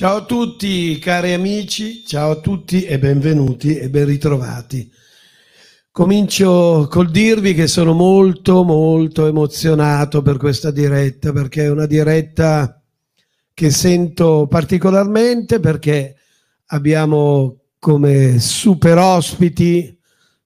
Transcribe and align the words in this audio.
Ciao 0.00 0.16
a 0.16 0.24
tutti 0.24 0.98
cari 0.98 1.34
amici, 1.34 2.06
ciao 2.06 2.30
a 2.30 2.40
tutti 2.40 2.84
e 2.84 2.98
benvenuti 2.98 3.76
e 3.76 3.90
ben 3.90 4.06
ritrovati. 4.06 4.90
Comincio 5.90 6.86
col 6.88 7.10
dirvi 7.10 7.52
che 7.52 7.66
sono 7.66 7.92
molto 7.92 8.64
molto 8.64 9.26
emozionato 9.26 10.22
per 10.22 10.38
questa 10.38 10.70
diretta 10.70 11.32
perché 11.32 11.64
è 11.64 11.70
una 11.70 11.84
diretta 11.84 12.82
che 13.52 13.68
sento 13.68 14.46
particolarmente 14.48 15.60
perché 15.60 16.16
abbiamo 16.68 17.58
come 17.78 18.38
super 18.38 18.96
ospiti 18.96 19.94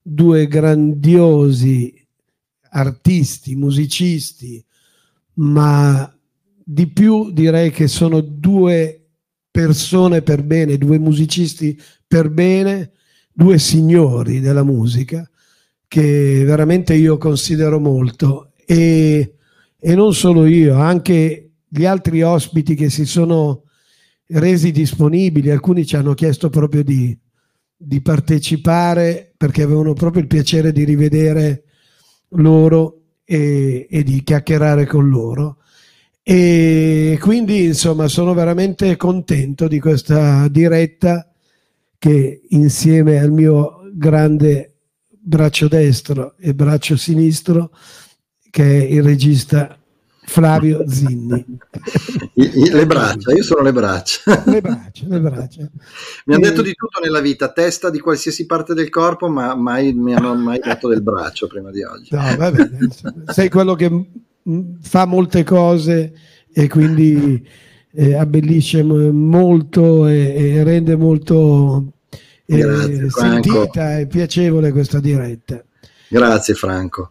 due 0.02 0.48
grandiosi 0.48 2.04
artisti, 2.70 3.54
musicisti, 3.54 4.64
ma 5.34 6.12
di 6.64 6.88
più 6.88 7.30
direi 7.30 7.70
che 7.70 7.86
sono 7.86 8.18
due 8.20 8.98
persone 9.54 10.22
per 10.22 10.42
bene, 10.42 10.78
due 10.78 10.98
musicisti 10.98 11.80
per 12.08 12.28
bene, 12.28 12.90
due 13.32 13.56
signori 13.60 14.40
della 14.40 14.64
musica 14.64 15.30
che 15.86 16.42
veramente 16.44 16.94
io 16.94 17.18
considero 17.18 17.78
molto 17.78 18.50
e, 18.66 19.36
e 19.78 19.94
non 19.94 20.12
solo 20.12 20.46
io, 20.46 20.74
anche 20.74 21.52
gli 21.68 21.84
altri 21.84 22.20
ospiti 22.22 22.74
che 22.74 22.90
si 22.90 23.04
sono 23.04 23.62
resi 24.26 24.72
disponibili, 24.72 25.50
alcuni 25.50 25.86
ci 25.86 25.94
hanno 25.94 26.14
chiesto 26.14 26.50
proprio 26.50 26.82
di, 26.82 27.16
di 27.76 28.00
partecipare 28.00 29.34
perché 29.36 29.62
avevano 29.62 29.92
proprio 29.92 30.22
il 30.22 30.26
piacere 30.26 30.72
di 30.72 30.82
rivedere 30.82 31.62
loro 32.30 33.02
e, 33.24 33.86
e 33.88 34.02
di 34.02 34.24
chiacchierare 34.24 34.86
con 34.86 35.08
loro. 35.08 35.58
E 36.26 37.18
quindi 37.20 37.64
insomma 37.64 38.08
sono 38.08 38.32
veramente 38.32 38.96
contento 38.96 39.68
di 39.68 39.78
questa 39.78 40.48
diretta 40.48 41.30
che 41.98 42.40
insieme 42.48 43.18
al 43.18 43.30
mio 43.30 43.82
grande 43.92 44.76
braccio 45.10 45.68
destro 45.68 46.34
e 46.38 46.54
braccio 46.54 46.96
sinistro 46.96 47.70
che 48.48 48.64
è 48.64 48.84
il 48.84 49.02
regista 49.02 49.78
Flavio 50.26 50.88
Zinni. 50.88 51.44
le 52.32 52.86
braccia, 52.86 53.32
io 53.32 53.42
sono 53.42 53.60
le 53.60 53.72
braccia. 53.72 54.42
Le 54.46 54.62
braccia, 54.62 55.04
le 55.06 55.20
braccia. 55.20 55.70
Mi 56.24 56.34
hanno 56.34 56.44
detto 56.48 56.62
di 56.62 56.72
tutto 56.72 57.00
nella 57.00 57.20
vita, 57.20 57.52
testa 57.52 57.90
di 57.90 58.00
qualsiasi 58.00 58.46
parte 58.46 58.72
del 58.72 58.88
corpo, 58.88 59.28
ma 59.28 59.54
mai 59.54 59.92
mi 59.92 60.14
hanno 60.14 60.34
mai 60.34 60.58
detto 60.58 60.88
del 60.88 61.02
braccio 61.02 61.46
prima 61.48 61.70
di 61.70 61.82
oggi. 61.82 62.14
No, 62.14 62.34
vabbè, 62.34 62.70
sei 63.26 63.50
quello 63.50 63.74
che 63.74 64.06
fa 64.80 65.06
molte 65.06 65.42
cose 65.44 66.12
e 66.52 66.68
quindi 66.68 67.46
eh, 67.94 68.14
abbellisce 68.14 68.82
molto 68.82 70.06
e, 70.06 70.34
e 70.56 70.64
rende 70.64 70.96
molto 70.96 71.92
eh, 72.46 72.56
Grazie, 72.58 73.10
sentita 73.10 73.98
e 73.98 74.06
piacevole 74.06 74.72
questa 74.72 75.00
diretta. 75.00 75.64
Grazie 76.06 76.54
Franco. 76.54 77.10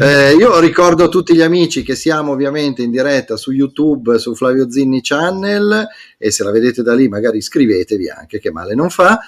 Eh, 0.00 0.34
io 0.34 0.60
ricordo 0.60 1.04
a 1.04 1.08
tutti 1.08 1.34
gli 1.34 1.40
amici 1.40 1.82
che 1.82 1.96
siamo 1.96 2.32
ovviamente 2.32 2.82
in 2.82 2.90
diretta 2.90 3.36
su 3.36 3.50
YouTube, 3.50 4.18
su 4.18 4.36
Flavio 4.36 4.70
Zinni 4.70 5.00
Channel 5.02 5.86
e 6.16 6.30
se 6.30 6.44
la 6.44 6.52
vedete 6.52 6.82
da 6.82 6.94
lì 6.94 7.08
magari 7.08 7.38
iscrivetevi 7.38 8.08
anche, 8.08 8.38
che 8.38 8.52
male 8.52 8.74
non 8.74 8.90
fa. 8.90 9.18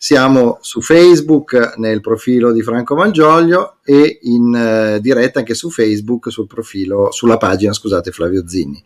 Siamo 0.00 0.58
su 0.60 0.80
Facebook 0.80 1.74
nel 1.78 2.00
profilo 2.00 2.52
di 2.52 2.62
Franco 2.62 2.94
Malgioglio 2.94 3.78
e 3.84 4.20
in 4.22 4.54
eh, 4.54 5.00
diretta 5.00 5.40
anche 5.40 5.54
su 5.54 5.70
Facebook 5.70 6.30
sul 6.30 6.46
profilo, 6.46 7.10
sulla 7.10 7.36
pagina, 7.36 7.72
scusate, 7.72 8.12
Flavio 8.12 8.46
Zinni. 8.46 8.80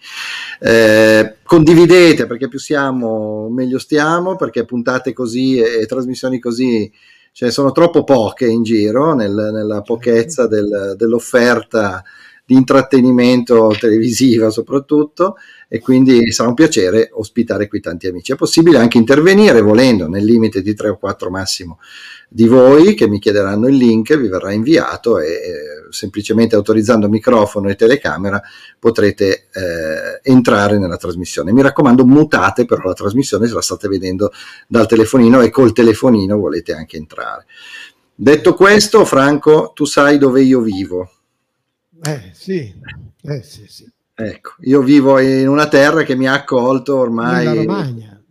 Eh, 0.59 1.37
condividete 1.43 2.27
perché 2.27 2.49
più 2.49 2.59
siamo 2.59 3.51
meglio 3.51 3.79
stiamo, 3.79 4.37
perché 4.37 4.65
puntate 4.65 5.13
così 5.13 5.59
e, 5.59 5.83
e 5.83 5.87
trasmissioni 5.87 6.39
così 6.39 6.91
ce 7.33 7.45
ne 7.45 7.51
sono 7.51 7.73
troppo 7.73 8.05
poche 8.05 8.47
in 8.47 8.63
giro 8.63 9.13
nel, 9.13 9.51
nella 9.53 9.83
pochezza 9.83 10.47
del, 10.47 10.95
dell'offerta 10.97 12.03
di 12.45 12.55
intrattenimento 12.55 13.75
televisiva 13.79 14.51
soprattutto 14.51 15.37
e 15.75 15.81
quindi 15.81 16.31
sarà 16.33 16.51
un 16.51 16.55
piacere 16.55 17.09
ospitare 17.15 17.67
qui 17.67 17.81
tanti 17.81 18.07
amici. 18.07 18.31
È 18.31 18.37
possibile 18.37 18.77
anche 18.77 18.99
intervenire 18.99 19.63
volendo 19.63 20.07
nel 20.07 20.23
limite 20.23 20.61
di 20.61 20.75
3 20.75 20.91
o 20.91 20.99
4 20.99 21.31
massimo 21.31 21.79
di 22.29 22.47
voi 22.47 22.93
che 22.93 23.09
mi 23.09 23.19
chiederanno 23.19 23.69
il 23.69 23.77
link, 23.77 24.15
vi 24.19 24.29
verrà 24.29 24.53
inviato 24.53 25.19
e 25.19 25.31
eh, 25.31 25.41
semplicemente 25.89 26.57
autorizzando 26.57 27.09
microfono 27.09 27.71
e 27.71 27.75
telecamera 27.75 28.43
potrete 28.79 29.49
eh, 29.51 30.21
entrare 30.23 30.79
nella 30.79 30.99
trasmissione. 30.99 31.53
Mi 31.53 31.63
raccomando, 31.63 32.05
mutate 32.05 32.67
però 32.67 32.83
la 32.89 32.93
trasmissione 32.93 33.47
se 33.47 33.55
la 33.55 33.63
state 33.63 33.89
vedendo 33.89 34.31
dal 34.69 34.87
telefonino 34.87 35.41
e 35.41 35.49
col 35.49 35.73
telefonino 35.73 36.37
volete 36.37 36.75
anche 36.75 36.99
entrare. 36.99 37.47
Detto 38.15 38.53
questo, 38.53 39.07
Franco, 39.07 39.73
tu 39.75 39.87
sai 39.87 40.19
dove 40.19 40.43
io 40.43 40.61
vivo. 40.61 41.11
Eh 42.03 42.31
sì, 42.35 42.75
eh 43.23 43.43
sì, 43.43 43.65
sì. 43.67 43.92
Ecco, 44.15 44.53
io 44.61 44.83
vivo 44.83 45.19
in 45.19 45.49
una 45.49 45.69
terra 45.69 46.03
che 46.03 46.15
mi 46.15 46.29
ha 46.29 46.35
accolto 46.35 46.97
ormai 46.97 47.65
Romagna, 47.65 48.23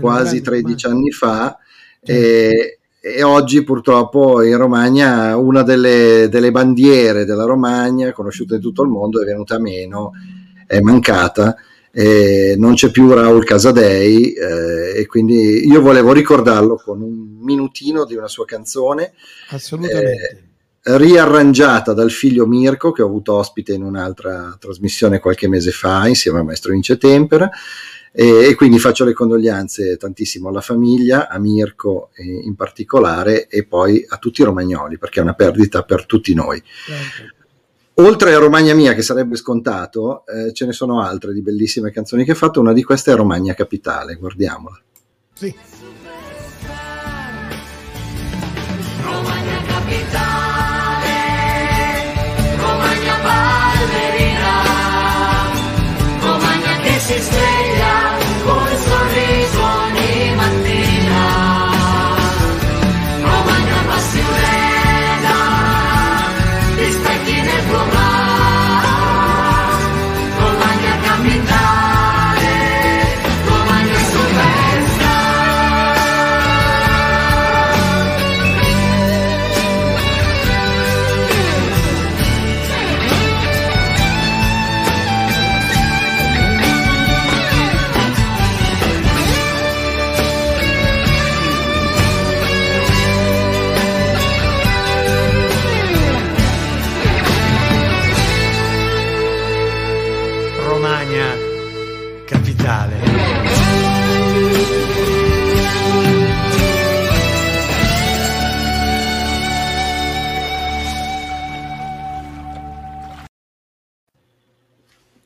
quasi 0.00 0.40
13 0.40 0.84
Romagna. 0.84 1.00
anni 1.00 1.10
fa 1.12 1.58
e, 2.00 2.78
e, 3.00 3.22
oggi 3.22 3.62
purtroppo 3.62 4.42
in 4.42 4.56
Romagna 4.56 5.36
una 5.36 5.62
delle, 5.62 6.28
delle, 6.28 6.50
bandiere 6.50 7.24
della 7.24 7.44
Romagna, 7.44 8.12
conosciuta 8.12 8.56
in 8.56 8.60
tutto 8.60 8.82
il 8.82 8.88
mondo, 8.88 9.22
è 9.22 9.24
venuta 9.24 9.60
meno, 9.60 10.10
è 10.66 10.80
mancata. 10.80 11.56
Non 11.92 12.74
c'è 12.74 12.90
più 12.90 13.12
Raul 13.12 13.44
Casadei 13.44 14.32
eh, 14.32 15.00
e 15.00 15.06
quindi 15.06 15.66
io 15.66 15.80
volevo 15.80 16.12
ricordarlo 16.12 16.76
con 16.76 17.00
un 17.00 17.38
minutino 17.40 18.04
di 18.04 18.14
una 18.14 18.28
sua 18.28 18.44
canzone. 18.44 19.14
Assolutamente. 19.48 20.12
Eh, 20.12 20.47
riarrangiata 20.96 21.92
dal 21.92 22.10
figlio 22.10 22.46
Mirko 22.46 22.92
che 22.92 23.02
ho 23.02 23.06
avuto 23.06 23.34
ospite 23.34 23.74
in 23.74 23.82
un'altra 23.82 24.56
trasmissione 24.58 25.18
qualche 25.18 25.48
mese 25.48 25.70
fa 25.70 26.06
insieme 26.08 26.38
al 26.38 26.44
maestro 26.44 26.72
Vince 26.72 26.96
Tempera 26.96 27.50
e, 28.10 28.48
e 28.48 28.54
quindi 28.54 28.78
faccio 28.78 29.04
le 29.04 29.12
condoglianze 29.12 29.96
tantissimo 29.96 30.48
alla 30.48 30.62
famiglia, 30.62 31.28
a 31.28 31.38
Mirko 31.38 32.10
in 32.16 32.54
particolare 32.54 33.46
e 33.48 33.66
poi 33.66 34.04
a 34.08 34.16
tutti 34.16 34.40
i 34.40 34.44
romagnoli 34.44 34.98
perché 34.98 35.20
è 35.20 35.22
una 35.22 35.34
perdita 35.34 35.82
per 35.82 36.06
tutti 36.06 36.32
noi. 36.32 36.62
Certo. 36.86 37.36
Oltre 38.00 38.32
a 38.32 38.38
Romagna 38.38 38.74
Mia, 38.74 38.94
che 38.94 39.02
sarebbe 39.02 39.34
scontato, 39.34 40.24
eh, 40.26 40.52
ce 40.52 40.66
ne 40.66 40.72
sono 40.72 41.02
altre 41.02 41.32
di 41.32 41.42
bellissime 41.42 41.90
canzoni 41.90 42.24
che 42.24 42.30
ha 42.30 42.36
fatto. 42.36 42.60
Una 42.60 42.72
di 42.72 42.84
queste 42.84 43.10
è 43.10 43.16
Romagna 43.16 43.54
Capitale, 43.54 44.14
guardiamola. 44.14 44.80
Sì. 45.34 45.52
Romagna 57.08 57.14
che 57.14 57.14
si 57.14 57.20
sveglia 57.22 58.18
col 58.44 58.76
sorriso 58.76 59.57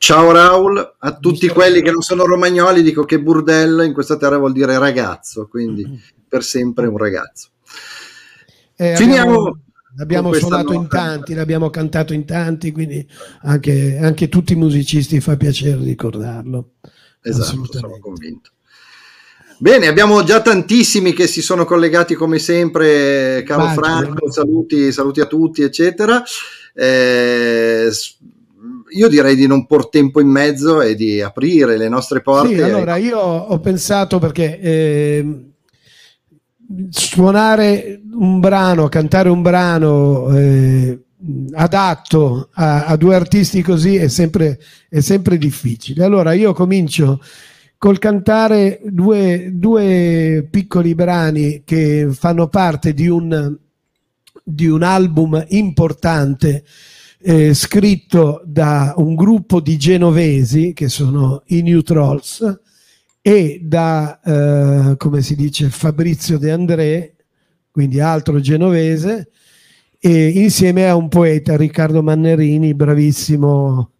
Ciao 0.02 0.32
Raul, 0.32 0.94
a 0.98 1.16
tutti 1.16 1.46
quelli 1.46 1.80
che 1.80 1.92
non 1.92 2.02
sono 2.02 2.24
romagnoli 2.24 2.82
dico 2.82 3.04
che 3.04 3.20
burdello 3.20 3.84
in 3.84 3.92
questa 3.92 4.16
terra 4.16 4.36
vuol 4.36 4.50
dire 4.50 4.76
ragazzo, 4.76 5.46
quindi 5.46 5.86
per 6.26 6.42
sempre 6.42 6.88
un 6.88 6.96
ragazzo. 6.96 7.50
Eh, 8.74 8.96
Finiamo 8.96 9.30
abbiamo, 9.30 9.58
l'abbiamo 9.94 10.32
suonato 10.32 10.72
in 10.72 10.88
tanti, 10.88 11.34
l'abbiamo 11.34 11.70
cantato 11.70 12.14
in 12.14 12.24
tanti, 12.24 12.72
quindi 12.72 13.08
anche, 13.42 13.96
anche 14.02 14.28
tutti 14.28 14.54
i 14.54 14.56
musicisti 14.56 15.20
fa 15.20 15.36
piacere 15.36 15.80
ricordarlo. 15.84 16.70
Esatto, 17.22 17.78
sono 17.78 18.00
convinto. 18.00 18.50
Bene, 19.58 19.86
abbiamo 19.86 20.24
già 20.24 20.42
tantissimi 20.42 21.12
che 21.12 21.28
si 21.28 21.40
sono 21.40 21.64
collegati 21.64 22.16
come 22.16 22.40
sempre, 22.40 23.44
caro. 23.46 23.68
Franco, 23.68 24.32
saluti, 24.32 24.90
saluti 24.90 25.20
a 25.20 25.26
tutti, 25.26 25.62
eccetera. 25.62 26.20
Eh, 26.74 27.88
io 28.94 29.08
direi 29.08 29.34
di 29.34 29.46
non 29.46 29.66
por 29.66 29.88
tempo 29.88 30.20
in 30.20 30.28
mezzo 30.28 30.80
e 30.80 30.94
di 30.94 31.20
aprire 31.20 31.76
le 31.76 31.88
nostre 31.88 32.20
porte. 32.20 32.54
Sì, 32.54 32.60
allora 32.60 32.96
io 32.96 33.18
ho 33.18 33.58
pensato 33.60 34.18
perché 34.18 34.58
ehm, 34.60 35.52
suonare 36.90 38.00
un 38.12 38.40
brano, 38.40 38.88
cantare 38.88 39.28
un 39.28 39.42
brano 39.42 40.34
eh, 40.36 40.98
adatto 41.52 42.48
a, 42.52 42.86
a 42.86 42.96
due 42.96 43.14
artisti 43.14 43.62
così 43.62 43.96
è 43.96 44.08
sempre, 44.08 44.58
è 44.88 45.00
sempre 45.00 45.38
difficile. 45.38 46.04
Allora 46.04 46.32
io 46.32 46.52
comincio 46.52 47.20
col 47.78 47.98
cantare 47.98 48.80
due, 48.84 49.50
due 49.52 50.46
piccoli 50.48 50.94
brani 50.94 51.62
che 51.64 52.08
fanno 52.12 52.48
parte 52.48 52.94
di 52.94 53.08
un, 53.08 53.56
di 54.42 54.66
un 54.66 54.82
album 54.82 55.44
importante 55.48 56.64
eh, 57.22 57.54
scritto 57.54 58.42
da 58.44 58.94
un 58.96 59.14
gruppo 59.14 59.60
di 59.60 59.76
genovesi 59.76 60.72
che 60.72 60.88
sono 60.88 61.42
i 61.46 61.62
New 61.62 61.80
Trolls 61.80 62.60
e 63.20 63.60
da, 63.62 64.20
eh, 64.20 64.96
come 64.96 65.22
si 65.22 65.36
dice, 65.36 65.70
Fabrizio 65.70 66.38
De 66.38 66.50
André, 66.50 67.14
quindi 67.70 68.00
altro 68.00 68.40
genovese, 68.40 69.30
e 70.00 70.28
insieme 70.28 70.88
a 70.88 70.96
un 70.96 71.08
poeta, 71.08 71.56
Riccardo 71.56 72.02
Mannerini, 72.02 72.74
bravissimo 72.74 73.92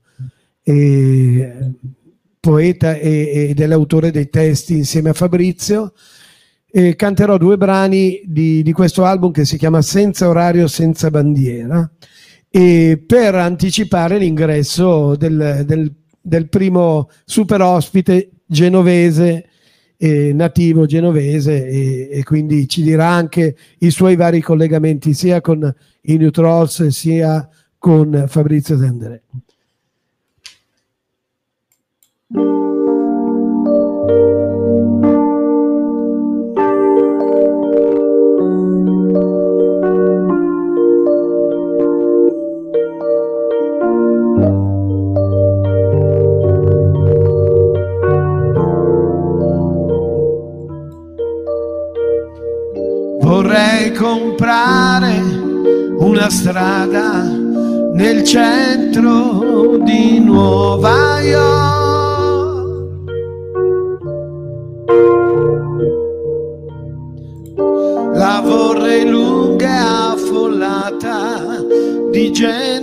eh, 0.65 1.73
poeta 2.41 2.97
ed 2.97 3.61
è 3.61 3.67
l'autore 3.67 4.11
dei 4.11 4.29
testi 4.29 4.77
insieme 4.77 5.11
a 5.11 5.15
Fabrizio. 5.15 5.93
E 6.75 6.97
canterò 6.97 7.37
due 7.37 7.57
brani 7.57 8.23
di, 8.25 8.63
di 8.63 8.73
questo 8.73 9.05
album 9.05 9.31
che 9.31 9.45
si 9.45 9.59
chiama 9.59 9.83
Senza 9.83 10.29
orario, 10.29 10.67
senza 10.67 11.11
bandiera 11.11 11.89
e 12.55 13.03
per 13.07 13.35
anticipare 13.35 14.19
l'ingresso 14.19 15.17
del, 15.17 15.63
del- 15.65 15.91
del 16.21 16.49
primo 16.51 17.09
super 17.25 17.63
ospite 17.63 18.31
genovese, 18.45 19.49
eh, 19.97 20.33
nativo 20.35 20.85
genovese 20.85 21.67
e, 21.67 22.09
e 22.13 22.23
quindi 22.25 22.69
ci 22.69 22.83
dirà 22.83 23.09
anche 23.09 23.57
i 23.79 23.91
suoi 23.91 24.17
vari 24.17 24.43
collegamenti 24.43 25.15
sia 25.15 25.41
con 25.41 25.75
i 26.03 26.17
New 26.19 26.29
Trolls 26.31 26.87
sia 26.89 27.49
con 27.79 28.27
Fabrizio 28.29 28.77
De 28.77 29.23
Comprare 53.91 55.21
una 55.99 56.31
strada 56.31 57.23
nel 57.95 58.23
centro 58.23 59.77
di 59.79 60.21
Nuova 60.21 61.21
York. 61.21 62.71
La 68.15 68.41
vorrei 68.45 69.09
lunga 69.09 69.67
e 69.67 70.13
affollata 70.15 71.65
di 72.11 72.31
gente 72.33 72.82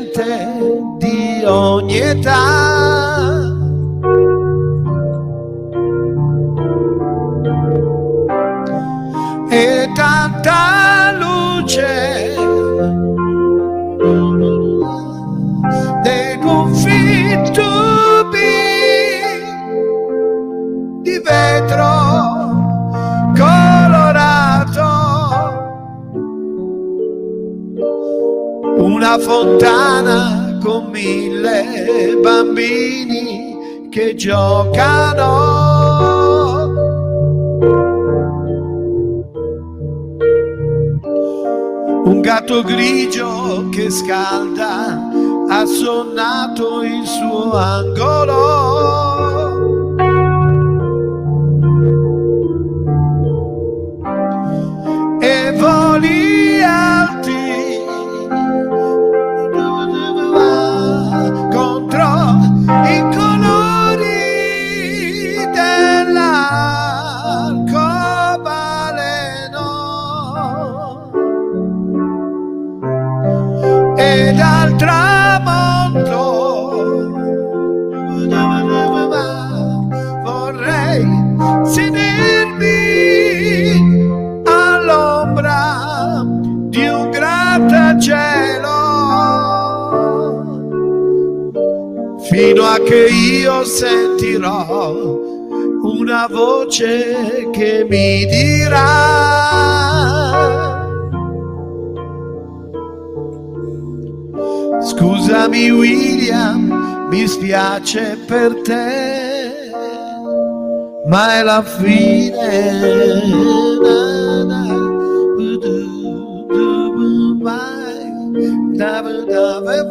dove 119.26 119.84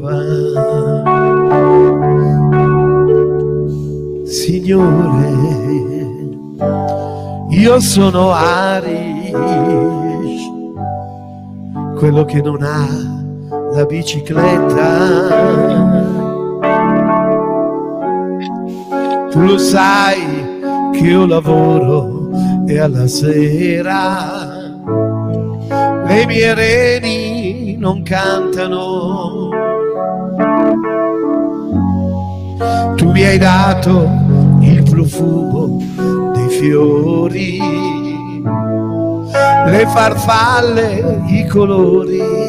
vai? 0.00 0.24
Signore, 4.26 5.32
io 7.50 7.80
sono 7.80 8.32
Arish, 8.32 9.32
quello 11.98 12.24
che 12.24 12.40
non 12.40 12.62
ha 12.62 13.03
la 13.74 13.84
bicicletta. 13.86 14.88
Tu 19.30 19.40
lo 19.40 19.58
sai 19.58 20.60
che 20.92 21.04
io 21.04 21.26
lavoro 21.26 22.30
e 22.66 22.78
alla 22.78 23.08
sera 23.08 24.62
le 26.06 26.26
mie 26.26 26.54
reni 26.54 27.76
non 27.76 28.04
cantano. 28.04 29.48
Tu 32.94 33.10
mi 33.10 33.24
hai 33.24 33.38
dato 33.38 34.08
il 34.60 34.84
profumo 34.88 35.82
dei 36.32 36.48
fiori, 36.48 37.58
le 39.66 39.86
farfalle, 39.88 41.22
i 41.26 41.44
colori. 41.48 42.43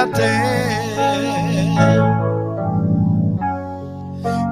Da 0.00 0.06
te. 0.06 0.38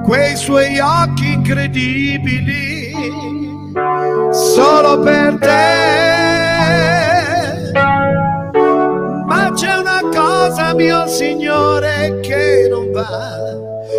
Quei 0.05 0.37
suoi 0.37 0.79
occhi 0.79 1.33
incredibili 1.33 2.93
solo 4.31 5.01
per 5.01 5.39
te. 5.39 5.77
Ma 9.27 9.53
c'è 9.55 9.77
una 9.77 10.01
cosa, 10.15 10.75
mio 10.75 11.07
Signore, 11.07 12.21
che 12.21 12.69
non 12.71 12.91
va. 12.91 13.37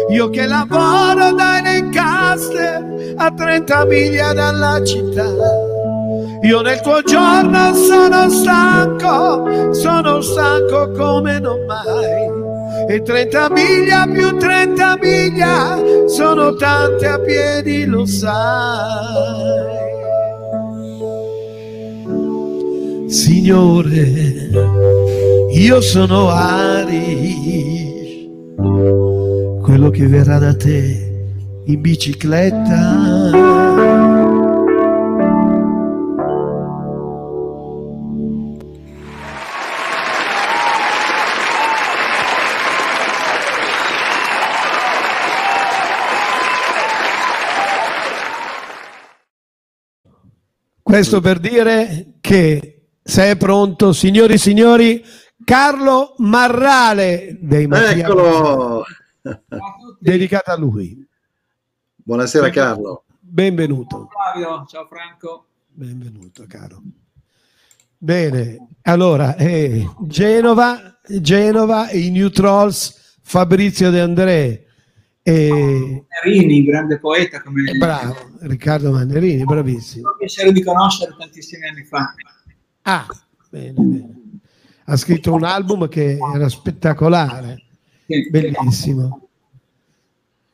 Io 0.09 0.29
che 0.29 0.45
lavoro 0.45 1.33
da 1.33 1.61
Lancaster 1.61 3.13
a 3.17 3.31
30 3.31 3.85
miglia 3.85 4.33
dalla 4.33 4.83
città. 4.83 5.68
Io 6.41 6.61
nel 6.61 6.79
tuo 6.79 7.01
giorno 7.01 7.73
sono 7.73 8.29
stanco, 8.29 9.73
sono 9.73 10.21
stanco 10.21 10.91
come 10.91 11.37
non 11.39 11.65
mai. 11.65 12.37
E 12.87 13.01
30 13.01 13.49
miglia 13.49 14.07
più 14.11 14.37
30 14.37 14.97
miglia 15.01 15.77
sono 16.07 16.55
tante 16.55 17.07
a 17.07 17.19
piedi, 17.19 17.85
lo 17.85 18.05
sai. 18.05 19.77
Signore, 23.09 24.49
io 25.51 25.81
sono 25.81 26.29
Ari, 26.29 27.49
quello 29.61 29.89
che 29.89 30.07
verrà 30.07 30.37
da 30.39 30.55
te 30.55 31.07
in 31.65 31.81
bicicletta. 31.81 33.78
Questo 50.89 51.21
per 51.21 51.37
dire 51.37 52.13
che 52.19 52.87
se 53.03 53.29
è 53.29 53.37
pronto, 53.37 53.93
signori 53.93 54.33
e 54.33 54.37
signori, 54.39 55.05
Carlo 55.43 56.15
Marrale 56.17 57.37
dei 57.39 57.67
Mattia 57.67 58.07
Eccolo! 58.07 58.83
dedicata 60.01 60.53
a 60.53 60.57
lui. 60.57 61.07
Buonasera 61.93 62.49
Carlo. 62.49 63.03
Benvenuto. 63.19 64.09
Flavio, 64.09 64.65
ciao 64.67 64.87
Franco. 64.89 65.45
Benvenuto, 65.67 66.45
caro. 66.47 66.81
Bene, 67.95 68.69
allora, 68.81 69.35
eh, 69.35 69.87
Genova, 70.07 70.99
Genova, 71.07 71.91
i 71.91 72.09
New 72.09 72.29
Trolls, 72.29 73.19
Fabrizio 73.21 73.91
De 73.91 74.01
André, 74.01 74.65
e, 75.29 76.05
Manerini, 76.23 76.63
grande 76.63 76.97
poeta 76.97 77.41
come 77.41 77.71
bravo, 77.77 78.15
Riccardo 78.39 78.91
Mannerini, 78.91 79.43
bravissimo. 79.43 80.09
Ho 80.09 80.15
piacere 80.17 80.51
di 80.51 80.63
conoscere 80.63 81.15
tantissimi 81.17 81.67
anni 81.67 81.83
fa. 81.83 82.13
Ah, 82.81 83.05
bene, 83.49 83.73
bene. 83.73 84.15
Ha 84.85 84.95
scritto 84.95 85.33
un 85.33 85.43
album 85.43 85.87
che 85.87 86.17
era 86.33 86.49
spettacolare, 86.49 87.63
Sì. 88.07 88.27
bellissimo. 88.31 89.27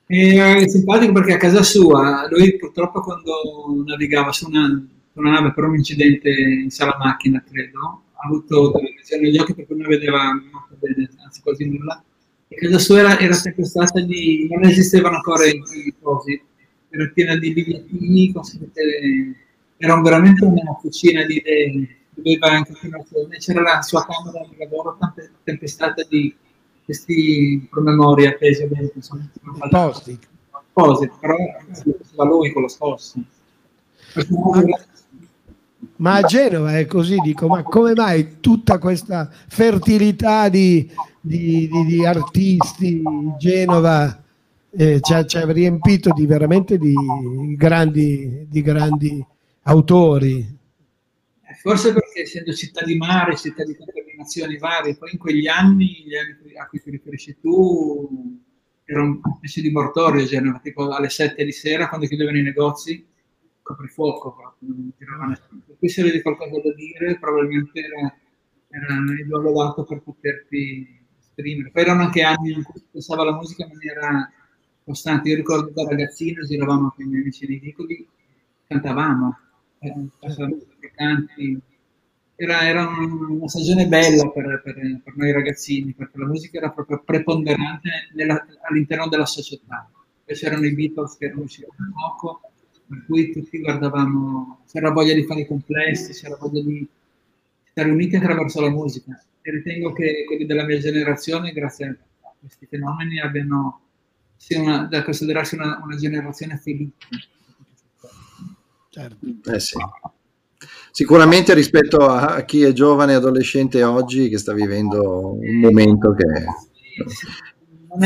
E 0.08 0.64
è 0.64 0.68
simpatico 0.68 1.14
perché 1.14 1.34
a 1.34 1.38
casa 1.38 1.64
sua, 1.64 2.28
lui 2.30 2.58
purtroppo 2.58 3.00
quando 3.00 3.32
navigava 3.86 4.32
su 4.34 4.48
una, 4.48 4.86
una 5.14 5.30
nave 5.32 5.54
per 5.54 5.64
un 5.64 5.76
incidente 5.76 6.30
in 6.30 6.70
sala 6.70 6.98
macchina, 7.00 7.42
credo, 7.50 8.04
ha 8.14 8.26
avuto 8.28 8.72
delle 8.72 8.94
lesioni 8.98 9.24
negli 9.24 9.38
occhi 9.38 9.56
per 9.56 9.66
cui 9.68 9.78
non 9.78 9.88
vedeva 9.88 10.34
molto 10.34 10.76
bene, 10.80 11.10
anzi 11.24 11.42
quasi 11.42 11.66
nulla. 11.70 12.04
E 12.48 12.56
casa 12.56 12.80
sua 12.80 13.00
era, 13.00 13.20
era 13.20 13.34
sempre 13.34 13.66
stata 13.66 14.00
di... 14.02 14.48
non 14.52 14.64
esistevano 14.66 15.16
ancora 15.16 15.46
i, 15.46 15.62
i 15.86 15.94
cosi, 16.00 16.42
era 16.90 17.10
piena 17.14 17.36
di 17.36 17.54
bigliettini, 17.54 18.34
era 19.78 20.02
veramente 20.02 20.46
una 20.46 20.74
cucina 20.80 21.26
di 21.26 21.38
idee, 21.38 21.98
doveva 22.12 22.48
anche 22.48 22.72
continuazione. 22.72 23.38
C'era 23.38 23.62
la 23.62 23.82
sua 23.82 24.06
camera 24.06 24.46
di 24.48 24.56
lavoro 24.58 24.98
tempe- 25.00 25.32
tempestata 25.44 26.06
di 26.08 26.34
questi 26.86 27.68
promemoria 27.70 28.30
appesi 28.30 28.64
a 28.64 28.68
dentro, 28.68 29.02
Posti. 30.72 31.10
però 31.20 31.38
faceva 31.74 32.24
lui 32.26 32.52
con 32.52 32.62
lo 32.64 32.68
scorso. 32.68 33.20
Ma 35.98 36.16
a 36.16 36.22
Genova 36.24 36.78
è 36.78 36.86
così, 36.86 37.18
dico, 37.20 37.48
ma 37.48 37.64
come 37.64 37.94
mai 37.94 38.40
tutta 38.42 38.80
questa 38.80 39.30
fertilità 39.48 40.50
di, 40.50 40.90
di- 41.22 41.70
di- 41.72 41.86
di 41.86 42.06
artisti, 42.06 43.02
Genova 43.38 44.22
eh, 44.72 45.00
ci, 45.00 45.14
ha, 45.14 45.26
ci 45.26 45.38
ha 45.38 45.50
riempito 45.52 46.12
di 46.12 46.26
veramente 46.26 46.78
di 46.78 46.94
grandi, 47.56 48.46
di 48.50 48.62
grandi 48.62 49.26
autori. 49.64 50.54
Forse 51.62 51.94
perché 51.94 52.22
essendo 52.22 52.54
città 52.54 52.84
di 52.84 52.96
mare, 52.98 53.38
città 53.38 53.64
di 53.64 53.76
contaminazioni 53.76 54.58
varie, 54.58 54.98
poi 54.98 55.12
in 55.14 55.18
quegli 55.18 55.48
anni, 55.48 56.04
gli 56.06 56.16
anni 56.16 56.56
a 56.58 56.68
cui 56.68 56.82
ti 56.82 56.90
riferisci 56.92 57.38
tu, 57.40 58.38
era 58.84 59.02
una 59.02 59.20
specie 59.38 59.62
di 59.62 59.72
mortorio 59.72 60.24
a 60.24 60.28
Genova, 60.28 60.60
tipo 60.60 60.90
alle 60.90 61.10
7 61.10 61.44
di 61.44 61.52
sera 61.52 61.88
quando 61.88 62.06
chiudevano 62.06 62.38
i 62.38 62.44
negozi, 62.44 63.04
coprifuoco 63.62 64.34
proprio, 64.34 64.70
non 64.76 64.92
girava 64.98 65.26
nessuno. 65.26 65.62
Cui 65.86 65.90
se 65.94 66.02
avevi 66.02 66.22
qualcosa 66.22 66.60
da 66.62 66.74
dire, 66.74 67.18
probabilmente 67.20 67.80
era, 67.80 68.18
era 68.70 68.94
il 69.20 69.28
luogo 69.28 69.64
dato 69.64 69.84
per 69.84 70.02
poterti 70.02 71.00
esprimere. 71.20 71.70
Poi 71.72 71.82
erano 71.84 72.04
anche 72.04 72.22
anni 72.24 72.54
in 72.54 72.64
cui 72.64 72.82
pensava 72.92 73.22
alla 73.22 73.36
musica 73.36 73.64
in 73.66 73.72
maniera 73.74 74.32
costante. 74.84 75.30
Io 75.30 75.36
ricordo 75.36 75.70
da 75.72 75.88
ragazzino, 75.88 76.44
giravamo 76.44 76.92
con 76.96 77.06
i 77.06 77.08
miei 77.10 77.22
amici 77.22 77.48
nei 77.48 77.60
vicoli, 77.60 78.08
cantavamo, 78.68 79.38
eh, 79.80 79.94
passavamo 80.20 80.58
canti. 80.96 81.60
Era, 82.38 82.68
era 82.68 82.88
un- 82.88 83.30
una 83.40 83.48
stagione 83.48 83.88
bella 83.88 84.30
per, 84.30 84.62
per- 84.64 85.02
per 85.04 85.16
noi 85.16 85.32
ragazzini, 85.32 85.94
perché 85.94 86.18
la 86.18 86.26
musica 86.26 86.58
era 86.58 86.70
proprio 86.72 87.02
preponderante 87.04 87.90
nella- 88.14 88.46
all'interno 88.68 89.08
della 89.08 89.26
società. 89.26 89.90
Poi 90.26 90.36
c'erano 90.36 90.66
i 90.66 90.74
Beatles 90.74 91.16
che 91.18 91.26
erano 91.26 91.44
usciti 91.44 91.68
da 91.78 91.86
poco, 91.94 92.42
per 92.88 93.04
cui 93.06 93.32
tutti 93.32 93.60
guardavamo, 93.60 94.60
c'era 94.70 94.92
voglia 94.92 95.14
di 95.14 95.24
fare 95.26 95.42
i 95.42 95.48
complessi, 95.48 96.14
c'era 96.14 96.38
voglia 96.40 96.62
di 96.62 96.88
stare 97.64 97.90
uniti 97.90 98.16
attraverso 98.16 98.62
la 98.62 98.70
musica. 98.70 99.22
E 99.42 99.52
ritengo 99.52 99.94
che 99.94 100.24
quelli 100.26 100.46
della 100.46 100.66
mia 100.66 100.80
generazione, 100.80 101.52
grazie 101.52 101.86
a 102.22 102.34
questi 102.40 102.66
fenomeni, 102.66 103.20
abbiano 103.20 103.82
sia 104.38 104.62
una- 104.62 104.86
da 104.86 105.04
considerarsi 105.04 105.56
una, 105.56 105.82
una 105.84 105.96
generazione 105.96 106.58
felice. 106.58 106.94
Certo. 108.90 109.52
Eh 109.52 109.60
sì. 109.60 109.76
Sicuramente 110.92 111.54
rispetto 111.54 111.98
a 112.08 112.42
chi 112.44 112.62
è 112.64 112.72
giovane 112.72 113.12
e 113.12 113.16
adolescente 113.16 113.84
oggi 113.84 114.30
che 114.30 114.38
sta 114.38 114.54
vivendo 114.54 115.34
un 115.34 115.60
momento 115.60 116.14
che 116.14 116.26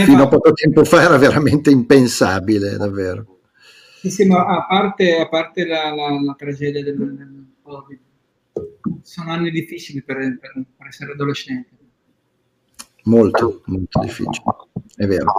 fino 0.03 0.23
a 0.23 0.27
poco 0.27 0.51
tempo 0.53 0.83
fa 0.83 1.03
era 1.03 1.17
veramente 1.17 1.69
impensabile, 1.69 2.77
davvero. 2.77 3.38
Sì, 4.01 4.09
sì, 4.09 4.25
ma 4.25 4.45
a 4.45 4.65
parte, 4.65 5.17
a 5.19 5.27
parte 5.27 5.65
la, 5.65 5.93
la- 5.93 6.21
la 6.21 6.33
tragedia 6.37 6.81
del, 6.83 6.95
del 6.97 7.45
Covid, 7.61 7.99
sono 9.03 9.31
anni 9.31 9.51
difficili 9.51 10.01
per, 10.01 10.17
per- 10.39 10.63
per 10.77 10.87
essere 10.87 11.11
adolescenti. 11.13 11.77
Molto, 13.03 13.61
molto 13.65 13.99
difficile, 14.01 14.43
è 14.95 15.05
vero. 15.07 15.33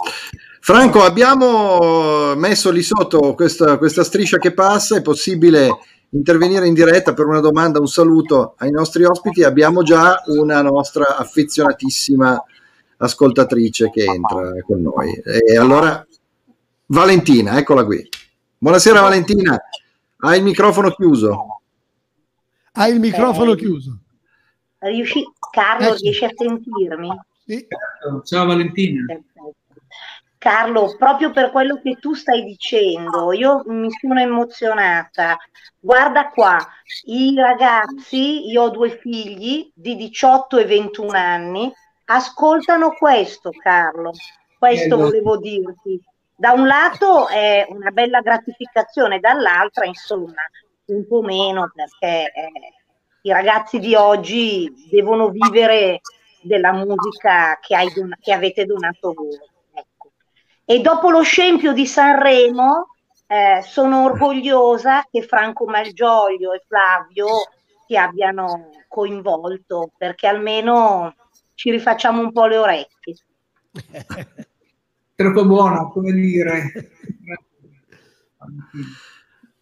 Franco, 0.61 1.03
abbiamo 1.03 2.35
messo 2.35 2.71
lì 2.71 2.83
sotto 2.83 3.35
questa, 3.35 3.79
questa 3.79 4.03
striscia 4.03 4.39
che 4.39 4.53
passa, 4.53 4.97
è 4.97 5.03
possibile 5.03 5.69
intervenire 6.11 6.67
in 6.67 6.75
diretta 6.75 7.15
per 7.15 7.27
una 7.27 7.41
domanda, 7.41 7.79
un 7.79 7.87
saluto 7.87 8.55
ai 8.59 8.71
nostri 8.71 9.05
ospiti. 9.05 9.43
Abbiamo 9.45 9.83
già 9.83 10.23
una 10.27 10.61
nostra 10.63 11.17
affezionatissima 11.17 12.43
ascoltatrice 12.99 13.91
che 13.91 14.05
entra 14.05 14.53
con 14.67 14.81
noi. 14.81 15.13
E 15.15 15.57
allora, 15.57 16.05
Valentina, 16.87 17.57
eccola 17.59 17.85
qui. 17.85 18.07
Buonasera 18.63 19.01
Valentina, 19.01 19.59
hai 20.19 20.37
il 20.37 20.45
microfono 20.45 20.91
chiuso. 20.91 21.61
Hai 22.73 22.93
il 22.93 23.01
microfono 23.01 23.53
Ok. 23.53 23.57
chiuso. 23.59 23.99
Riusci- 24.81 25.25
Carlo, 25.51 25.87
Ecco. 25.87 25.97
riesci 26.03 26.25
a 26.27 26.31
sentirmi? 26.35 27.09
Sì. 27.47 27.67
Ciao 28.25 28.45
Valentina. 28.45 29.05
Perfetto. 29.07 29.55
Carlo, 30.37 30.95
proprio 30.99 31.31
per 31.31 31.51
quello 31.53 31.81
che 31.81 31.97
tu 32.01 32.13
stai 32.13 32.45
dicendo, 32.45 33.33
io 33.33 33.63
mi 33.67 33.89
sono 33.99 34.21
emozionata. 34.21 35.39
Guarda 35.79 36.29
qua, 36.29 36.59
i 37.07 37.35
ragazzi, 37.35 38.47
io 38.51 38.63
ho 38.65 38.69
due 38.69 38.99
figli 38.99 39.71
di 39.75 39.97
18 39.97 40.59
e 40.59 40.67
21 40.67 41.17
anni, 41.17 41.73
ascoltano 42.07 42.91
questo, 42.93 43.53
Carlo. 43.53 44.13
Questo 44.59 44.97
volevo 44.99 45.39
dirti. 45.39 45.99
Da 46.41 46.53
un 46.53 46.67
lato 46.67 47.29
è 47.29 47.67
una 47.69 47.91
bella 47.91 48.23
gratificazione, 48.23 49.21
dall'altra, 49.21 49.85
insomma, 49.85 50.41
un 50.87 51.07
po' 51.07 51.21
meno 51.21 51.71
perché 51.75 52.33
eh, 52.33 52.51
i 53.21 53.31
ragazzi 53.31 53.79
di 53.79 53.95
oggi 53.95 54.89
devono 54.91 55.29
vivere 55.29 56.01
della 56.41 56.73
musica 56.73 57.59
che, 57.61 57.77
hai 57.77 57.93
che 58.19 58.33
avete 58.33 58.65
donato 58.65 59.13
voi. 59.13 59.39
ecco. 59.75 60.13
E 60.65 60.81
dopo 60.81 61.11
lo 61.11 61.21
scempio 61.21 61.75
di 61.75 61.85
Sanremo 61.85 62.95
eh, 63.27 63.61
sono 63.61 64.05
orgogliosa 64.05 65.07
che 65.11 65.21
Franco 65.21 65.67
Malgioglio 65.67 66.55
e 66.55 66.63
Flavio 66.67 67.27
ti 67.87 67.99
abbiano 67.99 68.71
coinvolto 68.89 69.91
perché 69.95 70.27
almeno 70.27 71.15
ci 71.53 71.71
rifacciamo 71.71 72.19
un 72.19 72.33
po' 72.33 72.47
le 72.47 72.57
orecchie. 72.57 73.15
Troppo 75.21 75.45
buona, 75.45 75.87
come 75.89 76.13
dire. 76.13 76.73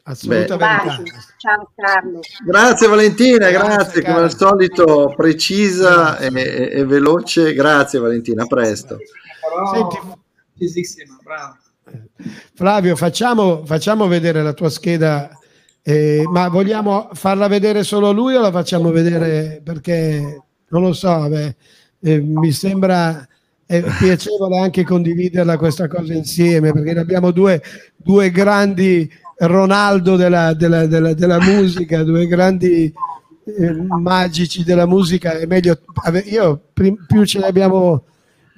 Assoluta 0.05 0.57
verità. 0.57 1.03
Ciao 1.37 1.73
Carlo. 1.75 2.21
Grazie 2.47 2.87
Valentina, 2.87 3.51
Grazie, 3.51 3.75
grazie, 3.75 4.03
come 4.05 4.19
al 4.19 4.37
solito 4.37 5.13
precisa 5.17 6.17
e, 6.19 6.29
e- 6.33 6.71
e 6.75 6.85
veloce. 6.85 7.55
Grazie 7.55 7.99
Valentina, 7.99 8.45
a 8.45 8.47
presto. 8.47 8.99
Senti- 9.73 9.99
precisissima, 10.57 11.19
bravo. 11.25 11.57
Flavio, 12.55 12.95
facciamo, 12.95 13.67
facciamo 13.67 14.07
vedere 14.07 14.45
la 14.45 14.53
tua 14.53 14.71
scheda, 14.71 15.29
eh, 15.83 16.23
ma 16.31 16.47
vogliamo 16.47 17.09
farla 17.15 17.49
vedere 17.49 17.83
solo 17.83 18.13
lui 18.13 18.37
o 18.37 18.41
la 18.41 18.53
facciamo 18.53 18.93
vedere 18.93 19.61
perché 19.65 20.41
non 20.69 20.83
lo 20.83 20.93
so, 20.93 21.29
beh, 21.29 21.57
eh, 21.99 22.21
mi 22.21 22.53
sembra 22.53 23.27
eh, 23.71 23.85
piacevole 23.99 24.59
anche 24.59 24.83
condividerla 24.83 25.59
questa 25.59 25.89
cosa 25.89 26.15
insieme 26.15 26.73
perché 26.73 26.95
ne 26.95 27.01
abbiamo 27.01 27.31
due, 27.33 27.63
due 27.95 28.31
grandi 28.31 29.11
Ronaldo 29.41 30.17
della, 30.17 30.55
della- 30.55 30.87
della- 30.87 31.13
della 31.15 31.39
musica, 31.39 32.03
due 32.03 32.27
grandi 32.27 32.93
eh, 33.45 33.73
magici 33.73 34.65
della 34.65 34.87
musica. 34.87 35.33
È 35.33 35.47
meglio, 35.47 35.79
io 36.25 36.61
più 36.73 37.25
ce 37.25 37.39
ne 37.41 37.47
abbiamo 37.47 38.05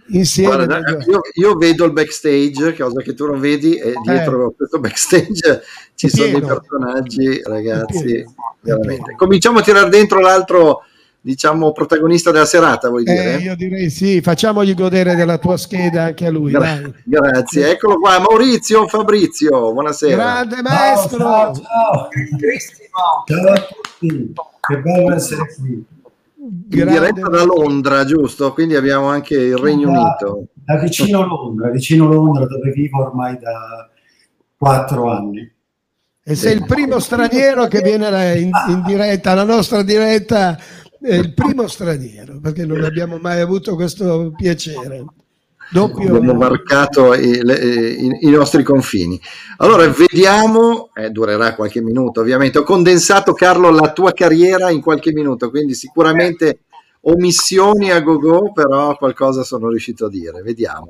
insieme. 0.09 0.65
Guarda, 0.65 0.79
io, 1.07 1.21
io 1.35 1.57
vedo 1.57 1.85
il 1.85 1.93
backstage, 1.93 2.75
cosa 2.77 3.03
che 3.03 3.15
tu 3.15 3.27
non 3.27 3.41
vedi, 3.41 3.77
e 3.77 3.95
dietro 4.03 4.47
a 4.47 4.53
questo 4.57 4.79
backstage 4.81 5.63
ci 5.95 6.07
È 6.07 6.09
sono 6.09 6.31
dei 6.31 6.41
personaggi, 6.41 7.43
ragazzi, 7.43 8.25
veramente. 8.63 9.15
Cominciamo 9.17 9.59
a 9.59 9.63
tirare 9.63 9.91
dentro 9.91 10.21
l'altro, 10.21 10.83
diciamo, 11.21 11.73
protagonista 11.73 12.31
della 12.31 12.47
serata, 12.47 12.89
vuoi 12.89 13.05
dire? 13.05 13.35
Eh, 13.35 13.39
io 13.39 13.55
direi 13.57 13.91
sì, 13.91 14.21
facciamogli 14.21 14.75
godere 14.75 15.15
della 15.15 15.39
tua 15.39 15.57
scheda 15.57 16.05
anche 16.05 16.27
a 16.27 16.31
lui. 16.31 16.51
Gra- 16.53 16.81
dai. 16.81 16.95
grazie, 17.05 17.71
eccolo 17.73 17.99
qua, 17.99 18.19
Maurizio 18.19 18.87
Fabrizio, 18.89 19.73
buonasera. 19.73 20.17
Grande 20.17 20.55
Ciao, 20.57 20.63
maestro! 20.63 21.19
ciao, 21.19 21.55
ciao. 21.55 22.09
Carissimo. 22.09 22.89
Ciao 23.27 23.53
a 23.53 23.67
tutti, 23.69 24.33
che 24.61 24.79
bello 24.81 25.15
essere 25.15 25.55
qui. 25.55 25.85
In 26.43 26.63
Grande 26.69 26.93
diretta 26.93 27.29
da 27.29 27.45
Londra, 27.45 28.05
giusto? 28.05 28.53
Quindi 28.55 28.75
abbiamo 28.75 29.07
anche 29.09 29.35
il 29.35 29.57
Regno 29.57 29.93
Da- 29.93 30.01
Unito. 30.01 30.47
Da 30.65 30.79
vicino 30.79 31.27
Londra, 31.27 31.69
vicino 31.71 32.07
Londra 32.07 32.47
dove 32.47 32.71
vivo 32.71 33.03
ormai 33.05 33.39
da 33.39 33.89
quattro 34.57 35.11
anni. 35.11 35.53
E 36.23 36.35
sei 36.35 36.55
il 36.55 36.65
primo 36.65 36.99
straniero 36.99 37.67
che 37.67 37.81
viene 37.81 38.39
in, 38.39 38.51
in 38.69 38.83
diretta, 38.87 39.35
la 39.35 39.43
nostra 39.45 39.83
diretta 39.83 40.57
è 41.01 41.15
il 41.15 41.33
primo 41.35 41.67
straniero, 41.67 42.39
perché 42.41 42.67
non 42.67 42.83
abbiamo 42.85 43.19
mai 43.19 43.41
avuto 43.41 43.75
questo 43.75 44.33
piacere. 44.37 45.05
Doppio, 45.73 46.17
Abbiamo 46.17 46.37
varcato 46.37 47.15
i, 47.15 47.43
le- 47.45 47.59
i- 47.95 48.19
i 48.23 48.31
nostri 48.31 48.65
confini. 48.65 49.21
Allora, 49.59 49.87
vediamo, 49.89 50.91
eh, 50.95 51.11
durerà 51.11 51.55
qualche 51.55 51.81
minuto 51.81 52.21
ovviamente. 52.21 52.59
Ho 52.59 52.65
condensato, 52.65 53.35
Carlo, 53.35 53.71
la 53.71 53.93
tua 53.93 54.13
carriera 54.13 54.71
in 54.71 54.81
qualche 54.81 55.13
minuto, 55.13 55.49
quindi 55.49 55.75
sicuramente 55.75 56.63
omissioni 57.03 57.93
a 57.93 58.01
go-go, 58.01 58.51
però 58.53 58.97
qualcosa 58.97 59.45
sono 59.45 59.69
riuscito 59.69 60.07
a 60.07 60.11
dire. 60.11 60.43
Vediamo. 60.43 60.89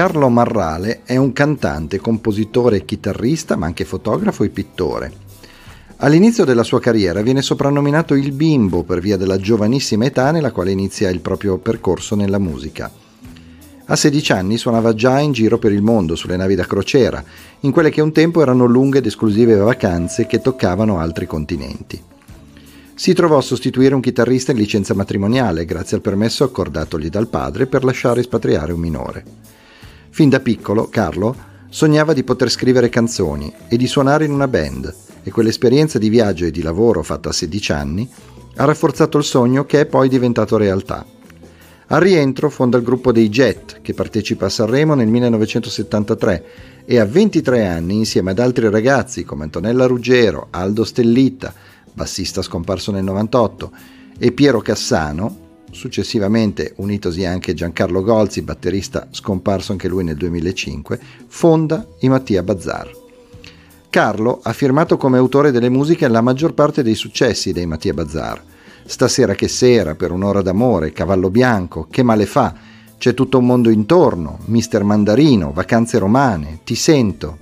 Carlo 0.00 0.30
Marrale 0.30 1.02
è 1.04 1.18
un 1.18 1.34
cantante, 1.34 2.00
compositore 2.00 2.86
chitarrista, 2.86 3.56
ma 3.56 3.66
anche 3.66 3.84
fotografo 3.84 4.44
e 4.44 4.48
pittore. 4.48 5.12
All'inizio 5.98 6.46
della 6.46 6.62
sua 6.62 6.80
carriera 6.80 7.20
viene 7.20 7.42
soprannominato 7.42 8.14
il 8.14 8.32
bimbo 8.32 8.82
per 8.82 9.00
via 9.00 9.18
della 9.18 9.36
giovanissima 9.36 10.06
età 10.06 10.30
nella 10.30 10.52
quale 10.52 10.70
inizia 10.70 11.10
il 11.10 11.20
proprio 11.20 11.58
percorso 11.58 12.14
nella 12.14 12.38
musica. 12.38 12.90
A 13.84 13.94
16 13.94 14.32
anni 14.32 14.56
suonava 14.56 14.94
già 14.94 15.18
in 15.18 15.32
giro 15.32 15.58
per 15.58 15.70
il 15.70 15.82
mondo 15.82 16.14
sulle 16.14 16.38
navi 16.38 16.54
da 16.54 16.64
crociera, 16.64 17.22
in 17.60 17.70
quelle 17.70 17.90
che 17.90 18.00
un 18.00 18.12
tempo 18.12 18.40
erano 18.40 18.64
lunghe 18.64 19.00
ed 19.00 19.06
esclusive 19.06 19.54
vacanze 19.54 20.26
che 20.26 20.40
toccavano 20.40 20.98
altri 20.98 21.26
continenti. 21.26 22.02
Si 22.94 23.12
trovò 23.12 23.36
a 23.36 23.42
sostituire 23.42 23.94
un 23.94 24.00
chitarrista 24.00 24.52
in 24.52 24.56
licenza 24.56 24.94
matrimoniale 24.94 25.66
grazie 25.66 25.96
al 25.96 26.02
permesso 26.02 26.42
accordatogli 26.42 27.10
dal 27.10 27.28
padre 27.28 27.66
per 27.66 27.84
lasciare 27.84 28.20
espatriare 28.20 28.72
un 28.72 28.80
minore. 28.80 29.24
Fin 30.10 30.28
da 30.28 30.40
piccolo, 30.40 30.88
Carlo 30.88 31.48
sognava 31.70 32.12
di 32.12 32.24
poter 32.24 32.50
scrivere 32.50 32.88
canzoni 32.88 33.52
e 33.68 33.76
di 33.76 33.86
suonare 33.86 34.24
in 34.24 34.32
una 34.32 34.48
band 34.48 34.94
e 35.22 35.30
quell'esperienza 35.30 35.98
di 35.98 36.08
viaggio 36.08 36.44
e 36.44 36.50
di 36.50 36.62
lavoro 36.62 37.02
fatta 37.02 37.28
a 37.28 37.32
16 37.32 37.72
anni 37.72 38.10
ha 38.56 38.64
rafforzato 38.64 39.18
il 39.18 39.24
sogno 39.24 39.64
che 39.64 39.80
è 39.80 39.86
poi 39.86 40.08
diventato 40.08 40.56
realtà. 40.56 41.06
Al 41.92 42.00
rientro 42.00 42.50
fonda 42.50 42.76
il 42.76 42.84
gruppo 42.84 43.12
dei 43.12 43.28
Jet 43.28 43.80
che 43.82 43.94
partecipa 43.94 44.46
a 44.46 44.48
Sanremo 44.48 44.94
nel 44.94 45.08
1973 45.08 46.44
e 46.84 46.98
a 46.98 47.04
23 47.04 47.66
anni 47.66 47.96
insieme 47.96 48.32
ad 48.32 48.38
altri 48.40 48.68
ragazzi 48.68 49.24
come 49.24 49.44
Antonella 49.44 49.86
Ruggero, 49.86 50.48
Aldo 50.50 50.84
Stellitta, 50.84 51.54
bassista 51.92 52.42
scomparso 52.42 52.92
nel 52.92 53.04
98, 53.04 53.72
e 54.18 54.32
Piero 54.32 54.60
Cassano, 54.60 55.49
successivamente 55.70 56.74
unitosi 56.76 57.24
anche 57.24 57.54
Giancarlo 57.54 58.02
Golzi, 58.02 58.42
batterista 58.42 59.08
scomparso 59.10 59.72
anche 59.72 59.88
lui 59.88 60.04
nel 60.04 60.16
2005, 60.16 60.98
fonda 61.26 61.86
i 62.00 62.08
Mattia 62.08 62.42
Bazzar. 62.42 62.90
Carlo 63.90 64.40
ha 64.42 64.52
firmato 64.52 64.96
come 64.96 65.18
autore 65.18 65.50
delle 65.50 65.68
musiche 65.68 66.06
la 66.06 66.20
maggior 66.20 66.54
parte 66.54 66.82
dei 66.82 66.94
successi 66.94 67.52
dei 67.52 67.66
Mattia 67.66 67.92
Bazzar. 67.92 68.40
Stasera 68.84 69.34
che 69.34 69.48
sera, 69.48 69.94
per 69.94 70.12
un'ora 70.12 70.42
d'amore, 70.42 70.92
Cavallo 70.92 71.30
Bianco, 71.30 71.86
Che 71.90 72.02
male 72.02 72.26
fa, 72.26 72.54
C'è 72.98 73.14
tutto 73.14 73.38
un 73.38 73.46
mondo 73.46 73.70
intorno, 73.70 74.38
Mister 74.46 74.84
Mandarino, 74.84 75.52
Vacanze 75.52 75.98
romane, 75.98 76.60
Ti 76.64 76.74
sento. 76.74 77.38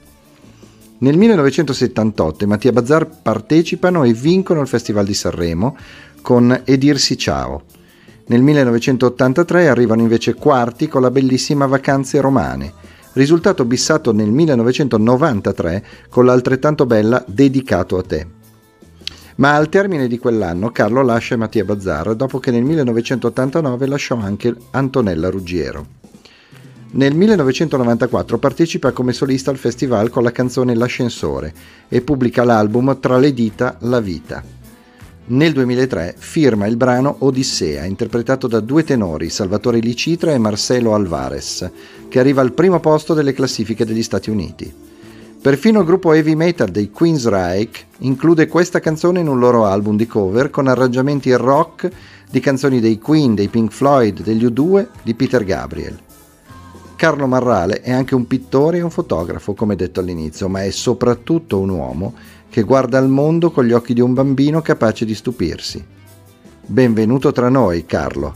Nel 1.01 1.17
1978 1.17 2.45
i 2.45 2.47
Mattia 2.47 2.73
Bazzar 2.73 3.07
partecipano 3.07 4.05
e 4.05 4.13
vincono 4.13 4.61
il 4.61 4.69
Festival 4.69 5.05
di 5.05 5.15
Sanremo 5.15 5.77
con 6.23 6.63
E 6.65 6.79
dirsi 6.79 7.17
ciao. 7.17 7.63
Nel 8.29 8.43
1983 8.43 9.69
arrivano 9.69 10.03
invece 10.03 10.35
quarti 10.35 10.87
con 10.87 11.01
la 11.01 11.11
bellissima 11.11 11.65
Vacanze 11.65 12.21
romane, 12.21 12.75
risultato 13.15 13.65
bissato 13.65 14.13
nel 14.13 14.31
1993 14.31 15.85
con 16.11 16.27
l'altrettanto 16.27 16.85
bella 16.85 17.25
Dedicato 17.27 17.97
a 17.97 18.03
te. 18.03 18.27
Ma 19.37 19.55
al 19.55 19.71
termine 19.71 20.09
di 20.09 20.19
quell'anno 20.19 20.71
Carlo 20.71 21.03
lascia 21.03 21.39
Mattia 21.39 21.65
Bazzar 21.65 22.15
dopo 22.15 22.39
che 22.39 22.51
nel 22.51 22.65
1989 22.65 23.87
lasciò 23.87 24.19
anche 24.19 24.55
Antonella 24.73 25.31
Ruggiero. 25.31 25.87
Nel 26.91 27.15
1994 27.15 28.37
partecipa 28.37 28.93
come 28.93 29.15
solista 29.15 29.51
al 29.51 29.57
festival 29.57 30.11
con 30.11 30.23
la 30.23 30.33
canzone 30.33 30.75
L'ascensore 30.75 31.55
e 31.89 32.03
pubblica 32.03 32.45
l'album 32.45 32.99
Tra 33.01 33.17
le 33.17 33.33
dita 33.33 33.77
la 33.81 34.01
vita. 34.01 34.43
Nel 35.31 35.53
2003 35.53 36.15
firma 36.17 36.67
il 36.67 36.79
brano 36.79 37.17
Odissea, 37.19 37.85
interpretato 37.85 38.47
da 38.47 38.61
due 38.61 38.83
tenori, 38.83 39.29
Salvatore 39.29 39.79
Licitra 39.79 40.33
e 40.33 40.39
Marcelo 40.39 40.95
Alvarez, 40.95 41.71
che 42.09 42.19
arriva 42.19 42.41
al 42.41 42.55
primo 42.55 42.81
posto 42.81 43.13
delle 43.13 43.35
classifiche 43.35 43.85
degli 43.85 44.03
Stati 44.03 44.31
Uniti. 44.31 44.73
Perfino 45.43 45.81
il 45.81 45.85
gruppo 45.87 46.15
heavy 46.15 46.35
metal 46.35 46.71
dei 46.71 46.91
Queensryche 46.91 47.85
include 47.99 48.47
questa 48.47 48.81
canzone 48.81 49.21
in 49.21 49.29
un 49.29 49.39
loro 49.39 49.67
album 49.67 49.97
di 49.99 50.07
cover 50.07 50.49
con 50.49 50.67
arrangiamenti 50.67 51.31
rock 51.35 51.91
di 52.31 52.41
canzoni 52.41 52.81
dei 52.81 52.99
Queen, 52.99 53.35
dei 53.35 53.49
Pink 53.49 53.71
Floyd, 53.71 54.23
degli 54.23 54.47
U2, 54.47 54.87
di 55.03 55.13
Peter 55.13 55.45
Gabriel. 55.45 55.99
Carlo 56.97 57.27
Marrale 57.27 57.83
è 57.83 57.93
anche 57.93 58.15
un 58.15 58.27
pittore 58.27 58.79
e 58.79 58.83
un 58.83 58.91
fotografo, 58.91 59.53
come 59.53 59.77
detto 59.77 60.01
all'inizio, 60.01 60.49
ma 60.49 60.65
è 60.65 60.71
soprattutto 60.71 61.61
un 61.61 61.69
uomo 61.69 62.15
che 62.51 62.63
guarda 62.63 62.99
al 62.99 63.09
mondo 63.09 63.51
con 63.51 63.65
gli 63.65 63.73
occhi 63.73 63.95
di 63.95 64.01
un 64.01 64.15
bambino 64.15 64.61
capace 64.63 65.05
di 65.05 65.15
stupirsi. 65.15 65.85
Benvenuto 66.67 67.33
tra 67.33 67.49
noi, 67.49 67.87
Carlo. 67.87 68.35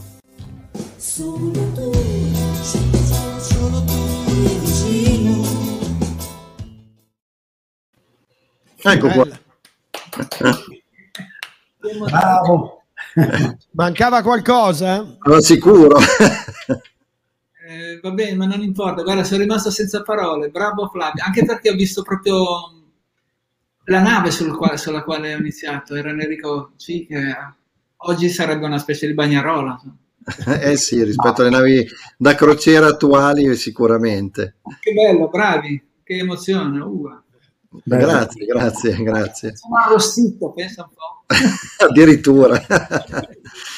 Ecco 8.85 9.07
qua. 9.09 9.27
Bravo. 12.09 12.81
Mancava 13.71 14.21
qualcosa? 14.21 15.17
Sono 15.21 15.41
sicuro. 15.41 15.97
Eh, 17.65 17.99
va 18.01 18.11
bene, 18.11 18.35
ma 18.35 18.45
non 18.45 18.61
importa, 18.61 19.03
guarda, 19.03 19.23
sono 19.23 19.41
rimasto 19.41 19.71
senza 19.71 20.03
parole, 20.03 20.49
bravo 20.49 20.89
Flavio, 20.89 21.23
anche 21.23 21.45
perché 21.45 21.69
ho 21.69 21.75
visto 21.75 22.01
proprio 22.01 22.82
la 23.85 24.01
nave 24.01 24.31
sul 24.31 24.55
quale- 24.55 24.77
sulla 24.77 25.03
quale 25.03 25.33
ho 25.33 25.37
iniziato, 25.37 25.95
era 25.95 26.09
Enrico 26.09 26.71
C, 26.77 27.07
che 27.07 27.35
oggi 27.97 28.29
sarebbe 28.29 28.65
una 28.65 28.77
specie 28.77 29.07
di 29.07 29.13
bagnarola. 29.13 29.81
eh 30.61 30.77
sì, 30.77 31.03
rispetto 31.03 31.41
alle 31.41 31.49
navi 31.49 31.85
da 32.17 32.35
crociera 32.35 32.87
attuali 32.87 33.55
sicuramente. 33.55 34.55
Che 34.79 34.93
bello, 34.93 35.27
bravi, 35.27 35.81
che 36.03 36.17
emozione, 36.17 36.79
uh. 36.79 37.21
Grazie, 37.83 38.45
grazie, 38.45 39.03
grazie. 39.03 39.55
Sono 39.55 39.77
arrostito, 39.77 40.51
pensa 40.51 40.83
un 40.83 40.89
po'. 40.93 41.23
Addirittura. 41.83 42.61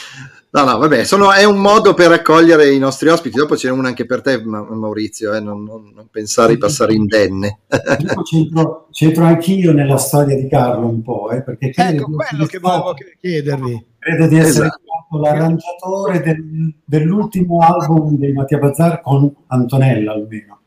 No, 0.56 0.64
no, 0.64 0.78
vabbè, 0.78 1.04
sono- 1.04 1.34
è 1.34 1.44
un 1.44 1.58
modo 1.58 1.94
per 1.94 2.14
accogliere 2.14 2.72
i 2.74 2.80
nostri 2.80 3.10
ospiti. 3.10 3.36
Dopo 3.38 3.56
c'è 3.56 3.70
uno 3.70 3.88
anche 3.88 4.06
per 4.06 4.22
te, 4.22 4.42
Ma- 4.42 4.62
Maurizio, 4.64 5.34
eh, 5.34 5.42
non, 5.42 5.64
non- 5.64 5.92
non 5.94 6.08
pensare 6.10 6.54
di 6.54 6.58
passare 6.58 6.94
indenne. 6.94 7.60
C'entro, 8.24 8.88
c'entro 8.90 9.26
anch'io 9.26 9.74
nella 9.74 9.98
storia 9.98 10.34
di 10.38 10.48
Carlo 10.48 10.88
un 10.88 11.02
po', 11.02 11.30
eh, 11.32 11.42
perché 11.42 11.72
credo, 11.72 12.04
Ecco, 12.04 12.12
quello 12.12 12.46
che 12.46 12.60
volevo 12.60 12.94
chiedervi. 13.20 13.86
credo 14.00 14.28
di 14.28 14.38
essere 14.38 14.68
Esatto. 14.68 14.82
stato 14.86 15.22
l'arrangiatore 15.22 16.22
del- 16.22 16.74
dell'ultimo 16.86 17.60
album 17.60 18.16
dei 18.18 18.32
Mattia 18.32 18.58
Bazzar 18.58 19.02
con 19.02 19.30
Antonella 19.48 20.14
almeno, 20.14 20.60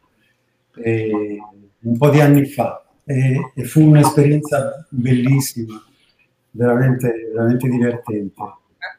E 0.85 1.39
un 1.81 1.97
po' 1.97 2.11
di 2.11 2.21
anni 2.21 2.45
fa. 2.45 2.85
E, 3.05 3.53
e 3.55 3.65
fu 3.65 3.81
un'esperienza 3.89 4.87
bellissima, 4.91 5.83
veramente, 6.51 7.31
veramente 7.35 7.69
divertente. 7.69 8.43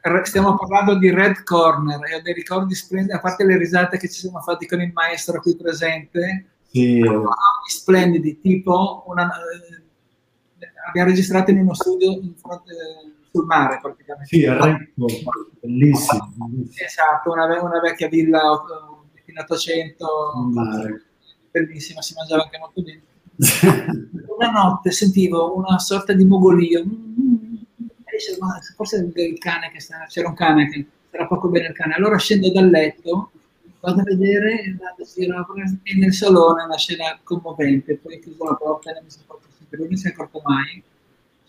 Eh, 0.02 0.24
Stiamo 0.24 0.56
parlando 0.56 0.96
di 0.98 1.10
Red 1.10 1.42
Corner 1.44 1.98
e 2.10 2.14
ho 2.16 2.22
dei 2.22 2.32
ricordi 2.32 2.74
splendidi, 2.74 3.12
a 3.12 3.20
parte 3.20 3.44
le 3.44 3.58
risate 3.58 3.98
che 3.98 4.08
ci 4.08 4.20
siamo 4.20 4.40
fatti 4.40 4.66
con 4.66 4.80
il 4.80 4.92
maestro 4.92 5.40
qui 5.40 5.56
presente, 5.56 6.46
Sì, 6.68 6.98
eh, 7.00 7.12
splendidi, 7.68 8.40
tipo 8.40 9.04
una, 9.08 9.28
eh, 9.30 10.66
abbiamo 10.88 11.08
registrato 11.10 11.50
in 11.50 11.58
uno 11.58 11.74
studio 11.74 12.10
in 12.12 12.34
fronte, 12.36 12.72
sul 13.30 13.44
mare 13.44 13.78
praticamente. 13.80 14.26
sì, 14.36 14.46
a 14.46 14.54
Recco, 14.64 15.06
bellissimo, 15.60 16.32
Sì, 16.70 16.84
Esatto, 16.84 17.30
una, 17.30 17.44
una 17.62 17.80
vecchia 17.80 18.08
villa 18.08 18.40
di 19.12 19.20
fine 19.24 19.40
800, 19.40 20.06
il 20.46 20.52
mare. 20.54 21.02
bellissima, 21.50 22.00
si 22.00 22.14
mangiava 22.14 22.42
anche 22.44 22.58
molto 22.58 22.82
bene. 22.82 23.02
Una 24.40 24.50
notte 24.50 24.90
sentivo 24.90 25.54
una 25.56 25.78
sorta 25.78 26.12
di 26.14 26.24
mogolio, 26.24 26.82
Mm, 26.84 27.29
e 28.20 28.32
dicevo, 28.32 28.46
"Ma 28.46 28.60
forse 28.76 29.10
il 29.14 29.38
cane 29.38 29.70
che 29.70 29.80
sta, 29.80 30.04
c'era 30.08 30.28
un 30.28 30.34
cane 30.34 30.68
che 30.70 30.86
stava 31.08 31.26
poco 31.26 31.48
bene 31.48 31.68
il 31.68 31.74
cane. 31.74 31.94
Allora 31.94 32.16
scendo 32.18 32.50
dal 32.52 32.68
letto, 32.68 33.32
vado 33.80 34.00
a 34.00 34.04
vedere, 34.04 34.76
vado 34.78 35.02
a 35.02 35.06
girare, 35.06 35.78
e 35.82 35.96
nel 35.96 36.12
salone 36.12 36.64
una 36.64 36.76
scena 36.76 37.18
commovente, 37.22 37.96
poi 37.96 38.20
chiuso 38.20 38.44
la 38.44 38.54
porta 38.54 38.90
e 38.90 38.94
non 38.94 39.04
mi 39.04 39.10
sono 39.10 39.24
accorto 39.26 39.48
sempre, 39.56 39.78
non 39.86 39.96
si 39.96 40.06
è 40.06 40.10
accorto 40.10 40.40
mai. 40.44 40.82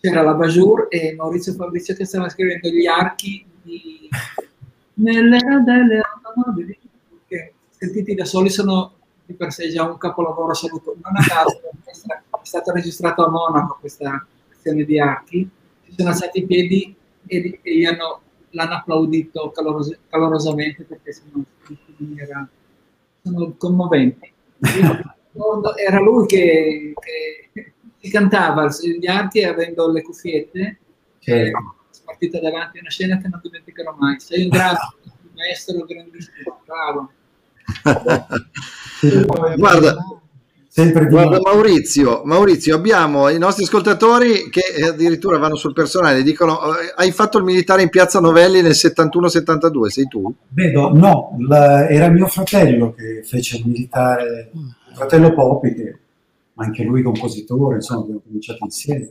C'era 0.00 0.22
la 0.22 0.34
Bajur 0.34 0.88
e 0.90 1.14
Maurizio 1.14 1.52
Fabrizio 1.52 1.94
che 1.94 2.04
stava 2.04 2.28
scrivendo 2.28 2.68
gli 2.68 2.86
archi 2.86 3.46
di 3.62 4.08
nelle 4.94 5.38
delle 5.64 6.00
automobili 6.00 6.76
che 7.28 7.52
sentiti 7.70 8.14
da 8.14 8.24
soli 8.24 8.50
sono 8.50 8.94
di 9.24 9.34
per 9.34 9.52
sé 9.52 9.68
già 9.68 9.84
un 9.84 9.96
capolavoro 9.98 10.50
assoluto. 10.50 10.96
Non 11.00 11.16
a 11.16 11.24
caso 11.24 11.60
è 11.84 12.44
stato 12.44 12.72
registrato 12.72 13.24
a 13.24 13.30
Monaco 13.30 13.76
questa 13.78 14.26
questione 14.48 14.84
di 14.84 14.98
archi, 14.98 15.48
sono 15.96 16.08
alzati 16.08 16.40
in 16.40 16.46
piedi 16.46 16.94
e, 17.26 17.60
e 17.62 17.76
gli 17.76 17.84
hanno, 17.84 18.20
l'hanno 18.50 18.74
applaudito 18.74 19.50
caloros- 19.50 19.98
calorosamente 20.08 20.84
perché 20.84 21.12
sono, 21.12 21.44
era- 22.16 22.48
sono 23.22 23.54
commoventi. 23.56 24.32
Era 25.76 26.00
lui 26.00 26.26
che, 26.26 26.92
che 27.98 28.08
cantava 28.10 28.68
gli 28.98 29.06
archi 29.06 29.42
avendo 29.42 29.90
le 29.90 30.02
cuffiette 30.02 30.78
Certo. 31.18 31.74
spartita 31.90 32.40
davanti 32.40 32.78
a 32.78 32.80
una 32.80 32.90
scena 32.90 33.18
che 33.18 33.28
non 33.28 33.40
dimenticherò 33.42 33.94
mai. 33.98 34.18
Sei 34.20 34.42
un 34.42 34.48
bravo 34.48 34.78
maestro 35.34 35.84
grandissimo, 35.84 36.60
bravo. 36.64 37.10
Guarda, 39.56 39.96
sempre 40.74 41.04
di 41.04 41.10
guarda 41.10 41.38
Maurizio, 41.38 42.22
Maurizio, 42.24 42.74
abbiamo 42.74 43.28
i 43.28 43.36
nostri 43.36 43.64
ascoltatori 43.64 44.48
che 44.48 44.62
addirittura 44.82 45.36
vanno 45.36 45.56
sul 45.56 45.74
personale, 45.74 46.22
dicono 46.22 46.58
eh, 46.76 46.94
hai 46.96 47.12
fatto 47.12 47.36
il 47.36 47.44
militare 47.44 47.82
in 47.82 47.90
piazza 47.90 48.20
Novelli 48.20 48.62
nel 48.62 48.72
71-72, 48.72 49.86
sei 49.88 50.06
tu? 50.08 50.32
Vedo, 50.48 50.90
no, 50.94 51.36
la- 51.46 51.86
era 51.88 52.08
mio 52.08 52.26
fratello 52.26 52.94
che 52.94 53.20
fece 53.22 53.58
il 53.58 53.66
militare, 53.66 54.50
il 54.54 54.94
fratello 54.94 55.34
Popi, 55.34 55.74
che 55.74 55.98
anche 56.54 56.84
lui 56.84 57.02
compositore, 57.02 57.74
insomma, 57.76 58.00
abbiamo 58.00 58.22
cominciato 58.24 58.64
insieme. 58.64 59.10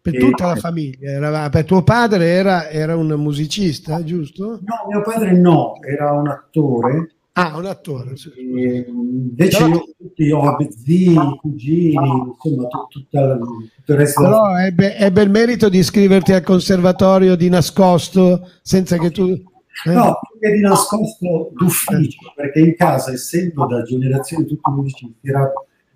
Per 0.00 0.14
E- 0.14 0.18
tutta 0.18 0.46
la 0.46 0.56
famiglia. 0.56 1.10
Era, 1.10 1.48
per 1.50 1.64
tuo 1.64 1.82
padre 1.82 2.26
era, 2.26 2.70
era 2.70 2.96
un 2.96 3.08
musicista, 3.18 4.02
giusto? 4.02 4.60
No, 4.64 4.86
mio 4.88 5.02
padre 5.02 5.32
no, 5.32 5.74
era 5.86 6.10
un 6.12 6.26
attore. 6.28 7.11
Ah, 7.34 7.56
un 7.56 7.64
attore. 7.64 8.16
sì. 8.16 8.28
e 8.30 8.84
invece 8.88 9.56
Però- 9.56 9.68
io 9.70 9.84
tutti 9.96 10.30
ho 10.30 10.56
zii, 10.84 11.16
cugini, 11.40 11.94
insomma, 11.94 12.66
tu- 12.68 12.86
tutta 12.88 13.20
la- 13.24 13.36
tutto 13.38 13.92
il 13.92 13.96
resto 13.96 14.22
Però 14.22 14.56
ebbe, 14.58 14.96
ebbe 14.96 15.22
il 15.22 15.30
merito 15.30 15.70
di 15.70 15.78
iscriverti 15.78 16.32
al 16.32 16.42
conservatorio 16.42 17.34
di 17.34 17.48
nascosto 17.48 18.50
senza 18.60 18.98
che 18.98 19.10
tu... 19.10 19.28
eh? 19.28 19.92
No, 19.92 20.18
è 20.38 20.50
di 20.52 20.60
nascosto 20.60 21.50
d'ufficio, 21.54 22.32
perché 22.36 22.60
in 22.60 22.76
casa, 22.76 23.12
essendo 23.12 23.64
da 23.66 23.80
generazione 23.82 24.44
tutti 24.44 24.70
musicisti, 24.70 25.16
era 25.22 25.50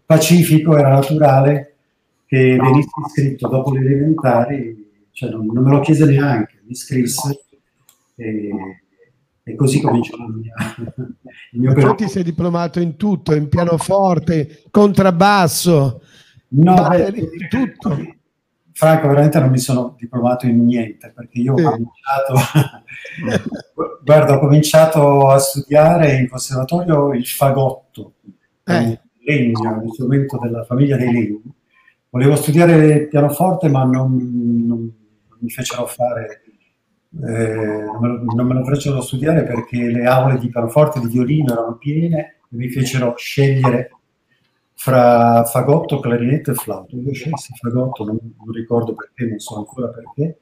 pacifico, 0.07 0.75
era 0.79 0.88
naturale 0.88 1.75
che 2.27 2.57
venissi 2.57 2.88
iscritto 3.07 3.46
dopo 3.49 3.75
le 3.75 3.81
elementari, 3.81 4.90
cioè 5.12 5.31
non, 5.31 5.44
non 5.46 5.62
me 5.64 5.70
lo 5.70 5.81
chiese 5.81 6.07
neanche, 6.07 6.61
mi 6.64 6.72
iscrisse 6.72 7.44
e, 8.16 8.49
e 9.48 9.54
così 9.54 9.80
cominciò 9.80 10.16
la 10.16 10.26
mia, 10.26 10.54
il 11.52 11.61
mio 11.61 11.72
Poi 11.72 11.80
ti 11.82 11.87
percorso. 11.87 12.09
sei 12.09 12.24
diplomato 12.24 12.80
in 12.80 12.96
tutto, 12.96 13.32
in 13.32 13.48
pianoforte, 13.48 14.64
contrabbasso, 14.72 16.02
No, 16.48 16.74
batteria, 16.74 17.22
in 17.22 17.48
tutto. 17.48 17.96
Franco, 18.72 19.06
veramente 19.09 19.38
non 19.38 19.50
mi 19.50 19.59
sono 19.59 19.94
diplomato 19.96 20.46
in 20.46 20.64
niente 20.64 21.12
perché 21.14 21.38
io 21.40 21.52
ho 21.52 21.56
cominciato, 21.56 22.35
guarda, 24.02 24.35
ho 24.35 24.38
cominciato 24.40 25.28
a 25.28 25.38
studiare 25.38 26.16
in 26.16 26.28
conservatorio 26.28 27.12
il 27.14 27.24
fagotto, 27.26 28.14
Eh. 28.64 29.00
legno, 29.24 29.80
un 29.82 29.88
strumento 29.92 30.38
della 30.42 30.64
famiglia 30.64 30.96
dei 30.96 31.12
legni. 31.12 31.40
Volevo 32.11 32.35
studiare 32.37 32.74
il 32.94 33.09
pianoforte, 33.09 33.68
ma 33.68 33.85
non- 33.85 34.64
non 34.66 34.92
mi 35.38 35.50
fecero 35.50 35.87
fare, 35.87 36.42
eh, 37.24 37.55
non, 37.55 37.98
me 38.00 38.09
lo, 38.09 38.22
non 38.35 38.46
me 38.46 38.55
lo 38.55 38.64
fecero 38.64 39.00
studiare 39.00 39.44
perché 39.44 39.79
le 39.79 40.07
aule 40.07 40.38
di 40.38 40.48
pianoforte 40.48 41.00
di 41.00 41.09
violino 41.09 41.52
erano 41.52 41.76
piene 41.76 42.37
e 42.50 42.57
mi 42.57 42.68
fecero 42.68 43.14
scegliere 43.16 43.90
fra 44.74 45.44
fagotto, 45.44 46.00
clarinetto 46.00 46.50
e 46.50 46.55
flauto. 46.55 46.96
Io 46.96 47.12
scelsi 47.12 47.55
fagotto, 47.59 48.05
non, 48.05 48.18
non 48.44 48.55
ricordo 48.55 48.94
perché, 48.94 49.24
non 49.26 49.38
so 49.38 49.57
ancora 49.57 49.88
perché. 49.88 50.38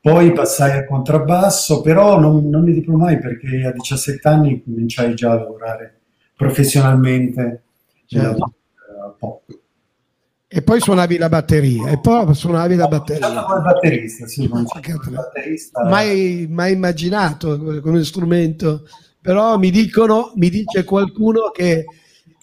Poi 0.00 0.32
passai 0.32 0.78
al 0.78 0.86
contrabbasso, 0.86 1.80
però 1.80 2.18
non, 2.18 2.48
non 2.48 2.62
mi 2.62 2.72
diplomai 2.72 3.18
perché 3.18 3.66
a 3.66 3.72
17 3.72 4.28
anni 4.28 4.62
cominciai 4.62 5.14
già 5.14 5.32
a 5.32 5.36
lavorare 5.36 5.98
professionalmente 6.36 7.62
Certo. 8.06 8.28
musica 8.30 9.14
pop. 9.18 9.57
E 10.50 10.62
poi 10.62 10.80
suonavi 10.80 11.18
la 11.18 11.28
batteria, 11.28 11.90
e 11.90 11.98
poi 11.98 12.34
suonavi 12.34 12.74
la 12.74 12.88
batteria. 12.88 13.44
come 13.44 13.60
batterista, 13.60 14.26
sì, 14.26 14.48
altro? 14.50 15.10
batterista. 15.10 15.84
Mai, 15.84 16.46
mai 16.48 16.72
immaginato 16.72 17.80
come 17.82 18.02
strumento, 18.02 18.84
però 19.20 19.58
mi 19.58 19.70
dicono, 19.70 20.32
mi 20.36 20.48
dice 20.48 20.84
qualcuno 20.84 21.50
che 21.50 21.84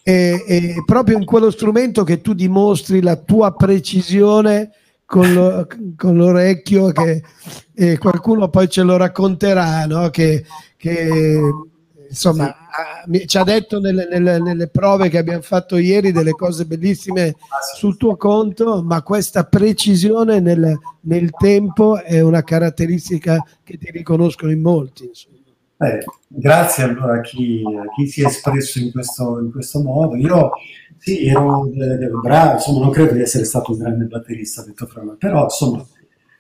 è, 0.03 0.43
è 0.45 0.73
proprio 0.85 1.17
in 1.17 1.25
quello 1.25 1.49
strumento 1.49 2.03
che 2.03 2.21
tu 2.21 2.33
dimostri 2.33 3.01
la 3.01 3.15
tua 3.15 3.55
precisione 3.55 4.69
con, 5.03 5.33
lo- 5.33 5.67
con 5.97 6.15
l'orecchio, 6.15 6.91
che 6.91 7.23
qualcuno 7.97 8.49
poi 8.49 8.69
ce 8.69 8.83
lo 8.83 8.97
racconterà, 8.97 9.85
no? 9.87 10.11
che, 10.11 10.45
che, 10.77 11.39
insomma 12.15 12.55
mi- 13.07 13.27
ci 13.27 13.37
ha 13.37 13.43
detto 13.43 13.79
nelle, 13.79 14.07
nelle- 14.09 14.39
nelle 14.39 14.67
prove 14.67 15.09
che 15.09 15.17
abbiamo 15.17 15.41
fatto 15.41 15.75
ieri 15.77 16.11
delle 16.13 16.31
cose 16.31 16.65
bellissime 16.65 17.35
sì. 17.37 17.77
sul 17.77 17.97
tuo 17.97 18.15
conto, 18.15 18.81
ma 18.81 19.01
questa 19.03 19.43
precisione 19.43 20.39
nel, 20.39 20.77
nel 21.01 21.29
tempo 21.31 22.01
è 22.01 22.21
una 22.21 22.41
caratteristica 22.43 23.43
che 23.63 23.77
ti 23.77 23.91
riconoscono 23.91 24.51
in 24.51 24.61
molti. 24.61 25.09
Eh, 25.77 26.03
grazie 26.27 26.83
allora 26.83 27.15
a 27.17 27.21
chi, 27.21 27.61
a 27.65 27.91
chi 27.93 28.07
si 28.07 28.21
è 28.21 28.27
espresso 28.27 28.79
in 28.79 28.91
questo, 28.91 29.39
in 29.41 29.51
questo 29.51 29.81
modo. 29.81 30.15
Io 30.15 30.51
sì, 30.97 31.27
ero 31.27 31.65
eh, 31.67 32.09
bravo, 32.23 32.53
insomma, 32.53 32.79
non 32.85 32.91
credo 32.91 33.13
di 33.13 33.21
essere 33.21 33.43
stato 33.43 33.73
un 33.73 33.79
grande 33.79 34.05
batterista, 34.05 34.63
detto 34.63 34.85
fra 34.87 35.03
me, 35.03 35.15
però 35.19 35.43
insomma, 35.43 35.85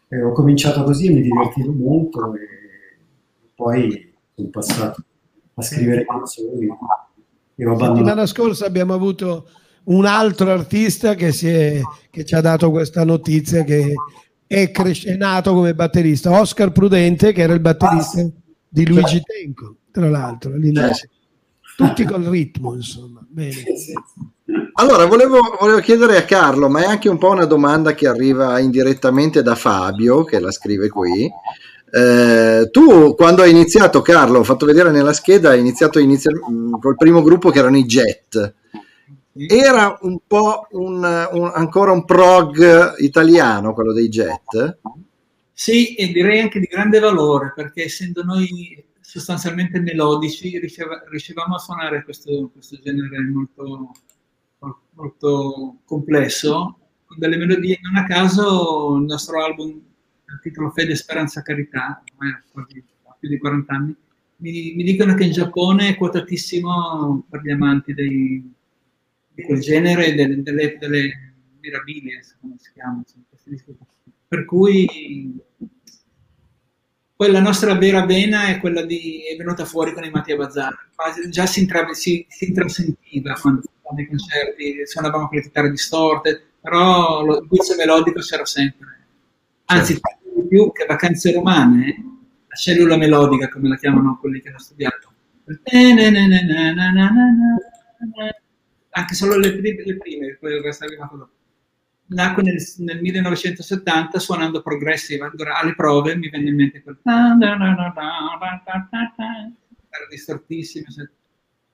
E 0.07 0.21
ho 0.21 0.31
cominciato 0.31 0.83
così 0.83 1.09
mi 1.11 1.21
divertivo 1.21 1.71
molto 1.73 2.33
e 2.35 2.39
poi 3.55 4.13
sono 4.35 4.49
passato 4.49 5.03
a 5.55 5.61
scrivere 5.61 6.05
canzoni 6.05 6.67
abbandonato. 6.67 7.95
settimana 7.95 8.25
scorsa 8.25 8.65
abbiamo 8.65 8.93
avuto 8.93 9.49
un 9.85 10.05
altro 10.05 10.51
artista 10.51 11.15
che, 11.15 11.31
si 11.31 11.47
è, 11.47 11.81
che 12.09 12.25
ci 12.25 12.35
ha 12.35 12.41
dato 12.41 12.71
questa 12.71 13.03
notizia 13.03 13.63
che 13.63 13.93
è, 14.47 14.71
cres- 14.71 15.05
è 15.05 15.15
nato 15.15 15.53
come 15.53 15.73
batterista, 15.73 16.39
Oscar 16.39 16.71
Prudente, 16.71 17.31
che 17.33 17.41
era 17.41 17.53
il 17.53 17.59
batterista 17.59 18.27
di 18.67 18.85
Luigi 18.87 19.21
Tenco, 19.21 19.77
tra 19.91 20.09
l'altro. 20.09 20.53
all'inizio. 20.53 21.09
Tutti 21.75 22.05
col 22.05 22.23
ritmo, 22.23 22.73
insomma. 22.73 23.25
Bene. 23.27 23.63
Allora, 24.73 25.05
volevo, 25.05 25.39
volevo 25.59 25.79
chiedere 25.79 26.17
a 26.17 26.23
Carlo, 26.23 26.69
ma 26.69 26.83
è 26.83 26.85
anche 26.85 27.09
un 27.09 27.17
po' 27.17 27.31
una 27.31 27.45
domanda 27.45 27.93
che 27.93 28.07
arriva 28.07 28.59
indirettamente 28.59 29.41
da 29.41 29.55
Fabio, 29.55 30.23
che 30.23 30.39
la 30.39 30.51
scrive 30.51 30.87
qui. 30.87 31.29
Eh, 31.97 32.69
tu 32.71 33.15
quando 33.15 33.41
hai 33.41 33.51
iniziato, 33.51 34.01
Carlo, 34.01 34.39
ho 34.39 34.43
fatto 34.43 34.65
vedere 34.65 34.91
nella 34.91 35.13
scheda, 35.13 35.51
hai 35.51 35.59
iniziato 35.61 35.99
inizia- 35.99 36.31
mh, 36.31 36.79
col 36.79 36.97
primo 36.97 37.21
gruppo 37.21 37.51
che 37.51 37.59
erano 37.59 37.77
i 37.77 37.85
Jet. 37.85 38.53
Era 39.47 39.97
un 40.01 40.19
po' 40.25 40.67
un, 40.71 41.03
un- 41.31 41.51
ancora 41.53 41.91
un 41.91 42.03
prog 42.05 42.95
italiano, 42.99 43.73
quello 43.73 43.93
dei 43.93 44.09
Jet? 44.09 44.77
Sì, 45.53 45.95
e 45.95 46.07
direi 46.11 46.39
anche 46.41 46.59
di 46.59 46.65
grande 46.67 46.99
valore, 46.99 47.53
perché 47.55 47.83
essendo 47.83 48.23
noi 48.23 48.83
sostanzialmente 48.99 49.79
melodici, 49.79 50.57
riusciva- 50.59 51.03
riuscivamo 51.09 51.55
a 51.55 51.59
suonare 51.59 52.03
questo, 52.03 52.49
questo 52.53 52.77
genere 52.81 53.19
molto, 53.21 53.91
molto 54.95 55.77
complesso, 55.85 56.77
con 57.05 57.17
delle 57.19 57.37
melodie. 57.37 57.79
Non 57.81 57.95
a 58.03 58.05
caso 58.05 58.95
il 58.97 59.03
nostro 59.05 59.41
album, 59.43 59.81
dal 60.25 60.39
titolo 60.41 60.69
Fede, 60.71 60.95
Speranza, 60.95 61.41
Carità, 61.41 62.03
ormai 62.17 62.35
quasi 62.51 62.83
più 63.19 63.29
di 63.29 63.37
40 63.37 63.73
anni, 63.73 63.95
mi, 64.37 64.73
mi 64.75 64.83
dicono 64.83 65.13
che 65.15 65.23
in 65.25 65.31
Giappone 65.31 65.89
è 65.89 65.95
quotatissimo 65.97 67.25
per 67.29 67.41
gli 67.41 67.51
amanti 67.51 67.93
dei- 67.93 68.53
di 69.33 69.43
quel 69.43 69.59
genere, 69.59 70.13
delle, 70.13 70.41
delle, 70.41 70.77
delle 70.77 71.33
mirabilies, 71.61 72.37
come 72.39 72.55
si 72.57 72.71
chiama. 72.73 73.03
Per 74.27 74.45
cui 74.45 74.85
poi 77.17 77.31
la 77.31 77.39
nostra 77.39 77.75
vera 77.75 78.05
vena 78.05 78.47
è 78.47 78.59
quella 78.59 78.83
di 78.83 79.23
è 79.25 79.35
venuta 79.37 79.63
fuori 79.65 79.93
con 79.93 80.03
i 80.03 80.09
Mattia 80.09 80.35
Bazzar. 80.35 80.75
Già 81.29 81.45
si, 81.45 81.61
intra- 81.61 81.93
si, 81.93 82.25
si 82.27 82.45
intrasentiva 82.47 83.33
quando 83.39 83.61
facevamo 83.61 84.01
i 84.01 84.07
concerti, 84.07 84.85
suonavamo 84.85 85.27
con 85.27 85.37
le 85.37 85.43
chitarre 85.43 85.69
distorte, 85.69 86.41
però 86.59 87.23
il 87.25 87.47
guizzo 87.47 87.75
melodico 87.75 88.19
c'era 88.19 88.45
sempre. 88.45 88.94
Anzi, 89.65 89.99
tanto 89.99 90.41
di 90.41 90.47
più 90.47 90.71
che 90.71 90.85
vacanze 90.85 91.33
romane, 91.33 91.95
la 92.47 92.55
cellula 92.55 92.97
melodica, 92.97 93.49
come 93.49 93.69
la 93.69 93.77
chiamano 93.77 94.17
quelli 94.19 94.41
che 94.41 94.49
hanno 94.49 94.59
studiato. 94.59 95.13
Anche 98.89 99.13
solo 99.13 99.37
le 99.37 99.55
prime, 99.57 99.83
le 99.83 99.97
prime 99.97 100.37
quello 100.37 100.61
che 100.61 100.71
sta 100.71 100.85
arrivato 100.85 101.17
dopo. 101.17 101.31
Nacque 102.07 102.43
nel, 102.43 102.63
nel 102.77 103.01
1970 103.01 104.19
suonando 104.19 104.61
progressive. 104.61 105.25
Allora, 105.25 105.57
alle 105.57 105.73
prove 105.73 106.15
mi 106.15 106.29
venne 106.29 106.49
in 106.49 106.55
mente 106.55 106.83
quel 106.83 106.99
era 109.95 110.07
distortissimo 110.09 110.85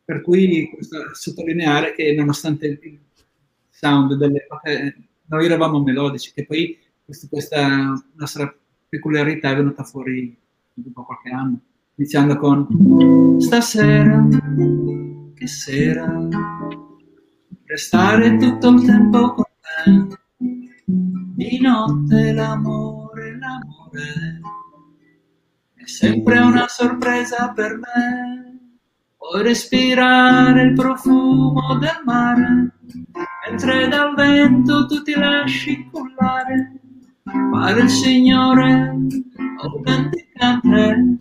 per 0.06 0.22
cui 0.22 0.70
questo- 0.74 1.14
sottolineare 1.14 1.94
che 1.94 2.14
nonostante 2.14 2.68
il 2.68 3.00
sound 3.70 4.16
delle 4.16 4.48
noi 5.28 5.46
eravamo 5.46 5.82
melodici 5.82 6.34
che 6.34 6.46
poi 6.46 6.78
questo- 7.12 7.28
questa 7.28 7.94
nostra 8.16 8.56
peculiarità 8.88 9.52
è 9.52 9.56
venuta 9.56 9.84
fuori 9.84 10.38
dopo 10.74 11.04
qualche 11.04 11.30
anno 11.30 11.60
iniziando 11.96 12.38
con 12.38 13.38
stasera 13.40 14.26
che 15.34 15.48
sera 15.48 16.28
restare 17.66 18.38
tutto 18.38 18.70
il 18.70 18.86
tempo 18.86 19.34
con 19.34 19.46
te 19.60 20.18
di 20.86 21.60
notte 21.60 22.32
l'amore, 22.32 23.38
l'amore 23.38 24.40
è 25.76 25.86
sempre 25.86 26.40
una 26.40 26.68
sorpresa 26.68 27.52
per 27.52 27.78
me. 27.78 28.60
Puoi 29.18 29.44
respirare 29.44 30.64
il 30.64 30.74
profumo 30.74 31.78
del 31.80 32.02
mare, 32.06 32.72
mentre 33.48 33.88
dal 33.88 34.14
vento 34.16 34.86
tu 34.88 35.02
ti 35.02 35.14
lasci 35.14 35.90
cullare. 35.90 36.81
Fare 37.52 37.82
il 37.82 37.90
Signore 37.90 38.96
autenticamente, 39.62 41.20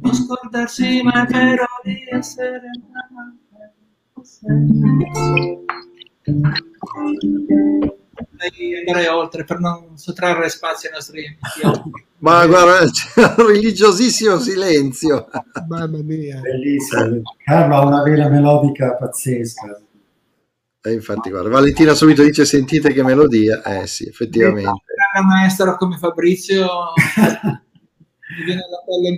non 0.00 0.14
scordarsi 0.14 1.02
mai 1.02 1.26
però 1.26 1.66
di 1.84 1.96
essere 2.10 2.60
Vorrei 8.38 8.78
andare 8.78 9.08
oltre 9.08 9.44
per 9.44 9.58
non 9.60 9.96
sottrarre 9.96 10.48
spazio 10.48 10.88
ai 10.88 10.94
nostri 10.94 11.26
amici. 11.26 11.90
Ma 12.18 12.46
guarda, 12.46 12.90
c'è 12.90 13.34
un 13.36 13.46
religiosissimo 13.46 14.38
silenzio. 14.38 15.28
Mamma 15.68 15.98
mia. 16.02 16.40
Bellissimo. 16.40 17.22
Carlo 17.44 17.74
ha 17.76 17.86
una 17.86 18.02
vena 18.02 18.28
melodica 18.28 18.94
pazzesca. 18.94 19.80
E 20.80 20.92
infatti, 20.92 21.30
guarda, 21.30 21.48
Valentina 21.48 21.92
subito 21.92 22.22
dice 22.22 22.44
sentite 22.44 22.92
che 22.92 23.02
melodia. 23.02 23.62
Eh 23.62 23.86
sì, 23.86 24.06
effettivamente. 24.06 24.62
grande 24.62 25.28
maestro 25.28 25.76
come 25.76 25.96
Fabrizio 25.96 26.66
mi 28.38 28.44
viene 28.44 28.62
la 28.70 28.82
pelle 28.86 29.14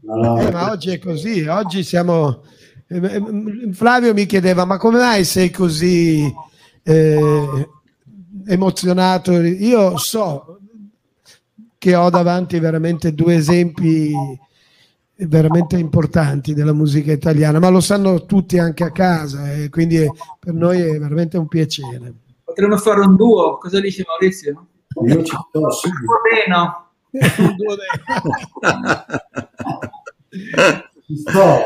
no, 0.00 0.40
Eh, 0.40 0.50
ma 0.50 0.70
oggi 0.70 0.90
è 0.90 0.98
così, 0.98 1.46
oggi 1.46 1.82
siamo... 1.84 2.42
eh, 2.88 2.96
eh, 2.96 3.72
Flavio 3.72 4.12
mi 4.12 4.26
chiedeva, 4.26 4.64
ma 4.64 4.76
come 4.76 4.98
mai 4.98 5.24
sei 5.24 5.50
così 5.50 6.32
eh, 6.82 7.68
emozionato? 8.46 9.32
Io 9.32 9.96
so 9.96 10.58
che 11.78 11.94
ho 11.94 12.10
davanti 12.10 12.58
veramente 12.58 13.14
due 13.14 13.36
esempi 13.36 14.12
veramente 15.16 15.76
importanti 15.78 16.54
della 16.54 16.72
musica 16.72 17.12
italiana, 17.12 17.58
ma 17.58 17.68
lo 17.68 17.80
sanno 17.80 18.24
tutti 18.24 18.58
anche 18.58 18.84
a 18.84 18.90
casa 18.90 19.52
e 19.52 19.68
quindi 19.68 19.96
è- 19.96 20.08
per 20.38 20.54
noi 20.54 20.80
è 20.80 20.98
veramente 20.98 21.36
un 21.38 21.48
piacere. 21.48 22.12
Potremmo 22.44 22.76
fare 22.76 23.00
un 23.00 23.16
duo, 23.16 23.58
cosa 23.58 23.80
dici 23.80 24.04
Maurizio? 24.06 24.66
io 25.06 25.22
ci 25.24 25.36
sto 25.48 25.70
subito. 25.70 26.12
Bene, 26.22 27.48
Un 27.48 27.56
duo 27.56 27.74
Ci 31.06 31.16
sto, 31.18 31.58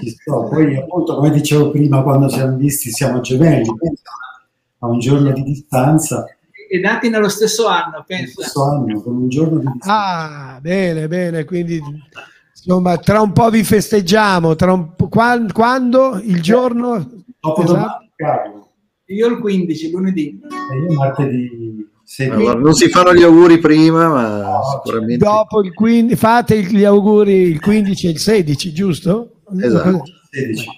ci 0.00 0.10
sto. 0.10 0.48
Poi 0.48 0.76
appunto, 0.76 1.16
come 1.16 1.30
dicevo 1.30 1.70
prima, 1.70 2.02
quando 2.02 2.28
siamo 2.28 2.56
visti 2.56 2.90
siamo 2.90 3.20
gemelli, 3.20 3.68
a 4.78 4.86
un 4.86 4.98
giorno 4.98 5.32
di 5.32 5.42
distanza, 5.42 6.24
e 6.68 6.80
nati 6.80 7.08
nello 7.08 7.28
stesso 7.28 7.66
anno, 7.68 8.02
pensa. 8.06 8.34
questo 8.34 8.64
anno, 8.64 9.00
con 9.02 9.14
un 9.14 9.28
giorno 9.28 9.58
di 9.58 9.66
distanza. 9.72 10.54
Ah, 10.54 10.58
bene, 10.60 11.06
bene, 11.06 11.44
quindi 11.44 11.80
insomma 12.66 12.98
tra 12.98 13.20
un 13.20 13.32
po' 13.32 13.48
vi 13.48 13.62
festeggiamo, 13.62 14.56
tra 14.56 14.72
un 14.72 14.94
po', 14.96 15.08
quan- 15.08 15.50
quando? 15.52 16.20
Il 16.22 16.42
giorno? 16.42 17.08
Dopo 17.38 17.62
Esatto. 17.62 18.04
domani, 18.18 18.64
Io 19.06 19.26
il 19.28 19.38
15, 19.38 19.90
lunedì. 19.92 20.40
e 20.72 20.90
io 20.90 20.98
martedì 20.98 21.88
16. 22.02 22.36
Allora, 22.36 22.58
non 22.58 22.74
si 22.74 22.88
fanno 22.88 23.14
gli 23.14 23.22
auguri 23.22 23.58
prima, 23.58 24.08
ma 24.08 24.58
sicuramente. 24.72 25.24
Dopo 25.24 25.62
il 25.62 25.72
15, 25.72 26.16
fate 26.16 26.60
gli 26.62 26.84
auguri 26.84 27.32
il 27.50 27.60
15 27.60 28.06
e 28.08 28.10
il 28.10 28.18
16, 28.18 28.72
giusto? 28.72 29.30
Esatto. 29.60 30.02
16. 30.30 30.68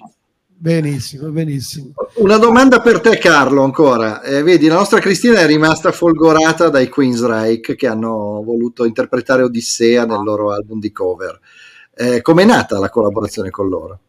Benissimo, 0.61 1.29
benissimo. 1.29 1.91
Una 2.15 2.35
domanda 2.37 2.81
per 2.81 2.99
te, 2.99 3.17
Carlo, 3.17 3.63
ancora. 3.63 4.21
Eh, 4.21 4.43
vedi, 4.43 4.67
la 4.67 4.75
nostra 4.75 4.99
Cristina 4.99 5.39
è 5.39 5.45
rimasta 5.47 5.91
folgorata 5.93 6.67
dai 6.67 6.89
Queensryche 6.89 7.75
che 7.75 7.87
hanno 7.87 8.41
voluto 8.43 8.83
interpretare 8.83 9.43
Odissea 9.43 10.05
nel 10.05 10.21
loro 10.21 10.51
album 10.51 10.79
di 10.79 10.91
cover. 10.91 11.39
Eh, 12.01 12.21
com'è 12.21 12.45
nata 12.45 12.79
la 12.79 12.89
collaborazione 12.89 13.49
con 13.49 13.67
loro? 13.67 13.99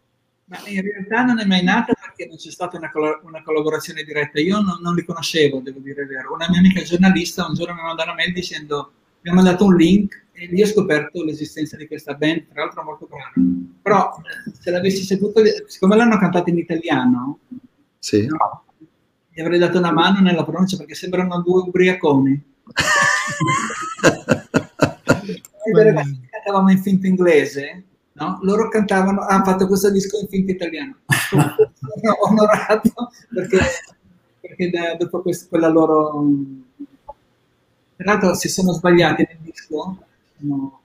Ma 0.44 0.59
in 0.66 0.81
realtà 0.81 1.24
non 1.24 1.40
è 1.40 1.44
mai 1.44 1.64
nata 1.64 1.92
perché 1.92 2.26
non 2.29 2.37
c'è 2.37 2.53
stata 2.53 2.76
una, 2.76 2.88
una 3.24 3.42
collaborazione 3.42 4.05
diretta. 4.05 4.38
Io 4.38 4.61
non, 4.61 4.79
non 4.81 4.94
li 4.94 5.05
conoscevo, 5.05 5.59
devo 5.59 5.81
dire 5.81 6.03
il 6.03 6.09
vero. 6.09 6.33
Una 6.33 6.46
mia 6.48 6.61
amica 6.61 6.83
giornalista 6.83 7.46
un 7.48 7.55
giorno 7.55 7.74
mi 7.74 7.83
mandò 7.83 8.05
una 8.05 8.14
mail 8.14 8.33
dicendo 8.33 8.92
mi 9.22 9.31
ha 9.33 9.35
mandato 9.35 9.64
un 9.64 9.74
link 9.74 10.26
e 10.31 10.46
lì 10.46 10.62
ho 10.62 10.66
scoperto 10.66 11.24
l'esistenza 11.24 11.76
di 11.76 11.88
questa 11.88 12.14
band, 12.14 12.46
tra 12.53 12.62
l'altro 12.62 12.85
molto 12.85 13.07
brava. 13.07 13.33
Però 13.83 14.16
eh, 14.18 14.53
se 14.57 14.70
l'avessi 14.70 15.03
saputo, 15.03 15.42
siccome 15.66 15.96
l'hanno 15.96 16.16
cantata 16.16 16.48
in 16.48 16.59
italiano, 16.59 17.40
Sì. 17.98 18.24
no, 18.24 18.62
gli 19.33 19.40
avrei 19.40 19.59
dato 19.59 19.79
una 19.79 19.90
mano 19.90 20.20
nella 20.20 20.44
pronuncia 20.44 20.76
perché 20.76 20.94
sembrano 20.94 21.42
due 21.42 21.62
ubriaconi. 21.62 22.42
Delle 25.64 25.92
volte 25.92 26.11
che 26.23 26.29
cantavamo 26.31 26.70
in 26.70 26.83
finto 26.83 27.07
inglese, 27.07 27.85
no? 28.12 28.38
loro 28.42 28.68
cantavano, 28.68 29.20
hanno 29.27 29.44
fatto 29.44 29.66
questo 29.66 29.90
disco 29.90 30.18
in 30.20 30.29
finto 30.29 30.53
italiano. 30.53 30.96
Sono 31.07 32.16
onorato 32.29 33.11
perché, 33.33 33.59
perché 34.40 34.70
da- 34.70 34.94
dopo 34.96 35.23
questo- 35.23 35.49
quella 35.49 35.68
loro 35.68 36.25
Tra 37.96 38.12
l'altro 38.12 38.35
si 38.35 38.49
sono 38.49 38.73
sbagliati 38.73 39.27
nel 39.29 39.38
disco, 39.42 39.99
sono 40.38 40.81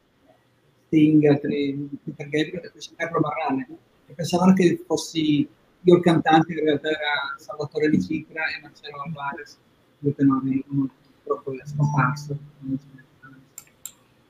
Sting, 0.87 1.23
altri 1.25 1.89
Peter 2.03 2.27
Gabriel 2.29 2.71
Carlo 2.95 3.19
Barrale, 3.21 3.67
e 4.07 4.13
pensavano 4.13 4.53
che 4.53 4.83
fossi 4.85 5.47
io 5.87 5.95
il 5.95 6.01
cantante, 6.01 6.51
in 6.53 6.59
realtà 6.63 6.89
era 6.89 7.35
Salvatore 7.37 7.89
Di 7.89 8.01
Cicra 8.01 8.41
e 8.47 8.61
Marcello 8.61 9.01
Alvarez, 9.03 9.57
due 9.99 10.13
tenori, 10.15 10.63
uno 10.69 10.89
purtroppo 11.23 11.53
è 11.53 11.65
scomparso. 11.65 12.37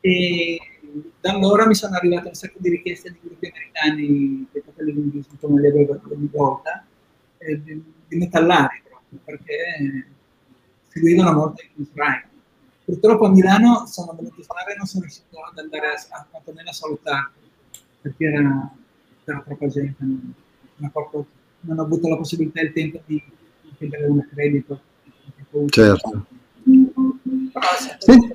E 0.05 0.59
da 1.19 1.31
allora 1.31 1.65
mi 1.65 1.73
sono 1.73 1.95
arrivate 1.95 2.27
un 2.27 2.35
sacco 2.35 2.59
di 2.59 2.69
richieste 2.69 3.11
di 3.11 3.17
gruppi 3.21 3.51
americani, 3.51 4.47
dei 4.51 4.61
fratelli 4.61 4.93
linguisti, 4.93 5.35
come 5.39 5.59
li 5.61 5.67
avevo 5.67 5.99
ogni 6.11 6.29
volta, 6.31 6.85
eh, 7.39 7.63
di, 7.63 7.83
di 8.07 8.15
metallari 8.15 8.83
proprio, 8.87 9.19
perché 9.25 10.07
seguivano 10.89 11.33
molto 11.33 11.63
i 11.63 11.69
Chris 11.73 11.89
Wright. 11.95 12.27
Purtroppo 12.85 13.25
a 13.25 13.29
Milano 13.31 13.87
sono 13.87 14.13
venuti 14.15 14.41
a 14.41 14.43
suonare 14.43 14.73
e 14.73 14.77
non 14.77 14.85
sono 14.85 15.01
riuscito 15.01 15.39
ad 15.41 15.57
andare 15.57 15.87
a, 15.87 16.17
a 16.19 16.27
quantomeno 16.29 16.69
a 16.69 16.73
salutarli, 16.73 17.49
perché 18.01 18.25
era, 18.25 18.71
c'era 19.23 19.41
troppa 19.41 19.67
gente, 19.67 19.95
non, 20.03 20.33
non 20.75 20.91
ho 20.93 21.25
non 21.61 21.79
ho 21.79 21.81
avuto 21.81 22.07
la 22.07 22.17
possibilità 22.17 22.61
e 22.61 22.65
il 22.65 22.73
tempo 22.73 23.01
di 23.07 23.23
di 23.65 23.73
chiedere 23.77 24.05
un 24.05 24.19
accredito. 24.19 24.79
Certo. 25.67 26.25
Però, 26.63 27.67
se- 27.79 27.95
Senti, 27.97 28.33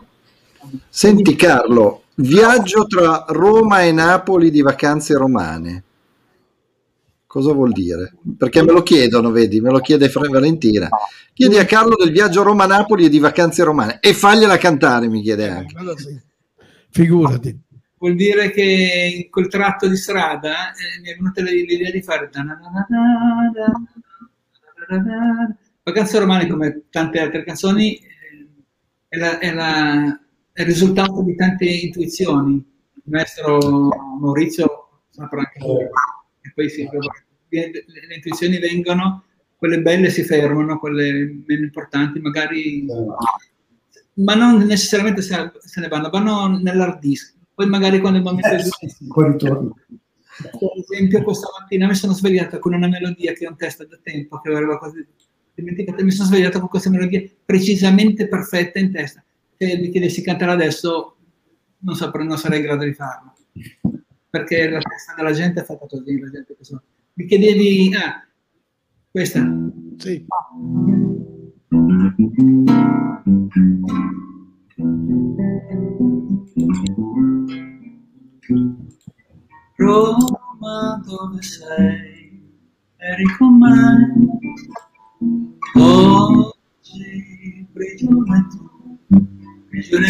senti 0.88 1.34
Carlo, 1.36 2.04
viaggio 2.16 2.86
tra 2.86 3.24
Roma 3.28 3.82
e 3.82 3.92
Napoli 3.92 4.50
di 4.50 4.62
vacanze 4.62 5.14
romane. 5.14 5.84
Cosa 7.26 7.52
vuol 7.52 7.70
dire? 7.72 8.12
Perché 8.36 8.62
me 8.64 8.72
lo 8.72 8.82
chiedono, 8.82 9.30
vedi, 9.30 9.60
me 9.60 9.70
lo 9.70 9.78
chiede 9.78 10.08
Fra 10.08 10.28
Valentina. 10.28 10.88
Chiedi 11.32 11.58
a 11.58 11.64
Carlo 11.64 11.94
del 11.96 12.10
viaggio 12.10 12.42
Roma-Napoli 12.42 13.04
e 13.04 13.08
di 13.08 13.20
vacanze 13.20 13.62
romane 13.62 13.98
e 14.00 14.12
fagliela 14.14 14.56
cantare, 14.58 15.06
mi 15.08 15.22
chiede 15.22 15.48
anche. 15.48 15.74
Figurati. 16.90 17.56
vuol 17.98 18.16
dire 18.16 18.50
che 18.50 19.22
in 19.24 19.30
quel 19.30 19.46
tratto 19.46 19.86
di 19.86 19.96
strada 19.96 20.72
eh, 20.72 21.00
mi 21.02 21.10
è 21.10 21.14
venuta 21.14 21.40
l'idea 21.42 21.90
di 21.92 22.02
fare 22.02 22.28
vacanze 25.84 26.18
romane 26.18 26.48
come 26.48 26.82
tante 26.90 27.20
altre 27.20 27.44
canzoni 27.44 27.94
eh, 27.96 28.08
è, 29.08 29.16
la- 29.16 29.38
è 29.38 29.52
la- 29.52 30.20
è 30.60 30.62
il 30.62 30.68
risultato 30.68 31.22
di 31.22 31.34
tante 31.34 31.64
intuizioni 31.64 32.54
il 32.54 33.02
maestro 33.04 33.88
Maurizio 34.20 35.02
saprà 35.10 35.40
anche 35.40 35.58
lui 35.58 35.84
e 36.42 36.52
poi 36.54 36.68
sì, 36.68 36.88
le, 37.48 38.14
intuizioni 38.14 38.58
vengono 38.58 39.24
quelle 39.56 39.80
belle 39.80 40.10
si 40.10 40.22
fermano 40.22 40.78
quelle 40.78 41.42
meno 41.46 41.64
importanti 41.64 42.20
magari 42.20 42.86
ma 44.14 44.34
non 44.34 44.62
necessariamente 44.64 45.22
se, 45.22 45.34
ne 45.76 45.88
vanno, 45.88 46.10
vanno 46.10 46.58
nell'hard 46.58 46.98
disk. 47.00 47.34
Poi 47.54 47.66
magari 47.66 48.00
quando 48.00 48.18
il 48.18 48.24
momento 48.24 48.48
è 48.48 48.54
Eh, 48.54 48.62
giusto. 48.62 48.86
poi 49.08 49.32
ritorno. 49.32 49.76
Per 50.40 50.70
esempio, 50.88 51.22
questa 51.22 51.48
mattina 51.58 51.86
mi 51.86 51.94
sono 51.94 52.12
svegliata 52.14 52.58
con 52.58 52.72
una 52.72 52.88
melodia 52.88 53.32
che 53.32 53.46
ho 53.46 53.50
in 53.50 53.56
testa 53.56 53.84
da 53.84 53.98
tempo, 54.02 54.40
che 54.40 54.50
avevo 54.50 54.78
quasi 54.78 55.06
dimenticato, 55.54 56.02
mi 56.02 56.10
sono 56.10 56.28
svegliata 56.28 56.58
con 56.58 56.68
questa 56.68 56.90
melodia 56.90 57.22
precisamente 57.44 58.26
perfetta 58.26 58.78
in 58.78 58.92
testa. 58.92 59.22
Se 59.62 59.76
mi 59.76 59.90
chiedessi 59.90 60.22
cantare 60.22 60.52
adesso, 60.52 61.16
non, 61.80 61.94
saprei, 61.94 62.26
non 62.26 62.38
sarei 62.38 62.60
in 62.60 62.64
grado 62.64 62.84
di 62.84 62.94
farlo. 62.94 63.34
Perché 64.30 64.70
la 64.70 64.78
testa 64.78 65.12
della 65.14 65.32
gente 65.32 65.60
è 65.60 65.64
fatta 65.64 65.86
così, 65.86 66.18
la 66.18 66.30
gente 66.30 66.56
che 66.56 66.64
sono. 66.64 66.82
Mi 67.12 67.26
chiedevi, 67.26 67.94
ah, 67.94 68.26
questa. 69.10 69.46
Sì. 69.98 70.26
Roma 79.76 81.02
dove 81.04 81.42
sei? 81.42 81.99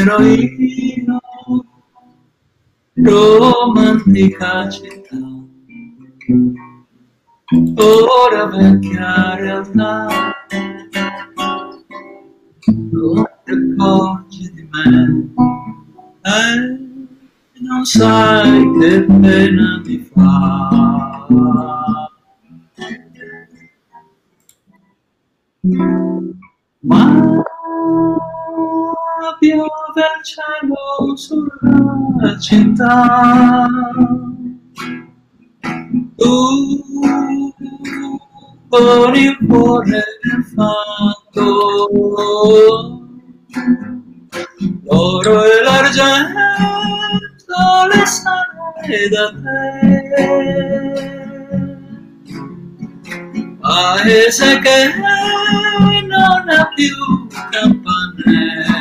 Io. 0.00 1.20
Romantica 2.94 4.68
città, 4.68 5.16
ora 7.76 8.46
vecchia 8.46 9.34
realtà. 9.36 10.06
Non 12.66 13.24
ti 13.44 13.52
accorgi 13.52 14.52
di 14.52 14.68
me, 14.70 15.30
eh? 16.22 16.88
non 17.60 17.84
sai 17.84 18.70
che 18.78 19.02
pena 19.04 19.82
mi 19.84 19.98
fa. 20.12 21.28
Ma 26.82 27.42
il 30.20 30.26
cielo 30.26 31.16
sulla 31.16 32.38
città. 32.38 33.66
Tu 36.16 36.82
con 38.68 39.14
il 39.14 39.38
cuore 39.48 40.04
fatto 40.54 41.88
l'oro 44.84 45.44
e 45.44 45.62
l'argento 45.64 46.36
le 47.92 48.06
sale 48.06 49.08
da 49.08 49.32
te 49.40 50.70
paese 53.60 54.58
che 54.60 54.92
non 56.06 56.48
ha 56.48 56.68
più 56.74 57.26
campanelli. 57.50 58.79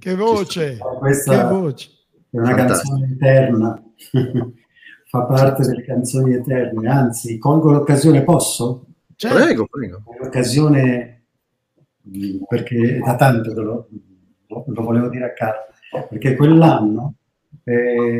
Che 0.00 0.14
voce, 0.14 0.78
Questa 0.98 1.36
che 1.36 1.54
voce. 1.54 1.99
È 2.30 2.38
una 2.38 2.56
Fantastico. 2.56 2.96
canzone 2.98 3.12
eterna, 3.12 3.82
fa 5.06 5.22
parte 5.24 5.62
delle 5.66 5.82
canzoni 5.84 6.34
eterne. 6.34 6.88
Anzi, 6.88 7.38
colgo 7.38 7.70
l'occasione, 7.72 8.22
posso? 8.22 8.86
Certo. 9.16 9.36
Prego, 9.36 9.66
prego. 9.70 10.02
L'occasione, 10.20 11.22
mh, 12.02 12.36
perché 12.48 13.00
da 13.04 13.16
tanto 13.16 13.52
lo, 13.62 13.88
lo- 14.46 14.64
volevo 14.68 15.08
dire 15.08 15.24
a 15.26 15.32
Carlo, 15.32 15.64
perché 16.08 16.36
quell'anno 16.36 17.14
eh, 17.64 18.18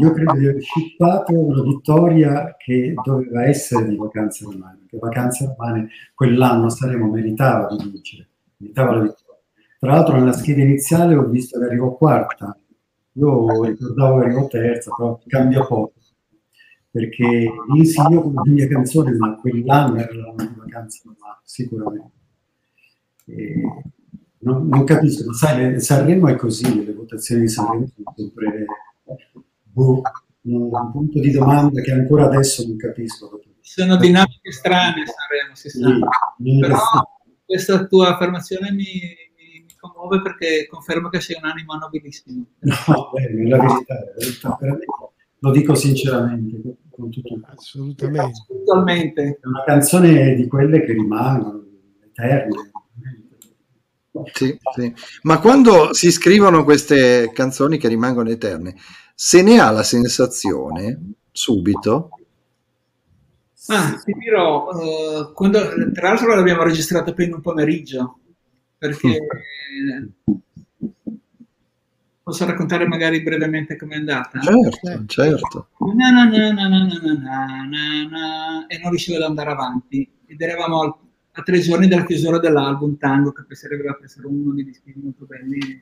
io 0.00 0.10
credo 0.12 0.32
di 0.32 0.46
aver 0.46 0.62
shippato 0.62 1.38
una 1.38 1.62
vittoria 1.62 2.56
che 2.58 2.94
doveva 3.04 3.44
essere 3.44 3.86
di 3.88 3.96
Vacanze 3.96 4.44
Romane, 4.44 4.78
perché 4.80 4.98
Vacanze 4.98 5.46
Romane 5.56 5.88
quell'anno 6.14 6.68
Sanremo 6.68 7.08
meritava 7.10 7.66
di 7.74 7.88
vincere, 7.90 8.28
meritava 8.56 8.92
la 8.94 9.00
vittoria. 9.02 9.20
Tra 9.78 9.92
l'altro 9.92 10.16
nella 10.16 10.32
scheda 10.32 10.62
iniziale 10.62 11.14
ho 11.14 11.24
visto 11.26 11.58
che 11.58 11.66
arrivò 11.66 11.94
quarta, 11.96 12.56
io 13.14 13.64
ricordavo 13.64 14.18
che 14.18 14.24
arrivò 14.24 14.46
terza, 14.46 14.90
però 14.96 15.20
cambia 15.26 15.64
poco, 15.64 15.92
perché 16.90 17.24
io 17.24 18.22
con 18.22 18.32
la 18.34 18.42
mia 18.44 18.68
canzone, 18.68 19.12
ma 19.16 19.34
quell'anno 19.36 19.96
era 19.96 20.14
l'anno 20.14 20.36
di 20.36 20.54
Vacanze 20.56 21.02
Romane, 21.04 21.40
sicuramente. 21.44 22.10
E 23.26 23.62
non, 24.38 24.66
non 24.66 24.84
capisco, 24.84 25.26
ma 25.26 25.32
sai, 25.32 25.80
Sanremo 25.80 26.28
è 26.28 26.36
così, 26.36 26.84
le 26.84 26.92
votazioni 26.92 27.42
di 27.42 27.48
Sanremo 27.48 27.86
sono 27.94 28.14
sempre 28.16 28.66
boh, 29.62 30.02
un 30.42 30.70
un 30.72 30.90
punto 30.90 31.20
di 31.20 31.30
domanda 31.30 31.80
che 31.80 31.92
ancora 31.92 32.24
adesso 32.24 32.66
non 32.66 32.76
capisco. 32.76 33.40
Sono 33.60 33.96
dinamiche 33.96 34.50
strane, 34.50 35.04
Sanremo, 35.06 35.54
si 35.54 35.68
sa. 35.70 35.88
Sì, 36.42 36.58
Però 36.58 36.78
questa 37.44 37.86
tua 37.86 38.14
affermazione 38.14 38.72
mi 38.72 39.14
commuove 39.82 40.22
perché 40.22 40.68
conferma 40.70 41.08
che 41.10 41.20
sei 41.20 41.36
un 41.42 41.48
animo 41.48 41.74
nobilissimo. 41.74 42.44
No, 42.60 43.10
è 43.14 43.48
la 43.48 43.58
verità. 43.58 44.58
Lo 45.40 45.50
dico 45.50 45.74
sinceramente, 45.74 46.76
con 46.88 47.10
tutto 47.10 47.34
il 47.34 47.44
Assolutamente. 47.44 48.44
Attualmente. 48.60 49.38
È 49.40 49.46
una 49.46 49.64
canzone 49.64 50.36
di 50.36 50.46
quelle 50.46 50.84
che 50.84 50.92
rimangono 50.92 51.64
eterne. 52.00 52.70
Sì, 54.32 54.56
sì. 54.74 54.94
Ma 55.22 55.40
quando 55.40 55.92
si 55.94 56.12
scrivono 56.12 56.62
queste 56.62 57.32
canzoni 57.32 57.78
che 57.78 57.88
rimangono 57.88 58.30
eterne, 58.30 58.76
se 59.14 59.42
ne 59.42 59.58
ha 59.58 59.70
la 59.72 59.82
sensazione 59.82 61.14
subito? 61.32 62.10
Ah, 63.68 64.00
ti 64.04 64.12
dirò, 64.12 64.70
eh, 64.70 65.32
quando, 65.32 65.60
tra 65.92 66.08
l'altro 66.08 66.34
l'abbiamo 66.34 66.62
registrato 66.62 67.14
poi 67.14 67.26
in 67.26 67.34
un 67.34 67.40
pomeriggio, 67.40 68.18
perché 68.82 69.18
posso 72.20 72.44
raccontare 72.44 72.84
magari 72.88 73.22
brevemente 73.22 73.76
com'è 73.76 73.94
andata? 73.94 74.40
Certo, 74.40 75.04
certo. 75.06 75.68
Na, 75.94 76.10
na, 76.10 76.24
na, 78.10 78.66
e 78.66 78.78
non 78.78 78.90
riuscivo 78.90 79.18
ad 79.18 79.22
andare 79.22 79.50
avanti 79.52 80.10
ed 80.26 80.40
eravamo 80.40 80.98
a 81.30 81.42
tre 81.42 81.60
giorni 81.60 81.86
dalla 81.86 82.04
chiusura 82.04 82.40
dell'album 82.40 82.96
Tango 82.98 83.30
che 83.30 83.44
poi 83.44 83.54
sarebbe 83.56 83.88
a 83.88 83.96
essere 84.02 84.26
uno 84.26 84.52
dei 84.52 84.64
dischi 84.64 84.92
molto 84.96 85.26
belli 85.26 85.80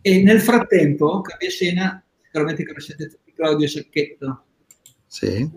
e 0.00 0.22
nel 0.22 0.40
frattempo 0.40 1.20
cambia 1.20 1.50
scena 1.50 2.02
sicuramente 2.22 2.64
conoscete 2.64 3.18
Claudio 3.34 3.68
Scecchetto 3.68 4.44
sì. 5.06 5.48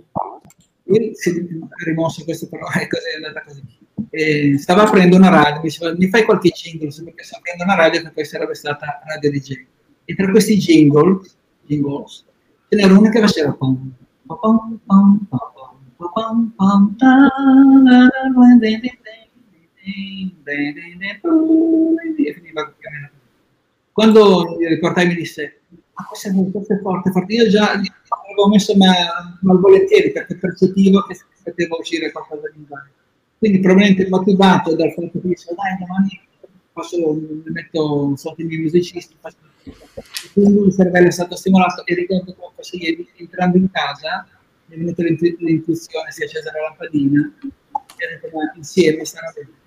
lui 0.84 1.12
si 1.16 1.30
è 1.30 1.84
rimosso 1.86 2.24
questo 2.26 2.48
però 2.48 2.68
è 2.68 2.88
andata 3.16 3.44
così 3.44 3.79
eh, 4.10 4.58
stava 4.58 4.84
aprendo 4.84 5.16
una 5.16 5.30
radio, 5.30 5.56
mi 5.56 5.70
diceva 5.70 5.94
mi 5.96 6.08
fai 6.08 6.24
qualche 6.24 6.50
jingle? 6.50 6.90
Perché 7.04 7.24
sto 7.24 7.38
aprendo 7.38 7.64
una 7.64 7.76
radio 7.76 8.02
che 8.02 8.12
poi 8.12 8.26
sarebbe 8.26 8.56
stata 8.56 9.02
radio 9.06 9.32
DJ. 9.32 9.66
E 10.06 10.16
tra 10.16 10.30
questi 10.30 10.58
jingle, 10.58 11.20
jingles, 11.66 12.26
ce 12.68 12.76
n'era 12.76 12.98
uno 12.98 13.10
che 13.10 13.20
faceva 13.20 13.54
pom, 13.54 13.92
pom, 14.26 14.80
pom, 14.86 15.28
pom, 15.28 16.56
pom, 16.56 16.56
e 22.26 22.34
finiva 22.34 22.74
quando 23.92 24.56
mi 24.58 24.68
ricordai 24.68 25.08
mi 25.08 25.16
disse 25.16 25.62
ma 26.00 26.06
questo 26.06 26.32
questa 26.52 26.76
è 26.76 26.80
forte, 26.80 27.12
forte. 27.12 27.34
Io 27.34 27.50
già 27.50 27.74
l'avevo 27.74 28.48
messo 28.50 28.74
ma, 28.78 28.94
malvolentieri 29.42 30.14
perché 30.14 30.38
percepivo 30.38 31.02
che 31.02 31.20
poteva 31.44 31.76
uscire 31.78 32.10
qualcosa 32.12 32.50
di 32.56 32.66
male. 32.70 32.92
Quindi 33.40 33.60
probabilmente 33.60 34.08
motivato 34.10 34.76
dal 34.76 34.92
fatto 34.92 35.20
che 35.20 35.28
dicevo 35.28 35.56
dai 35.56 35.78
domani 35.80 36.22
posso, 36.72 37.14
mi 37.14 37.42
metto 37.46 38.14
sotto 38.16 38.42
i 38.42 38.46
miei 38.46 38.62
musicisti, 38.62 39.16
faccio... 39.20 39.38
quindi 40.34 40.68
il 40.68 40.74
cervello 40.74 41.08
è 41.08 41.12
stato 41.12 41.36
stimolato 41.36 41.86
e 41.86 41.94
ricordo 41.96 42.34
come 42.34 42.54
fosse 42.56 42.78
ieri, 42.78 43.08
entrando 43.16 43.58
in 43.58 43.70
casa 43.72 44.28
mi 44.66 44.76
è 44.76 44.78
venuta 44.78 45.04
l'intu- 45.04 45.40
l'intuizione, 45.40 46.12
si 46.12 46.22
è 46.22 46.26
accesa 46.26 46.52
la 46.52 46.62
lampadina 46.70 47.32
e 47.42 47.48
ho 47.48 48.20
detto 48.22 48.30
ma 48.36 48.54
insieme 48.56 49.04
sarà 49.06 49.34
bene. 49.34 49.58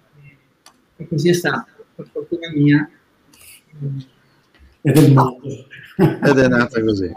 E 0.97 1.09
così 1.09 1.31
è 1.31 1.33
stato, 1.33 1.85
per 1.95 2.09
fortuna 2.13 2.51
mia. 2.55 2.89
E 4.83 4.93
del 4.93 5.13
mondo. 5.13 5.49
Ed 5.97 6.39
è 6.39 6.49
nata 6.49 6.83
così. 6.83 7.11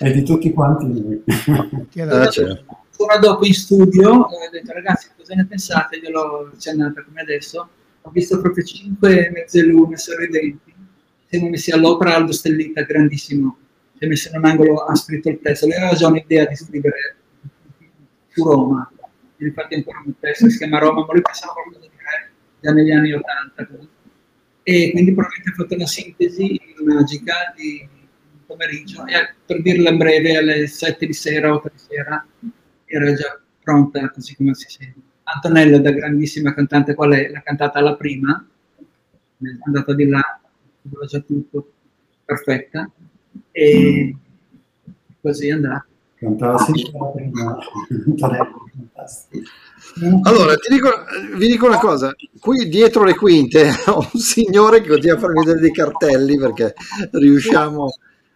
E 0.00 0.12
di 0.12 0.22
tutti 0.22 0.52
quanti 0.52 0.86
noi. 0.86 1.22
Ah, 2.08 2.28
certo. 2.28 2.86
Ancora 3.00 3.18
dopo 3.18 3.46
in 3.46 3.54
studio 3.54 4.28
eh, 4.28 4.46
ho 4.48 4.50
detto 4.50 4.72
ragazzi 4.72 5.10
cosa 5.16 5.32
ne 5.36 5.46
pensate? 5.46 6.00
Gliel'ho 6.00 6.50
accennata 6.52 7.04
come 7.04 7.20
adesso. 7.20 7.68
Ho 8.02 8.10
visto 8.10 8.40
proprio 8.40 8.64
cinque 8.64 9.30
mezze 9.32 9.62
lune 9.62 9.96
sorridenti. 9.96 10.74
Siamo 11.28 11.48
messi 11.48 11.70
all'opera 11.70 12.16
Aldo 12.16 12.32
Stellita, 12.32 12.82
grandissimo. 12.82 13.56
Si 13.96 14.04
è 14.04 14.08
messo 14.08 14.30
in 14.30 14.38
un 14.38 14.46
angolo, 14.46 14.78
ha 14.78 14.96
scritto 14.96 15.28
il 15.28 15.38
testo. 15.40 15.66
Lui 15.66 15.76
aveva 15.76 15.94
già 15.94 16.08
un'idea 16.08 16.46
di 16.46 16.56
scrivere 16.56 17.16
su 18.30 18.42
Roma. 18.42 18.90
Infatti 19.36 19.74
ancora 19.76 20.02
un 20.04 20.18
testo 20.18 20.50
si 20.50 20.58
chiama 20.58 20.80
Roma, 20.80 21.04
ma 21.06 21.12
lui 21.12 21.22
pensava 21.22 21.52
qualcosa 21.52 21.78
di 21.78 21.90
dire 21.92 22.32
già 22.60 22.72
negli 22.72 22.90
anni 22.90 23.12
80. 23.12 23.66
così. 23.66 23.88
E 24.64 24.90
quindi 24.90 25.14
probabilmente 25.14 25.50
ha 25.50 25.54
fatto 25.54 25.74
una 25.76 25.86
sintesi 25.86 26.60
magica 26.84 27.54
di 27.54 27.88
pomeriggio 28.44 29.06
e 29.06 29.34
per 29.46 29.62
dirla 29.62 29.90
in 29.90 29.98
breve 29.98 30.36
alle 30.36 30.66
7 30.66 31.06
di 31.06 31.12
sera, 31.12 31.54
8 31.54 31.70
di 31.72 31.78
sera 31.78 32.26
era 32.88 33.12
già 33.14 33.38
pronta 33.62 34.10
così 34.10 34.34
come 34.36 34.54
si 34.54 34.66
sente. 34.68 35.00
Antonella 35.24 35.78
da 35.78 35.90
grandissima 35.90 36.54
cantante 36.54 36.94
qual 36.94 37.12
è? 37.12 37.28
L'ha 37.30 37.42
cantata 37.42 37.78
alla 37.78 37.94
prima, 37.96 38.44
è 39.40 39.44
andata 39.66 39.94
di 39.94 40.08
là, 40.08 40.40
aveva 40.86 41.04
già 41.06 41.20
tutto, 41.20 41.70
perfetta, 42.24 42.90
e 43.52 44.16
così 45.20 45.48
la. 45.50 45.84
Antonella, 48.06 48.48
fantastico. 48.74 49.46
Allora, 50.22 50.54
ti 50.56 50.72
dico, 50.72 50.88
vi 51.36 51.46
dico 51.48 51.66
una 51.66 51.78
cosa, 51.78 52.12
qui 52.40 52.68
dietro 52.68 53.04
le 53.04 53.14
quinte 53.14 53.70
ho 53.86 53.98
un 54.12 54.20
signore 54.20 54.80
che 54.80 54.88
continua 54.88 55.16
a 55.16 55.20
farmi 55.20 55.44
vedere 55.44 55.60
dei 55.60 55.72
cartelli 55.72 56.36
perché 56.36 56.74
riusciamo 57.12 57.88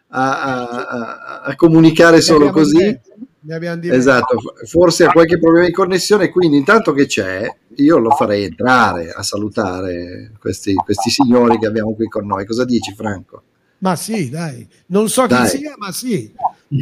a, 0.08 0.42
a- 0.42 0.86
a- 0.86 1.40
a 1.42 1.54
comunicare 1.56 2.20
solo 2.20 2.50
così. 2.50 2.98
Ne 3.42 3.54
abbiamo. 3.54 3.82
Esatto, 3.82 4.36
forse 4.66 5.04
ha 5.04 5.12
qualche 5.12 5.38
problema 5.38 5.66
di 5.66 5.72
connessione, 5.72 6.28
quindi 6.30 6.56
intanto 6.56 6.92
che 6.92 7.06
c'è, 7.06 7.46
io 7.76 7.98
lo 7.98 8.10
farei 8.10 8.44
entrare 8.44 9.10
a 9.10 9.22
salutare 9.22 10.32
questi, 10.38 10.74
questi 10.74 11.10
signori 11.10 11.58
che 11.58 11.66
abbiamo 11.66 11.94
qui 11.94 12.06
con 12.06 12.26
noi. 12.26 12.46
Cosa 12.46 12.64
dici, 12.64 12.94
Franco? 12.94 13.42
Ma 13.78 13.96
sì, 13.96 14.30
dai. 14.30 14.66
Non 14.86 15.08
so 15.08 15.26
Dai. 15.26 15.50
chi 15.50 15.58
sia, 15.58 15.74
ma 15.76 15.90
sì. 15.90 16.32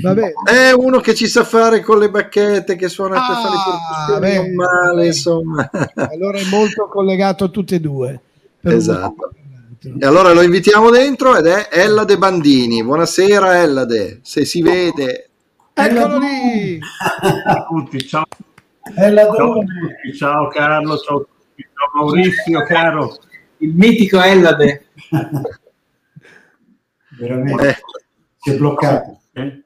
Va 0.02 0.12
bene. 0.12 0.34
È 0.44 0.72
uno 0.72 1.00
che 1.00 1.14
ci 1.14 1.28
sa 1.28 1.44
fare 1.44 1.80
con 1.80 1.98
le 1.98 2.10
bacchette, 2.10 2.76
che 2.76 2.88
suona 2.88 3.14
per 3.14 3.36
fare 3.36 3.48
le 3.48 3.56
Ah, 3.56 4.18
percussioni, 4.20 4.54
male, 4.54 5.06
insomma. 5.06 5.70
Allora 5.94 6.38
è 6.38 6.44
molto 6.50 6.88
collegato 6.88 7.44
a 7.44 7.48
tutte 7.48 7.76
e 7.76 7.80
due. 7.80 8.20
Esatto. 8.60 9.32
E 9.82 10.04
allora 10.04 10.34
lo 10.34 10.42
invitiamo 10.42 10.90
dentro 10.90 11.34
ed 11.38 11.46
è 11.46 11.68
Ellade 11.72 12.18
Bandini. 12.18 12.84
Buonasera 12.84 13.62
Ellade, 13.62 14.20
se 14.22 14.44
si 14.44 14.60
vede. 14.60 15.29
Eccolo 15.86 16.18
lì! 16.18 16.78
Ciao 16.80 17.44
a 17.44 17.66
tutti, 17.66 17.98
ciao, 18.06 18.26
ciao, 18.94 19.04
a 19.06 19.24
donna. 19.36 19.64
tutti, 19.64 20.16
ciao 20.16 20.48
Carlo, 20.48 20.96
ciao, 20.98 21.26
ciao 21.56 21.90
Maurizio, 21.94 22.62
caro. 22.64 23.16
Il 23.58 23.74
mitico 23.74 24.20
Ellade, 24.22 24.86
Veramente. 27.18 27.68
Eh, 27.68 27.76
Si 28.36 28.50
è 28.50 28.56
bloccato. 28.56 29.20
Eh? 29.32 29.62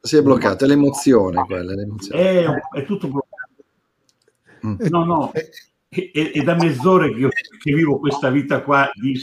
si 0.00 0.16
è 0.16 0.22
bloccato, 0.22 0.64
è 0.64 0.66
l'emozione 0.66 1.44
quella, 1.44 1.72
è 1.72 1.76
l'emozione. 1.76 2.22
È, 2.22 2.44
è 2.78 2.84
tutto 2.84 3.08
bloccato. 3.08 3.30
Mm. 4.66 4.76
No, 4.90 5.04
no, 5.04 5.30
è, 5.32 5.48
è- 5.88 6.30
è 6.32 6.42
da 6.42 6.54
mezz'ora 6.56 7.06
che, 7.08 7.14
io, 7.18 7.28
che 7.28 7.72
vivo 7.72 7.98
questa 7.98 8.30
vita 8.30 8.62
qua 8.62 8.90
di... 8.94 9.20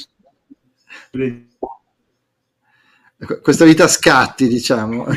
Questa 3.41 3.65
vita 3.65 3.83
a 3.83 3.87
scatti, 3.87 4.47
diciamo. 4.47 5.05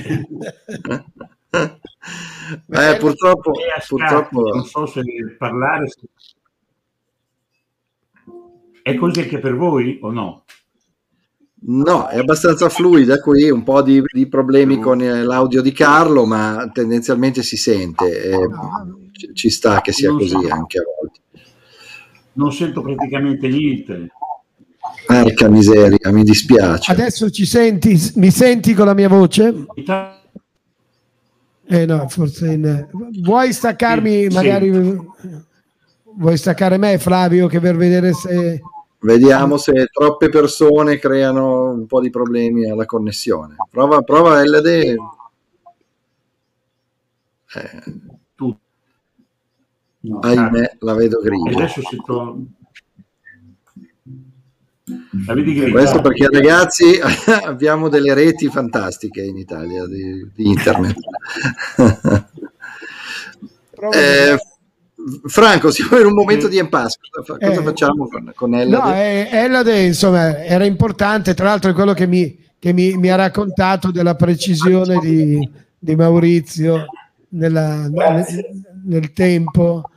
eh, 2.69 2.97
purtroppo, 2.99 3.53
è 3.53 3.69
a 3.77 3.81
scatti, 3.81 3.87
purtroppo 3.89 4.41
non 4.55 4.65
so 4.65 4.87
se 4.87 5.03
parlare... 5.39 5.89
se- 5.89 6.09
È 8.83 8.95
così 8.97 9.21
anche 9.21 9.39
per 9.39 9.55
voi 9.55 9.99
o 10.03 10.11
no? 10.11 10.45
no, 11.65 12.09
è 12.09 12.19
abbastanza 12.19 12.69
fluida 12.69 13.19
qui, 13.21 13.49
un 13.51 13.63
po' 13.63 13.83
di, 13.83 14.03
di 14.13 14.27
problemi 14.29 14.79
con 14.81 15.01
eh, 15.01 15.23
l'audio 15.23 15.63
di 15.63 15.73
Carlo, 15.73 16.27
ma 16.27 16.69
tendenzialmente 16.73 17.43
si 17.43 17.57
sente. 17.57 18.23
eh, 18.31 18.37
ci- 19.13 19.31
ci 19.35 19.51
sta 19.51 19.81
che 19.81 19.93
sia 19.93 20.09
Non 20.11 20.19
così 20.19 20.31
so. 20.31 20.49
anche 20.49 20.79
a 20.79 20.83
volte. 20.99 21.21
Non 22.35 22.53
sento 22.53 22.83
praticamente 22.83 23.49
niente. 23.49 24.09
Porca 25.07 25.49
miseria, 25.49 26.11
mi 26.11 26.23
dispiace. 26.23 26.93
Adesso 26.93 27.31
ci 27.31 27.47
senti? 27.47 27.99
Mi 28.17 28.31
senti 28.31 28.75
con 28.75 28.87
la 28.87 28.95
mia 28.95 29.09
voce? 29.09 29.67
Eh 31.65 31.87
no, 31.87 32.09
forse 32.09 32.53
in- 32.53 32.89
vuoi 33.23 33.53
staccarmi 33.53 34.29
Sì, 34.29 34.35
magari 34.35 34.71
vuoi 36.15 36.37
staccare 36.37 36.77
me 36.77 36.99
Flavio 36.99 37.47
che 37.47 37.61
per 37.61 37.77
vedere 37.77 38.13
se 38.13 38.61
Vediamo 39.05 39.57
se 39.57 39.89
troppe 39.91 40.29
persone 40.29 40.99
creano 40.99 41.73
un 41.73 41.87
po' 41.87 42.01
di 42.01 42.09
problemi 42.09 42.71
alla 42.71 42.87
connessione. 42.87 43.57
Prova, 43.69 44.01
prova 44.03 44.41
LD. 44.45 44.67
Eh, 47.55 47.83
tu. 48.37 48.57
No. 50.05 50.19
ahimè, 50.21 50.77
la 50.81 50.95
vedo 50.95 51.21
grigia. 51.21 51.59
adesso 51.59 51.81
si 51.81 52.01
trova... 52.05 52.37
Questo 55.71 56.01
perché 56.01 56.29
ragazzi 56.31 56.99
abbiamo 57.45 57.89
delle 57.89 58.15
reti 58.15 58.49
fantastiche 58.49 59.23
in 59.23 59.37
Italia 59.37 59.87
di, 59.87 60.27
di 60.35 60.47
internet. 60.49 60.97
Eh, 63.93 64.37
Franco, 65.25 65.73
siamo 65.73 65.99
in 65.99 66.07
un 66.07 66.13
momento 66.15 66.47
di 66.47 66.57
impasse. 66.59 66.99
Cosa, 67.11 67.37
Eh. 67.39 67.53
facciamo 67.63 68.07
con, 68.07 68.31
con 68.35 68.51
LD? 68.53 68.69
No, 68.71 68.95
eh, 68.95 69.29
Ellade, 69.33 69.81
insomma, 69.81 70.39
era 70.45 70.65
importante, 70.65 71.35
tra 71.35 71.47
l'altro 71.47 71.71
è 71.71 71.75
quello 71.75 71.93
che 71.93 72.07
mi, 72.07 72.39
che 72.61 72.73
mi- 72.73 72.95
mi 72.97 73.09
ha 73.11 73.17
raccontato 73.17 73.91
della 73.91 74.15
precisione 74.15 74.99
di, 75.01 75.51
di 75.77 75.97
Maurizio 75.97 76.85
nella- 77.31 77.89
nel, 77.89 78.25
nel 78.85 79.13
tempo. 79.13 79.91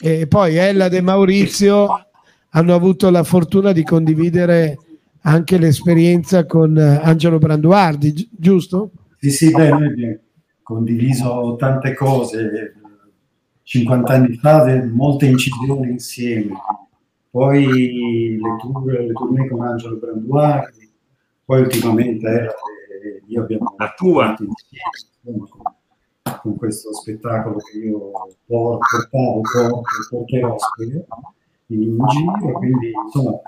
E 0.00 0.26
poi 0.26 0.56
Ellade 0.56 0.96
e 0.96 1.02
Maurizio 1.02 2.06
hanno 2.50 2.74
avuto 2.74 3.10
la 3.10 3.22
fortuna 3.22 3.72
di 3.72 3.82
condividere 3.84 4.78
anche 5.22 5.58
l'esperienza 5.58 6.46
con 6.46 6.76
eh, 6.76 7.00
Angelo 7.02 7.38
Branduardi, 7.38 8.12
gi- 8.12 8.28
giusto? 8.32 8.90
Sì, 9.18 9.30
sì, 9.30 9.50
beh, 9.52 9.68
noi 9.68 9.86
abbiamo 9.86 10.18
condiviso 10.62 11.56
tante 11.58 11.94
cose, 11.94 12.74
50 13.62 14.12
anni 14.12 14.34
fa, 14.36 14.64
molte 14.90 15.26
incisioni 15.26 15.90
insieme, 15.90 16.54
poi 17.30 18.38
le 18.40 18.56
tour, 18.60 18.84
le 18.86 19.12
tournée 19.12 19.48
con 19.48 19.62
Angelo 19.62 19.96
Branduardi, 19.96 20.90
poi 21.44 21.60
ultimamente 21.60 22.26
era, 22.26 22.50
eh, 22.50 23.22
io 23.26 23.42
abbiamo 23.42 23.74
La 23.76 23.92
tua. 23.96 24.30
insieme, 24.38 24.90
con, 25.22 25.46
con 26.40 26.56
questo 26.56 26.92
spettacolo 26.94 27.56
che 27.58 27.78
io 27.78 28.10
por- 28.46 28.78
portavo, 28.78 29.40
porto, 29.42 29.80
porterò 30.08 30.56
spero, 30.58 31.06
in, 31.74 31.96
giro, 32.08 32.58
quindi 32.58 32.92
insomma 33.04 33.40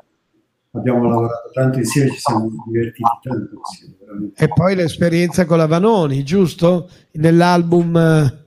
abbiamo 0.73 1.09
lavorato 1.09 1.51
tanto 1.53 1.79
insieme, 1.79 2.11
ci 2.11 2.19
siamo 2.21 2.51
divertiti 2.67 3.11
tanto 3.23 3.57
insieme, 3.57 3.95
veramente. 4.01 4.45
E 4.45 4.49
poi 4.49 4.75
l'esperienza 4.75 5.45
con 5.45 5.59
la 5.59 5.67
Vanoni, 5.67 6.23
giusto? 6.25 6.89
Nell'album, 7.13 7.97
eh, 7.97 8.47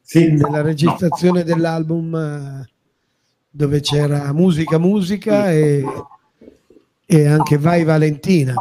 Sì, 0.00 0.32
nella 0.32 0.62
registrazione 0.62 1.44
dell'album 1.44 2.14
eh, 2.14 2.70
dove 3.50 3.80
c'era 3.80 4.32
musica, 4.32 4.78
musica 4.78 5.50
e, 5.50 5.84
e 7.06 7.26
anche 7.26 7.58
Vai 7.58 7.84
Valentina. 7.84 8.54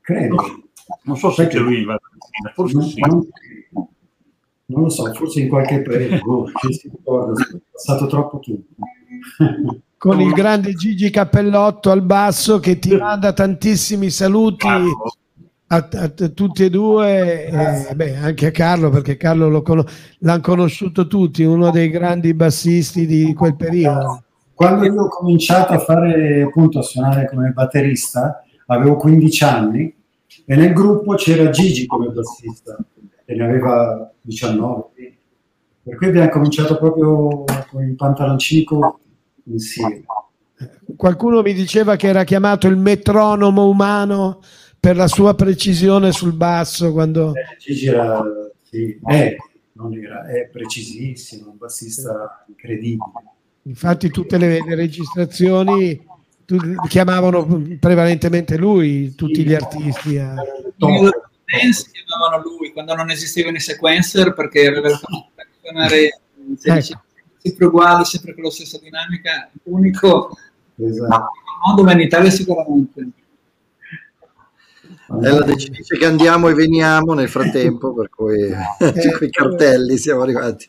credo. 0.00 0.64
Non 1.02 1.16
so 1.16 1.30
se 1.30 1.46
c'è 1.46 1.58
lui 1.58 1.80
in 1.80 1.84
Valentina, 1.84 2.52
forse 2.52 2.82
sì. 2.82 3.00
Non- 4.70 4.82
lo 4.84 4.88
so, 4.88 5.12
forse 5.14 5.40
in 5.40 5.48
qualche 5.48 5.82
paese, 5.82 6.18
boh, 6.24 6.44
chi 6.60 6.72
si 6.72 6.88
ricorda, 6.90 7.32
è 7.42 7.56
passato 7.72 8.06
troppo 8.06 8.38
tempo. 8.40 8.64
Con 10.00 10.18
il 10.20 10.32
grande 10.32 10.72
Gigi 10.72 11.10
Cappellotto 11.10 11.90
al 11.90 12.00
basso 12.02 12.58
che 12.58 12.78
ti 12.78 12.96
manda 12.96 13.34
tantissimi 13.34 14.08
saluti 14.08 14.66
a, 14.66 14.82
a- 15.66 15.88
a 15.92 16.08
tutti 16.08 16.64
e 16.64 16.70
due, 16.70 17.46
e, 17.46 17.94
beh, 17.94 18.16
anche 18.16 18.46
a 18.46 18.50
Carlo 18.50 18.88
perché 18.88 19.18
Carlo 19.18 19.50
lo 19.50 19.60
cono- 19.60 19.84
l'hanno 20.20 20.40
conosciuto 20.40 21.06
tutti, 21.06 21.42
uno 21.42 21.70
dei 21.70 21.90
grandi 21.90 22.32
bassisti 22.32 23.04
di 23.04 23.34
quel 23.34 23.56
periodo. 23.56 24.22
Quando 24.54 24.84
io 24.86 25.02
ho 25.02 25.08
cominciato 25.08 25.74
a 25.74 25.78
fare, 25.78 26.42
appunto, 26.42 26.78
a 26.78 26.82
suonare 26.82 27.28
come 27.28 27.50
batterista, 27.50 28.42
avevo 28.66 28.96
15 28.96 29.44
anni 29.44 29.94
e 30.46 30.56
nel 30.56 30.72
gruppo 30.72 31.14
c'era 31.14 31.50
Gigi 31.50 31.86
come 31.86 32.08
bassista 32.08 32.76
e 33.30 33.34
ne 33.36 33.44
aveva 33.44 34.12
19. 34.22 34.84
Per 35.84 35.96
cui 35.96 36.08
abbiamo 36.08 36.28
cominciato 36.30 36.76
proprio 36.76 37.44
con 37.70 37.88
i 37.88 37.94
pantaloncini 37.94 38.66
insieme. 39.44 40.02
Qualcuno 40.96 41.40
mi 41.40 41.52
diceva 41.52 41.94
che 41.94 42.08
era 42.08 42.24
chiamato 42.24 42.66
il 42.66 42.76
metronomo 42.76 43.68
umano 43.68 44.40
per 44.78 44.96
la 44.96 45.06
sua 45.06 45.34
precisione 45.34 46.10
sul 46.10 46.32
basso 46.32 46.90
quando 46.90 47.32
Eh, 47.34 47.56
Gigi 47.58 47.86
era, 47.86 48.20
sì, 48.62 48.98
è, 49.04 49.36
non 49.72 49.94
era, 49.94 50.26
è 50.26 50.48
precisissimo, 50.48 51.50
un 51.50 51.56
bassista 51.56 52.44
incredibile. 52.48 53.12
infatti 53.62 54.10
tutte 54.10 54.38
le, 54.38 54.62
le 54.66 54.74
registrazioni 54.74 56.04
chiamavano 56.88 57.62
prevalentemente 57.78 58.56
lui, 58.56 59.14
tutti 59.14 59.44
gli 59.44 59.54
artisti. 59.54 60.16
eh. 60.16 60.34
Top. 60.76 61.28
Dance 61.50 61.90
chiamavano 61.90 62.42
lui 62.42 62.72
quando 62.72 62.94
non 62.94 63.10
esistevano 63.10 63.56
i 63.56 63.60
sequencer 63.60 64.32
perché 64.34 64.66
aveva 64.66 64.88
la 64.88 65.00
capacità 65.00 65.42
di 65.44 65.58
suonare 65.60 66.20
16 66.56 66.98
sempre 67.42 67.66
uguali, 67.66 68.04
sempre 68.04 68.34
con 68.34 68.44
la 68.44 68.50
stessa 68.50 68.78
dinamica, 68.78 69.50
unico 69.64 70.36
Esatto. 70.76 71.14
al 71.14 71.30
mondo, 71.66 71.82
ma 71.82 71.92
in 71.92 72.00
Italia 72.00 72.30
sicuramente. 72.30 73.08
Ella 75.22 75.42
dice 75.42 75.70
che 75.98 76.04
andiamo 76.04 76.48
e 76.48 76.54
veniamo 76.54 77.14
nel 77.14 77.28
frattempo, 77.28 77.92
per 77.92 78.10
cui 78.10 78.42
Eh, 78.78 79.16
quei 79.16 79.30
cartelli 79.30 79.96
siamo 79.96 80.22
arrivati. 80.22 80.68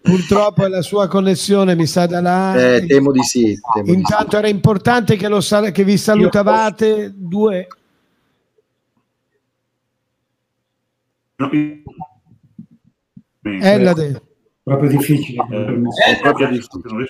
Purtroppo 0.00 0.66
la 0.66 0.82
sua 0.82 1.06
connessione 1.06 1.74
mi 1.74 1.86
sa 1.86 2.06
da 2.06 2.20
là. 2.20 2.74
Eh, 2.74 2.86
temo 2.86 3.10
di 3.12 3.22
sì. 3.22 3.58
temo 3.72 3.84
di 3.84 3.90
sì. 3.90 3.96
Intanto 3.96 4.36
era 4.36 4.48
importante 4.48 5.16
che, 5.16 5.28
lo 5.28 5.40
sal- 5.40 5.70
che 5.70 5.84
vi 5.84 5.96
salutavate 5.96 7.12
due. 7.14 7.66
No, 11.36 11.50
io- 11.52 11.82
Ellade. 13.42 14.22
Proprio 14.62 14.88
difficile. 14.88 15.44
Eh, 15.50 15.82
è 16.12 16.20
proprio 16.20 16.48
difficile, 16.48 17.08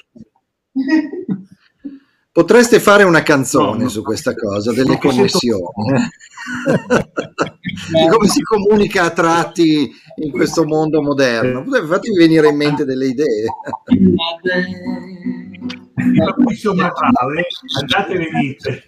Potreste 2.33 2.81
fare 2.81 3.05
una 3.05 3.23
canzone 3.23 3.85
No, 3.85 3.89
su 3.89 4.03
questa 4.03 4.35
cosa, 4.35 4.73
delle 4.73 4.99
connessioni. 4.99 5.63
Di 7.93 8.09
come 8.11 8.29
si 8.29 8.43
comunica 8.43 9.05
a 9.05 9.11
tratti 9.11 9.89
in 10.17 10.31
questo 10.33 10.65
mondo 10.65 11.01
moderno. 11.01 11.63
Potete 11.63 11.87
fatemi 11.87 12.17
venire 12.17 12.49
in 12.49 12.57
mente 12.57 12.85
delle 12.85 13.07
idee. 13.07 13.45
Fabrizio 16.27 16.73
Natale, 16.73 17.47
andate 17.81 18.13
e 18.13 18.19
venite. 18.19 18.83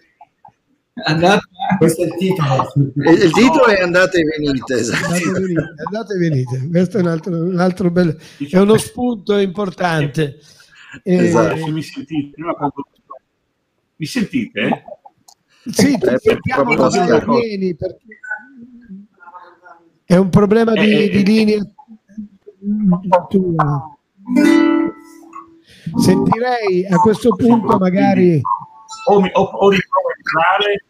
Andate, 1.04 1.42
Questo 1.76 2.02
è 2.02 2.06
il 2.06 2.14
titolo. 2.16 2.72
E 3.04 3.12
Il 3.12 3.30
titolo 3.32 3.66
è 3.66 3.82
Andate 3.82 4.18
e 4.20 4.24
venite. 4.24 4.74
esatto. 4.74 5.04
Andate 5.12 5.24
e 5.26 5.40
venite, 5.40 5.74
andate 5.84 6.14
e 6.14 6.18
venite. 6.18 6.68
Questo 6.70 6.96
è 6.96 7.00
un 7.02 7.06
altro, 7.08 7.32
un 7.42 7.58
altro 7.60 7.90
bel- 7.90 8.16
è 8.50 8.58
uno 8.58 8.76
spunto 8.78 9.36
importante. 9.38 10.38
Eh, 11.02 11.14
Esatto. 11.26 11.56
Se 11.58 11.70
mi 11.72 11.82
sentite, 11.82 12.30
prima 12.30 12.54
quando- 12.54 12.86
mi 13.96 14.06
sentite? 14.06 14.84
Sì, 15.66 15.98
ti 15.98 16.06
Eh, 16.06 16.18
sentiamo 16.18 16.74
vieni, 17.38 17.74
perché 17.76 18.04
è 20.06 20.16
un 20.16 20.30
problema 20.30 20.72
di, 20.72 20.78
Eh, 20.90 21.04
eh, 21.04 21.08
di 21.10 21.18
eh. 21.18 21.22
linea 21.22 21.74
tua. 23.28 23.98
Sentirei 25.96 26.86
a 26.86 26.96
questo 26.96 27.34
punto 27.36 27.76
magari 27.76 28.40
O, 29.08 29.20
mi, 29.20 29.28
o, 29.34 29.40
o 29.42 29.68
riprovo 29.68 30.08
a 30.08 30.14
entrare. 30.16 30.84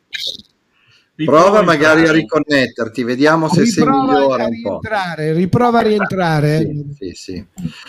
Prova 1.24 1.62
magari 1.62 2.06
a 2.06 2.12
riconnetterti, 2.12 3.02
vediamo 3.02 3.48
se 3.48 3.64
si 3.64 3.80
riprova 3.80 4.02
migliora 4.02 4.44
a 4.44 4.46
un 4.48 4.60
po'. 4.60 4.80
riprova 5.32 5.78
a 5.78 5.82
rientrare. 5.82 6.58
Sì, 6.58 6.94
sì, 6.98 7.10
sì. 7.14 7.46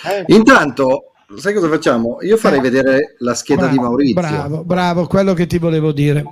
Eh, 0.07 0.23
Intanto, 0.27 1.11
sai 1.35 1.53
cosa 1.53 1.67
facciamo? 1.67 2.19
Io 2.21 2.37
farei 2.37 2.61
vedere 2.61 3.15
la 3.19 3.33
scheda 3.33 3.67
di 3.67 3.75
bravo, 3.75 3.89
Maurizio. 3.89 4.21
Bravo, 4.21 4.63
bravo, 4.63 5.07
quello 5.07 5.33
che 5.33 5.45
ti 5.45 5.57
volevo 5.57 5.91
dire. 5.91 6.23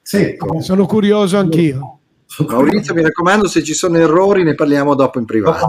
Sì, 0.00 0.36
Sono 0.60 0.86
curioso 0.86 1.38
anch'io. 1.38 1.98
Maurizio, 2.46 2.94
mi 2.94 3.02
raccomando, 3.02 3.48
se 3.48 3.62
ci 3.64 3.74
sono 3.74 3.96
errori 3.98 4.44
ne 4.44 4.54
parliamo 4.54 4.94
dopo 4.94 5.18
in 5.18 5.24
privato. 5.24 5.66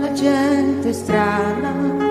la 0.00 0.12
gente 0.12 0.92
strana. 0.92 2.05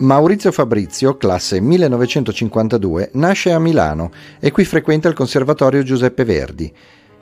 Maurizio 0.00 0.50
Fabrizio, 0.50 1.18
classe 1.18 1.60
1952, 1.60 3.10
nasce 3.14 3.52
a 3.52 3.58
Milano 3.58 4.10
e 4.38 4.50
qui 4.50 4.64
frequenta 4.64 5.08
il 5.08 5.14
Conservatorio 5.14 5.82
Giuseppe 5.82 6.24
Verdi. 6.24 6.72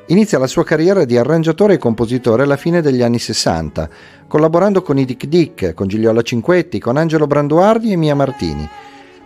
Inizia 0.06 0.38
la 0.38 0.46
sua 0.46 0.62
carriera 0.62 1.04
di 1.04 1.16
arrangiatore 1.16 1.74
e 1.74 1.78
compositore 1.78 2.44
alla 2.44 2.56
fine 2.56 2.80
degli 2.80 3.02
anni 3.02 3.18
60, 3.18 3.90
collaborando 4.28 4.82
con 4.82 4.96
i 4.96 5.04
Dick 5.04 5.26
Dick, 5.26 5.74
con 5.74 5.88
Gigliola 5.88 6.22
Cinquetti, 6.22 6.78
con 6.78 6.96
Angelo 6.96 7.26
Branduardi 7.26 7.90
e 7.90 7.96
Mia 7.96 8.14
Martini. 8.14 8.68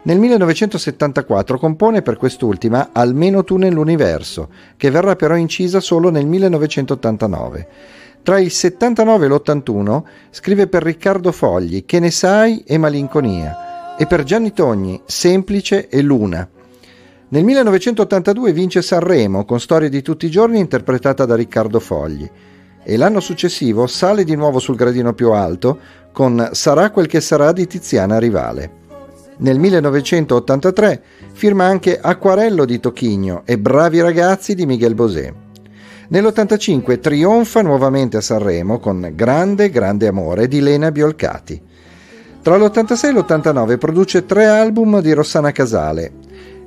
Nel 0.04 0.18
1974 0.18 1.58
compone 1.58 2.00
per 2.00 2.16
quest'ultima 2.16 2.88
Almeno 2.92 3.44
tu 3.44 3.58
nell'universo, 3.58 4.48
che 4.78 4.90
verrà 4.90 5.14
però 5.14 5.36
incisa 5.36 5.78
solo 5.78 6.08
nel 6.08 6.24
1989. 6.24 7.68
Tra 8.22 8.38
il 8.38 8.52
79 8.52 9.26
e 9.26 9.28
l'81 9.28 10.02
scrive 10.30 10.68
per 10.68 10.84
Riccardo 10.84 11.32
Fogli 11.32 11.84
Che 11.84 11.98
ne 11.98 12.12
sai 12.12 12.62
e 12.64 12.78
Malinconia 12.78 13.96
e 13.96 14.06
per 14.06 14.22
Gianni 14.22 14.52
Togni 14.52 15.02
Semplice 15.04 15.88
e 15.88 16.00
Luna. 16.02 16.48
Nel 17.28 17.42
1982 17.44 18.52
vince 18.52 18.80
Sanremo 18.80 19.44
con 19.44 19.58
Storie 19.58 19.88
di 19.88 20.02
tutti 20.02 20.26
i 20.26 20.30
giorni 20.30 20.60
interpretata 20.60 21.24
da 21.24 21.34
Riccardo 21.34 21.80
Fogli 21.80 22.30
e 22.84 22.96
l'anno 22.96 23.18
successivo 23.18 23.88
sale 23.88 24.22
di 24.22 24.36
nuovo 24.36 24.60
sul 24.60 24.76
gradino 24.76 25.14
più 25.14 25.32
alto 25.32 25.78
con 26.12 26.50
Sarà 26.52 26.90
quel 26.90 27.08
che 27.08 27.20
sarà 27.20 27.50
di 27.50 27.66
Tiziana 27.66 28.20
Rivale. 28.20 28.80
Nel 29.38 29.58
1983 29.58 31.02
firma 31.32 31.64
anche 31.64 31.98
Acquarello 32.00 32.64
di 32.64 32.78
Tocchigno 32.78 33.42
e 33.46 33.58
Bravi 33.58 34.00
ragazzi 34.00 34.54
di 34.54 34.64
Miguel 34.64 34.94
Bosé. 34.94 35.50
Nell'85 36.08 37.00
trionfa 37.00 37.62
nuovamente 37.62 38.16
a 38.16 38.20
Sanremo 38.20 38.78
con 38.78 39.12
Grande, 39.14 39.70
grande 39.70 40.08
amore 40.08 40.48
di 40.48 40.60
Lena 40.60 40.90
Biolcati. 40.90 41.60
Tra 42.42 42.56
l'86 42.56 43.06
e 43.06 43.12
l'89 43.12 43.78
produce 43.78 44.26
tre 44.26 44.46
album 44.46 45.00
di 45.00 45.12
Rossana 45.12 45.52
Casale. 45.52 46.12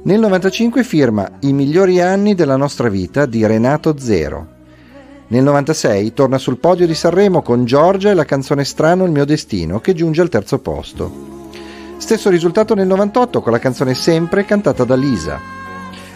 Nel 0.03 0.19
95 0.19 0.83
firma 0.83 1.29
I 1.41 1.51
migliori 1.51 1.99
anni 1.99 2.33
della 2.33 2.55
nostra 2.55 2.88
vita 2.88 3.25
di 3.25 3.45
Renato 3.45 3.97
Zero. 3.97 4.53
Nel 5.27 5.43
96 5.43 6.13
torna 6.13 6.38
sul 6.38 6.59
podio 6.59 6.88
di 6.88 6.93
Sanremo 6.93 7.41
con 7.41 7.65
Giorgia 7.65 8.11
e 8.11 8.13
la 8.13 8.25
canzone 8.25 8.63
Strano 8.63 9.03
il 9.03 9.11
mio 9.11 9.25
destino 9.25 9.79
che 9.79 9.93
giunge 9.93 10.21
al 10.21 10.29
terzo 10.29 10.59
posto. 10.59 11.33
Stesso 11.97 12.29
risultato 12.29 12.73
nel 12.73 12.88
98 12.88 13.41
con 13.41 13.51
la 13.51 13.59
canzone 13.59 13.95
Sempre 13.95 14.45
cantata 14.45 14.83
da 14.83 14.95
Lisa. 14.95 15.39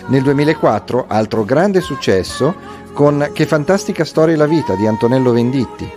Nel 0.07 0.23
2004 0.23 1.05
altro 1.07 1.43
grande 1.43 1.81
successo 1.81 2.55
con 2.93 3.29
Che 3.33 3.45
fantastica 3.45 4.05
storia 4.05 4.35
è 4.35 4.37
la 4.37 4.45
vita 4.45 4.75
di 4.75 4.87
Antonello 4.87 5.31
Venditti. 5.31 5.89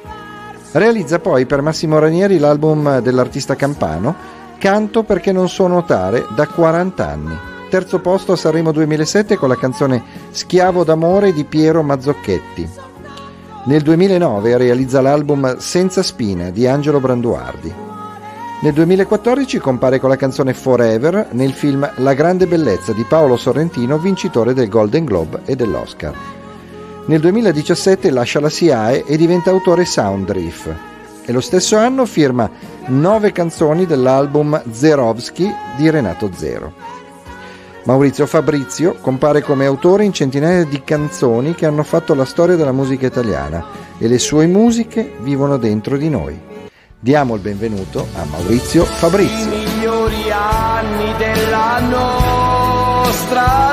Realizza 0.73 1.19
poi 1.19 1.47
per 1.47 1.61
Massimo 1.61 1.99
Ranieri 1.99 2.39
l'album 2.39 3.01
dell'artista 3.01 3.57
campano 3.57 4.41
Canto 4.63 5.03
perché 5.03 5.33
non 5.33 5.49
so 5.49 5.67
nuotare 5.67 6.25
da 6.37 6.47
40 6.47 7.09
anni. 7.09 7.37
Terzo 7.69 7.99
posto 7.99 8.33
a 8.33 8.37
Sanremo 8.37 8.71
2007 8.71 9.37
con 9.37 9.49
la 9.49 9.57
canzone 9.57 10.03
Schiavo 10.31 10.85
d'amore 10.85 11.33
di 11.33 11.43
Piero 11.43 11.83
Mazzocchetti. 11.83 12.71
Nel 13.65 13.83
2009 13.83 14.57
realizza 14.57 15.01
l'album 15.01 15.57
Senza 15.59 16.05
spina 16.05 16.51
di 16.51 16.69
Angelo 16.69 17.01
Branduardi. 17.01 17.75
Nel 18.63 18.73
2014 18.73 19.59
compare 19.59 19.99
con 19.99 20.09
la 20.09 20.17
canzone 20.17 20.55
Forever 20.55 21.31
nel 21.33 21.53
film 21.53 21.91
La 21.97 22.15
grande 22.15 22.47
bellezza 22.47 22.93
di 22.93 23.03
Paolo 23.03 23.37
Sorrentino, 23.37 23.99
vincitore 23.99 24.55
del 24.55 24.69
Golden 24.69 25.05
Globe 25.05 25.41
e 25.45 25.57
dell'Oscar. 25.57 26.42
Nel 27.05 27.19
2017 27.19 28.11
lascia 28.11 28.39
la 28.39 28.49
SIAE 28.49 29.05
e 29.05 29.17
diventa 29.17 29.51
autore 29.51 29.85
Soundriff. 29.85 30.69
E 31.25 31.33
lo 31.33 31.41
stesso 31.41 31.77
anno 31.77 32.07
firma 32.07 32.49
nove 32.87 33.33
canzoni 33.33 33.87
dell'album 33.87 34.63
Zerovski 34.71 35.53
di 35.77 35.91
Renato 35.91 36.31
Zero. 36.37 36.73
Maurizio 37.85 38.27
Fabrizio 38.27 38.97
compare 39.01 39.43
come 39.43 39.67
autore 39.67 40.05
in 40.05 40.13
centinaia 40.13 40.65
di 40.65 40.85
canzoni 40.85 41.55
che 41.57 41.67
hanno 41.67 41.83
fatto 41.83 42.15
la 42.15 42.25
storia 42.25 42.55
della 42.55 42.71
musica 42.71 43.07
italiana 43.07 43.65
e 43.99 44.07
le 44.07 44.19
sue 44.21 44.47
musiche 44.47 45.15
vivono 45.19 45.57
dentro 45.57 45.97
di 45.97 46.09
noi. 46.09 46.39
Diamo 47.01 47.35
il 47.35 47.41
benvenuto 47.41 48.07
a 48.15 48.25
Maurizio 48.25 48.85
Fabrizio. 48.85 49.49
migliori 49.49 50.31
anni 50.31 51.17
della 51.19 51.81
nostra 51.81 53.72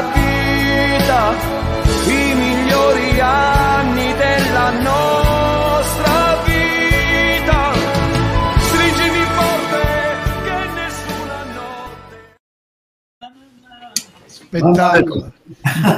Spettacolo. 14.50 15.32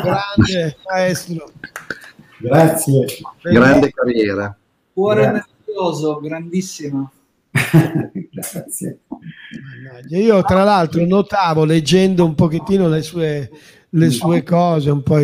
Grande 0.04 0.76
maestro. 0.92 1.52
Grazie. 2.38 3.06
Grande 3.42 3.92
carriera. 3.94 4.56
Cuore 4.94 5.22
Grazie. 5.22 5.46
meraviglioso, 5.66 6.20
grandissimo. 6.20 7.12
Grazie. 8.32 9.00
Io 10.10 10.42
tra 10.44 10.64
l'altro 10.64 11.06
notavo 11.06 11.64
leggendo 11.64 12.26
un 12.26 12.36
pochettino 12.36 12.90
le 12.90 13.02
sue, 13.02 13.50
le 13.90 14.10
sue 14.10 14.44
cose 14.44 14.90
un 14.90 15.02
po' 15.04 15.20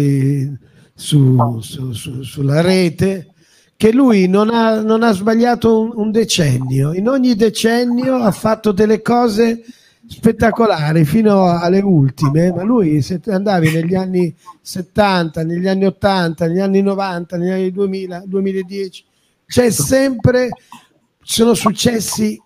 su- 0.93 1.59
su- 1.61 1.91
su- 1.91 2.21
sulla 2.23 2.61
rete 2.61 3.33
che 3.75 3.91
lui 3.91 4.27
non 4.27 4.49
ha, 4.49 4.81
non 4.81 5.03
ha 5.03 5.11
sbagliato 5.11 5.79
un, 5.81 5.91
un 5.95 6.11
decennio. 6.11 6.93
In 6.93 7.09
ogni 7.09 7.35
decennio 7.35 8.15
ha 8.15 8.31
fatto 8.31 8.71
delle 8.71 9.01
cose 9.01 9.63
spettacolari 10.07 11.05
fino 11.05 11.49
alle 11.49 11.79
ultime, 11.81 12.51
ma 12.53 12.63
lui 12.63 13.01
se 13.01 13.19
andavi 13.25 13.71
negli 13.71 13.95
anni 13.95 14.33
70, 14.61 15.43
negli 15.43 15.67
anni 15.67 15.85
80, 15.85 16.47
negli 16.47 16.59
anni 16.59 16.81
90, 16.81 17.37
negli 17.37 17.49
anni 17.51 17.71
2000, 17.71 18.23
2010, 18.25 19.05
c'è 19.45 19.69
sempre 19.69 20.49
sono 21.21 21.53
successi 21.53 22.41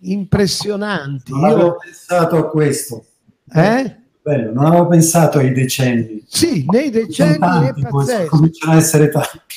impressionanti. 0.00 1.32
Non 1.32 1.44
avevo 1.44 1.66
Io, 1.66 1.76
pensato 1.78 2.36
a 2.36 2.48
questo. 2.48 3.04
eh? 3.52 3.96
Bello, 4.22 4.52
non 4.52 4.66
avevo 4.66 4.88
pensato 4.88 5.38
ai 5.38 5.52
decenni. 5.52 6.24
Sì, 6.26 6.64
nei 6.68 6.90
decenni 6.90 7.34
è 7.34 7.38
tanti, 7.38 7.82
poi 7.82 7.90
pazzesco. 7.90 8.28
cominciano 8.36 8.72
a 8.72 8.76
essere 8.76 9.08
tanti. 9.08 9.54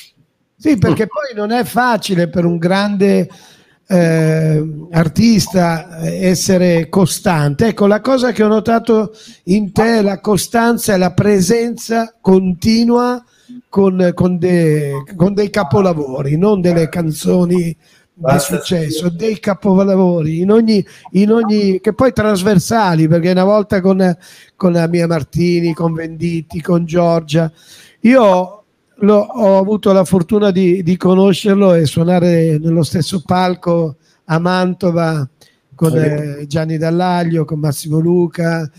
Sì, 0.56 0.76
perché 0.76 1.06
poi 1.08 1.34
non 1.34 1.50
è 1.50 1.64
facile 1.64 2.28
per 2.28 2.44
un 2.44 2.58
grande 2.58 3.28
eh, 3.90 4.64
artista 4.92 5.98
eh, 5.98 6.28
essere 6.28 6.88
costante. 6.88 7.66
Ecco, 7.66 7.86
la 7.86 8.00
cosa 8.00 8.30
che 8.30 8.44
ho 8.44 8.48
notato 8.48 9.12
in 9.44 9.72
te 9.72 9.98
è 9.98 10.02
la 10.02 10.20
costanza 10.20 10.94
e 10.94 10.96
la 10.96 11.12
presenza 11.12 12.14
continua 12.20 13.24
con, 13.68 14.12
con 14.14 14.38
de- 14.38 14.92
con 15.16 15.34
dei 15.34 15.50
capolavori, 15.50 16.36
non 16.36 16.60
delle 16.60 16.88
canzoni 16.88 17.76
di 18.14 18.38
successo, 18.38 19.08
dei 19.08 19.40
capolavori 19.40 20.40
in 20.40 20.52
ogni, 20.52 20.86
in 21.12 21.32
ogni 21.32 21.80
che 21.80 21.92
poi 21.92 22.12
trasversali, 22.12 23.08
perché 23.08 23.32
una 23.32 23.44
volta 23.44 23.80
con, 23.80 24.16
con 24.54 24.72
la 24.72 24.86
mia 24.86 25.08
Martini, 25.08 25.74
con 25.74 25.94
Venditti, 25.94 26.60
con 26.60 26.84
Giorgia, 26.84 27.50
io 28.02 28.59
lo- 29.00 29.20
ho 29.20 29.58
avuto 29.58 29.92
la 29.92 30.04
fortuna 30.04 30.50
di, 30.50 30.82
di 30.82 30.96
conoscerlo 30.96 31.74
e 31.74 31.86
suonare 31.86 32.58
nello 32.58 32.82
stesso 32.82 33.22
palco 33.24 33.96
a 34.26 34.38
Mantova 34.38 35.28
con 35.74 35.96
eh, 35.96 36.44
Gianni 36.46 36.76
Dallaglio, 36.78 37.44
con 37.44 37.58
Massimo 37.58 37.98
Luca 37.98 38.70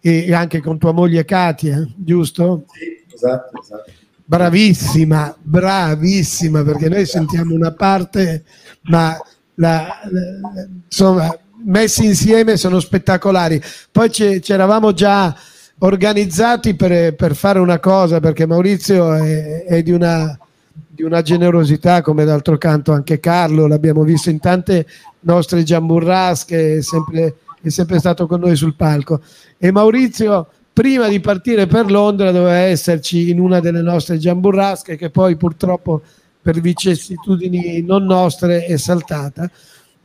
e, 0.00 0.24
e 0.26 0.32
anche 0.34 0.60
con 0.60 0.78
tua 0.78 0.92
moglie 0.92 1.24
Katia, 1.24 1.86
giusto? 1.96 2.64
Sì, 2.72 3.14
esatto, 3.14 3.60
esatto. 3.60 3.90
Bravissima, 4.28 5.36
bravissima, 5.40 6.64
perché 6.64 6.88
noi 6.88 7.06
sentiamo 7.06 7.54
una 7.54 7.72
parte, 7.72 8.44
ma 8.84 9.16
la- 9.54 10.00
la- 10.10 10.66
insomma, 10.84 11.32
messi 11.64 12.04
insieme 12.06 12.56
sono 12.56 12.80
spettacolari. 12.80 13.60
Poi 13.92 14.10
ci 14.10 14.42
ci 14.42 14.52
eravamo 14.52 14.92
già 14.92 15.32
organizzati 15.78 16.74
per, 16.74 17.14
per 17.14 17.34
fare 17.34 17.58
una 17.58 17.78
cosa, 17.78 18.20
perché 18.20 18.46
Maurizio 18.46 19.12
è, 19.14 19.64
è 19.64 19.82
di, 19.82 19.90
una, 19.90 20.38
di 20.72 21.02
una 21.02 21.22
generosità, 21.22 22.02
come 22.02 22.24
d'altro 22.24 22.56
canto 22.56 22.92
anche 22.92 23.20
Carlo, 23.20 23.66
l'abbiamo 23.66 24.02
visto 24.02 24.30
in 24.30 24.40
tante 24.40 24.86
nostre 25.20 25.62
giamburrasche, 25.62 26.76
è 26.76 26.82
sempre, 26.82 27.36
è 27.60 27.68
sempre 27.68 27.98
stato 27.98 28.26
con 28.26 28.40
noi 28.40 28.56
sul 28.56 28.74
palco. 28.74 29.20
E 29.58 29.70
Maurizio 29.70 30.48
prima 30.72 31.08
di 31.08 31.20
partire 31.20 31.66
per 31.66 31.90
Londra 31.90 32.30
doveva 32.30 32.56
esserci 32.56 33.30
in 33.30 33.40
una 33.40 33.60
delle 33.60 33.80
nostre 33.80 34.18
giamburrasche 34.18 34.96
che 34.96 35.08
poi 35.10 35.36
purtroppo 35.36 36.02
per 36.42 36.60
vicissitudini 36.60 37.80
non 37.80 38.04
nostre 38.04 38.66
è 38.66 38.76
saltata 38.76 39.50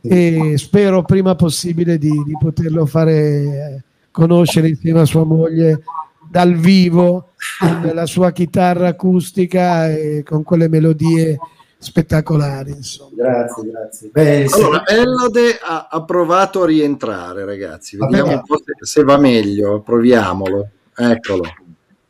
e 0.00 0.54
spero 0.56 1.02
prima 1.02 1.34
possibile 1.36 1.98
di, 1.98 2.10
di 2.10 2.36
poterlo 2.40 2.86
fare 2.86 3.14
eh, 3.14 3.82
conoscere 4.12 4.68
insieme 4.68 5.00
a 5.00 5.04
sua 5.04 5.24
moglie 5.24 5.82
dal 6.30 6.54
vivo 6.54 7.30
con 7.58 7.90
la 7.92 8.06
sua 8.06 8.30
chitarra 8.30 8.88
acustica 8.88 9.90
e 9.90 10.22
con 10.24 10.42
quelle 10.44 10.68
melodie 10.68 11.36
spettacolari 11.78 12.70
insomma. 12.70 13.10
Grazie, 13.16 13.70
grazie. 13.70 14.08
Beh, 14.12 14.48
sì. 14.48 14.60
Allora, 14.60 14.86
Ellade 14.86 15.58
ha, 15.60 15.88
ha 15.90 16.04
provato 16.04 16.62
a 16.62 16.66
rientrare, 16.66 17.44
ragazzi. 17.44 17.96
Va 17.96 18.06
Vediamo 18.06 18.30
un 18.32 18.42
po' 18.46 18.58
se, 18.58 18.86
se 18.86 19.02
va 19.02 19.18
meglio. 19.18 19.80
Proviamolo. 19.80 20.68
Eccolo. 20.94 21.42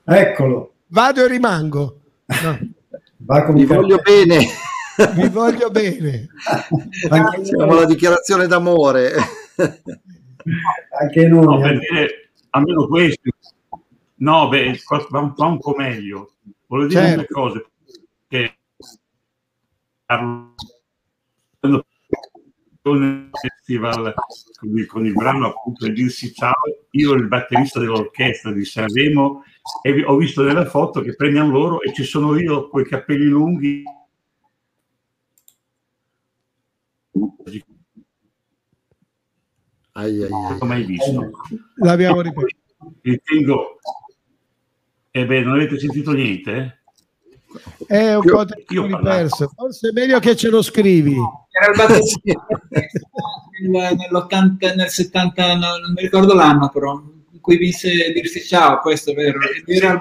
Eccolo, 0.04 0.72
vado 0.88 1.24
e 1.24 1.28
rimango 1.28 2.00
No, 2.42 2.58
va 3.18 3.44
con 3.44 3.54
Vi 3.54 3.64
voglio 3.64 3.98
bene. 4.02 4.46
vi 5.14 5.28
voglio 5.28 5.70
bene 5.70 6.26
alla 7.08 7.64
noi, 7.64 7.86
dichiarazione 7.86 8.46
d'amore. 8.46 9.12
anche 11.00 11.28
No, 11.28 11.40
noi. 11.42 11.60
per 11.62 11.72
eh. 11.74 11.78
dire 11.78 12.30
almeno 12.50 12.86
questo. 12.86 13.30
No, 14.16 14.48
beh, 14.48 14.78
va 15.10 15.18
un, 15.20 15.32
va 15.36 15.46
un 15.46 15.58
po' 15.58 15.74
meglio. 15.76 16.34
Volevo 16.66 16.88
dire 16.88 17.00
Certo. 17.00 17.16
due 17.16 17.26
cose. 17.28 17.66
Che 18.28 18.56
con 22.82 23.02
il 23.02 23.30
festival 23.32 24.12
con 24.58 24.76
il, 24.76 24.86
con 24.86 25.06
il 25.06 25.12
brano 25.12 25.46
appunto 25.48 25.86
di 25.86 25.92
dirsi 25.92 26.32
ciao, 26.34 26.52
io 26.90 27.12
il 27.12 27.28
batterista 27.28 27.78
dell'orchestra 27.78 28.52
di 28.52 28.64
Sanremo 28.64 29.44
e 29.82 29.92
vi- 29.92 30.02
ho 30.02 30.16
visto 30.16 30.42
nella 30.42 30.64
foto 30.66 31.00
che 31.00 31.14
prendiamo 31.14 31.52
loro 31.52 31.80
e 31.82 31.92
ci 31.92 32.02
sono 32.02 32.36
io 32.36 32.68
con 32.68 32.80
i 32.80 32.84
capelli 32.84 33.26
lunghi. 33.26 33.84
Ai, 39.92 40.22
ai, 40.22 40.32
ai. 40.32 40.58
Non 40.58 40.68
mai 40.68 40.84
visto. 40.84 41.30
l'abbiamo 41.76 42.20
ripetuto 42.22 42.56
Ritengo, 43.02 43.78
e 45.10 45.26
beh, 45.26 45.40
non 45.42 45.54
avete 45.54 45.78
sentito 45.78 46.12
niente? 46.12 46.80
eh? 47.86 47.86
è 47.86 48.16
un 48.16 48.22
Io- 48.24 48.32
po' 48.34 48.46
io 48.70 48.86
riperso 48.86 49.52
forse 49.54 49.90
è 49.90 49.92
meglio 49.92 50.18
che 50.18 50.34
ce 50.34 50.48
lo 50.48 50.62
scrivi 50.62 51.14
Era 51.50 51.70
il 51.70 51.76
batterista 51.76 52.46
nel, 53.60 53.96
nell'80, 53.96 54.74
nel 54.74 54.88
70, 54.88 55.54
no, 55.56 55.76
non 55.76 55.92
mi 55.94 56.00
ricordo 56.02 56.32
l'anno 56.34 56.70
però, 56.70 57.00
in 57.30 57.40
cui 57.40 57.58
vinse 57.58 57.90
Dirsi 58.12 58.40
Ciao, 58.42 58.80
questo 58.80 59.10
è 59.10 59.14
vero. 59.14 59.38
Era 59.66 59.92
il 59.92 59.98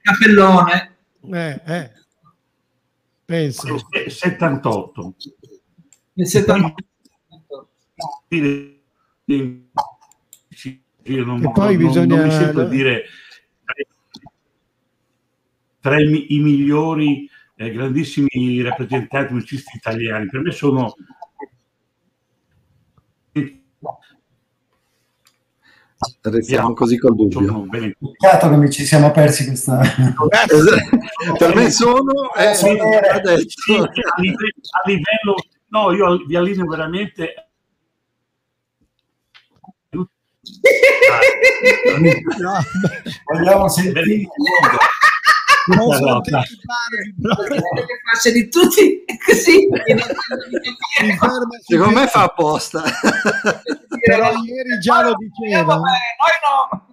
Cappellone, 0.00 0.96
Eh, 1.30 1.60
eh. 1.66 1.90
Pensa. 3.26 3.68
Eh, 3.90 4.10
78. 4.10 5.14
Nel 6.14 6.26
78. 6.26 6.84
Non, 7.96 8.08
E 11.02 11.50
poi 11.52 11.76
bisogna- 11.76 12.16
non 12.16 12.26
mi 12.26 12.32
sento 12.32 12.64
dire 12.64 13.04
tra 15.80 16.00
i, 16.00 16.34
i 16.34 16.38
migliori 16.38 17.28
eh, 17.56 17.70
grandissimi 17.70 18.62
rappresentanti 18.62 19.34
musicisti 19.34 19.76
italiani. 19.76 20.28
Per 20.28 20.40
me 20.40 20.50
sono 20.50 20.94
Restiamo 26.22 26.74
così 26.74 26.98
col 26.98 27.14
dubbio. 27.14 27.66
Peccato 27.68 28.50
che 28.50 28.56
mi 28.56 28.70
ci 28.70 28.84
siamo 28.84 29.10
persi 29.10 29.46
questa... 29.46 29.80
Esatto. 29.80 30.28
per 31.38 31.54
me 31.54 31.70
sono 31.70 32.34
eh, 32.34 32.54
Sì, 32.54 32.66
sì, 33.46 33.76
a, 33.76 33.88
livello, 34.84 35.34
no, 35.68 35.92
io 35.92 36.24
vi 36.26 36.36
allineo 36.36 36.66
veramente 36.66 37.43
Vogliamo 43.24 43.68
sentire... 43.68 44.26
Posso 45.66 46.04
No, 46.04 46.16
anticipare 46.16 47.14
proprio? 47.22 47.54
Le 47.54 47.86
facce 48.12 48.32
di 48.32 48.48
tutti 48.50 49.02
è 49.06 49.16
così. 49.24 49.66
Secondo 51.62 51.94
me 52.00 52.06
fa 52.06 52.24
apposta. 52.24 52.82
Però 52.82 54.32
ieri 54.42 54.78
già 54.80 55.02
lo 55.02 55.14
diceva. 55.16 55.76
Noi 55.76 55.84
no. 56.44 56.92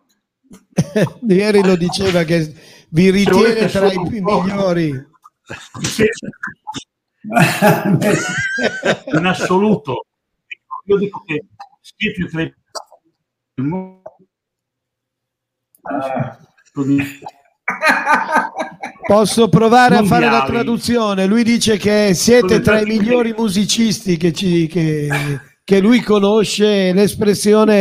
Ieri 1.28 1.64
lo 1.64 1.76
diceva 1.76 2.24
che 2.24 2.54
vi 2.90 3.10
ritiene 3.10 3.68
tra 3.68 3.92
i 3.92 3.98
migliori. 3.98 4.90
in 9.14 9.26
assoluto. 9.26 10.06
Io 10.86 10.98
dico 10.98 11.22
che 11.26 11.44
siete 11.82 12.26
tra 12.30 12.42
i 12.42 12.54
mondo 13.64 14.02
Posso 19.06 19.50
provare 19.50 19.98
a 19.98 20.04
fare 20.04 20.30
la 20.30 20.44
traduzione. 20.46 21.26
Lui 21.26 21.44
dice 21.44 21.78
che 21.78 22.14
siete 22.14 22.62
tra 22.62 22.80
i 22.80 22.86
migliori 22.86 23.34
musicisti 23.36 24.16
che, 24.18 24.32
ci- 24.32 24.68
che- 24.68 25.10
che 25.64 25.80
lui 25.80 26.02
conosce, 26.02 26.94
l'espressione 26.94 27.74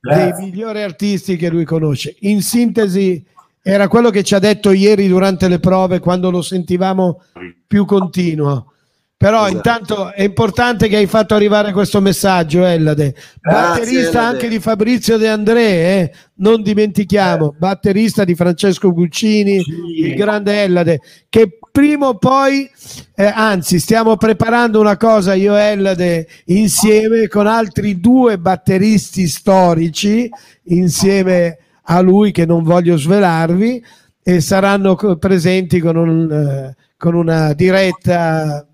dei 0.00 0.16
Grazie. 0.26 0.44
migliori 0.46 0.82
artisti 0.82 1.36
che 1.36 1.48
lui 1.48 1.64
conosce. 1.64 2.16
In 2.20 2.42
sintesi, 2.42 3.24
era 3.62 3.88
quello 3.88 4.10
che 4.10 4.22
ci 4.22 4.34
ha 4.34 4.38
detto 4.38 4.72
ieri 4.72 5.06
durante 5.06 5.48
le 5.48 5.58
prove 5.60 5.98
quando 6.00 6.30
lo 6.30 6.42
sentivamo 6.42 7.22
più 7.66 7.84
continuo. 7.84 8.72
Però 9.16 9.46
Esatto. 9.46 9.56
intanto 9.56 10.12
è 10.12 10.22
importante 10.22 10.88
che 10.88 10.96
hai 10.96 11.06
fatto 11.06 11.34
arrivare 11.34 11.72
questo 11.72 12.00
messaggio, 12.00 12.64
Ellade. 12.64 13.14
Batterista 13.40 14.18
Ellade. 14.18 14.18
anche 14.18 14.48
di 14.48 14.58
Fabrizio 14.58 15.16
De 15.16 15.28
André, 15.28 16.00
eh? 16.00 16.12
non 16.36 16.62
dimentichiamo, 16.62 17.54
batterista 17.56 18.24
di 18.24 18.34
Francesco 18.34 18.92
Guccini, 18.92 19.62
il 19.96 20.14
grande 20.14 20.64
Ellade, 20.64 21.00
che 21.28 21.58
prima 21.70 22.08
o 22.08 22.18
poi, 22.18 22.68
eh, 23.14 23.24
anzi 23.24 23.78
stiamo 23.78 24.16
preparando 24.16 24.78
una 24.80 24.96
cosa 24.96 25.34
io 25.34 25.56
e 25.56 25.62
Ellade 25.70 26.26
insieme 26.46 27.26
con 27.28 27.46
altri 27.46 28.00
due 28.00 28.38
batteristi 28.38 29.26
storici, 29.26 30.28
insieme 30.64 31.58
a 31.84 32.00
lui 32.00 32.30
che 32.30 32.44
non 32.44 32.62
voglio 32.62 32.96
svelarvi, 32.96 33.82
e 34.22 34.40
saranno 34.40 34.96
presenti 35.18 35.80
con, 35.80 35.96
un, 35.96 36.30
eh, 36.30 36.76
con 36.96 37.14
una 37.14 37.52
diretta 37.54 38.66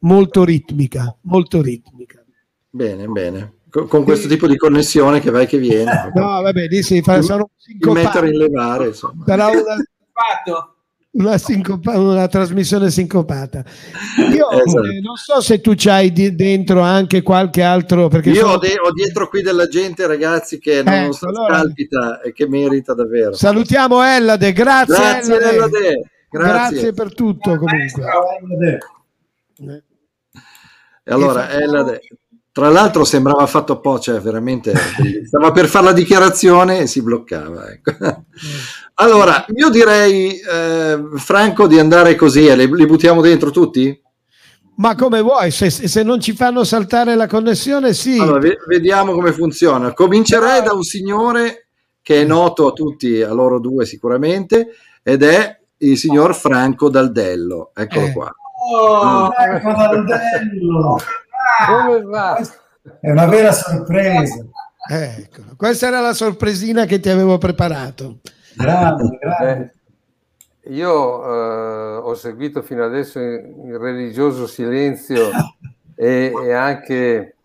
molto 0.00 0.44
ritmica, 0.44 1.16
molto 1.22 1.60
ritmica. 1.62 2.22
Bene, 2.70 3.06
bene. 3.06 3.52
Con, 3.70 3.86
con 3.86 4.02
questo 4.04 4.28
tipo 4.28 4.46
di 4.46 4.56
connessione 4.56 5.20
che 5.20 5.30
vai 5.30 5.46
che 5.46 5.58
viene. 5.58 6.10
No, 6.14 6.40
vabbè, 6.42 6.66
lì 6.68 6.82
si 6.82 7.02
fa, 7.02 7.20
sono 7.22 7.50
Il 7.66 7.90
mettere 7.90 8.28
in 8.28 8.36
levare, 8.38 8.86
insomma. 8.88 9.24
Sarà 9.26 9.46
una, 9.48 9.76
una, 11.10 11.36
sincopa- 11.38 11.98
una 11.98 12.28
trasmissione 12.28 12.90
sincopata. 12.90 13.62
Io 14.34 14.48
Esatto. 14.64 14.84
eh, 14.84 15.00
non 15.00 15.16
so 15.16 15.40
se 15.42 15.60
tu 15.60 15.72
c'hai 15.76 16.12
di- 16.12 16.34
dentro 16.34 16.80
anche 16.80 17.20
qualche 17.22 17.62
altro, 17.62 18.08
perché 18.08 18.30
Io 18.30 18.36
sono- 18.40 18.52
ho, 18.52 18.58
de- 18.58 18.78
ho 18.82 18.92
dietro 18.92 19.28
qui 19.28 19.42
della 19.42 19.66
gente, 19.66 20.06
ragazzi, 20.06 20.58
che 20.58 20.82
non 20.82 20.94
Ecco, 20.94 21.12
sta 21.12 21.28
allora- 21.28 21.58
scalpita 21.58 22.20
e 22.22 22.32
che 22.32 22.48
merita 22.48 22.94
davvero. 22.94 23.32
salutiamo 23.34 24.02
Ellade, 24.02 24.52
grazie, 24.52 24.94
Grazie, 24.94 25.34
Ellade. 25.34 25.54
Ellade. 25.56 26.10
Grazie. 26.30 26.52
Grazie. 26.52 26.92
per 26.92 27.14
tutto 27.14 27.56
comunque. 27.58 28.04
E 31.08 31.12
allora, 31.14 31.48
Ellade, 31.50 32.02
tra 32.52 32.68
l'altro 32.68 33.02
sembrava 33.02 33.46
fatto 33.46 33.72
apposta, 33.72 34.12
cioè 34.12 34.20
veramente 34.20 34.74
stava 35.24 35.52
per 35.52 35.68
fare 35.68 35.86
la 35.86 35.92
dichiarazione 35.92 36.80
e 36.80 36.86
si 36.86 37.02
bloccava. 37.02 37.70
ecco. 37.70 37.92
Allora, 38.94 39.46
io 39.54 39.70
direi, 39.70 40.38
eh, 40.38 41.02
Franco, 41.14 41.66
di 41.66 41.78
andare 41.78 42.14
così 42.14 42.46
e 42.46 42.56
li, 42.56 42.68
li 42.70 42.84
buttiamo 42.84 43.22
dentro 43.22 43.50
tutti? 43.50 43.98
Ma 44.76 44.94
come 44.96 45.22
vuoi, 45.22 45.50
se, 45.50 45.70
se 45.70 46.02
non 46.02 46.20
ci 46.20 46.34
fanno 46.34 46.62
saltare 46.62 47.14
la 47.14 47.26
connessione, 47.26 47.94
sì. 47.94 48.18
Allora, 48.18 48.38
ve- 48.40 48.58
vediamo 48.66 49.12
come 49.12 49.32
funziona. 49.32 49.94
Comincerei 49.94 50.62
da 50.62 50.74
un 50.74 50.82
signore 50.82 51.68
che 52.02 52.20
è 52.20 52.24
noto 52.24 52.66
a 52.68 52.72
tutti, 52.72 53.22
a 53.22 53.32
loro 53.32 53.60
due 53.60 53.86
sicuramente, 53.86 54.74
ed 55.02 55.22
è 55.22 55.58
il 55.78 55.96
signor 55.96 56.34
Franco 56.34 56.90
Daldello. 56.90 57.70
Eccolo 57.74 58.06
Eh. 58.06 58.12
qua. 58.12 58.32
Oh, 58.70 59.32
Ecco 59.32 59.72
Daldello! 59.72 60.98
Come 61.66 62.02
va? 62.02 62.38
È 63.00 63.10
una 63.10 63.26
vera 63.26 63.52
sorpresa. 63.52 64.44
Ecco, 64.90 65.42
questa 65.56 65.86
era 65.86 66.00
la 66.00 66.12
sorpresina 66.12 66.84
che 66.84 67.00
ti 67.00 67.08
avevo 67.08 67.38
preparato. 67.38 68.18
Grande, 68.54 69.18
grande. 69.18 69.72
Beh, 70.64 70.72
io 70.74 71.24
eh, 71.24 71.96
ho 71.96 72.14
seguito 72.14 72.62
fino 72.62 72.84
adesso 72.84 73.18
in, 73.18 73.54
in 73.64 73.78
religioso 73.78 74.46
silenzio 74.46 75.30
e, 75.94 76.32
e 76.42 76.52
anche 76.52 77.36